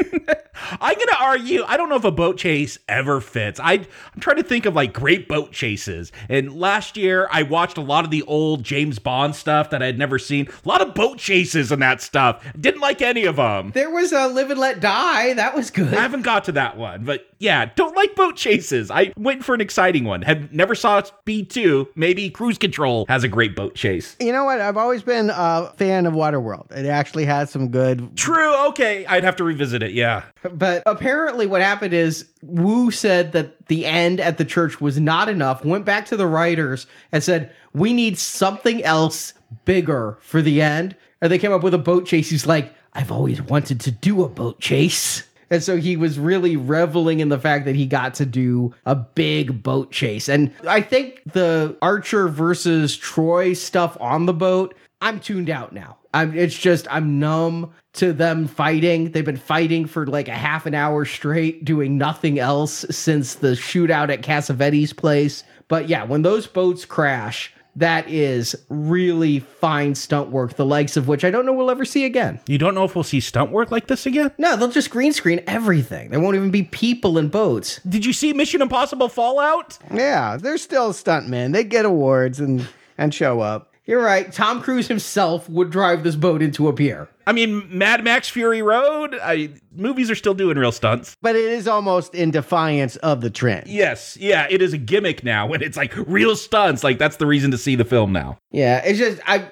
I'm 0.81 0.95
gonna 0.95 1.17
argue. 1.19 1.63
I 1.67 1.77
don't 1.77 1.89
know 1.89 1.95
if 1.95 2.03
a 2.03 2.11
boat 2.11 2.37
chase 2.37 2.77
ever 2.87 3.21
fits. 3.21 3.59
I 3.59 3.73
I'm 3.73 4.19
trying 4.19 4.37
to 4.37 4.43
think 4.43 4.65
of 4.65 4.75
like 4.75 4.93
great 4.93 5.27
boat 5.27 5.51
chases. 5.51 6.11
And 6.29 6.55
last 6.55 6.97
year 6.97 7.27
I 7.31 7.43
watched 7.43 7.77
a 7.77 7.81
lot 7.81 8.05
of 8.05 8.11
the 8.11 8.23
old 8.23 8.63
James 8.63 8.99
Bond 8.99 9.35
stuff 9.35 9.69
that 9.69 9.83
I 9.83 9.85
had 9.85 9.99
never 9.99 10.17
seen. 10.17 10.47
A 10.47 10.67
lot 10.67 10.81
of 10.81 10.93
boat 10.93 11.17
chases 11.17 11.71
and 11.71 11.81
that 11.81 12.01
stuff. 12.01 12.43
Didn't 12.59 12.81
like 12.81 13.01
any 13.01 13.25
of 13.25 13.35
them. 13.35 13.71
There 13.73 13.89
was 13.89 14.11
a 14.11 14.27
Live 14.27 14.49
and 14.51 14.59
Let 14.59 14.79
Die. 14.79 15.33
That 15.33 15.55
was 15.55 15.69
good. 15.71 15.93
I 15.93 16.01
haven't 16.01 16.23
got 16.23 16.45
to 16.45 16.53
that 16.53 16.77
one, 16.77 17.03
but 17.03 17.27
yeah, 17.45 17.69
don't 17.75 17.95
like 17.95 18.15
boat 18.15 18.35
chases. 18.35 18.89
I 18.89 19.13
went 19.15 19.45
for 19.45 19.53
an 19.53 19.61
exciting 19.61 20.03
one. 20.03 20.23
Had 20.23 20.51
never 20.51 20.73
saw 20.73 21.03
Speed 21.03 21.51
2. 21.51 21.89
Maybe 21.95 22.31
Cruise 22.31 22.57
Control 22.57 23.05
has 23.07 23.23
a 23.23 23.27
great 23.27 23.55
boat 23.55 23.75
chase. 23.75 24.15
You 24.19 24.31
know 24.31 24.43
what? 24.43 24.59
I've 24.59 24.77
always 24.77 25.03
been 25.03 25.29
a 25.31 25.71
fan 25.77 26.07
of 26.07 26.13
Waterworld. 26.13 26.71
It 26.71 26.87
actually 26.87 27.25
has 27.25 27.51
some 27.51 27.69
good. 27.69 28.17
True. 28.17 28.67
Okay, 28.69 29.05
I'd 29.05 29.23
have 29.23 29.35
to 29.35 29.43
revisit 29.43 29.83
it. 29.83 29.91
Yeah. 29.91 30.23
But 30.51 30.81
apparently, 30.87 31.45
what 31.45 31.61
happened 31.61 31.93
is 31.93 32.27
Woo 32.41 32.89
said 32.89 33.31
that 33.33 33.67
the 33.67 33.85
end 33.85 34.19
at 34.19 34.39
the 34.39 34.45
church 34.45 34.81
was 34.81 34.99
not 34.99 35.29
enough, 35.29 35.63
went 35.63 35.85
back 35.85 36.07
to 36.07 36.17
the 36.17 36.25
writers 36.25 36.87
and 37.11 37.23
said, 37.23 37.53
We 37.73 37.93
need 37.93 38.17
something 38.17 38.83
else 38.83 39.35
bigger 39.65 40.17
for 40.21 40.41
the 40.41 40.63
end. 40.63 40.95
And 41.21 41.31
they 41.31 41.37
came 41.37 41.51
up 41.51 41.61
with 41.61 41.75
a 41.75 41.79
boat 41.79 42.07
chase. 42.07 42.29
He's 42.31 42.47
like, 42.47 42.73
I've 42.93 43.11
always 43.11 43.39
wanted 43.41 43.81
to 43.81 43.91
do 43.91 44.23
a 44.23 44.29
boat 44.29 44.59
chase. 44.59 45.23
And 45.49 45.63
so 45.63 45.77
he 45.77 45.97
was 45.97 46.17
really 46.19 46.55
reveling 46.57 47.19
in 47.19 47.29
the 47.29 47.39
fact 47.39 47.65
that 47.65 47.75
he 47.75 47.85
got 47.85 48.13
to 48.15 48.25
do 48.25 48.73
a 48.85 48.95
big 48.95 49.61
boat 49.61 49.91
chase. 49.91 50.27
And 50.29 50.51
I 50.67 50.81
think 50.81 51.21
the 51.31 51.77
Archer 51.81 52.27
versus 52.27 52.97
Troy 52.97 53.53
stuff 53.53 53.97
on 53.99 54.25
the 54.25 54.33
boat, 54.33 54.75
I'm 55.01 55.19
tuned 55.19 55.49
out 55.49 55.73
now. 55.73 55.97
I'm, 56.13 56.37
it's 56.37 56.57
just, 56.57 56.87
I'm 56.89 57.19
numb 57.19 57.73
to 57.93 58.13
them 58.13 58.47
fighting. 58.47 59.11
They've 59.11 59.25
been 59.25 59.37
fighting 59.37 59.85
for 59.85 60.07
like 60.07 60.27
a 60.27 60.33
half 60.33 60.65
an 60.65 60.73
hour 60.73 61.05
straight, 61.05 61.65
doing 61.65 61.97
nothing 61.97 62.39
else 62.39 62.85
since 62.89 63.35
the 63.35 63.49
shootout 63.49 64.09
at 64.09 64.21
Cassavetes's 64.21 64.93
place. 64.93 65.43
But 65.67 65.89
yeah, 65.89 66.03
when 66.03 66.21
those 66.21 66.47
boats 66.47 66.85
crash, 66.85 67.53
that 67.75 68.09
is 68.09 68.55
really 68.69 69.39
fine 69.39 69.95
stunt 69.95 70.29
work, 70.29 70.55
the 70.55 70.65
likes 70.65 70.97
of 70.97 71.07
which 71.07 71.25
I 71.25 71.31
don't 71.31 71.45
know 71.45 71.53
we'll 71.53 71.71
ever 71.71 71.85
see 71.85 72.05
again. 72.05 72.39
You 72.47 72.57
don't 72.57 72.75
know 72.75 72.85
if 72.85 72.95
we'll 72.95 73.03
see 73.03 73.19
stunt 73.19 73.51
work 73.51 73.71
like 73.71 73.87
this 73.87 74.05
again? 74.05 74.31
No, 74.37 74.55
they'll 74.55 74.69
just 74.69 74.89
green 74.89 75.13
screen 75.13 75.43
everything. 75.47 76.09
There 76.09 76.19
won't 76.19 76.35
even 76.35 76.51
be 76.51 76.63
people 76.63 77.17
in 77.17 77.29
boats. 77.29 77.79
Did 77.87 78.05
you 78.05 78.13
see 78.13 78.33
Mission 78.33 78.61
Impossible 78.61 79.09
Fallout? 79.09 79.77
Yeah, 79.93 80.37
they're 80.37 80.57
still 80.57 80.93
stuntmen. 80.93 81.53
They 81.53 81.63
get 81.63 81.85
awards 81.85 82.39
and 82.39 82.67
and 82.97 83.13
show 83.13 83.41
up. 83.41 83.71
You're 83.85 84.01
right. 84.01 84.31
Tom 84.31 84.61
Cruise 84.61 84.87
himself 84.87 85.47
would 85.49 85.69
drive 85.69 86.03
this 86.03 86.15
boat 86.15 86.41
into 86.41 86.67
a 86.67 86.73
pier. 86.73 87.07
I 87.27 87.31
mean, 87.31 87.67
Mad 87.75 88.03
Max 88.03 88.29
Fury 88.29 88.61
Road. 88.61 89.17
I, 89.21 89.49
movies 89.75 90.11
are 90.11 90.15
still 90.15 90.33
doing 90.33 90.57
real 90.57 90.71
stunts. 90.71 91.15
But 91.21 91.35
it 91.35 91.45
is 91.45 91.67
almost 91.67 92.13
in 92.13 92.31
defiance 92.31 92.95
of 92.97 93.21
the 93.21 93.29
trend. 93.29 93.67
Yes, 93.67 94.15
yeah, 94.17 94.47
it 94.49 94.61
is 94.61 94.73
a 94.73 94.77
gimmick 94.77 95.23
now, 95.23 95.51
and 95.51 95.63
it's 95.63 95.75
like 95.77 95.93
real 96.07 96.35
stunts. 96.35 96.83
Like 96.83 96.97
that's 96.99 97.17
the 97.17 97.25
reason 97.25 97.51
to 97.51 97.57
see 97.57 97.75
the 97.75 97.85
film 97.85 98.11
now. 98.13 98.37
Yeah, 98.51 98.81
it's 98.85 98.99
just 98.99 99.19
I 99.27 99.45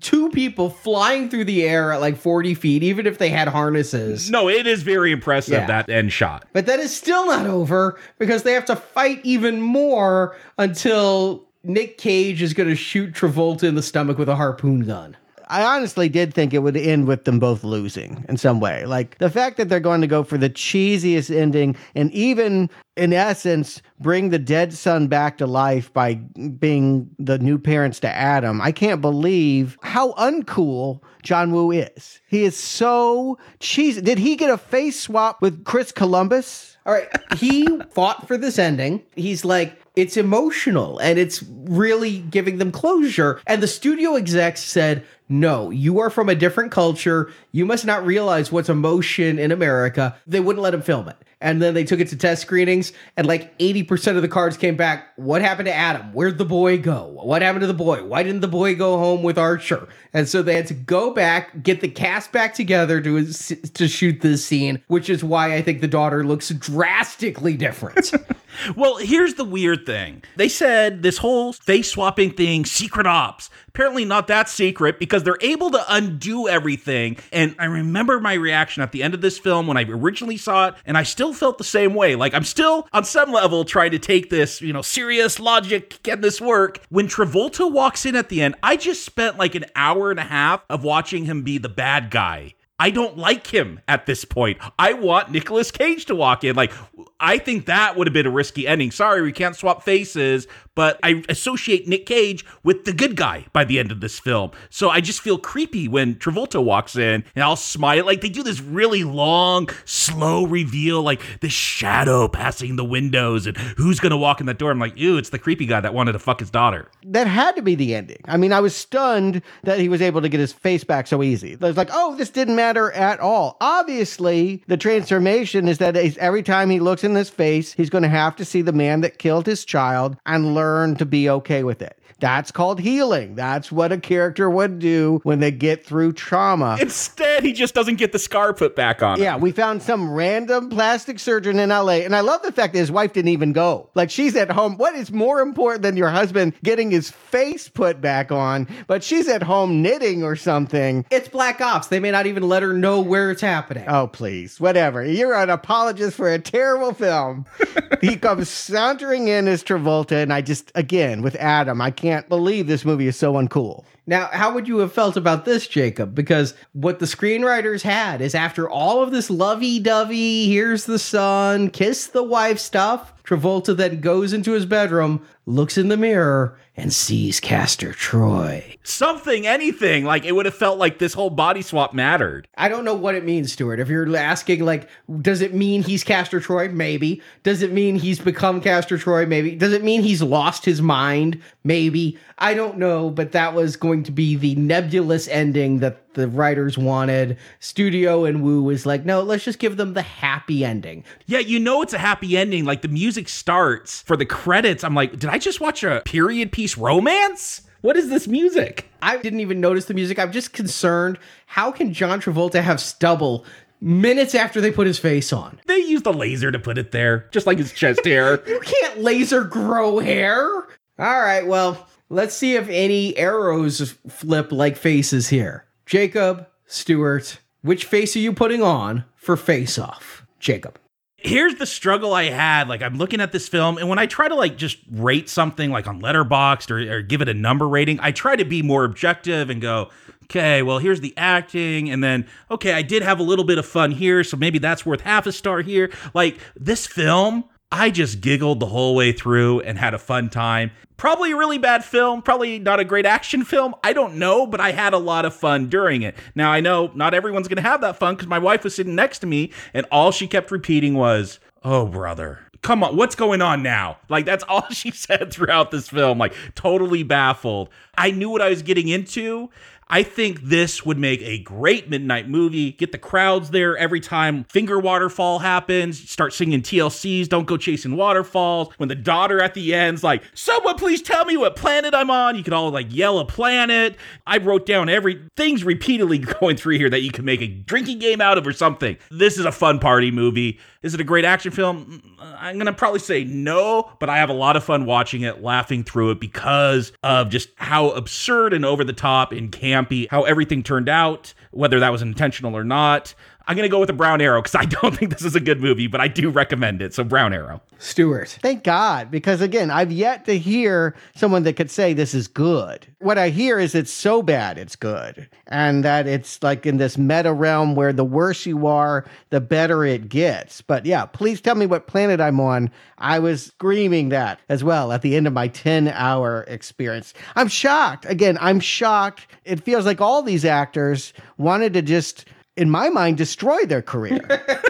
two 0.00 0.30
people 0.30 0.70
flying 0.70 1.28
through 1.28 1.44
the 1.44 1.64
air 1.64 1.92
at 1.92 2.00
like 2.00 2.16
40 2.16 2.54
feet, 2.54 2.82
even 2.82 3.06
if 3.06 3.18
they 3.18 3.30
had 3.30 3.48
harnesses. 3.48 4.30
No, 4.30 4.48
it 4.48 4.66
is 4.66 4.82
very 4.82 5.12
impressive 5.12 5.54
Yeah. 5.54 5.66
that 5.66 5.88
end 5.90 6.12
shot. 6.12 6.46
But 6.52 6.66
that 6.66 6.78
is 6.78 6.94
still 6.96 7.26
not 7.26 7.46
over 7.46 7.98
because 8.18 8.42
they 8.44 8.52
have 8.52 8.64
to 8.66 8.76
fight 8.76 9.20
even 9.24 9.60
more 9.60 10.36
until 10.56 11.46
Nick 11.64 11.98
Cage 11.98 12.40
is 12.42 12.54
going 12.54 12.68
to 12.68 12.76
shoot 12.76 13.12
Travolta 13.12 13.64
in 13.64 13.74
the 13.74 13.82
stomach 13.82 14.18
with 14.18 14.28
a 14.28 14.36
harpoon 14.36 14.80
gun. 14.86 15.16
I 15.48 15.62
honestly 15.62 16.08
did 16.08 16.34
think 16.34 16.52
it 16.52 16.58
would 16.58 16.76
end 16.76 17.06
with 17.06 17.24
them 17.24 17.38
both 17.38 17.64
losing 17.64 18.24
in 18.28 18.36
some 18.36 18.60
way. 18.60 18.84
Like 18.84 19.18
the 19.18 19.30
fact 19.30 19.56
that 19.56 19.68
they're 19.68 19.80
going 19.80 20.02
to 20.02 20.06
go 20.06 20.22
for 20.22 20.38
the 20.38 20.50
cheesiest 20.50 21.34
ending 21.34 21.74
and 21.94 22.12
even 22.12 22.70
in 22.96 23.12
essence 23.12 23.80
bring 23.98 24.28
the 24.28 24.38
dead 24.38 24.74
son 24.74 25.06
back 25.08 25.38
to 25.38 25.46
life 25.46 25.92
by 25.92 26.14
being 26.14 27.08
the 27.18 27.38
new 27.38 27.58
parents 27.58 28.00
to 28.00 28.08
Adam. 28.08 28.60
I 28.60 28.72
can't 28.72 29.00
believe 29.00 29.78
how 29.82 30.12
uncool 30.12 31.00
John 31.22 31.52
Woo 31.52 31.70
is. 31.70 32.20
He 32.28 32.44
is 32.44 32.56
so 32.56 33.38
cheesy. 33.60 34.00
Did 34.00 34.18
he 34.18 34.36
get 34.36 34.50
a 34.50 34.58
face 34.58 35.00
swap 35.00 35.40
with 35.40 35.64
Chris 35.64 35.92
Columbus? 35.92 36.77
All 36.88 36.94
right, 36.94 37.08
he 37.36 37.68
fought 37.90 38.26
for 38.26 38.38
this 38.38 38.58
ending. 38.58 39.02
He's 39.14 39.44
like, 39.44 39.78
it's 39.94 40.16
emotional 40.16 40.98
and 41.00 41.18
it's 41.18 41.42
really 41.42 42.20
giving 42.20 42.56
them 42.56 42.72
closure. 42.72 43.42
And 43.46 43.62
the 43.62 43.66
studio 43.66 44.16
execs 44.16 44.62
said, 44.62 45.04
no, 45.28 45.68
you 45.68 45.98
are 46.00 46.08
from 46.08 46.30
a 46.30 46.34
different 46.34 46.72
culture. 46.72 47.30
You 47.52 47.66
must 47.66 47.84
not 47.84 48.06
realize 48.06 48.50
what's 48.50 48.70
emotion 48.70 49.38
in 49.38 49.52
America. 49.52 50.16
They 50.26 50.40
wouldn't 50.40 50.62
let 50.62 50.72
him 50.72 50.80
film 50.80 51.10
it. 51.10 51.16
And 51.40 51.62
then 51.62 51.74
they 51.74 51.84
took 51.84 52.00
it 52.00 52.08
to 52.08 52.16
test 52.16 52.42
screenings, 52.42 52.92
and 53.16 53.26
like 53.26 53.56
80% 53.58 54.16
of 54.16 54.22
the 54.22 54.28
cards 54.28 54.56
came 54.56 54.76
back. 54.76 55.12
What 55.16 55.40
happened 55.40 55.66
to 55.66 55.74
Adam? 55.74 56.12
Where'd 56.12 56.36
the 56.36 56.44
boy 56.44 56.78
go? 56.78 57.18
What 57.22 57.42
happened 57.42 57.60
to 57.60 57.68
the 57.68 57.74
boy? 57.74 58.04
Why 58.04 58.24
didn't 58.24 58.40
the 58.40 58.48
boy 58.48 58.74
go 58.74 58.98
home 58.98 59.22
with 59.22 59.38
Archer? 59.38 59.88
And 60.12 60.28
so 60.28 60.42
they 60.42 60.54
had 60.54 60.66
to 60.66 60.74
go 60.74 61.12
back, 61.12 61.62
get 61.62 61.80
the 61.80 61.88
cast 61.88 62.32
back 62.32 62.54
together 62.54 63.00
to, 63.00 63.24
to 63.24 63.88
shoot 63.88 64.20
this 64.20 64.44
scene, 64.44 64.82
which 64.88 65.08
is 65.08 65.22
why 65.22 65.54
I 65.54 65.62
think 65.62 65.80
the 65.80 65.88
daughter 65.88 66.24
looks 66.24 66.48
drastically 66.50 67.56
different. 67.56 68.12
Well, 68.76 68.96
here's 68.96 69.34
the 69.34 69.44
weird 69.44 69.86
thing. 69.86 70.22
They 70.36 70.48
said 70.48 71.02
this 71.02 71.18
whole 71.18 71.52
face 71.52 71.90
swapping 71.90 72.32
thing, 72.32 72.64
secret 72.64 73.06
ops. 73.06 73.50
Apparently, 73.68 74.04
not 74.04 74.26
that 74.26 74.48
secret 74.48 74.98
because 74.98 75.22
they're 75.22 75.38
able 75.40 75.70
to 75.70 75.84
undo 75.88 76.48
everything. 76.48 77.16
And 77.32 77.54
I 77.58 77.66
remember 77.66 78.18
my 78.20 78.34
reaction 78.34 78.82
at 78.82 78.92
the 78.92 79.02
end 79.02 79.14
of 79.14 79.20
this 79.20 79.38
film 79.38 79.66
when 79.66 79.76
I 79.76 79.84
originally 79.84 80.36
saw 80.36 80.68
it, 80.68 80.74
and 80.84 80.98
I 80.98 81.04
still 81.04 81.32
felt 81.32 81.58
the 81.58 81.64
same 81.64 81.94
way. 81.94 82.16
Like, 82.16 82.34
I'm 82.34 82.44
still 82.44 82.88
on 82.92 83.04
some 83.04 83.32
level 83.32 83.64
trying 83.64 83.92
to 83.92 83.98
take 83.98 84.30
this, 84.30 84.60
you 84.60 84.72
know, 84.72 84.82
serious 84.82 85.38
logic, 85.38 86.02
can 86.02 86.20
this 86.20 86.40
work? 86.40 86.80
When 86.88 87.06
Travolta 87.06 87.70
walks 87.70 88.04
in 88.04 88.16
at 88.16 88.28
the 88.28 88.42
end, 88.42 88.56
I 88.62 88.76
just 88.76 89.04
spent 89.04 89.38
like 89.38 89.54
an 89.54 89.66
hour 89.76 90.10
and 90.10 90.18
a 90.18 90.24
half 90.24 90.64
of 90.68 90.82
watching 90.82 91.24
him 91.24 91.42
be 91.42 91.58
the 91.58 91.68
bad 91.68 92.10
guy. 92.10 92.54
I 92.78 92.90
don't 92.90 93.18
like 93.18 93.48
him 93.48 93.80
at 93.88 94.06
this 94.06 94.24
point. 94.24 94.58
I 94.78 94.92
want 94.92 95.32
Nicolas 95.32 95.70
Cage 95.72 96.06
to 96.06 96.14
walk 96.14 96.44
in. 96.44 96.54
Like, 96.54 96.72
I 97.18 97.38
think 97.38 97.66
that 97.66 97.96
would 97.96 98.06
have 98.06 98.14
been 98.14 98.26
a 98.26 98.30
risky 98.30 98.68
ending. 98.68 98.92
Sorry, 98.92 99.20
we 99.20 99.32
can't 99.32 99.56
swap 99.56 99.82
faces, 99.82 100.46
but 100.78 100.96
I 101.02 101.24
associate 101.28 101.88
Nick 101.88 102.06
Cage 102.06 102.44
with 102.62 102.84
the 102.84 102.92
good 102.92 103.16
guy 103.16 103.46
by 103.52 103.64
the 103.64 103.80
end 103.80 103.90
of 103.90 104.00
this 104.00 104.20
film. 104.20 104.52
So 104.70 104.90
I 104.90 105.00
just 105.00 105.20
feel 105.20 105.36
creepy 105.36 105.88
when 105.88 106.14
Travolta 106.14 106.62
walks 106.62 106.94
in 106.94 107.24
and 107.34 107.42
I'll 107.42 107.56
smile. 107.56 108.06
Like, 108.06 108.20
they 108.20 108.28
do 108.28 108.44
this 108.44 108.60
really 108.60 109.02
long, 109.02 109.70
slow 109.84 110.46
reveal, 110.46 111.02
like 111.02 111.20
the 111.40 111.48
shadow 111.48 112.28
passing 112.28 112.76
the 112.76 112.84
windows 112.84 113.48
and 113.48 113.56
who's 113.56 113.98
going 113.98 114.12
to 114.12 114.16
walk 114.16 114.38
in 114.38 114.46
that 114.46 114.60
door. 114.60 114.70
I'm 114.70 114.78
like, 114.78 114.96
ew, 114.96 115.18
it's 115.18 115.30
the 115.30 115.38
creepy 115.40 115.66
guy 115.66 115.80
that 115.80 115.94
wanted 115.94 116.12
to 116.12 116.20
fuck 116.20 116.38
his 116.38 116.48
daughter. 116.48 116.88
That 117.02 117.26
had 117.26 117.56
to 117.56 117.62
be 117.62 117.74
the 117.74 117.96
ending. 117.96 118.20
I 118.26 118.36
mean, 118.36 118.52
I 118.52 118.60
was 118.60 118.72
stunned 118.72 119.42
that 119.64 119.80
he 119.80 119.88
was 119.88 120.00
able 120.00 120.20
to 120.20 120.28
get 120.28 120.38
his 120.38 120.52
face 120.52 120.84
back 120.84 121.08
so 121.08 121.24
easy. 121.24 121.58
I 121.60 121.66
was 121.66 121.76
like, 121.76 121.90
oh, 121.92 122.14
this 122.14 122.30
didn't 122.30 122.54
matter 122.54 122.92
at 122.92 123.18
all. 123.18 123.56
Obviously, 123.60 124.62
the 124.68 124.76
transformation 124.76 125.66
is 125.66 125.78
that 125.78 125.96
every 125.96 126.44
time 126.44 126.70
he 126.70 126.78
looks 126.78 127.02
in 127.02 127.16
his 127.16 127.30
face, 127.30 127.72
he's 127.72 127.90
going 127.90 128.02
to 128.02 128.08
have 128.08 128.36
to 128.36 128.44
see 128.44 128.62
the 128.62 128.72
man 128.72 129.00
that 129.00 129.18
killed 129.18 129.46
his 129.46 129.64
child 129.64 130.16
and 130.24 130.54
learn 130.54 130.67
to 130.96 131.06
be 131.06 131.28
okay 131.28 131.64
with 131.64 131.82
it. 131.82 131.97
That's 132.20 132.50
called 132.50 132.80
healing. 132.80 133.34
That's 133.36 133.70
what 133.70 133.92
a 133.92 133.98
character 133.98 134.50
would 134.50 134.78
do 134.80 135.20
when 135.22 135.38
they 135.40 135.50
get 135.50 135.84
through 135.84 136.14
trauma. 136.14 136.76
Instead, 136.80 137.44
he 137.44 137.52
just 137.52 137.74
doesn't 137.74 137.96
get 137.96 138.12
the 138.12 138.18
scar 138.18 138.52
put 138.52 138.74
back 138.74 139.02
on. 139.02 139.16
him. 139.18 139.22
Yeah, 139.22 139.36
we 139.36 139.52
found 139.52 139.82
some 139.82 140.10
random 140.12 140.68
plastic 140.68 141.18
surgeon 141.20 141.58
in 141.58 141.68
LA. 141.68 141.98
And 142.04 142.16
I 142.16 142.20
love 142.20 142.42
the 142.42 142.50
fact 142.52 142.72
that 142.72 142.80
his 142.80 142.90
wife 142.90 143.12
didn't 143.12 143.28
even 143.30 143.52
go. 143.52 143.88
Like, 143.94 144.10
she's 144.10 144.34
at 144.34 144.50
home. 144.50 144.76
What 144.76 144.94
is 144.96 145.12
more 145.12 145.40
important 145.40 145.82
than 145.82 145.96
your 145.96 146.08
husband 146.10 146.54
getting 146.64 146.90
his 146.90 147.10
face 147.10 147.68
put 147.68 148.00
back 148.00 148.32
on? 148.32 148.66
But 148.88 149.04
she's 149.04 149.28
at 149.28 149.42
home 149.42 149.80
knitting 149.82 150.24
or 150.24 150.34
something. 150.34 151.04
it's 151.10 151.28
Black 151.28 151.60
Ops. 151.60 151.86
They 151.86 152.00
may 152.00 152.10
not 152.10 152.26
even 152.26 152.42
let 152.48 152.62
her 152.64 152.72
know 152.72 153.00
where 153.00 153.30
it's 153.30 153.42
happening. 153.42 153.84
Oh, 153.86 154.08
please. 154.08 154.58
Whatever. 154.60 155.04
You're 155.04 155.34
an 155.34 155.50
apologist 155.50 156.16
for 156.16 156.28
a 156.32 156.38
terrible 156.38 156.92
film. 156.94 157.46
he 158.00 158.16
comes 158.16 158.48
sauntering 158.48 159.28
in 159.28 159.46
as 159.46 159.62
Travolta. 159.62 160.20
And 160.22 160.32
I 160.32 160.40
just, 160.40 160.72
again, 160.74 161.22
with 161.22 161.36
Adam, 161.36 161.80
I 161.80 161.90
can't 161.92 162.07
believe 162.28 162.66
this 162.66 162.84
movie 162.84 163.06
is 163.06 163.16
so 163.16 163.34
uncool. 163.34 163.84
Now, 164.08 164.30
how 164.32 164.54
would 164.54 164.66
you 164.66 164.78
have 164.78 164.94
felt 164.94 165.18
about 165.18 165.44
this, 165.44 165.68
Jacob? 165.68 166.14
Because 166.14 166.54
what 166.72 166.98
the 166.98 167.04
screenwriters 167.04 167.82
had 167.82 168.22
is 168.22 168.34
after 168.34 168.66
all 168.66 169.02
of 169.02 169.10
this 169.10 169.28
lovey 169.28 169.78
dovey, 169.78 170.46
here's 170.46 170.86
the 170.86 170.98
son, 170.98 171.68
kiss 171.68 172.06
the 172.06 172.22
wife 172.22 172.58
stuff, 172.58 173.12
Travolta 173.28 173.76
then 173.76 174.00
goes 174.00 174.32
into 174.32 174.52
his 174.52 174.64
bedroom, 174.64 175.20
looks 175.44 175.76
in 175.76 175.88
the 175.88 175.98
mirror, 175.98 176.58
and 176.78 176.90
sees 176.92 177.40
Castor 177.40 177.92
Troy. 177.92 178.78
Something, 178.84 179.46
anything. 179.46 180.04
Like, 180.04 180.24
it 180.24 180.32
would 180.32 180.46
have 180.46 180.54
felt 180.54 180.78
like 180.78 180.98
this 180.98 181.12
whole 181.12 181.28
body 181.28 181.60
swap 181.60 181.92
mattered. 181.92 182.48
I 182.56 182.70
don't 182.70 182.86
know 182.86 182.94
what 182.94 183.16
it 183.16 183.24
means, 183.24 183.52
Stuart. 183.52 183.80
If 183.80 183.88
you're 183.88 184.16
asking, 184.16 184.64
like, 184.64 184.88
does 185.20 185.42
it 185.42 185.52
mean 185.52 185.82
he's 185.82 186.04
Castor 186.04 186.40
Troy? 186.40 186.70
Maybe. 186.70 187.20
Does 187.42 187.60
it 187.60 187.72
mean 187.72 187.96
he's 187.96 188.18
become 188.18 188.62
Castor 188.62 188.96
Troy? 188.96 189.26
Maybe. 189.26 189.54
Does 189.56 189.74
it 189.74 189.84
mean 189.84 190.00
he's 190.00 190.22
lost 190.22 190.64
his 190.64 190.80
mind? 190.80 191.42
Maybe. 191.64 192.16
I 192.38 192.54
don't 192.54 192.78
know, 192.78 193.10
but 193.10 193.32
that 193.32 193.52
was 193.52 193.76
going 193.76 193.97
going 193.98 194.04
to 194.04 194.12
be 194.12 194.36
the 194.36 194.54
nebulous 194.54 195.26
ending 195.26 195.80
that 195.80 196.14
the 196.14 196.28
writers 196.28 196.78
wanted. 196.78 197.36
Studio 197.58 198.24
and 198.24 198.42
Woo 198.44 198.62
was 198.62 198.86
like, 198.86 199.04
no, 199.04 199.22
let's 199.22 199.44
just 199.44 199.58
give 199.58 199.76
them 199.76 199.94
the 199.94 200.02
happy 200.02 200.64
ending. 200.64 201.02
Yeah, 201.26 201.40
you 201.40 201.58
know 201.58 201.82
it's 201.82 201.92
a 201.92 201.98
happy 201.98 202.36
ending. 202.36 202.64
Like 202.64 202.82
the 202.82 202.88
music 202.88 203.28
starts 203.28 204.02
for 204.02 204.16
the 204.16 204.24
credits. 204.24 204.84
I'm 204.84 204.94
like, 204.94 205.18
did 205.18 205.26
I 205.30 205.38
just 205.38 205.60
watch 205.60 205.82
a 205.82 206.00
period 206.04 206.52
piece 206.52 206.78
romance? 206.78 207.62
What 207.80 207.96
is 207.96 208.08
this 208.08 208.28
music? 208.28 208.88
I 209.02 209.16
didn't 209.16 209.40
even 209.40 209.60
notice 209.60 209.86
the 209.86 209.94
music. 209.94 210.18
I'm 210.18 210.32
just 210.32 210.52
concerned. 210.52 211.18
How 211.46 211.72
can 211.72 211.92
John 211.92 212.20
Travolta 212.20 212.62
have 212.62 212.80
stubble 212.80 213.44
minutes 213.80 214.34
after 214.34 214.60
they 214.60 214.70
put 214.70 214.86
his 214.86 214.98
face 214.98 215.32
on? 215.32 215.60
They 215.66 215.78
used 215.78 216.06
a 216.06 216.10
laser 216.12 216.52
to 216.52 216.58
put 216.58 216.78
it 216.78 216.92
there, 216.92 217.28
just 217.32 217.46
like 217.46 217.58
his 217.58 217.72
chest 217.72 218.04
hair. 218.04 218.42
You 218.48 218.60
can't 218.60 219.00
laser 219.00 219.42
grow 219.44 219.98
hair. 219.98 220.66
All 220.98 221.20
right, 221.20 221.46
well, 221.46 221.86
let's 222.08 222.34
see 222.34 222.56
if 222.56 222.68
any 222.68 223.16
arrows 223.16 223.94
flip 224.08 224.50
like 224.50 224.76
faces 224.76 225.28
here. 225.28 225.64
Jacob, 225.86 226.48
Stuart, 226.66 227.38
which 227.62 227.84
face 227.84 228.16
are 228.16 228.20
you 228.20 228.32
putting 228.32 228.62
on 228.62 229.04
for 229.14 229.36
face 229.36 229.78
off? 229.78 230.26
Jacob. 230.40 230.78
Here's 231.16 231.56
the 231.56 231.66
struggle 231.66 232.14
I 232.14 232.24
had. 232.24 232.68
Like 232.68 232.82
I'm 232.82 232.96
looking 232.96 233.20
at 233.20 233.30
this 233.30 233.48
film, 233.48 233.78
and 233.78 233.88
when 233.88 233.98
I 233.98 234.06
try 234.06 234.26
to 234.26 234.34
like 234.34 234.56
just 234.56 234.78
rate 234.90 235.28
something 235.28 235.70
like 235.70 235.86
on 235.86 236.00
Letterboxd 236.00 236.70
or, 236.70 236.98
or 236.98 237.02
give 237.02 237.22
it 237.22 237.28
a 237.28 237.34
number 237.34 237.68
rating, 237.68 238.00
I 238.00 238.10
try 238.10 238.34
to 238.34 238.44
be 238.44 238.62
more 238.62 238.84
objective 238.84 239.50
and 239.50 239.60
go, 239.60 239.90
okay, 240.24 240.62
well, 240.62 240.78
here's 240.78 241.00
the 241.00 241.14
acting, 241.16 241.90
and 241.90 242.02
then 242.02 242.26
okay, 242.50 242.72
I 242.72 242.82
did 242.82 243.02
have 243.02 243.20
a 243.20 243.24
little 243.24 243.44
bit 243.44 243.58
of 243.58 243.66
fun 243.66 243.92
here, 243.92 244.24
so 244.24 244.36
maybe 244.36 244.58
that's 244.58 244.84
worth 244.84 245.02
half 245.02 245.26
a 245.26 245.32
star 245.32 245.60
here. 245.60 245.92
Like 246.12 246.38
this 246.56 246.88
film, 246.88 247.44
I 247.70 247.90
just 247.90 248.20
giggled 248.20 248.60
the 248.60 248.66
whole 248.66 248.94
way 248.94 249.12
through 249.12 249.60
and 249.60 249.78
had 249.78 249.92
a 249.92 249.98
fun 249.98 250.30
time. 250.30 250.70
Probably 250.96 251.32
a 251.32 251.36
really 251.36 251.58
bad 251.58 251.84
film, 251.84 252.22
probably 252.22 252.58
not 252.58 252.80
a 252.80 252.84
great 252.84 253.06
action 253.06 253.44
film. 253.44 253.74
I 253.84 253.92
don't 253.92 254.16
know, 254.16 254.46
but 254.46 254.60
I 254.60 254.72
had 254.72 254.94
a 254.94 254.98
lot 254.98 255.24
of 255.24 255.34
fun 255.34 255.68
during 255.68 256.02
it. 256.02 256.16
Now, 256.34 256.50
I 256.50 256.60
know 256.60 256.90
not 256.94 257.14
everyone's 257.14 257.46
going 257.46 257.62
to 257.62 257.68
have 257.68 257.82
that 257.82 257.96
fun 257.96 258.14
because 258.14 258.26
my 258.26 258.38
wife 258.38 258.64
was 258.64 258.74
sitting 258.74 258.94
next 258.94 259.20
to 259.20 259.26
me 259.26 259.52
and 259.74 259.86
all 259.92 260.10
she 260.10 260.26
kept 260.26 260.50
repeating 260.50 260.94
was, 260.94 261.38
Oh, 261.62 261.86
brother. 261.86 262.40
Come 262.62 262.82
on, 262.82 262.96
what's 262.96 263.14
going 263.14 263.40
on 263.40 263.62
now? 263.62 263.98
Like, 264.08 264.24
that's 264.24 264.44
all 264.48 264.68
she 264.70 264.90
said 264.90 265.32
throughout 265.32 265.70
this 265.70 265.88
film. 265.88 266.18
Like, 266.18 266.34
totally 266.54 267.02
baffled. 267.02 267.68
I 267.96 268.10
knew 268.10 268.30
what 268.30 268.42
I 268.42 268.48
was 268.48 268.62
getting 268.62 268.88
into. 268.88 269.50
I 269.90 270.02
think 270.02 270.42
this 270.42 270.84
would 270.84 270.98
make 270.98 271.22
a 271.22 271.38
great 271.38 271.88
midnight 271.88 272.28
movie. 272.28 272.72
Get 272.72 272.92
the 272.92 272.98
crowds 272.98 273.50
there 273.50 273.76
every 273.76 274.00
time 274.00 274.44
finger 274.44 274.78
waterfall 274.78 275.38
happens. 275.38 276.10
Start 276.10 276.32
singing 276.34 276.60
TLCs, 276.60 277.28
don't 277.28 277.46
go 277.46 277.56
chasing 277.56 277.96
waterfalls. 277.96 278.68
When 278.76 278.88
the 278.88 278.94
daughter 278.94 279.40
at 279.40 279.54
the 279.54 279.74
end's 279.74 280.04
like, 280.04 280.22
someone 280.34 280.76
please 280.76 281.00
tell 281.00 281.24
me 281.24 281.36
what 281.36 281.56
planet 281.56 281.94
I'm 281.94 282.10
on. 282.10 282.36
You 282.36 282.42
could 282.42 282.52
all 282.52 282.70
like 282.70 282.94
yell 282.94 283.18
a 283.18 283.24
planet. 283.24 283.96
I 284.26 284.38
wrote 284.38 284.66
down 284.66 284.88
every 284.88 285.22
things 285.36 285.64
repeatedly 285.64 286.18
going 286.40 286.56
through 286.56 286.78
here 286.78 286.90
that 286.90 287.00
you 287.00 287.10
can 287.10 287.24
make 287.24 287.40
a 287.40 287.48
drinking 287.48 287.98
game 287.98 288.20
out 288.20 288.38
of 288.38 288.46
or 288.46 288.52
something. 288.52 288.96
This 289.10 289.38
is 289.38 289.44
a 289.44 289.52
fun 289.52 289.78
party 289.78 290.10
movie. 290.10 290.58
Is 290.82 290.94
it 290.94 291.00
a 291.00 291.04
great 291.04 291.24
action 291.24 291.50
film? 291.50 292.02
Mm, 292.20 292.36
I'm 292.38 292.54
going 292.54 292.66
to 292.66 292.72
probably 292.72 293.00
say 293.00 293.24
no, 293.24 293.90
but 293.98 294.08
I 294.08 294.18
have 294.18 294.28
a 294.28 294.34
lot 294.34 294.56
of 294.56 294.62
fun 294.62 294.84
watching 294.84 295.22
it, 295.22 295.42
laughing 295.42 295.82
through 295.82 296.12
it 296.12 296.20
because 296.20 296.92
of 297.02 297.30
just 297.30 297.48
how 297.56 297.90
absurd 297.90 298.52
and 298.52 298.64
over 298.64 298.84
the 298.84 298.92
top 298.92 299.32
and 299.32 299.50
campy 299.78 300.08
how 300.10 300.22
everything 300.24 300.62
turned 300.62 300.88
out, 300.88 301.34
whether 301.50 301.80
that 301.80 301.90
was 301.90 302.02
intentional 302.02 302.56
or 302.56 302.64
not. 302.64 303.14
I'm 303.48 303.56
going 303.56 303.64
to 303.66 303.70
go 303.70 303.80
with 303.80 303.88
a 303.88 303.94
Brown 303.94 304.20
Arrow 304.20 304.42
because 304.42 304.54
I 304.54 304.66
don't 304.66 304.94
think 304.98 305.10
this 305.10 305.24
is 305.24 305.34
a 305.34 305.40
good 305.40 305.62
movie, 305.62 305.86
but 305.86 306.02
I 306.02 306.08
do 306.08 306.28
recommend 306.28 306.82
it. 306.82 306.92
So, 306.92 307.02
Brown 307.02 307.32
Arrow. 307.32 307.62
Stuart. 307.78 308.38
Thank 308.42 308.62
God, 308.62 309.10
because 309.10 309.40
again, 309.40 309.70
I've 309.70 309.90
yet 309.90 310.26
to 310.26 310.36
hear 310.36 310.94
someone 311.16 311.44
that 311.44 311.54
could 311.56 311.70
say 311.70 311.94
this 311.94 312.12
is 312.12 312.28
good. 312.28 312.86
What 312.98 313.16
I 313.16 313.30
hear 313.30 313.58
is 313.58 313.74
it's 313.74 313.92
so 313.92 314.20
bad 314.20 314.58
it's 314.58 314.76
good, 314.76 315.28
and 315.46 315.82
that 315.84 316.06
it's 316.06 316.42
like 316.42 316.66
in 316.66 316.76
this 316.76 316.98
meta 316.98 317.32
realm 317.32 317.74
where 317.74 317.92
the 317.92 318.04
worse 318.04 318.44
you 318.44 318.66
are, 318.66 319.06
the 319.30 319.40
better 319.40 319.84
it 319.84 320.10
gets. 320.10 320.60
But 320.60 320.84
yeah, 320.84 321.06
please 321.06 321.40
tell 321.40 321.54
me 321.54 321.66
what 321.66 321.86
planet 321.86 322.20
I'm 322.20 322.40
on. 322.40 322.70
I 322.98 323.18
was 323.18 323.46
screaming 323.46 324.10
that 324.10 324.40
as 324.48 324.62
well 324.62 324.92
at 324.92 325.02
the 325.02 325.16
end 325.16 325.26
of 325.26 325.32
my 325.32 325.48
10 325.48 325.88
hour 325.88 326.44
experience. 326.48 327.14
I'm 327.36 327.48
shocked. 327.48 328.04
Again, 328.06 328.36
I'm 328.40 328.60
shocked. 328.60 329.28
It 329.44 329.62
feels 329.62 329.86
like 329.86 330.00
all 330.00 330.22
these 330.22 330.44
actors 330.44 331.14
wanted 331.38 331.72
to 331.74 331.82
just 331.82 332.26
in 332.58 332.68
my 332.68 332.88
mind, 332.88 333.16
destroy 333.16 333.64
their 333.64 333.82
career. 333.82 334.20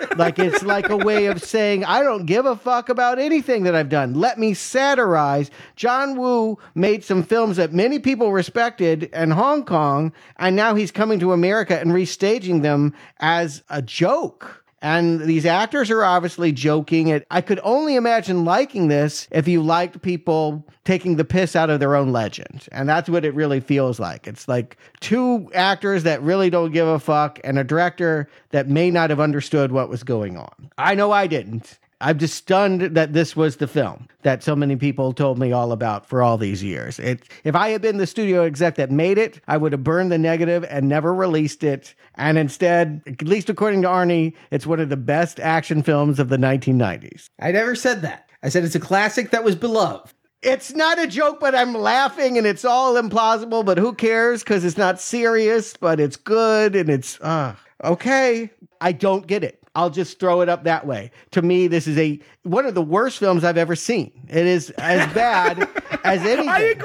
like 0.17 0.39
it's 0.39 0.63
like 0.63 0.91
a 0.91 0.97
way 0.97 1.27
of 1.27 1.43
saying, 1.43 1.87
I 1.87 2.03
don't 2.03 2.27
give 2.27 2.45
a 2.45 2.55
fuck 2.55 2.91
about 2.91 3.19
anything 3.19 3.63
that 3.65 3.75
I've 3.75 3.89
done. 3.89 4.13
Let 4.13 4.39
me 4.39 4.53
satirize. 4.53 5.51
John 5.75 6.19
Woo 6.19 6.59
made 6.75 7.03
some 7.03 7.23
films 7.23 7.57
that 7.57 7.73
many 7.73 7.99
people 7.99 8.31
respected 8.31 9.05
in 9.05 9.31
Hong 9.31 9.65
Kong, 9.65 10.13
and 10.37 10.55
now 10.55 10.75
he's 10.75 10.91
coming 10.91 11.19
to 11.21 11.33
America 11.33 11.81
and 11.81 11.91
restaging 11.91 12.61
them 12.61 12.95
as 13.21 13.63
a 13.71 13.81
joke. 13.81 14.65
And 14.81 15.21
these 15.21 15.45
actors 15.45 15.91
are 15.91 16.05
obviously 16.05 16.53
joking 16.53 17.09
it. 17.09 17.27
I 17.31 17.41
could 17.41 17.61
only 17.63 17.97
imagine 17.97 18.45
liking 18.45 18.89
this 18.89 19.27
if 19.31 19.49
you 19.49 19.63
liked 19.63 20.03
people 20.03 20.65
taking 20.85 21.17
the 21.17 21.25
piss 21.25 21.57
out 21.57 21.69
of 21.69 21.81
their 21.81 21.97
own 21.97 22.13
legend. 22.13 22.67
And 22.71 22.89
that's 22.89 23.09
what 23.09 23.25
it 23.25 23.35
really 23.35 23.61
feels 23.61 23.99
like. 23.99 24.27
It's 24.27 24.47
like 24.47 24.77
two 25.01 25.51
actors 25.53 26.05
that 26.05 26.23
really 26.23 26.49
don't 26.49 26.73
give 26.73 26.87
a 26.87 26.99
fuck 26.99 27.41
and 27.43 27.59
a 27.59 27.65
director 27.65 28.29
that 28.51 28.69
may 28.69 28.91
not 28.91 29.11
have 29.11 29.21
understood 29.21 29.73
what 29.73 29.89
was 29.89 30.03
going 30.05 30.37
on. 30.37 30.71
I 30.79 30.95
know 30.95 31.11
I 31.11 31.27
didn't. 31.27 31.79
I'm 32.01 32.19
just 32.19 32.37
stunned 32.37 32.83
that 32.83 33.13
this 33.13 33.35
was 33.35 33.57
the 33.57 33.67
film 33.67 34.07
that 34.23 34.43
so 34.43 34.55
many 34.55 34.77
people 34.77 35.13
told 35.13 35.39
me 35.39 35.51
all 35.51 35.73
about 35.73 36.07
for 36.07 36.23
all 36.23 36.39
these 36.39 36.63
years. 36.63 36.99
It, 37.01 37.29
if 37.43 37.57
I 37.57 37.71
had 37.71 37.83
been 37.83 37.97
the 37.97 38.07
studio 38.07 38.45
exec 38.45 38.77
that 38.77 38.91
made 38.91 39.19
it, 39.19 39.41
I 39.49 39.57
would 39.57 39.73
have 39.73 39.83
burned 39.83 40.13
the 40.13 40.19
negative 40.19 40.65
and 40.71 40.89
never 40.89 41.13
released 41.13 41.65
it. 41.65 41.95
And 42.15 42.39
instead, 42.39 43.03
at 43.07 43.23
least 43.23 43.51
according 43.51 43.83
to 43.83 43.89
Arnie, 43.89 44.35
it's 44.51 44.67
one 44.67 44.79
of 44.79 44.91
the 44.91 44.97
best 44.97 45.41
action 45.41 45.83
films 45.83 46.21
of 46.21 46.29
the 46.29 46.37
1990s. 46.37 47.31
I 47.41 47.51
never 47.51 47.75
said 47.75 48.03
that. 48.03 48.31
I 48.43 48.49
said 48.49 48.65
it's 48.65 48.77
a 48.77 48.81
classic 48.81 49.31
that 49.31 49.43
was 49.43 49.57
beloved. 49.57 50.15
It's 50.41 50.73
not 50.73 51.01
a 51.01 51.09
joke, 51.09 51.41
but 51.41 51.57
I'm 51.57 51.75
laughing 51.75 52.39
and 52.39 52.47
it's 52.47 52.65
all 52.65 52.95
implausible, 52.95 53.65
but 53.65 53.77
who 53.77 53.93
cares? 53.93 54.45
Because 54.45 54.65
it's 54.65 54.79
not 54.79 55.01
serious, 55.01 55.77
but 55.77 55.99
it's 55.99 56.17
good 56.17 56.77
and 56.77 56.89
it's, 56.89 57.21
uh, 57.21 57.57
okay. 57.83 58.51
I 58.81 58.93
don't 58.93 59.27
get 59.27 59.43
it. 59.43 59.58
I'll 59.75 59.91
just 59.91 60.19
throw 60.21 60.41
it 60.41 60.49
up 60.49 60.65
that 60.65 60.87
way. 60.87 61.11
To 61.33 61.43
me, 61.43 61.69
this 61.69 61.87
is 61.87 61.97
a 61.99 62.19
one 62.43 62.67
of 62.67 62.75
the 62.75 62.83
worst 62.83 63.19
films 63.19 63.45
I've 63.45 63.59
ever 63.59 63.77
seen. 63.77 64.11
It 64.29 64.47
is 64.47 64.71
as 64.79 65.13
bad 65.15 65.69
as 66.05 66.23
anything. 66.23 66.49
I 66.49 66.61
agree. 66.61 66.85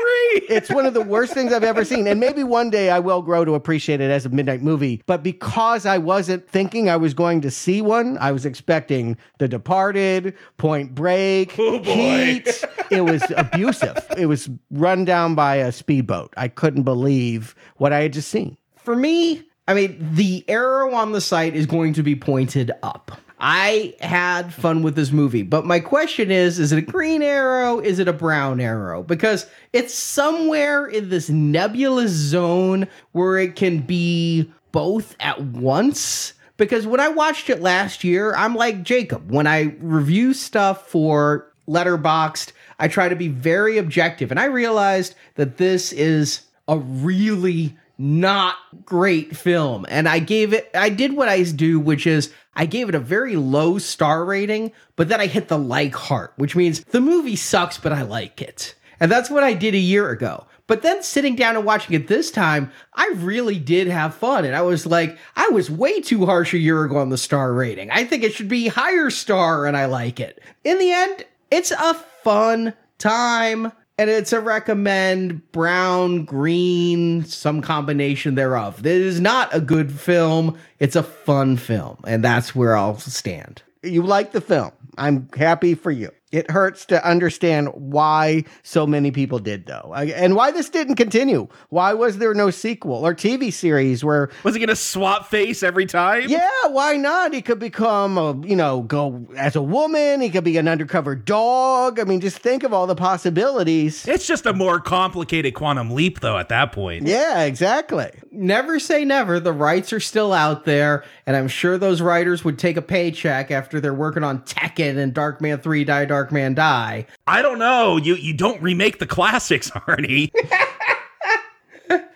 It's 0.49 0.69
one 0.69 0.85
of 0.85 0.93
the 0.93 1.01
worst 1.01 1.33
things 1.33 1.53
I've 1.53 1.63
ever 1.63 1.85
seen. 1.85 2.07
And 2.07 2.19
maybe 2.19 2.43
one 2.43 2.69
day 2.69 2.89
I 2.89 2.99
will 2.99 3.21
grow 3.21 3.45
to 3.45 3.53
appreciate 3.55 4.01
it 4.01 4.11
as 4.11 4.25
a 4.25 4.29
midnight 4.29 4.61
movie. 4.61 5.01
But 5.05 5.23
because 5.23 5.85
I 5.85 5.97
wasn't 5.97 6.47
thinking 6.49 6.89
I 6.89 6.97
was 6.97 7.13
going 7.13 7.41
to 7.41 7.51
see 7.51 7.81
one, 7.81 8.17
I 8.19 8.31
was 8.31 8.45
expecting 8.45 9.17
The 9.39 9.47
Departed, 9.47 10.35
Point 10.57 10.93
Break, 10.93 11.55
Oh. 11.57 11.79
Heat. 11.83 12.63
It 12.91 13.01
was 13.01 13.23
abusive. 13.37 13.97
It 14.17 14.25
was 14.25 14.49
run 14.71 15.05
down 15.05 15.35
by 15.35 15.55
a 15.57 15.71
speedboat. 15.71 16.33
I 16.37 16.47
couldn't 16.47 16.83
believe 16.83 17.55
what 17.77 17.93
I 17.93 18.01
had 18.01 18.13
just 18.13 18.29
seen. 18.29 18.57
For 18.75 18.95
me, 18.95 19.43
I 19.67 19.73
mean, 19.73 19.97
the 20.13 20.43
arrow 20.47 20.93
on 20.93 21.11
the 21.11 21.21
site 21.21 21.55
is 21.55 21.65
going 21.65 21.93
to 21.93 22.03
be 22.03 22.15
pointed 22.15 22.71
up. 22.83 23.11
I 23.39 23.95
had 23.99 24.53
fun 24.53 24.83
with 24.83 24.95
this 24.95 25.11
movie, 25.11 25.43
but 25.43 25.65
my 25.65 25.79
question 25.81 26.31
is 26.31 26.59
is 26.59 26.71
it 26.71 26.79
a 26.79 26.81
green 26.81 27.21
arrow? 27.21 27.79
Is 27.79 27.99
it 27.99 28.07
a 28.07 28.13
brown 28.13 28.61
arrow? 28.61 29.03
Because 29.03 29.47
it's 29.73 29.93
somewhere 29.93 30.85
in 30.85 31.09
this 31.09 31.29
nebulous 31.29 32.11
zone 32.11 32.87
where 33.11 33.37
it 33.37 33.55
can 33.55 33.79
be 33.79 34.49
both 34.71 35.15
at 35.19 35.41
once. 35.41 36.33
Because 36.55 36.87
when 36.87 37.01
I 37.01 37.09
watched 37.09 37.49
it 37.49 37.61
last 37.61 38.03
year, 38.03 38.33
I'm 38.35 38.55
like 38.55 38.83
Jacob. 38.83 39.29
When 39.29 39.47
I 39.47 39.75
review 39.79 40.33
stuff 40.33 40.87
for 40.87 41.51
Letterboxd, 41.67 42.53
I 42.79 42.87
try 42.87 43.09
to 43.09 43.15
be 43.15 43.27
very 43.27 43.77
objective. 43.77 44.31
And 44.31 44.39
I 44.39 44.45
realized 44.45 45.15
that 45.35 45.57
this 45.57 45.91
is 45.91 46.43
a 46.67 46.77
really 46.77 47.75
not 47.97 48.55
great 48.85 49.35
film. 49.35 49.85
And 49.89 50.07
I 50.07 50.19
gave 50.19 50.53
it, 50.53 50.69
I 50.73 50.89
did 50.89 51.13
what 51.13 51.29
I 51.29 51.43
do, 51.43 51.79
which 51.79 52.07
is 52.07 52.33
I 52.55 52.65
gave 52.65 52.89
it 52.89 52.95
a 52.95 52.99
very 52.99 53.35
low 53.35 53.77
star 53.77 54.25
rating, 54.25 54.71
but 54.95 55.09
then 55.09 55.21
I 55.21 55.27
hit 55.27 55.47
the 55.47 55.57
like 55.57 55.95
heart, 55.95 56.33
which 56.35 56.55
means 56.55 56.83
the 56.85 57.01
movie 57.01 57.35
sucks, 57.35 57.77
but 57.77 57.93
I 57.93 58.01
like 58.03 58.41
it. 58.41 58.75
And 58.99 59.11
that's 59.11 59.29
what 59.29 59.43
I 59.43 59.53
did 59.53 59.73
a 59.73 59.79
year 59.79 60.09
ago. 60.09 60.45
But 60.65 60.81
then 60.81 61.03
sitting 61.03 61.35
down 61.35 61.57
and 61.57 61.65
watching 61.65 61.93
it 61.93 62.07
this 62.07 62.31
time, 62.31 62.71
I 62.93 63.11
really 63.17 63.59
did 63.59 63.87
have 63.87 64.15
fun. 64.15 64.45
And 64.45 64.55
I 64.55 64.61
was 64.61 64.85
like, 64.85 65.17
I 65.35 65.49
was 65.49 65.69
way 65.69 65.99
too 65.99 66.25
harsh 66.25 66.53
a 66.53 66.57
year 66.57 66.83
ago 66.85 66.97
on 66.97 67.09
the 67.09 67.17
star 67.17 67.53
rating. 67.53 67.91
I 67.91 68.05
think 68.05 68.23
it 68.23 68.33
should 68.33 68.47
be 68.47 68.69
higher 68.69 69.09
star, 69.09 69.65
and 69.65 69.75
I 69.75 69.85
like 69.85 70.21
it. 70.21 70.41
In 70.63 70.79
the 70.79 70.91
end, 70.91 71.25
it's 71.51 71.71
a 71.71 71.93
fun 72.23 72.73
time. 72.97 73.73
And 73.97 74.09
it's 74.09 74.33
a 74.33 74.41
recommend 74.41 75.51
brown, 75.51 76.25
green, 76.25 77.25
some 77.25 77.61
combination 77.61 78.35
thereof. 78.35 78.81
This 78.81 79.15
is 79.15 79.19
not 79.21 79.53
a 79.53 79.61
good 79.61 79.91
film. 79.91 80.57
It's 80.79 80.95
a 80.95 81.03
fun 81.03 81.57
film. 81.57 81.99
And 82.07 82.23
that's 82.23 82.55
where 82.55 82.75
I'll 82.75 82.97
stand. 82.97 83.61
You 83.83 84.01
like 84.01 84.31
the 84.31 84.41
film. 84.41 84.71
I'm 84.97 85.29
happy 85.35 85.75
for 85.75 85.91
you. 85.91 86.09
It 86.33 86.49
hurts 86.49 86.85
to 86.87 87.07
understand 87.07 87.69
why 87.75 88.43
so 88.63 88.87
many 88.87 89.11
people 89.11 89.37
did, 89.37 89.67
though, 89.67 89.93
and 89.95 90.35
why 90.35 90.49
this 90.49 90.67
didn't 90.67 90.95
continue. 90.95 91.47
Why 91.69 91.93
was 91.93 92.17
there 92.17 92.33
no 92.33 92.49
sequel 92.49 93.05
or 93.05 93.13
TV 93.13 93.53
series 93.53 94.03
where, 94.03 94.29
Was 94.43 94.55
he 94.55 94.59
gonna 94.59 94.75
swap 94.75 95.27
face 95.29 95.61
every 95.61 95.85
time? 95.85 96.23
yeah, 96.27 96.49
why 96.69 96.97
not? 96.97 97.33
He 97.35 97.43
could 97.43 97.59
become, 97.59 98.17
a, 98.17 98.35
you 98.47 98.55
know, 98.55 98.81
go 98.81 99.27
as 99.37 99.55
a 99.55 99.61
woman. 99.61 100.21
He 100.21 100.29
could 100.31 100.43
be 100.43 100.57
an 100.57 100.67
undercover 100.67 101.15
dog. 101.15 101.99
I 101.99 102.03
mean, 102.03 102.19
just 102.19 102.39
think 102.39 102.63
of 102.63 102.73
all 102.73 102.87
the 102.87 102.95
possibilities. 102.95 104.07
It's 104.07 104.25
just 104.25 104.47
a 104.47 104.53
more 104.53 104.79
complicated 104.79 105.53
quantum 105.53 105.91
leap, 105.91 106.19
though. 106.21 106.37
At 106.39 106.49
that 106.49 106.71
point, 106.71 107.05
Yeah, 107.07 107.43
exactly. 107.43 108.09
Never 108.31 108.79
say 108.79 109.05
never. 109.05 109.39
The 109.39 109.53
rights 109.53 109.93
are 109.93 109.99
still 109.99 110.33
out 110.33 110.65
there, 110.65 111.03
and 111.27 111.35
I'm 111.37 111.47
sure 111.47 111.77
those 111.77 112.01
writers 112.01 112.43
would 112.43 112.57
take 112.57 112.75
a 112.77 112.81
paycheck 112.81 113.51
after 113.51 113.79
they're 113.79 113.93
working 113.93 114.23
on 114.23 114.39
Tekken 114.41 114.97
and 114.97 115.13
Darkman 115.13 115.61
3 115.61 115.83
Die 115.83 116.05
Darkman 116.29 116.55
Die. 116.55 117.05
I 117.27 117.41
don't 117.41 117.59
know. 117.59 117.97
You 117.97 118.15
you 118.15 118.33
don't 118.33 118.61
remake 118.61 118.99
the 118.99 119.07
classics, 119.07 119.69
Arnie. 119.87 120.31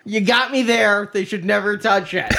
You 0.04 0.22
got 0.22 0.50
me 0.50 0.62
there. 0.62 1.10
They 1.12 1.24
should 1.24 1.44
never 1.44 1.76
touch 1.76 2.14
it. 2.14 2.32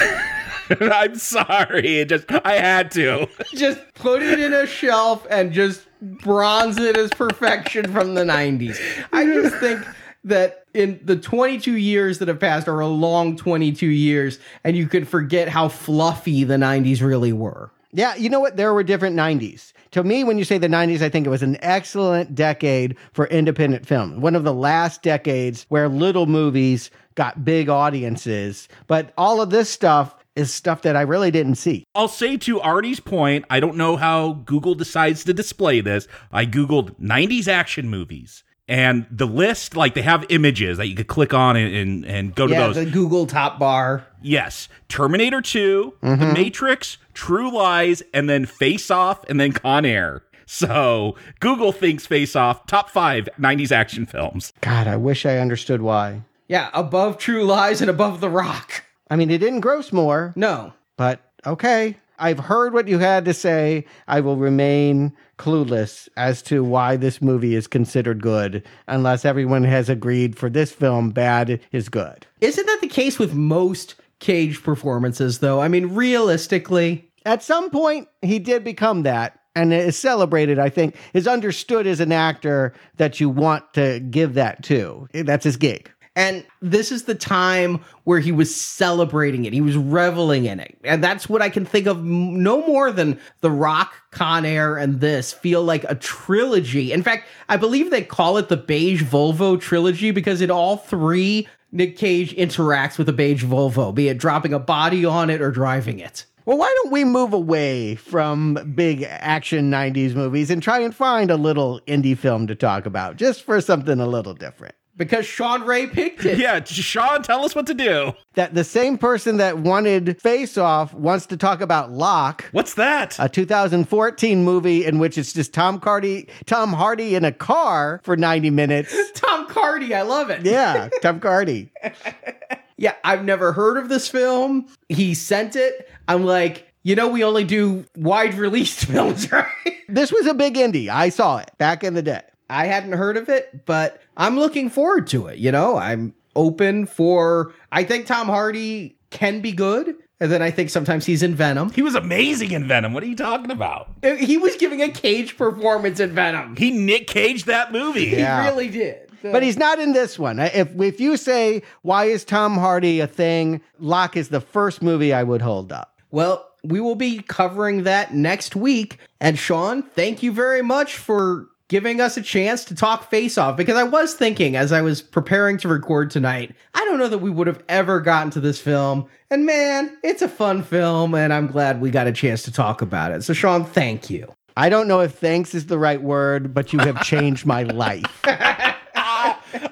I'm 0.80 1.16
sorry. 1.16 2.00
It 2.00 2.08
just 2.08 2.30
I 2.44 2.54
had 2.54 2.90
to. 2.92 3.28
just 3.54 3.80
put 3.94 4.22
it 4.22 4.40
in 4.40 4.52
a 4.52 4.66
shelf 4.66 5.26
and 5.30 5.52
just 5.52 5.86
bronze 6.00 6.78
it 6.78 6.96
as 6.96 7.10
perfection 7.10 7.92
from 7.92 8.14
the 8.14 8.24
90s. 8.24 8.78
I 9.12 9.24
just 9.24 9.56
think 9.56 9.86
that 10.24 10.64
in 10.74 11.00
the 11.04 11.16
22 11.16 11.76
years 11.76 12.18
that 12.18 12.28
have 12.28 12.40
passed 12.40 12.68
are 12.68 12.80
a 12.80 12.88
long 12.88 13.36
22 13.36 13.86
years 13.86 14.38
and 14.64 14.76
you 14.76 14.86
could 14.86 15.08
forget 15.08 15.48
how 15.48 15.68
fluffy 15.68 16.44
the 16.44 16.56
90s 16.56 17.00
really 17.00 17.32
were. 17.32 17.70
Yeah, 17.92 18.14
you 18.14 18.28
know 18.30 18.40
what? 18.40 18.56
There 18.56 18.72
were 18.72 18.82
different 18.82 19.16
90s. 19.16 19.72
To 19.92 20.04
me, 20.04 20.22
when 20.22 20.38
you 20.38 20.44
say 20.44 20.58
the 20.58 20.68
90s, 20.68 21.02
I 21.02 21.08
think 21.08 21.26
it 21.26 21.30
was 21.30 21.42
an 21.42 21.56
excellent 21.60 22.34
decade 22.34 22.96
for 23.12 23.26
independent 23.26 23.86
film. 23.86 24.20
One 24.20 24.36
of 24.36 24.44
the 24.44 24.54
last 24.54 25.02
decades 25.02 25.66
where 25.68 25.88
little 25.88 26.26
movies 26.26 26.90
got 27.16 27.44
big 27.44 27.68
audiences. 27.68 28.68
But 28.86 29.12
all 29.18 29.40
of 29.40 29.50
this 29.50 29.68
stuff 29.68 30.14
is 30.36 30.54
stuff 30.54 30.82
that 30.82 30.94
I 30.96 31.02
really 31.02 31.30
didn't 31.32 31.56
see. 31.56 31.84
I'll 31.94 32.06
say 32.08 32.36
to 32.38 32.60
Arnie's 32.60 33.00
point, 33.00 33.44
I 33.50 33.58
don't 33.58 33.76
know 33.76 33.96
how 33.96 34.34
Google 34.44 34.74
decides 34.76 35.24
to 35.24 35.34
display 35.34 35.80
this. 35.80 36.06
I 36.30 36.46
Googled 36.46 36.94
90s 37.00 37.48
action 37.48 37.88
movies. 37.88 38.44
And 38.68 39.04
the 39.10 39.26
list, 39.26 39.74
like 39.74 39.94
they 39.94 40.02
have 40.02 40.24
images 40.28 40.78
that 40.78 40.86
you 40.86 40.94
could 40.94 41.08
click 41.08 41.34
on 41.34 41.56
and, 41.56 41.74
and, 41.74 42.04
and 42.06 42.34
go 42.36 42.46
to 42.46 42.52
Yeah, 42.52 42.66
those. 42.68 42.76
the 42.76 42.86
Google 42.86 43.26
top 43.26 43.58
bar. 43.58 44.06
yes. 44.22 44.68
Terminator 44.88 45.40
2, 45.42 45.94
The 46.00 46.06
mm-hmm. 46.06 46.32
Matrix, 46.32 46.96
True 47.20 47.52
Lies, 47.54 48.02
and 48.14 48.30
then 48.30 48.46
Face 48.46 48.90
Off, 48.90 49.22
and 49.28 49.38
then 49.38 49.52
Con 49.52 49.84
Air. 49.84 50.22
So 50.46 51.16
Google 51.40 51.70
thinks 51.70 52.06
Face 52.06 52.34
Off, 52.34 52.64
top 52.64 52.88
five 52.88 53.28
90s 53.38 53.70
action 53.70 54.06
films. 54.06 54.54
God, 54.62 54.86
I 54.88 54.96
wish 54.96 55.26
I 55.26 55.36
understood 55.36 55.82
why. 55.82 56.22
Yeah, 56.48 56.70
above 56.72 57.18
True 57.18 57.44
Lies 57.44 57.82
and 57.82 57.90
above 57.90 58.22
The 58.22 58.30
Rock. 58.30 58.84
I 59.10 59.16
mean, 59.16 59.30
it 59.30 59.36
didn't 59.36 59.60
gross 59.60 59.92
more, 59.92 60.32
No. 60.34 60.72
but 60.96 61.20
okay. 61.46 61.98
I've 62.18 62.38
heard 62.38 62.72
what 62.72 62.88
you 62.88 62.98
had 62.98 63.26
to 63.26 63.34
say. 63.34 63.84
I 64.08 64.20
will 64.20 64.36
remain 64.38 65.12
clueless 65.38 66.08
as 66.16 66.40
to 66.44 66.64
why 66.64 66.96
this 66.96 67.20
movie 67.20 67.54
is 67.54 67.66
considered 67.66 68.22
good 68.22 68.66
unless 68.88 69.26
everyone 69.26 69.64
has 69.64 69.90
agreed 69.90 70.36
for 70.38 70.48
this 70.48 70.72
film 70.72 71.10
bad 71.10 71.60
is 71.70 71.90
good. 71.90 72.26
Isn't 72.40 72.64
that 72.64 72.80
the 72.80 72.88
case 72.88 73.18
with 73.18 73.34
most 73.34 73.96
Cage 74.20 74.62
performances, 74.62 75.38
though? 75.38 75.62
I 75.62 75.68
mean, 75.68 75.94
realistically, 75.94 77.09
At 77.24 77.42
some 77.42 77.70
point, 77.70 78.08
he 78.22 78.38
did 78.38 78.64
become 78.64 79.02
that 79.02 79.38
and 79.54 79.72
is 79.72 79.98
celebrated, 79.98 80.58
I 80.58 80.70
think, 80.70 80.96
is 81.12 81.26
understood 81.26 81.86
as 81.86 82.00
an 82.00 82.12
actor 82.12 82.72
that 82.96 83.20
you 83.20 83.28
want 83.28 83.74
to 83.74 84.00
give 84.00 84.34
that 84.34 84.62
to. 84.64 85.08
That's 85.12 85.44
his 85.44 85.56
gig. 85.56 85.90
And 86.16 86.44
this 86.60 86.90
is 86.90 87.04
the 87.04 87.14
time 87.14 87.84
where 88.04 88.18
he 88.18 88.32
was 88.32 88.54
celebrating 88.54 89.44
it. 89.44 89.52
He 89.52 89.60
was 89.60 89.76
reveling 89.76 90.44
in 90.44 90.58
it. 90.58 90.76
And 90.82 91.02
that's 91.02 91.28
what 91.28 91.40
I 91.40 91.48
can 91.48 91.64
think 91.64 91.86
of 91.86 92.04
no 92.04 92.66
more 92.66 92.90
than 92.90 93.20
The 93.40 93.50
Rock, 93.50 93.94
Con 94.10 94.44
Air, 94.44 94.76
and 94.76 95.00
this 95.00 95.32
feel 95.32 95.62
like 95.62 95.84
a 95.84 95.94
trilogy. 95.94 96.92
In 96.92 97.02
fact, 97.02 97.26
I 97.48 97.56
believe 97.56 97.90
they 97.90 98.02
call 98.02 98.38
it 98.38 98.48
the 98.48 98.56
Beige 98.56 99.04
Volvo 99.04 99.58
trilogy 99.60 100.10
because 100.10 100.40
in 100.40 100.50
all 100.50 100.76
three, 100.76 101.46
Nick 101.72 101.96
Cage 101.96 102.34
interacts 102.34 102.98
with 102.98 103.08
a 103.08 103.12
beige 103.12 103.44
Volvo, 103.44 103.94
be 103.94 104.08
it 104.08 104.18
dropping 104.18 104.52
a 104.52 104.58
body 104.58 105.04
on 105.04 105.30
it 105.30 105.40
or 105.40 105.52
driving 105.52 106.00
it. 106.00 106.26
Well, 106.50 106.58
why 106.58 106.74
don't 106.82 106.90
we 106.90 107.04
move 107.04 107.32
away 107.32 107.94
from 107.94 108.72
big 108.74 109.04
action 109.04 109.70
90s 109.70 110.16
movies 110.16 110.50
and 110.50 110.60
try 110.60 110.80
and 110.80 110.92
find 110.92 111.30
a 111.30 111.36
little 111.36 111.80
indie 111.86 112.18
film 112.18 112.48
to 112.48 112.56
talk 112.56 112.86
about 112.86 113.14
just 113.14 113.44
for 113.44 113.60
something 113.60 114.00
a 114.00 114.06
little 114.08 114.34
different? 114.34 114.74
Because 114.96 115.26
Sean 115.26 115.62
Ray 115.62 115.86
picked 115.86 116.24
it. 116.24 116.38
Yeah, 116.38 116.64
Sean, 116.64 117.22
tell 117.22 117.44
us 117.44 117.54
what 117.54 117.68
to 117.68 117.74
do. 117.74 118.14
That 118.34 118.54
the 118.54 118.64
same 118.64 118.98
person 118.98 119.36
that 119.36 119.58
wanted 119.58 120.20
Face 120.20 120.58
Off 120.58 120.92
wants 120.92 121.26
to 121.26 121.36
talk 121.36 121.60
about 121.60 121.92
Locke. 121.92 122.44
What's 122.50 122.74
that? 122.74 123.16
a 123.20 123.28
2014 123.28 124.42
movie 124.42 124.84
in 124.84 124.98
which 124.98 125.18
it's 125.18 125.32
just 125.32 125.54
Tom 125.54 125.80
Hardy, 125.80 126.28
Tom 126.46 126.72
Hardy 126.72 127.14
in 127.14 127.24
a 127.24 127.30
car 127.30 128.00
for 128.02 128.16
90 128.16 128.50
minutes. 128.50 128.92
Tom 129.14 129.46
Cardy, 129.46 129.92
I 129.92 130.02
love 130.02 130.30
it. 130.30 130.44
Yeah, 130.44 130.88
Tom 131.00 131.20
Hardy. 131.20 131.70
Yeah, 132.80 132.94
I've 133.04 133.24
never 133.26 133.52
heard 133.52 133.76
of 133.76 133.90
this 133.90 134.08
film. 134.08 134.66
He 134.88 135.12
sent 135.12 135.54
it. 135.54 135.86
I'm 136.08 136.24
like, 136.24 136.72
you 136.82 136.96
know, 136.96 137.08
we 137.08 137.22
only 137.22 137.44
do 137.44 137.84
wide 137.94 138.32
released 138.34 138.84
films, 138.86 139.30
right? 139.30 139.46
This 139.86 140.10
was 140.10 140.26
a 140.26 140.32
big 140.32 140.54
indie. 140.54 140.88
I 140.88 141.10
saw 141.10 141.36
it 141.38 141.50
back 141.58 141.84
in 141.84 141.92
the 141.92 142.00
day. 142.00 142.22
I 142.48 142.66
hadn't 142.66 142.92
heard 142.92 143.18
of 143.18 143.28
it, 143.28 143.66
but 143.66 144.00
I'm 144.16 144.38
looking 144.38 144.70
forward 144.70 145.06
to 145.08 145.26
it. 145.26 145.38
You 145.38 145.52
know, 145.52 145.76
I'm 145.76 146.14
open 146.34 146.86
for. 146.86 147.52
I 147.70 147.84
think 147.84 148.06
Tom 148.06 148.28
Hardy 148.28 148.96
can 149.10 149.42
be 149.42 149.52
good. 149.52 149.94
And 150.18 150.32
then 150.32 150.40
I 150.40 150.50
think 150.50 150.70
sometimes 150.70 151.04
he's 151.04 151.22
in 151.22 151.34
Venom. 151.34 151.70
he 151.70 151.82
was 151.82 151.94
amazing 151.94 152.52
in 152.52 152.66
Venom. 152.66 152.94
What 152.94 153.02
are 153.02 153.06
you 153.06 153.16
talking 153.16 153.50
about? 153.50 153.90
He 154.02 154.36
was 154.36 154.56
giving 154.56 154.80
a 154.82 154.88
cage 154.88 155.36
performance 155.36 156.00
in 156.00 156.14
Venom. 156.14 156.56
He 156.56 156.70
Nick 156.70 157.06
Caged 157.06 157.46
that 157.46 157.72
movie. 157.72 158.06
Yeah. 158.06 158.42
He 158.42 158.48
really 158.48 158.68
did. 158.68 159.09
But 159.22 159.42
he's 159.42 159.58
not 159.58 159.78
in 159.78 159.92
this 159.92 160.18
one. 160.18 160.38
If 160.38 160.78
if 160.80 161.00
you 161.00 161.16
say 161.16 161.62
why 161.82 162.04
is 162.06 162.24
Tom 162.24 162.56
Hardy 162.56 163.00
a 163.00 163.06
thing, 163.06 163.60
Locke 163.78 164.16
is 164.16 164.28
the 164.28 164.40
first 164.40 164.82
movie 164.82 165.12
I 165.12 165.22
would 165.22 165.42
hold 165.42 165.72
up. 165.72 166.00
Well, 166.10 166.46
we 166.62 166.80
will 166.80 166.96
be 166.96 167.22
covering 167.22 167.84
that 167.84 168.14
next 168.14 168.56
week. 168.56 168.98
And 169.20 169.38
Sean, 169.38 169.82
thank 169.82 170.22
you 170.22 170.32
very 170.32 170.62
much 170.62 170.96
for 170.96 171.46
giving 171.68 172.00
us 172.00 172.16
a 172.16 172.22
chance 172.22 172.64
to 172.64 172.74
talk 172.74 173.08
face 173.08 173.38
off 173.38 173.56
because 173.56 173.76
I 173.76 173.84
was 173.84 174.14
thinking 174.14 174.56
as 174.56 174.72
I 174.72 174.82
was 174.82 175.00
preparing 175.00 175.56
to 175.58 175.68
record 175.68 176.10
tonight, 176.10 176.52
I 176.74 176.84
don't 176.84 176.98
know 176.98 177.08
that 177.08 177.18
we 177.18 177.30
would 177.30 177.46
have 177.46 177.62
ever 177.68 178.00
gotten 178.00 178.30
to 178.32 178.40
this 178.40 178.60
film. 178.60 179.06
And 179.30 179.46
man, 179.46 179.96
it's 180.02 180.20
a 180.20 180.28
fun 180.28 180.64
film 180.64 181.14
and 181.14 181.32
I'm 181.32 181.46
glad 181.46 181.80
we 181.80 181.90
got 181.90 182.08
a 182.08 182.12
chance 182.12 182.42
to 182.42 182.52
talk 182.52 182.82
about 182.82 183.12
it. 183.12 183.22
So 183.22 183.32
Sean, 183.32 183.64
thank 183.64 184.10
you. 184.10 184.34
I 184.56 184.68
don't 184.68 184.88
know 184.88 185.00
if 185.00 185.12
thanks 185.14 185.54
is 185.54 185.66
the 185.66 185.78
right 185.78 186.02
word, 186.02 186.52
but 186.52 186.72
you 186.72 186.80
have 186.80 187.02
changed 187.04 187.46
my 187.46 187.62
life. 187.62 188.20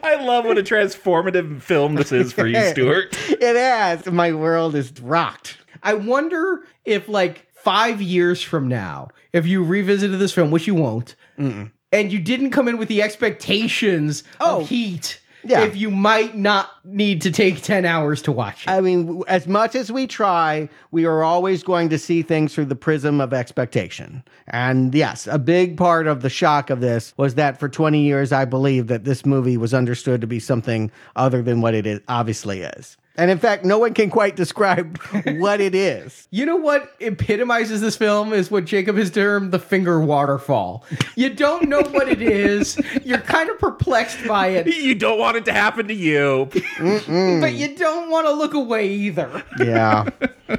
I 0.02 0.16
love 0.24 0.44
what 0.44 0.58
a 0.58 0.62
transformative 0.62 1.62
film 1.62 1.94
this 1.94 2.12
is 2.12 2.32
for 2.32 2.46
you, 2.46 2.60
Stuart. 2.70 3.16
It 3.30 3.56
has. 3.56 4.06
My 4.06 4.32
world 4.32 4.74
is 4.74 4.92
rocked. 5.00 5.58
I 5.82 5.94
wonder 5.94 6.64
if 6.84 7.08
like 7.08 7.46
5 7.54 8.00
years 8.02 8.42
from 8.42 8.68
now, 8.68 9.08
if 9.32 9.46
you 9.46 9.62
revisited 9.62 10.18
this 10.18 10.32
film, 10.32 10.50
which 10.50 10.66
you 10.66 10.74
won't, 10.74 11.14
and 11.38 12.12
you 12.12 12.18
didn't 12.18 12.50
come 12.50 12.68
in 12.68 12.78
with 12.78 12.88
the 12.88 13.00
expectations 13.02 14.24
Oh. 14.40 14.60
of 14.62 14.68
heat, 14.68 15.20
Yeah. 15.44 15.64
if 15.64 15.76
you 15.76 15.90
might 15.90 16.36
not 16.36 16.70
need 16.84 17.22
to 17.22 17.30
take 17.30 17.62
10 17.62 17.84
hours 17.84 18.22
to 18.22 18.32
watch 18.32 18.64
it. 18.64 18.70
I 18.70 18.80
mean, 18.80 19.22
as 19.28 19.46
much 19.46 19.74
as 19.74 19.92
we 19.92 20.06
try, 20.06 20.68
we 20.90 21.04
are 21.04 21.22
always 21.22 21.62
going 21.62 21.88
to 21.90 21.98
see 21.98 22.22
things 22.22 22.54
through 22.54 22.66
the 22.66 22.76
prism 22.76 23.20
of 23.20 23.32
expectation. 23.32 24.22
And 24.48 24.94
yes, 24.94 25.26
a 25.26 25.38
big 25.38 25.76
part 25.76 26.06
of 26.06 26.22
the 26.22 26.30
shock 26.30 26.70
of 26.70 26.80
this 26.80 27.14
was 27.16 27.34
that 27.36 27.58
for 27.58 27.68
20 27.68 28.00
years, 28.00 28.32
I 28.32 28.44
believed 28.44 28.88
that 28.88 29.04
this 29.04 29.24
movie 29.24 29.56
was 29.56 29.74
understood 29.74 30.20
to 30.20 30.26
be 30.26 30.40
something 30.40 30.90
other 31.16 31.42
than 31.42 31.60
what 31.60 31.74
it 31.74 31.86
is, 31.86 32.00
obviously 32.08 32.62
is. 32.62 32.96
And 33.18 33.32
in 33.32 33.38
fact, 33.38 33.64
no 33.64 33.78
one 33.80 33.94
can 33.94 34.10
quite 34.10 34.36
describe 34.36 34.96
what 35.38 35.60
it 35.60 35.74
is. 35.74 36.28
You 36.30 36.46
know 36.46 36.56
what 36.56 36.92
epitomizes 37.00 37.80
this 37.80 37.96
film 37.96 38.32
is 38.32 38.48
what 38.50 38.64
Jacob 38.64 38.96
has 38.96 39.10
termed 39.10 39.50
the 39.50 39.58
finger 39.58 40.00
waterfall. 40.00 40.84
You 41.16 41.34
don't 41.34 41.68
know 41.68 41.82
what 41.82 42.08
it 42.08 42.22
is. 42.22 42.80
You're 43.04 43.18
kind 43.18 43.50
of 43.50 43.58
perplexed 43.58 44.24
by 44.26 44.48
it, 44.48 44.66
You 44.88 44.94
don't 44.94 45.18
want 45.18 45.36
it 45.36 45.44
to 45.46 45.52
happen 45.52 45.88
to 45.88 45.94
you. 45.94 46.48
but 46.78 47.54
you 47.54 47.76
don't 47.76 48.08
want 48.08 48.28
to 48.28 48.32
look 48.32 48.54
away 48.54 48.88
either. 48.88 49.42
Yeah. 49.58 50.08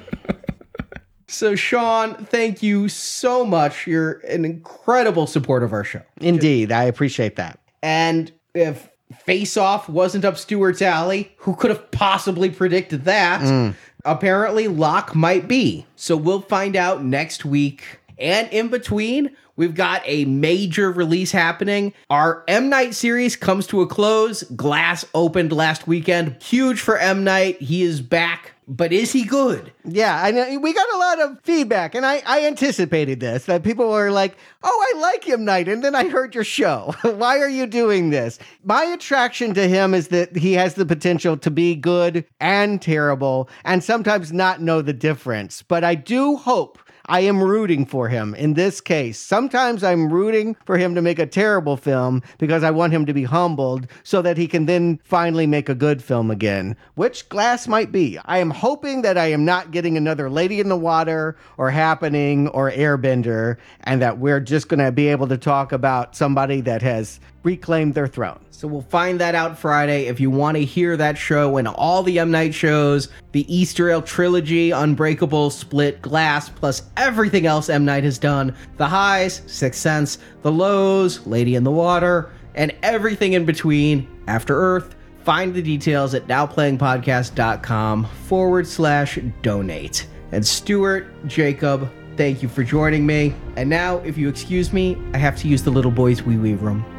So, 1.31 1.55
Sean, 1.55 2.15
thank 2.25 2.63
you 2.63 2.89
so 2.89 3.45
much. 3.45 3.85
You're 3.85 4.13
an 4.27 4.45
incredible 4.45 5.27
support 5.27 5.61
of 5.61 5.71
our 5.73 5.83
show. 5.83 6.01
Indeed. 6.19 6.71
I 6.71 6.85
appreciate 6.85 7.35
that. 7.35 7.59
And 7.83 8.31
if 8.55 8.89
Face 9.17 9.57
Off 9.57 9.89
wasn't 9.89 10.25
up 10.25 10.37
Stuart's 10.37 10.81
alley, 10.81 11.31
who 11.37 11.55
could 11.55 11.71
have 11.71 11.89
possibly 11.91 12.49
predicted 12.49 13.05
that? 13.05 13.41
Hmm. 13.41 13.71
Apparently, 14.05 14.67
Locke 14.67 15.15
might 15.15 15.47
be. 15.47 15.85
So 15.95 16.15
we'll 16.15 16.41
find 16.41 16.75
out 16.75 17.03
next 17.03 17.43
week. 17.43 17.99
And 18.17 18.47
in 18.51 18.67
between, 18.67 19.35
we've 19.55 19.75
got 19.75 20.01
a 20.05 20.25
major 20.25 20.91
release 20.91 21.31
happening. 21.31 21.93
Our 22.09 22.43
M. 22.47 22.69
Night 22.69 22.93
series 22.93 23.35
comes 23.35 23.65
to 23.67 23.81
a 23.81 23.87
close. 23.87 24.43
Glass 24.43 25.05
opened 25.13 25.51
last 25.51 25.87
weekend. 25.87 26.41
Huge 26.41 26.79
for 26.79 26.97
M. 26.97 27.23
Night. 27.23 27.61
He 27.61 27.81
is 27.81 28.01
back. 28.01 28.53
But 28.71 28.93
is 28.93 29.11
he 29.11 29.23
good? 29.23 29.73
Yeah, 29.83 30.21
I 30.23 30.29
know 30.29 30.59
we 30.59 30.73
got 30.73 30.93
a 30.93 30.97
lot 30.97 31.19
of 31.19 31.39
feedback, 31.41 31.95
and 31.95 32.05
I, 32.05 32.21
I 32.27 32.45
anticipated 32.45 33.19
this 33.19 33.45
that 33.45 33.63
people 33.63 33.89
were 33.89 34.11
like, 34.11 34.37
"Oh, 34.61 34.93
I 34.93 34.99
like 34.99 35.27
M. 35.27 35.43
Night," 35.43 35.67
and 35.67 35.83
then 35.83 35.95
I 35.95 36.07
heard 36.07 36.35
your 36.35 36.43
show. 36.43 36.93
Why 37.01 37.39
are 37.39 37.49
you 37.49 37.65
doing 37.65 38.11
this? 38.11 38.37
My 38.63 38.83
attraction 38.83 39.55
to 39.55 39.67
him 39.67 39.95
is 39.95 40.09
that 40.09 40.37
he 40.37 40.53
has 40.53 40.75
the 40.75 40.85
potential 40.85 41.35
to 41.37 41.49
be 41.49 41.73
good 41.73 42.25
and 42.39 42.79
terrible, 42.79 43.49
and 43.65 43.83
sometimes 43.83 44.31
not 44.31 44.61
know 44.61 44.83
the 44.83 44.93
difference. 44.93 45.63
But 45.63 45.83
I 45.83 45.95
do 45.95 46.35
hope 46.35 46.77
I 47.09 47.21
am 47.21 47.41
rooting 47.41 47.87
for 47.87 48.07
him 48.07 48.35
in 48.35 48.53
this 48.53 48.79
case. 48.79 49.17
Sometimes 49.17 49.83
I'm 49.83 50.13
rooting 50.13 50.55
for 50.63 50.77
him 50.77 50.93
to 50.93 51.01
make 51.01 51.17
a 51.17 51.25
terrible 51.25 51.75
film 51.75 52.21
because 52.37 52.63
I 52.63 52.69
want 52.69 52.93
him 52.93 53.07
to 53.07 53.13
be 53.15 53.23
humbled 53.23 53.87
so 54.03 54.21
that 54.21 54.37
he 54.37 54.47
can 54.47 54.67
then 54.67 54.99
finally 55.03 55.47
make 55.47 55.69
a 55.69 55.75
good 55.75 56.03
film 56.03 56.29
again, 56.29 56.77
which 56.93 57.27
Glass 57.27 57.67
might 57.67 57.91
be. 57.91 58.19
I 58.25 58.37
am 58.37 58.51
hoping 58.51 59.01
that 59.01 59.17
I 59.17 59.25
am 59.31 59.43
not 59.43 59.71
getting 59.71 59.97
another 59.97 60.29
Lady 60.29 60.59
in 60.59 60.69
the 60.69 60.77
Water 60.77 61.35
or 61.57 61.71
Happening 61.71 62.47
or 62.49 62.69
Airbender 62.69 63.57
and 63.81 63.99
that 64.03 64.19
we're 64.19 64.39
just 64.39 64.69
going 64.69 64.85
to 64.85 64.91
be 64.91 65.07
able 65.07 65.27
to 65.29 65.37
talk 65.37 65.71
about 65.71 66.15
somebody 66.15 66.61
that 66.61 66.83
has 66.83 67.19
reclaimed 67.43 67.93
their 67.93 68.07
throne. 68.07 68.39
So 68.51 68.67
we'll 68.67 68.81
find 68.81 69.19
that 69.21 69.35
out 69.35 69.57
Friday. 69.57 70.07
If 70.07 70.19
you 70.19 70.29
want 70.29 70.57
to 70.57 70.65
hear 70.65 70.97
that 70.97 71.17
show 71.17 71.57
and 71.57 71.67
all 71.67 72.03
the 72.03 72.19
M. 72.19 72.29
Night 72.29 72.53
shows, 72.53 73.07
the 73.31 73.45
Eastrail 73.45 74.05
trilogy, 74.05 74.71
Unbreakable, 74.71 75.49
Split, 75.49 76.01
Glass, 76.01 76.49
plus 76.49 76.83
everything 76.97 77.45
else 77.45 77.69
M. 77.69 77.85
Night 77.85 78.03
has 78.03 78.17
done 78.17 78.53
the 78.77 78.87
highs, 78.87 79.41
Sixth 79.47 79.79
Sense, 79.79 80.17
the 80.41 80.51
lows, 80.51 81.25
Lady 81.25 81.55
in 81.55 81.63
the 81.63 81.71
Water, 81.71 82.31
and 82.55 82.75
everything 82.83 83.33
in 83.33 83.45
between, 83.45 84.07
After 84.27 84.59
Earth. 84.59 84.95
Find 85.23 85.53
the 85.53 85.61
details 85.61 86.13
at 86.13 86.27
nowplayingpodcast.com 86.27 88.05
forward 88.05 88.67
slash 88.67 89.19
donate. 89.41 90.07
And 90.31 90.45
Stuart, 90.45 91.07
Jacob, 91.27 91.89
thank 92.17 92.43
you 92.43 92.49
for 92.49 92.63
joining 92.63 93.05
me. 93.05 93.33
And 93.55 93.69
now, 93.69 93.99
if 93.99 94.17
you 94.17 94.27
excuse 94.27 94.73
me, 94.73 94.97
I 95.13 95.17
have 95.17 95.37
to 95.37 95.47
use 95.47 95.63
the 95.63 95.71
little 95.71 95.91
boy's 95.91 96.23
wee 96.23 96.37
wee 96.37 96.55
room. 96.55 96.98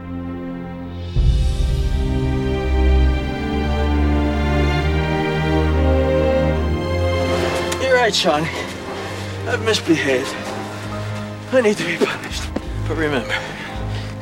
Right, 8.11 8.16
Sean. 8.16 8.43
I've 9.49 9.65
misbehaved. 9.65 10.35
I 11.53 11.61
need 11.61 11.77
to 11.77 11.85
be 11.85 11.97
punished. 12.05 12.43
But 12.89 12.97
remember, 12.97 13.35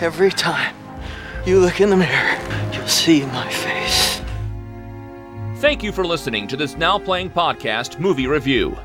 every 0.00 0.30
time 0.30 0.74
you 1.46 1.58
look 1.58 1.80
in 1.80 1.88
the 1.88 1.96
mirror, 1.96 2.38
you'll 2.72 2.86
see 2.86 3.24
my 3.26 3.48
face. 3.48 4.20
Thank 5.60 5.82
you 5.82 5.90
for 5.90 6.04
listening 6.04 6.46
to 6.48 6.56
this 6.56 6.76
Now 6.76 6.98
Playing 6.98 7.30
Podcast 7.30 7.98
movie 7.98 8.26
review. 8.26 8.76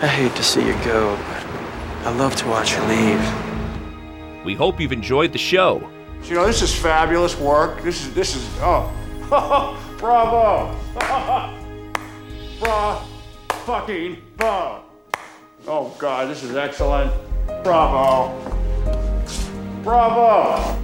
I 0.00 0.06
hate 0.06 0.36
to 0.36 0.44
see 0.44 0.64
you 0.64 0.74
go, 0.84 1.16
but 1.16 1.44
I 2.06 2.14
love 2.16 2.36
to 2.36 2.46
watch 2.46 2.76
you 2.76 2.82
leave. 2.84 4.44
We 4.44 4.54
hope 4.54 4.80
you've 4.80 4.92
enjoyed 4.92 5.32
the 5.32 5.38
show. 5.38 5.90
You 6.24 6.34
know, 6.34 6.46
this 6.46 6.62
is 6.62 6.72
fabulous 6.72 7.36
work. 7.38 7.82
This 7.82 8.06
is, 8.06 8.14
this 8.14 8.36
is, 8.36 8.48
oh, 8.60 8.88
bravo. 9.98 10.78
Bra, 12.60 13.04
fucking, 13.64 14.18
bo. 14.36 14.82
Oh, 15.66 15.94
God, 15.98 16.28
this 16.28 16.42
is 16.42 16.54
excellent. 16.54 17.10
Bravo. 17.64 18.38
Bravo. 19.82 20.78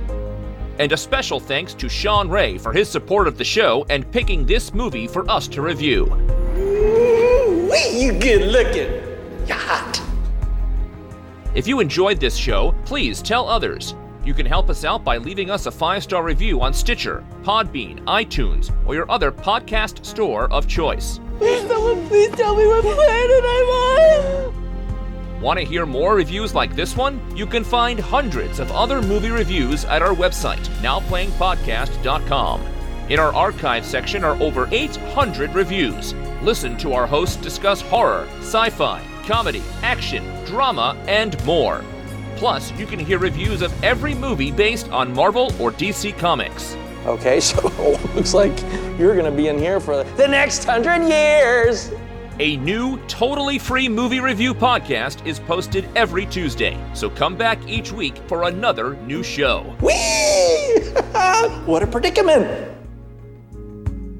And 0.78 0.90
a 0.92 0.96
special 0.96 1.38
thanks 1.38 1.74
to 1.74 1.90
Sean 1.90 2.30
Ray 2.30 2.56
for 2.56 2.72
his 2.72 2.88
support 2.88 3.28
of 3.28 3.36
the 3.36 3.44
show 3.44 3.84
and 3.90 4.10
picking 4.10 4.46
this 4.46 4.72
movie 4.72 5.06
for 5.06 5.30
us 5.30 5.46
to 5.48 5.60
review. 5.60 6.06
Wee, 6.54 8.02
you 8.02 8.12
good 8.12 8.50
looking. 8.50 8.90
You 9.46 9.54
hot. 9.54 10.00
If 11.54 11.66
you 11.66 11.80
enjoyed 11.80 12.18
this 12.18 12.36
show, 12.36 12.74
please 12.86 13.20
tell 13.20 13.46
others. 13.46 13.94
You 14.24 14.34
can 14.34 14.44
help 14.44 14.68
us 14.68 14.84
out 14.84 15.02
by 15.02 15.16
leaving 15.16 15.50
us 15.50 15.66
a 15.66 15.70
five 15.70 16.02
star 16.02 16.22
review 16.22 16.60
on 16.60 16.74
Stitcher, 16.74 17.24
Podbean, 17.42 18.00
iTunes, 18.04 18.70
or 18.86 18.94
your 18.94 19.10
other 19.10 19.32
podcast 19.32 20.04
store 20.04 20.52
of 20.52 20.68
choice. 20.68 21.20
Please, 21.38 21.66
someone, 21.66 22.06
please 22.08 22.30
tell 22.32 22.54
me 22.54 22.66
what 22.66 22.82
planet 22.82 23.44
I'm 23.44 23.68
on. 23.68 25.40
Want 25.40 25.58
to 25.58 25.64
hear 25.64 25.86
more 25.86 26.16
reviews 26.16 26.54
like 26.54 26.76
this 26.76 26.94
one? 26.94 27.18
You 27.34 27.46
can 27.46 27.64
find 27.64 27.98
hundreds 27.98 28.60
of 28.60 28.70
other 28.72 29.00
movie 29.00 29.30
reviews 29.30 29.86
at 29.86 30.02
our 30.02 30.14
website, 30.14 30.62
nowplayingpodcast.com. 30.82 32.60
In 33.08 33.18
our 33.18 33.34
archive 33.34 33.86
section 33.86 34.22
are 34.22 34.40
over 34.42 34.68
800 34.70 35.54
reviews. 35.54 36.12
Listen 36.42 36.76
to 36.76 36.92
our 36.92 37.06
hosts 37.06 37.36
discuss 37.36 37.80
horror, 37.80 38.28
sci 38.40 38.68
fi, 38.68 39.02
comedy, 39.26 39.62
action, 39.82 40.22
drama, 40.44 40.94
and 41.08 41.42
more. 41.46 41.82
Plus, 42.40 42.72
you 42.78 42.86
can 42.86 42.98
hear 42.98 43.18
reviews 43.18 43.60
of 43.60 43.84
every 43.84 44.14
movie 44.14 44.50
based 44.50 44.88
on 44.88 45.12
Marvel 45.12 45.52
or 45.60 45.70
DC 45.70 46.16
Comics. 46.16 46.74
Okay, 47.04 47.38
so 47.40 47.68
looks 48.14 48.32
like 48.32 48.58
you're 48.98 49.14
gonna 49.14 49.30
be 49.30 49.48
in 49.48 49.58
here 49.58 49.78
for 49.78 50.04
the 50.04 50.26
next 50.26 50.64
hundred 50.64 51.06
years. 51.06 51.92
A 52.38 52.56
new, 52.56 52.96
totally 53.08 53.58
free 53.58 53.90
movie 53.90 54.20
review 54.20 54.54
podcast 54.54 55.26
is 55.26 55.38
posted 55.38 55.86
every 55.94 56.24
Tuesday, 56.24 56.82
so 56.94 57.10
come 57.10 57.36
back 57.36 57.58
each 57.68 57.92
week 57.92 58.16
for 58.26 58.44
another 58.44 58.94
new 59.02 59.22
show. 59.22 59.76
Whee! 59.82 59.92
what 61.66 61.82
a 61.82 61.86
predicament! 61.86 62.74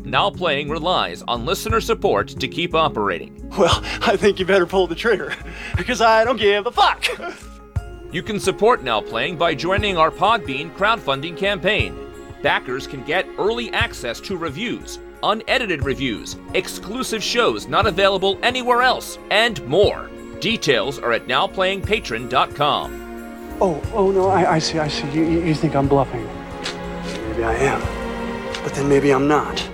Now 0.05 0.29
Playing 0.29 0.69
relies 0.69 1.23
on 1.23 1.47
listener 1.47 1.81
support 1.81 2.29
to 2.29 2.49
keep 2.49 2.75
operating. 2.75 3.49
Well, 3.57 3.81
I 4.03 4.19
think 4.19 4.39
you 4.39 4.45
better 4.45 4.67
pull 4.67 4.87
the 4.87 4.95
trigger 4.95 5.35
because 5.79 6.03
I 6.03 6.23
don't 6.25 6.37
give 6.39 6.67
a 6.67 6.71
fuck. 6.71 7.07
You 8.13 8.23
can 8.25 8.41
support 8.41 8.83
Now 8.83 9.01
Playing 9.01 9.37
by 9.37 9.55
joining 9.55 9.97
our 9.97 10.11
Podbean 10.11 10.75
crowdfunding 10.75 11.37
campaign. 11.37 11.97
Backers 12.43 12.89
can 12.89 13.05
get 13.05 13.25
early 13.39 13.73
access 13.73 14.19
to 14.23 14.37
reviews, 14.37 14.99
unedited 15.23 15.85
reviews, 15.85 16.37
exclusive 16.55 17.23
shows 17.23 17.69
not 17.69 17.87
available 17.87 18.37
anywhere 18.43 18.83
else, 18.83 19.17
and 19.31 19.65
more. 19.69 20.11
Details 20.41 20.99
are 20.99 21.13
at 21.13 21.29
nowplayingpatron.com. 21.29 23.59
Oh, 23.61 23.81
oh 23.95 24.11
no, 24.11 24.29
I, 24.29 24.55
I 24.55 24.59
see, 24.59 24.81
I 24.81 24.89
see. 24.89 25.09
You, 25.13 25.23
you, 25.23 25.45
you 25.45 25.55
think 25.55 25.77
I'm 25.77 25.87
bluffing. 25.87 26.27
Maybe 27.29 27.45
I 27.45 27.55
am. 27.55 27.81
But 28.65 28.75
then 28.75 28.89
maybe 28.89 29.13
I'm 29.13 29.29
not. 29.29 29.71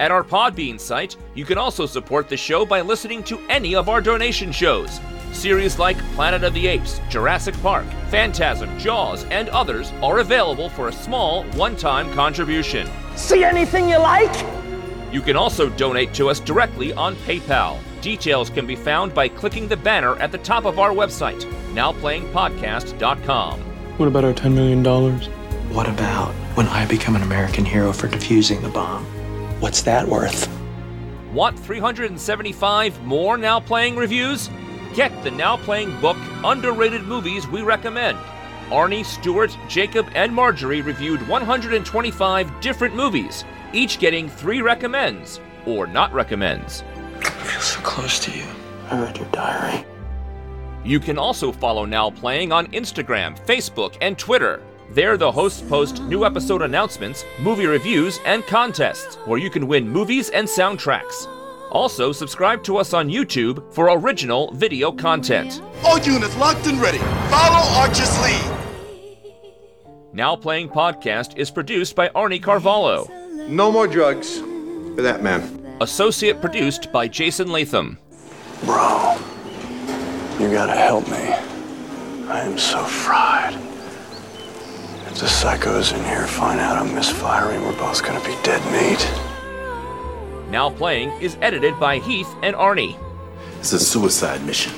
At 0.00 0.10
our 0.10 0.24
Podbean 0.24 0.80
site, 0.80 1.18
you 1.34 1.44
can 1.44 1.58
also 1.58 1.84
support 1.84 2.30
the 2.30 2.36
show 2.36 2.64
by 2.64 2.80
listening 2.80 3.22
to 3.24 3.38
any 3.50 3.74
of 3.74 3.90
our 3.90 4.00
donation 4.00 4.50
shows. 4.50 4.98
Series 5.32 5.78
like 5.78 5.98
Planet 6.14 6.42
of 6.42 6.54
the 6.54 6.68
Apes, 6.68 7.02
Jurassic 7.10 7.54
Park, 7.60 7.84
Phantasm, 8.08 8.78
Jaws, 8.78 9.24
and 9.24 9.50
others 9.50 9.92
are 10.02 10.20
available 10.20 10.70
for 10.70 10.88
a 10.88 10.92
small 10.92 11.44
one 11.50 11.76
time 11.76 12.10
contribution. 12.14 12.88
See 13.14 13.44
anything 13.44 13.90
you 13.90 13.98
like? 13.98 14.34
You 15.12 15.20
can 15.20 15.36
also 15.36 15.68
donate 15.68 16.14
to 16.14 16.30
us 16.30 16.40
directly 16.40 16.94
on 16.94 17.14
PayPal. 17.16 17.78
Details 18.00 18.48
can 18.48 18.66
be 18.66 18.76
found 18.76 19.12
by 19.12 19.28
clicking 19.28 19.68
the 19.68 19.76
banner 19.76 20.16
at 20.16 20.32
the 20.32 20.38
top 20.38 20.64
of 20.64 20.78
our 20.78 20.92
website, 20.92 21.42
nowplayingpodcast.com. 21.74 23.60
What 23.98 24.08
about 24.08 24.24
our 24.24 24.32
$10 24.32 24.54
million? 24.54 24.82
What 25.74 25.90
about 25.90 26.32
when 26.56 26.68
I 26.68 26.86
become 26.86 27.16
an 27.16 27.22
American 27.22 27.66
hero 27.66 27.92
for 27.92 28.08
defusing 28.08 28.62
the 28.62 28.70
bomb? 28.70 29.06
What's 29.60 29.82
that 29.82 30.08
worth? 30.08 30.48
Want 31.34 31.58
375 31.58 33.04
more 33.04 33.36
Now 33.36 33.60
Playing 33.60 33.94
reviews? 33.94 34.48
Get 34.94 35.22
the 35.22 35.30
Now 35.30 35.58
Playing 35.58 36.00
book, 36.00 36.16
Underrated 36.42 37.02
Movies 37.02 37.46
We 37.46 37.60
Recommend. 37.60 38.16
Arnie, 38.70 39.04
Stuart, 39.04 39.54
Jacob, 39.68 40.08
and 40.14 40.34
Marjorie 40.34 40.80
reviewed 40.80 41.28
125 41.28 42.60
different 42.62 42.96
movies, 42.96 43.44
each 43.74 43.98
getting 43.98 44.30
three 44.30 44.62
recommends, 44.62 45.40
or 45.66 45.86
not 45.86 46.10
recommends. 46.14 46.82
I 47.18 47.28
feel 47.28 47.60
so 47.60 47.80
close 47.82 48.18
to 48.20 48.30
you. 48.30 48.46
I 48.88 49.02
read 49.02 49.18
your 49.18 49.26
diary. 49.26 49.84
You 50.84 50.98
can 51.00 51.18
also 51.18 51.52
follow 51.52 51.84
Now 51.84 52.08
Playing 52.08 52.50
on 52.50 52.66
Instagram, 52.68 53.38
Facebook, 53.44 53.98
and 54.00 54.18
Twitter. 54.18 54.62
There, 54.92 55.16
the 55.16 55.30
hosts 55.30 55.62
post 55.62 56.02
new 56.02 56.24
episode 56.24 56.62
announcements, 56.62 57.24
movie 57.38 57.66
reviews, 57.66 58.18
and 58.26 58.44
contests, 58.44 59.14
where 59.24 59.38
you 59.38 59.48
can 59.48 59.68
win 59.68 59.88
movies 59.88 60.30
and 60.30 60.48
soundtracks. 60.48 61.28
Also, 61.70 62.10
subscribe 62.10 62.64
to 62.64 62.76
us 62.76 62.92
on 62.92 63.08
YouTube 63.08 63.72
for 63.72 63.88
original 63.90 64.52
video 64.52 64.90
content. 64.90 65.62
All 65.84 66.00
units 66.00 66.36
locked 66.38 66.66
and 66.66 66.80
ready. 66.80 66.98
Follow 66.98 67.64
Archer's 67.78 68.20
lead. 68.20 68.56
Now 70.12 70.34
Playing 70.34 70.68
Podcast 70.68 71.38
is 71.38 71.52
produced 71.52 71.94
by 71.94 72.08
Arnie 72.08 72.42
Carvalho. 72.42 73.08
No 73.46 73.70
more 73.70 73.86
drugs 73.86 74.40
for 74.40 75.02
that 75.02 75.22
man. 75.22 75.76
Associate 75.80 76.40
produced 76.40 76.90
by 76.90 77.06
Jason 77.06 77.52
Latham. 77.52 77.96
Bro, 78.64 79.18
you 80.40 80.50
gotta 80.50 80.74
help 80.74 81.06
me. 81.08 81.32
I 82.28 82.40
am 82.40 82.58
so 82.58 82.82
fried. 82.82 83.69
If 85.20 85.26
the 85.26 85.48
psychos 85.48 85.94
in 85.94 86.02
here 86.04 86.26
find 86.26 86.58
out 86.58 86.78
I'm 86.78 86.94
misfiring, 86.94 87.60
we're 87.60 87.76
both 87.76 88.02
gonna 88.02 88.24
be 88.24 88.34
dead 88.42 88.62
meat. 88.72 89.06
Now 90.50 90.70
Playing 90.70 91.10
is 91.20 91.36
edited 91.42 91.78
by 91.78 91.98
Heath 91.98 92.34
and 92.42 92.56
Arnie. 92.56 92.96
It's 93.58 93.74
a 93.74 93.78
suicide 93.78 94.42
mission. 94.46 94.72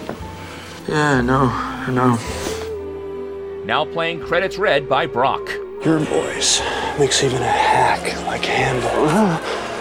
Yeah, 0.88 1.18
I 1.18 1.20
know, 1.20 1.48
I 1.48 1.90
know. 1.92 3.62
Now 3.66 3.84
Playing 3.84 4.20
credits 4.20 4.58
read 4.58 4.88
by 4.88 5.06
Brock. 5.06 5.48
Your 5.84 6.00
voice 6.00 6.60
makes 6.98 7.22
even 7.22 7.40
a 7.40 7.46
hack 7.46 8.02
like 8.26 8.44
Handel 8.44 9.38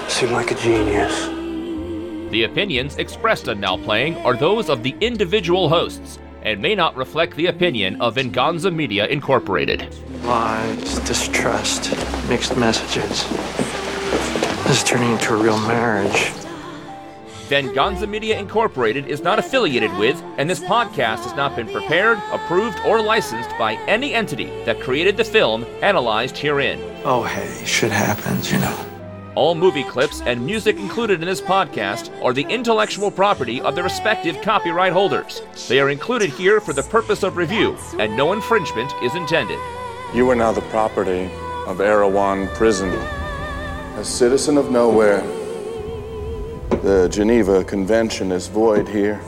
seem 0.09 0.31
like 0.31 0.51
a 0.51 0.55
genius. 0.55 1.25
The 2.29 2.43
opinions 2.43 2.97
expressed 2.97 3.49
on 3.49 3.59
Now 3.59 3.77
Playing 3.77 4.15
are 4.17 4.37
those 4.37 4.69
of 4.69 4.83
the 4.83 4.95
individual 5.01 5.69
hosts 5.69 6.19
and 6.43 6.61
may 6.61 6.75
not 6.75 6.95
reflect 6.95 7.35
the 7.35 7.47
opinion 7.47 8.01
of 8.01 8.15
Venganza 8.15 8.71
Media 8.71 9.07
Incorporated. 9.07 9.87
Lies, 10.23 10.99
distrust, 10.99 11.91
mixed 12.29 12.57
messages. 12.57 13.27
This 14.63 14.77
is 14.77 14.83
turning 14.83 15.11
into 15.11 15.33
a 15.33 15.37
real 15.37 15.59
marriage. 15.67 16.31
Venganza 17.47 18.07
Media 18.07 18.39
Incorporated 18.39 19.07
is 19.07 19.21
not 19.21 19.37
affiliated 19.37 19.91
with, 19.97 20.23
and 20.37 20.49
this 20.49 20.61
podcast 20.61 21.23
has 21.23 21.35
not 21.35 21.55
been 21.55 21.67
prepared, 21.67 22.17
approved, 22.31 22.79
or 22.85 23.01
licensed 23.01 23.49
by 23.59 23.73
any 23.87 24.13
entity 24.13 24.45
that 24.63 24.79
created 24.79 25.17
the 25.17 25.23
film 25.25 25.65
analyzed 25.81 26.37
herein. 26.37 26.79
Oh, 27.03 27.23
hey, 27.23 27.65
shit 27.65 27.91
happens, 27.91 28.51
you 28.51 28.59
know. 28.59 28.90
All 29.33 29.55
movie 29.55 29.85
clips 29.85 30.21
and 30.21 30.45
music 30.45 30.75
included 30.75 31.21
in 31.21 31.25
this 31.25 31.39
podcast 31.39 32.11
are 32.21 32.33
the 32.33 32.45
intellectual 32.49 33.09
property 33.09 33.61
of 33.61 33.75
the 33.75 33.83
respective 33.83 34.41
copyright 34.41 34.91
holders. 34.91 35.41
They 35.69 35.79
are 35.79 35.89
included 35.89 36.31
here 36.31 36.59
for 36.59 36.73
the 36.73 36.83
purpose 36.83 37.23
of 37.23 37.37
review, 37.37 37.77
and 37.97 38.17
no 38.17 38.33
infringement 38.33 38.93
is 39.01 39.15
intended. 39.15 39.57
You 40.13 40.29
are 40.29 40.35
now 40.35 40.51
the 40.51 40.61
property 40.63 41.31
of 41.65 41.79
Erewhon 41.79 42.49
Prison. 42.49 42.89
A 42.89 44.03
citizen 44.03 44.57
of 44.57 44.69
nowhere. 44.69 45.21
The 46.81 47.07
Geneva 47.09 47.63
Convention 47.63 48.33
is 48.33 48.47
void 48.47 48.89
here. 48.89 49.21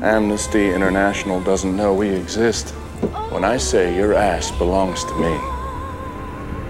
Amnesty 0.00 0.70
International 0.72 1.40
doesn't 1.40 1.76
know 1.76 1.92
we 1.92 2.08
exist. 2.08 2.70
When 3.32 3.42
I 3.42 3.56
say 3.56 3.96
your 3.96 4.14
ass 4.14 4.52
belongs 4.52 5.02
to 5.02 5.14
me, 5.16 5.36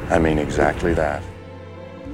I 0.08 0.18
mean 0.18 0.38
exactly 0.38 0.94
that. 0.94 1.22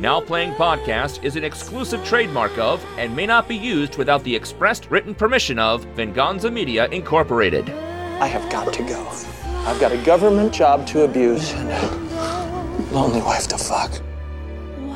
Now 0.04 0.20
Playing 0.20 0.52
Podcast 0.52 1.24
is 1.24 1.36
an 1.36 1.44
exclusive 1.44 2.04
trademark 2.04 2.58
of 2.58 2.84
and 2.98 3.16
may 3.16 3.24
not 3.24 3.48
be 3.48 3.56
used 3.56 3.96
without 3.96 4.22
the 4.22 4.36
expressed 4.36 4.90
written 4.90 5.14
permission 5.14 5.58
of 5.58 5.82
Venganza 5.96 6.50
Media 6.50 6.88
Incorporated. 6.88 7.70
I 8.20 8.26
have 8.26 8.46
got 8.52 8.70
to 8.74 8.82
go. 8.82 9.08
I've 9.66 9.80
got 9.80 9.92
a 9.92 9.96
government 9.96 10.52
job 10.52 10.86
to 10.88 11.04
abuse 11.04 11.54
and 11.54 11.70
a 11.70 12.92
lonely 12.92 13.22
wife 13.22 13.48
to 13.48 13.56
fuck. 13.56 13.98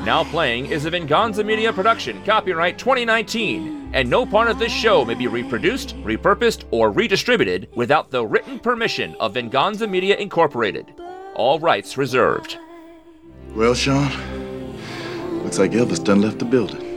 Now 0.05 0.25
Playing 0.25 0.67
is 0.67 0.85
a 0.85 0.91
Venganza 0.91 1.43
Media 1.43 1.73
production, 1.73 2.23
copyright 2.23 2.77
2019, 2.77 3.89
and 3.93 4.07
no 4.07 4.27
part 4.27 4.47
of 4.47 4.59
this 4.59 4.71
show 4.71 5.03
may 5.03 5.15
be 5.15 5.25
reproduced, 5.25 5.97
repurposed, 6.03 6.65
or 6.69 6.91
redistributed 6.91 7.67
without 7.73 8.11
the 8.11 8.23
written 8.23 8.59
permission 8.59 9.15
of 9.19 9.33
Venganza 9.33 9.87
Media 9.87 10.15
Incorporated. 10.17 10.85
All 11.33 11.57
rights 11.57 11.97
reserved. 11.97 12.59
Well, 13.55 13.73
Sean, 13.73 14.11
looks 15.49 15.57
like 15.57 15.71
Elvis 15.71 16.03
done 16.03 16.21
left 16.21 16.37
the 16.37 16.45
building. 16.45 16.89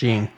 Gene. 0.00 0.30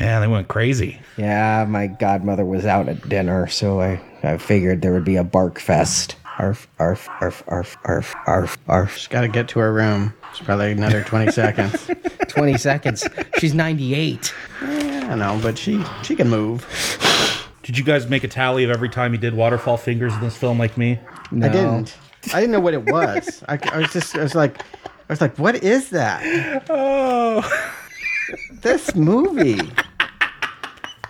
Yeah, 0.00 0.18
they 0.18 0.26
went 0.26 0.48
crazy. 0.48 0.98
Yeah, 1.16 1.64
my 1.68 1.86
godmother 1.86 2.44
was 2.44 2.66
out 2.66 2.88
at 2.88 3.08
dinner, 3.08 3.46
so 3.46 3.80
I, 3.80 4.00
I 4.24 4.38
figured 4.38 4.82
there 4.82 4.92
would 4.92 5.04
be 5.04 5.14
a 5.14 5.22
bark 5.22 5.60
fest. 5.60 6.16
Arf, 6.40 6.66
arf, 6.80 7.08
arf, 7.20 7.44
arf, 7.46 7.76
arf, 7.84 8.16
arf, 8.26 8.58
arf. 8.66 8.96
She's 8.96 9.06
got 9.06 9.20
to 9.20 9.28
get 9.28 9.46
to 9.50 9.60
her 9.60 9.72
room. 9.72 10.12
It's 10.30 10.40
probably 10.40 10.72
another 10.72 11.04
20 11.06 11.30
seconds. 11.30 11.88
20 12.26 12.58
seconds. 12.58 13.06
She's 13.38 13.54
98. 13.54 14.34
Yeah, 14.62 15.08
I 15.12 15.14
know, 15.14 15.38
but 15.40 15.56
she 15.56 15.80
she 16.02 16.16
can 16.16 16.28
move. 16.28 16.66
Did 17.62 17.78
you 17.78 17.84
guys 17.84 18.08
make 18.08 18.24
a 18.24 18.28
tally 18.28 18.64
of 18.64 18.70
every 18.70 18.88
time 18.88 19.12
he 19.12 19.18
did 19.18 19.32
waterfall 19.32 19.76
fingers 19.76 20.12
in 20.12 20.20
this 20.22 20.36
film 20.36 20.58
like 20.58 20.76
me? 20.76 20.98
No. 21.30 21.46
I 21.46 21.50
didn't. 21.52 21.96
I 22.34 22.40
didn't 22.40 22.50
know 22.50 22.58
what 22.58 22.74
it 22.74 22.90
was. 22.90 23.44
I, 23.46 23.60
I 23.72 23.78
was 23.78 23.92
just, 23.92 24.16
I 24.16 24.24
was 24.24 24.34
like, 24.34 24.60
I 24.84 25.12
was 25.12 25.20
like, 25.20 25.38
what 25.38 25.62
is 25.62 25.90
that? 25.90 26.64
Oh. 26.68 27.78
This 28.62 28.94
movie. 28.94 29.60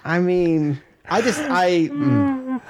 I 0.05 0.19
mean, 0.19 0.81
I 1.09 1.21
just, 1.21 1.39
I, 1.41 1.89
mm, 1.89 2.61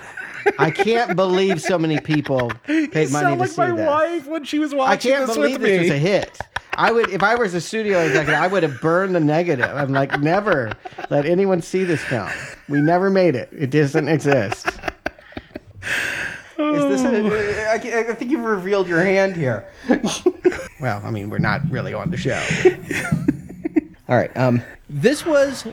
I 0.58 0.70
can't 0.70 1.16
believe 1.16 1.62
so 1.62 1.78
many 1.78 1.98
people 2.00 2.50
paid 2.66 2.92
money 2.92 3.06
sound 3.06 3.34
to 3.36 3.40
like 3.40 3.48
see 3.50 3.60
my 3.62 3.70
this. 3.76 3.86
wife 3.86 4.26
when 4.26 4.44
she 4.44 4.58
was 4.58 4.74
watching 4.74 5.12
I 5.12 5.16
can't 5.16 5.26
this 5.28 5.36
believe 5.36 5.52
with 5.52 5.62
this 5.62 5.70
me. 5.70 5.82
was 5.84 5.90
a 5.90 5.98
hit. 5.98 6.38
I 6.74 6.90
would, 6.90 7.10
if 7.10 7.22
I 7.22 7.34
was 7.36 7.54
a 7.54 7.60
studio 7.60 8.00
executive, 8.00 8.34
I 8.40 8.46
would 8.48 8.62
have 8.62 8.80
burned 8.80 9.14
the 9.14 9.20
negative. 9.20 9.70
I'm 9.70 9.92
like, 9.92 10.18
never 10.20 10.72
let 11.10 11.26
anyone 11.26 11.62
see 11.62 11.84
this 11.84 12.02
film. 12.02 12.28
We 12.68 12.80
never 12.80 13.08
made 13.10 13.34
it. 13.36 13.50
It 13.52 13.70
doesn't 13.70 14.08
exist. 14.08 14.66
Is 16.58 17.02
this 17.02 17.04
a, 17.04 17.70
I, 17.70 18.10
I 18.10 18.14
think 18.14 18.30
you've 18.30 18.44
revealed 18.44 18.88
your 18.88 19.02
hand 19.02 19.36
here. 19.36 19.66
Well, 20.80 21.00
I 21.04 21.10
mean, 21.10 21.28
we're 21.30 21.38
not 21.38 21.60
really 21.70 21.94
on 21.94 22.10
the 22.10 22.16
show. 22.16 22.40
All 24.08 24.16
right. 24.16 24.34
Um, 24.36 24.62
this 24.88 25.24
was. 25.24 25.66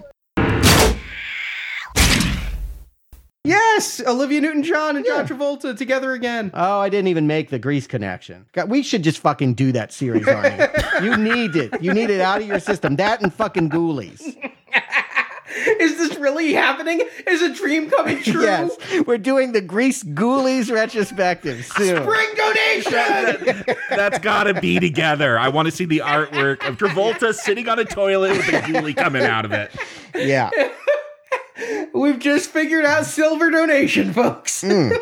Yes, 3.46 4.02
Olivia 4.06 4.42
Newton-John 4.42 4.98
and 4.98 5.06
John 5.06 5.26
Travolta 5.26 5.76
together 5.76 6.12
again. 6.12 6.52
Oh, 6.54 6.80
I 6.80 6.90
didn't 6.90 7.08
even 7.08 7.26
make 7.26 7.50
the 7.50 7.58
Grease 7.58 7.88
connection. 7.88 8.46
God, 8.52 8.70
we 8.70 8.84
should 8.84 9.02
just 9.02 9.20
fucking 9.20 9.54
do 9.54 9.72
that 9.72 9.92
series, 9.94 10.28
on 10.28 10.44
Arnie. 10.44 11.04
you 11.04 11.18
need 11.18 11.56
it. 11.56 11.82
You 11.82 11.94
need 11.94 12.10
it 12.10 12.20
out 12.22 12.42
of 12.42 12.48
your 12.48 12.60
system. 12.60 12.98
That 12.98 13.22
and 13.22 13.34
fucking 13.34 13.70
Ghoulies. 13.70 14.36
Is 15.80 15.98
this 15.98 16.18
really 16.18 16.54
happening? 16.54 17.02
Is 17.28 17.42
a 17.42 17.54
dream 17.54 17.90
coming 17.90 18.22
true? 18.24 18.44
Yes, 18.44 18.76
we're 19.06 19.18
doing 19.18 19.52
the 19.52 19.62
Grease 19.62 20.04
Ghoulies 20.04 20.72
retrospective 20.72 21.66
soon. 21.66 22.04
Spring 22.04 22.30
donation. 22.36 23.76
That's 23.90 24.20
gotta 24.20 24.60
be 24.60 24.80
together. 24.80 25.38
I 25.38 25.50
want 25.50 25.68
to 25.68 25.72
see 25.72 25.86
the 25.86 26.00
artwork 26.00 26.68
of 26.68 26.78
Travolta 26.78 27.34
sitting 27.34 27.68
on 27.68 27.80
a 27.80 27.86
toilet 27.86 28.32
with 28.38 28.48
a 28.50 28.62
ghoulie 28.62 28.96
coming 28.96 29.24
out 29.24 29.46
of 29.46 29.52
it. 29.52 29.72
Yeah. 30.16 30.50
We've 31.94 32.20
just 32.20 32.52
figured 32.52 32.86
out 32.86 33.06
silver 33.06 33.50
donation, 33.50 34.14
folks. 34.14 34.64
Mm. 34.64 34.96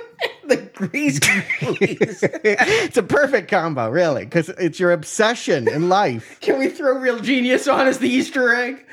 the 0.48 0.58
grease 0.58 1.20
Ghoulies. 1.20 2.18
it's 2.44 2.98
a 2.98 3.04
perfect 3.04 3.50
combo, 3.50 3.90
really, 3.90 4.26
because 4.26 4.50
it's 4.50 4.80
your 4.80 4.92
obsession 4.92 5.68
in 5.68 5.90
life. 5.90 6.40
Can 6.42 6.58
we 6.58 6.70
throw 6.70 6.98
real 6.98 7.20
genius 7.20 7.68
on 7.68 7.86
as 7.86 8.00
the 8.00 8.10
Easter 8.10 8.54
egg? 8.56 8.86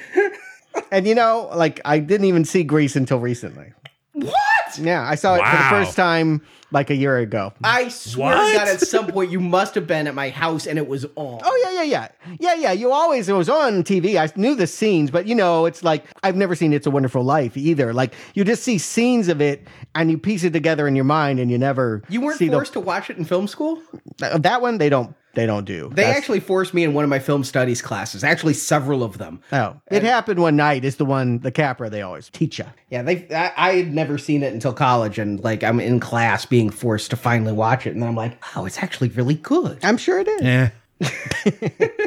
And 0.91 1.07
you 1.07 1.15
know, 1.15 1.51
like 1.55 1.81
I 1.85 1.99
didn't 1.99 2.27
even 2.27 2.45
see 2.45 2.63
Grease 2.65 2.97
until 2.97 3.19
recently. 3.19 3.73
What? 4.13 4.35
Yeah, 4.81 5.03
I 5.09 5.15
saw 5.17 5.35
it 5.35 5.39
for 5.45 5.51
the 5.51 5.63
Wow. 5.63 5.69
first 5.71 5.97
time 5.97 6.41
like 6.71 6.91
a 6.91 6.95
year 6.97 7.19
ago. 7.19 7.53
I 7.63 7.89
swear 7.89 8.37
What? 8.37 8.53
to 8.53 8.59
God, 8.59 8.69
at 8.69 8.81
some 8.81 9.07
point 9.09 9.31
you 9.31 9.39
must 9.41 9.75
have 9.77 9.87
been 9.87 10.07
at 10.07 10.15
my 10.15 10.31
house 10.31 10.67
and 10.67 10.79
it 10.79 10.87
was 10.89 11.05
on. 11.17 11.41
Oh 11.45 11.61
yeah, 11.65 11.83
yeah, 11.83 12.09
yeah, 12.29 12.37
yeah, 12.41 12.55
yeah. 12.55 12.73
You 12.73 12.93
always 12.93 13.29
it 13.29 13.33
was 13.35 13.49
on 13.49 13.83
TV. 13.85 14.17
I 14.21 14.33
knew 14.39 14.55
the 14.55 14.67
scenes, 14.67 15.11
but 15.11 15.27
you 15.27 15.35
know, 15.35 15.67
it's 15.67 15.83
like 15.85 16.05
I've 16.23 16.37
never 16.37 16.55
seen 16.55 16.73
It's 16.73 16.87
a 16.87 16.91
Wonderful 16.91 17.23
Life 17.25 17.57
either. 17.57 17.93
Like 17.93 18.15
you 18.35 18.45
just 18.45 18.63
see 18.63 18.79
scenes 18.79 19.29
of 19.29 19.41
it 19.41 19.67
and 19.95 20.11
you 20.11 20.19
piece 20.19 20.43
it 20.45 20.53
together 20.53 20.87
in 20.89 20.95
your 20.97 21.05
mind, 21.05 21.39
and 21.41 21.51
you 21.51 21.59
never 21.59 22.03
You 22.09 22.21
weren't 22.21 22.39
see 22.39 22.49
forced 22.49 22.73
to 22.75 22.81
watch 22.81 23.11
it 23.11 23.17
in 23.19 23.25
film 23.25 23.47
school? 23.49 23.81
the 24.19 24.39
that 24.41 24.61
one. 24.63 24.79
They 24.79 24.89
don't 24.89 25.15
they 25.35 25.47
don't 25.47 25.65
do. 25.65 25.89
They 25.91 26.03
That's- 26.03 26.17
actually 26.17 26.41
forced 26.41 26.75
me 26.75 26.85
in 26.85 26.95
one 26.95 27.05
of 27.05 27.11
my 27.11 27.19
film 27.19 27.45
studies 27.45 27.81
classes, 27.83 28.23
actually 28.25 28.55
several 28.55 29.03
of 29.03 29.19
them. 29.19 29.41
Oh, 29.53 29.81
it 29.91 30.03
happened 30.03 30.41
one 30.41 30.57
night. 30.57 30.85
Is 30.85 30.97
the 30.97 31.05
one 31.05 31.39
the 31.41 31.51
Capra 31.51 31.91
they 31.91 32.03
always 32.03 32.29
teach 32.31 32.59
you. 32.59 32.67
Yeah, 32.91 33.03
they. 33.03 33.27
I, 33.35 33.53
I 33.57 33.73
had 33.77 33.93
never 33.95 34.19
seen 34.19 34.43
it 34.43 34.53
until 34.53 34.73
college, 34.73 35.19
and 35.19 35.39
like 35.45 35.63
I'm 35.65 35.81
in 35.81 36.01
class 36.01 36.45
being 36.47 36.71
forced 36.71 37.11
to 37.11 37.17
finally 37.17 37.53
watch 37.53 37.87
it, 37.87 37.91
and 37.91 38.03
then 38.03 38.09
I'm 38.09 38.17
like, 38.17 38.43
oh, 38.57 38.65
it's 38.67 38.83
actually 38.83 39.09
really 39.11 39.35
good. 39.35 39.79
I'm 39.83 39.97
sure 39.97 40.19
it 40.21 40.29
is. 40.29 40.43
Yeah. 40.43 40.71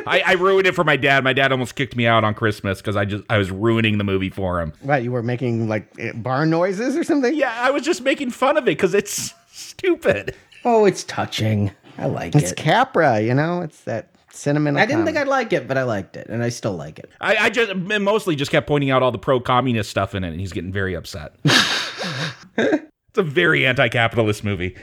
I, 0.07 0.23
I 0.25 0.33
ruined 0.33 0.65
it 0.65 0.73
for 0.75 0.83
my 0.83 0.95
dad. 0.95 1.23
My 1.23 1.33
dad 1.33 1.51
almost 1.51 1.75
kicked 1.75 1.95
me 1.95 2.07
out 2.07 2.23
on 2.23 2.33
Christmas 2.33 2.79
because 2.81 2.95
I 2.95 3.05
just 3.05 3.23
I 3.29 3.37
was 3.37 3.51
ruining 3.51 3.97
the 3.97 4.03
movie 4.03 4.29
for 4.29 4.61
him. 4.61 4.73
What 4.81 5.03
you 5.03 5.11
were 5.11 5.21
making 5.23 5.67
like 5.67 5.87
eh, 5.99 6.13
barn 6.13 6.49
noises 6.49 6.95
or 6.95 7.03
something? 7.03 7.33
Yeah, 7.35 7.53
I 7.55 7.71
was 7.71 7.83
just 7.83 8.01
making 8.01 8.31
fun 8.31 8.57
of 8.57 8.63
it 8.63 8.71
because 8.71 8.93
it's 8.93 9.33
stupid. 9.51 10.35
Oh, 10.63 10.85
it's 10.85 11.03
touching. 11.03 11.71
I 11.97 12.05
like 12.07 12.35
It's 12.35 12.51
it. 12.51 12.51
It's 12.51 12.61
Capra, 12.61 13.19
you 13.19 13.33
know. 13.33 13.61
It's 13.61 13.81
that 13.81 14.11
cinnamon. 14.31 14.77
I 14.77 14.85
didn't 14.85 15.05
think 15.05 15.17
I'd 15.17 15.27
like 15.27 15.53
it, 15.53 15.67
but 15.67 15.77
I 15.77 15.83
liked 15.83 16.15
it, 16.15 16.27
and 16.29 16.43
I 16.43 16.49
still 16.49 16.75
like 16.75 16.99
it. 16.99 17.09
I, 17.19 17.35
I 17.37 17.49
just 17.49 17.75
mostly 17.75 18.35
just 18.35 18.51
kept 18.51 18.67
pointing 18.67 18.91
out 18.91 19.03
all 19.03 19.11
the 19.11 19.17
pro 19.17 19.39
communist 19.39 19.89
stuff 19.89 20.15
in 20.15 20.23
it, 20.23 20.29
and 20.29 20.39
he's 20.39 20.53
getting 20.53 20.71
very 20.71 20.95
upset. 20.95 21.35
it's 22.57 23.17
a 23.17 23.23
very 23.23 23.65
anti 23.65 23.89
capitalist 23.89 24.43
movie. 24.43 24.75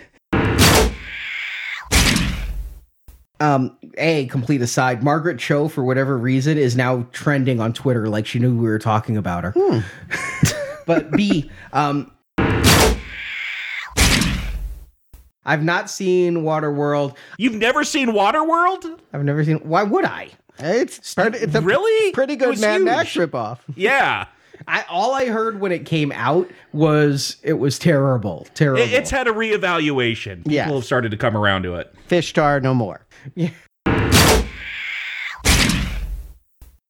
Um, 3.40 3.76
a 3.98 4.26
complete 4.26 4.62
aside, 4.62 5.02
Margaret 5.02 5.38
Cho, 5.38 5.68
for 5.68 5.84
whatever 5.84 6.16
reason, 6.16 6.56
is 6.56 6.76
now 6.76 7.06
trending 7.12 7.60
on 7.60 7.72
Twitter 7.72 8.08
like 8.08 8.26
she 8.26 8.38
knew 8.38 8.56
we 8.56 8.64
were 8.64 8.78
talking 8.78 9.16
about 9.16 9.44
her. 9.44 9.84
but 10.86 11.10
B, 11.10 11.50
um, 11.72 12.10
I've 15.44 15.62
not 15.62 15.90
seen 15.90 16.38
Waterworld. 16.42 17.16
You've 17.38 17.54
never 17.54 17.84
seen 17.84 18.08
Waterworld? 18.08 18.98
I've 19.12 19.24
never 19.24 19.44
seen. 19.44 19.56
Why 19.58 19.82
would 19.82 20.04
I? 20.04 20.28
It's 20.58 21.14
pretty, 21.14 21.38
it's 21.38 21.54
a 21.54 21.60
Really? 21.60 22.12
pretty 22.12 22.36
good 22.36 22.60
Mad. 22.60 22.82
Max 22.82 23.14
ripoff. 23.14 23.58
Yeah. 23.76 24.26
I 24.68 24.84
all 24.88 25.12
I 25.12 25.26
heard 25.26 25.60
when 25.60 25.72
it 25.72 25.84
came 25.84 26.12
out 26.12 26.48
was 26.72 27.36
it 27.42 27.54
was 27.54 27.78
terrible, 27.78 28.46
terrible. 28.54 28.80
It- 28.82 28.92
it's 28.92 29.10
had 29.10 29.26
a 29.26 29.32
reevaluation. 29.32 30.46
People 30.46 30.76
have 30.76 30.84
started 30.84 31.10
to 31.10 31.16
come 31.16 31.36
around 31.36 31.64
to 31.64 31.74
it. 31.74 31.92
Fish 32.06 32.32
tar, 32.32 32.60
no 32.60 32.72
more. 32.72 33.04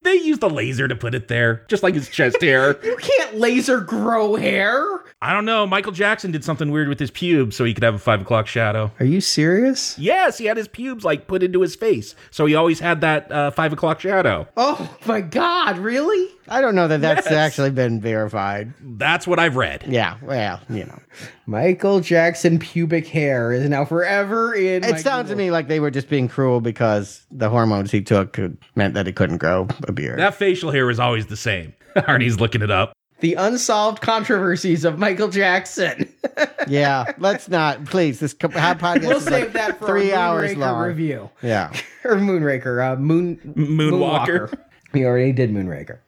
They 0.05 0.13
used 0.21 0.43
a 0.43 0.47
laser 0.47 0.87
to 0.87 0.95
put 0.95 1.15
it 1.15 1.27
there, 1.29 1.65
just 1.67 1.81
like 1.81 1.95
his 1.95 2.07
chest 2.09 2.39
hair. 2.39 2.77
you 2.83 2.95
can't 2.95 3.39
laser 3.39 3.81
grow 3.81 4.35
hair. 4.35 5.03
I 5.19 5.33
don't 5.33 5.45
know. 5.45 5.65
Michael 5.65 5.93
Jackson 5.93 6.29
did 6.29 6.43
something 6.43 6.69
weird 6.69 6.89
with 6.89 6.99
his 6.99 7.09
pubes 7.09 7.55
so 7.55 7.63
he 7.63 7.73
could 7.73 7.83
have 7.83 7.95
a 7.95 7.99
five 7.99 8.21
o'clock 8.21 8.45
shadow. 8.45 8.91
Are 8.99 9.05
you 9.05 9.19
serious? 9.19 9.97
Yes, 9.97 10.37
he 10.37 10.45
had 10.45 10.57
his 10.57 10.67
pubes 10.67 11.03
like 11.03 11.25
put 11.25 11.41
into 11.41 11.61
his 11.61 11.75
face, 11.75 12.13
so 12.29 12.45
he 12.45 12.53
always 12.53 12.79
had 12.79 13.01
that 13.01 13.31
uh, 13.31 13.49
five 13.49 13.73
o'clock 13.73 13.99
shadow. 13.99 14.47
Oh 14.55 14.95
my 15.07 15.21
god, 15.21 15.79
really? 15.79 16.29
I 16.47 16.61
don't 16.61 16.75
know 16.75 16.87
that 16.87 17.01
that's 17.01 17.25
Yes. 17.25 17.33
actually 17.33 17.71
been 17.71 17.99
verified. 17.99 18.73
That's 18.81 19.25
what 19.25 19.39
I've 19.39 19.55
read. 19.55 19.83
Yeah, 19.87 20.17
well, 20.21 20.59
you 20.69 20.85
know, 20.85 20.99
Michael 21.45 21.99
Jackson 22.01 22.59
pubic 22.59 23.07
hair 23.07 23.51
is 23.51 23.67
now 23.69 23.85
forever 23.85 24.53
in. 24.53 24.83
it 24.83 24.91
my 24.91 24.97
sounds 24.97 25.29
to 25.29 25.35
me 25.35 25.49
like 25.51 25.67
they 25.67 25.79
were 25.79 25.91
just 25.91 26.09
being 26.09 26.27
cruel 26.27 26.61
because 26.61 27.25
the 27.31 27.49
hormones 27.49 27.91
he 27.91 28.01
took 28.01 28.37
meant 28.75 28.93
that 28.93 29.07
he 29.07 29.11
couldn't 29.13 29.37
grow 29.37 29.67
a 29.87 29.91
beard. 29.91 30.19
That 30.19 30.35
facial 30.35 30.71
hair 30.71 30.85
was 30.85 30.99
always 30.99 31.25
the 31.27 31.37
same. 31.37 31.73
Arnie's 31.95 32.39
looking 32.39 32.61
it 32.61 32.69
up. 32.71 32.93
the 33.21 33.33
unsolved 33.35 34.01
controversies 34.01 34.83
of 34.85 34.99
Michael 34.99 35.29
Jackson. 35.29 36.13
yeah, 36.67 37.05
let's 37.17 37.47
not, 37.49 37.85
please. 37.85 38.19
This 38.19 38.33
co- 38.33 38.49
how 38.49 38.73
podcast 38.75 39.01
we'll 39.07 39.17
is 39.17 39.23
save 39.23 39.31
like 39.45 39.53
that 39.53 39.79
for 39.79 39.87
three 39.87 40.11
a 40.11 40.17
hours 40.17 40.55
long. 40.57 40.85
review 40.85 41.29
Yeah, 41.41 41.71
or 42.03 42.17
Moonraker, 42.17 42.93
uh, 42.93 42.97
Moon 42.99 43.37
Moonwalker. 43.57 44.53
We 44.93 45.05
already 45.05 45.31
did 45.31 45.51
Moonraker. 45.51 45.99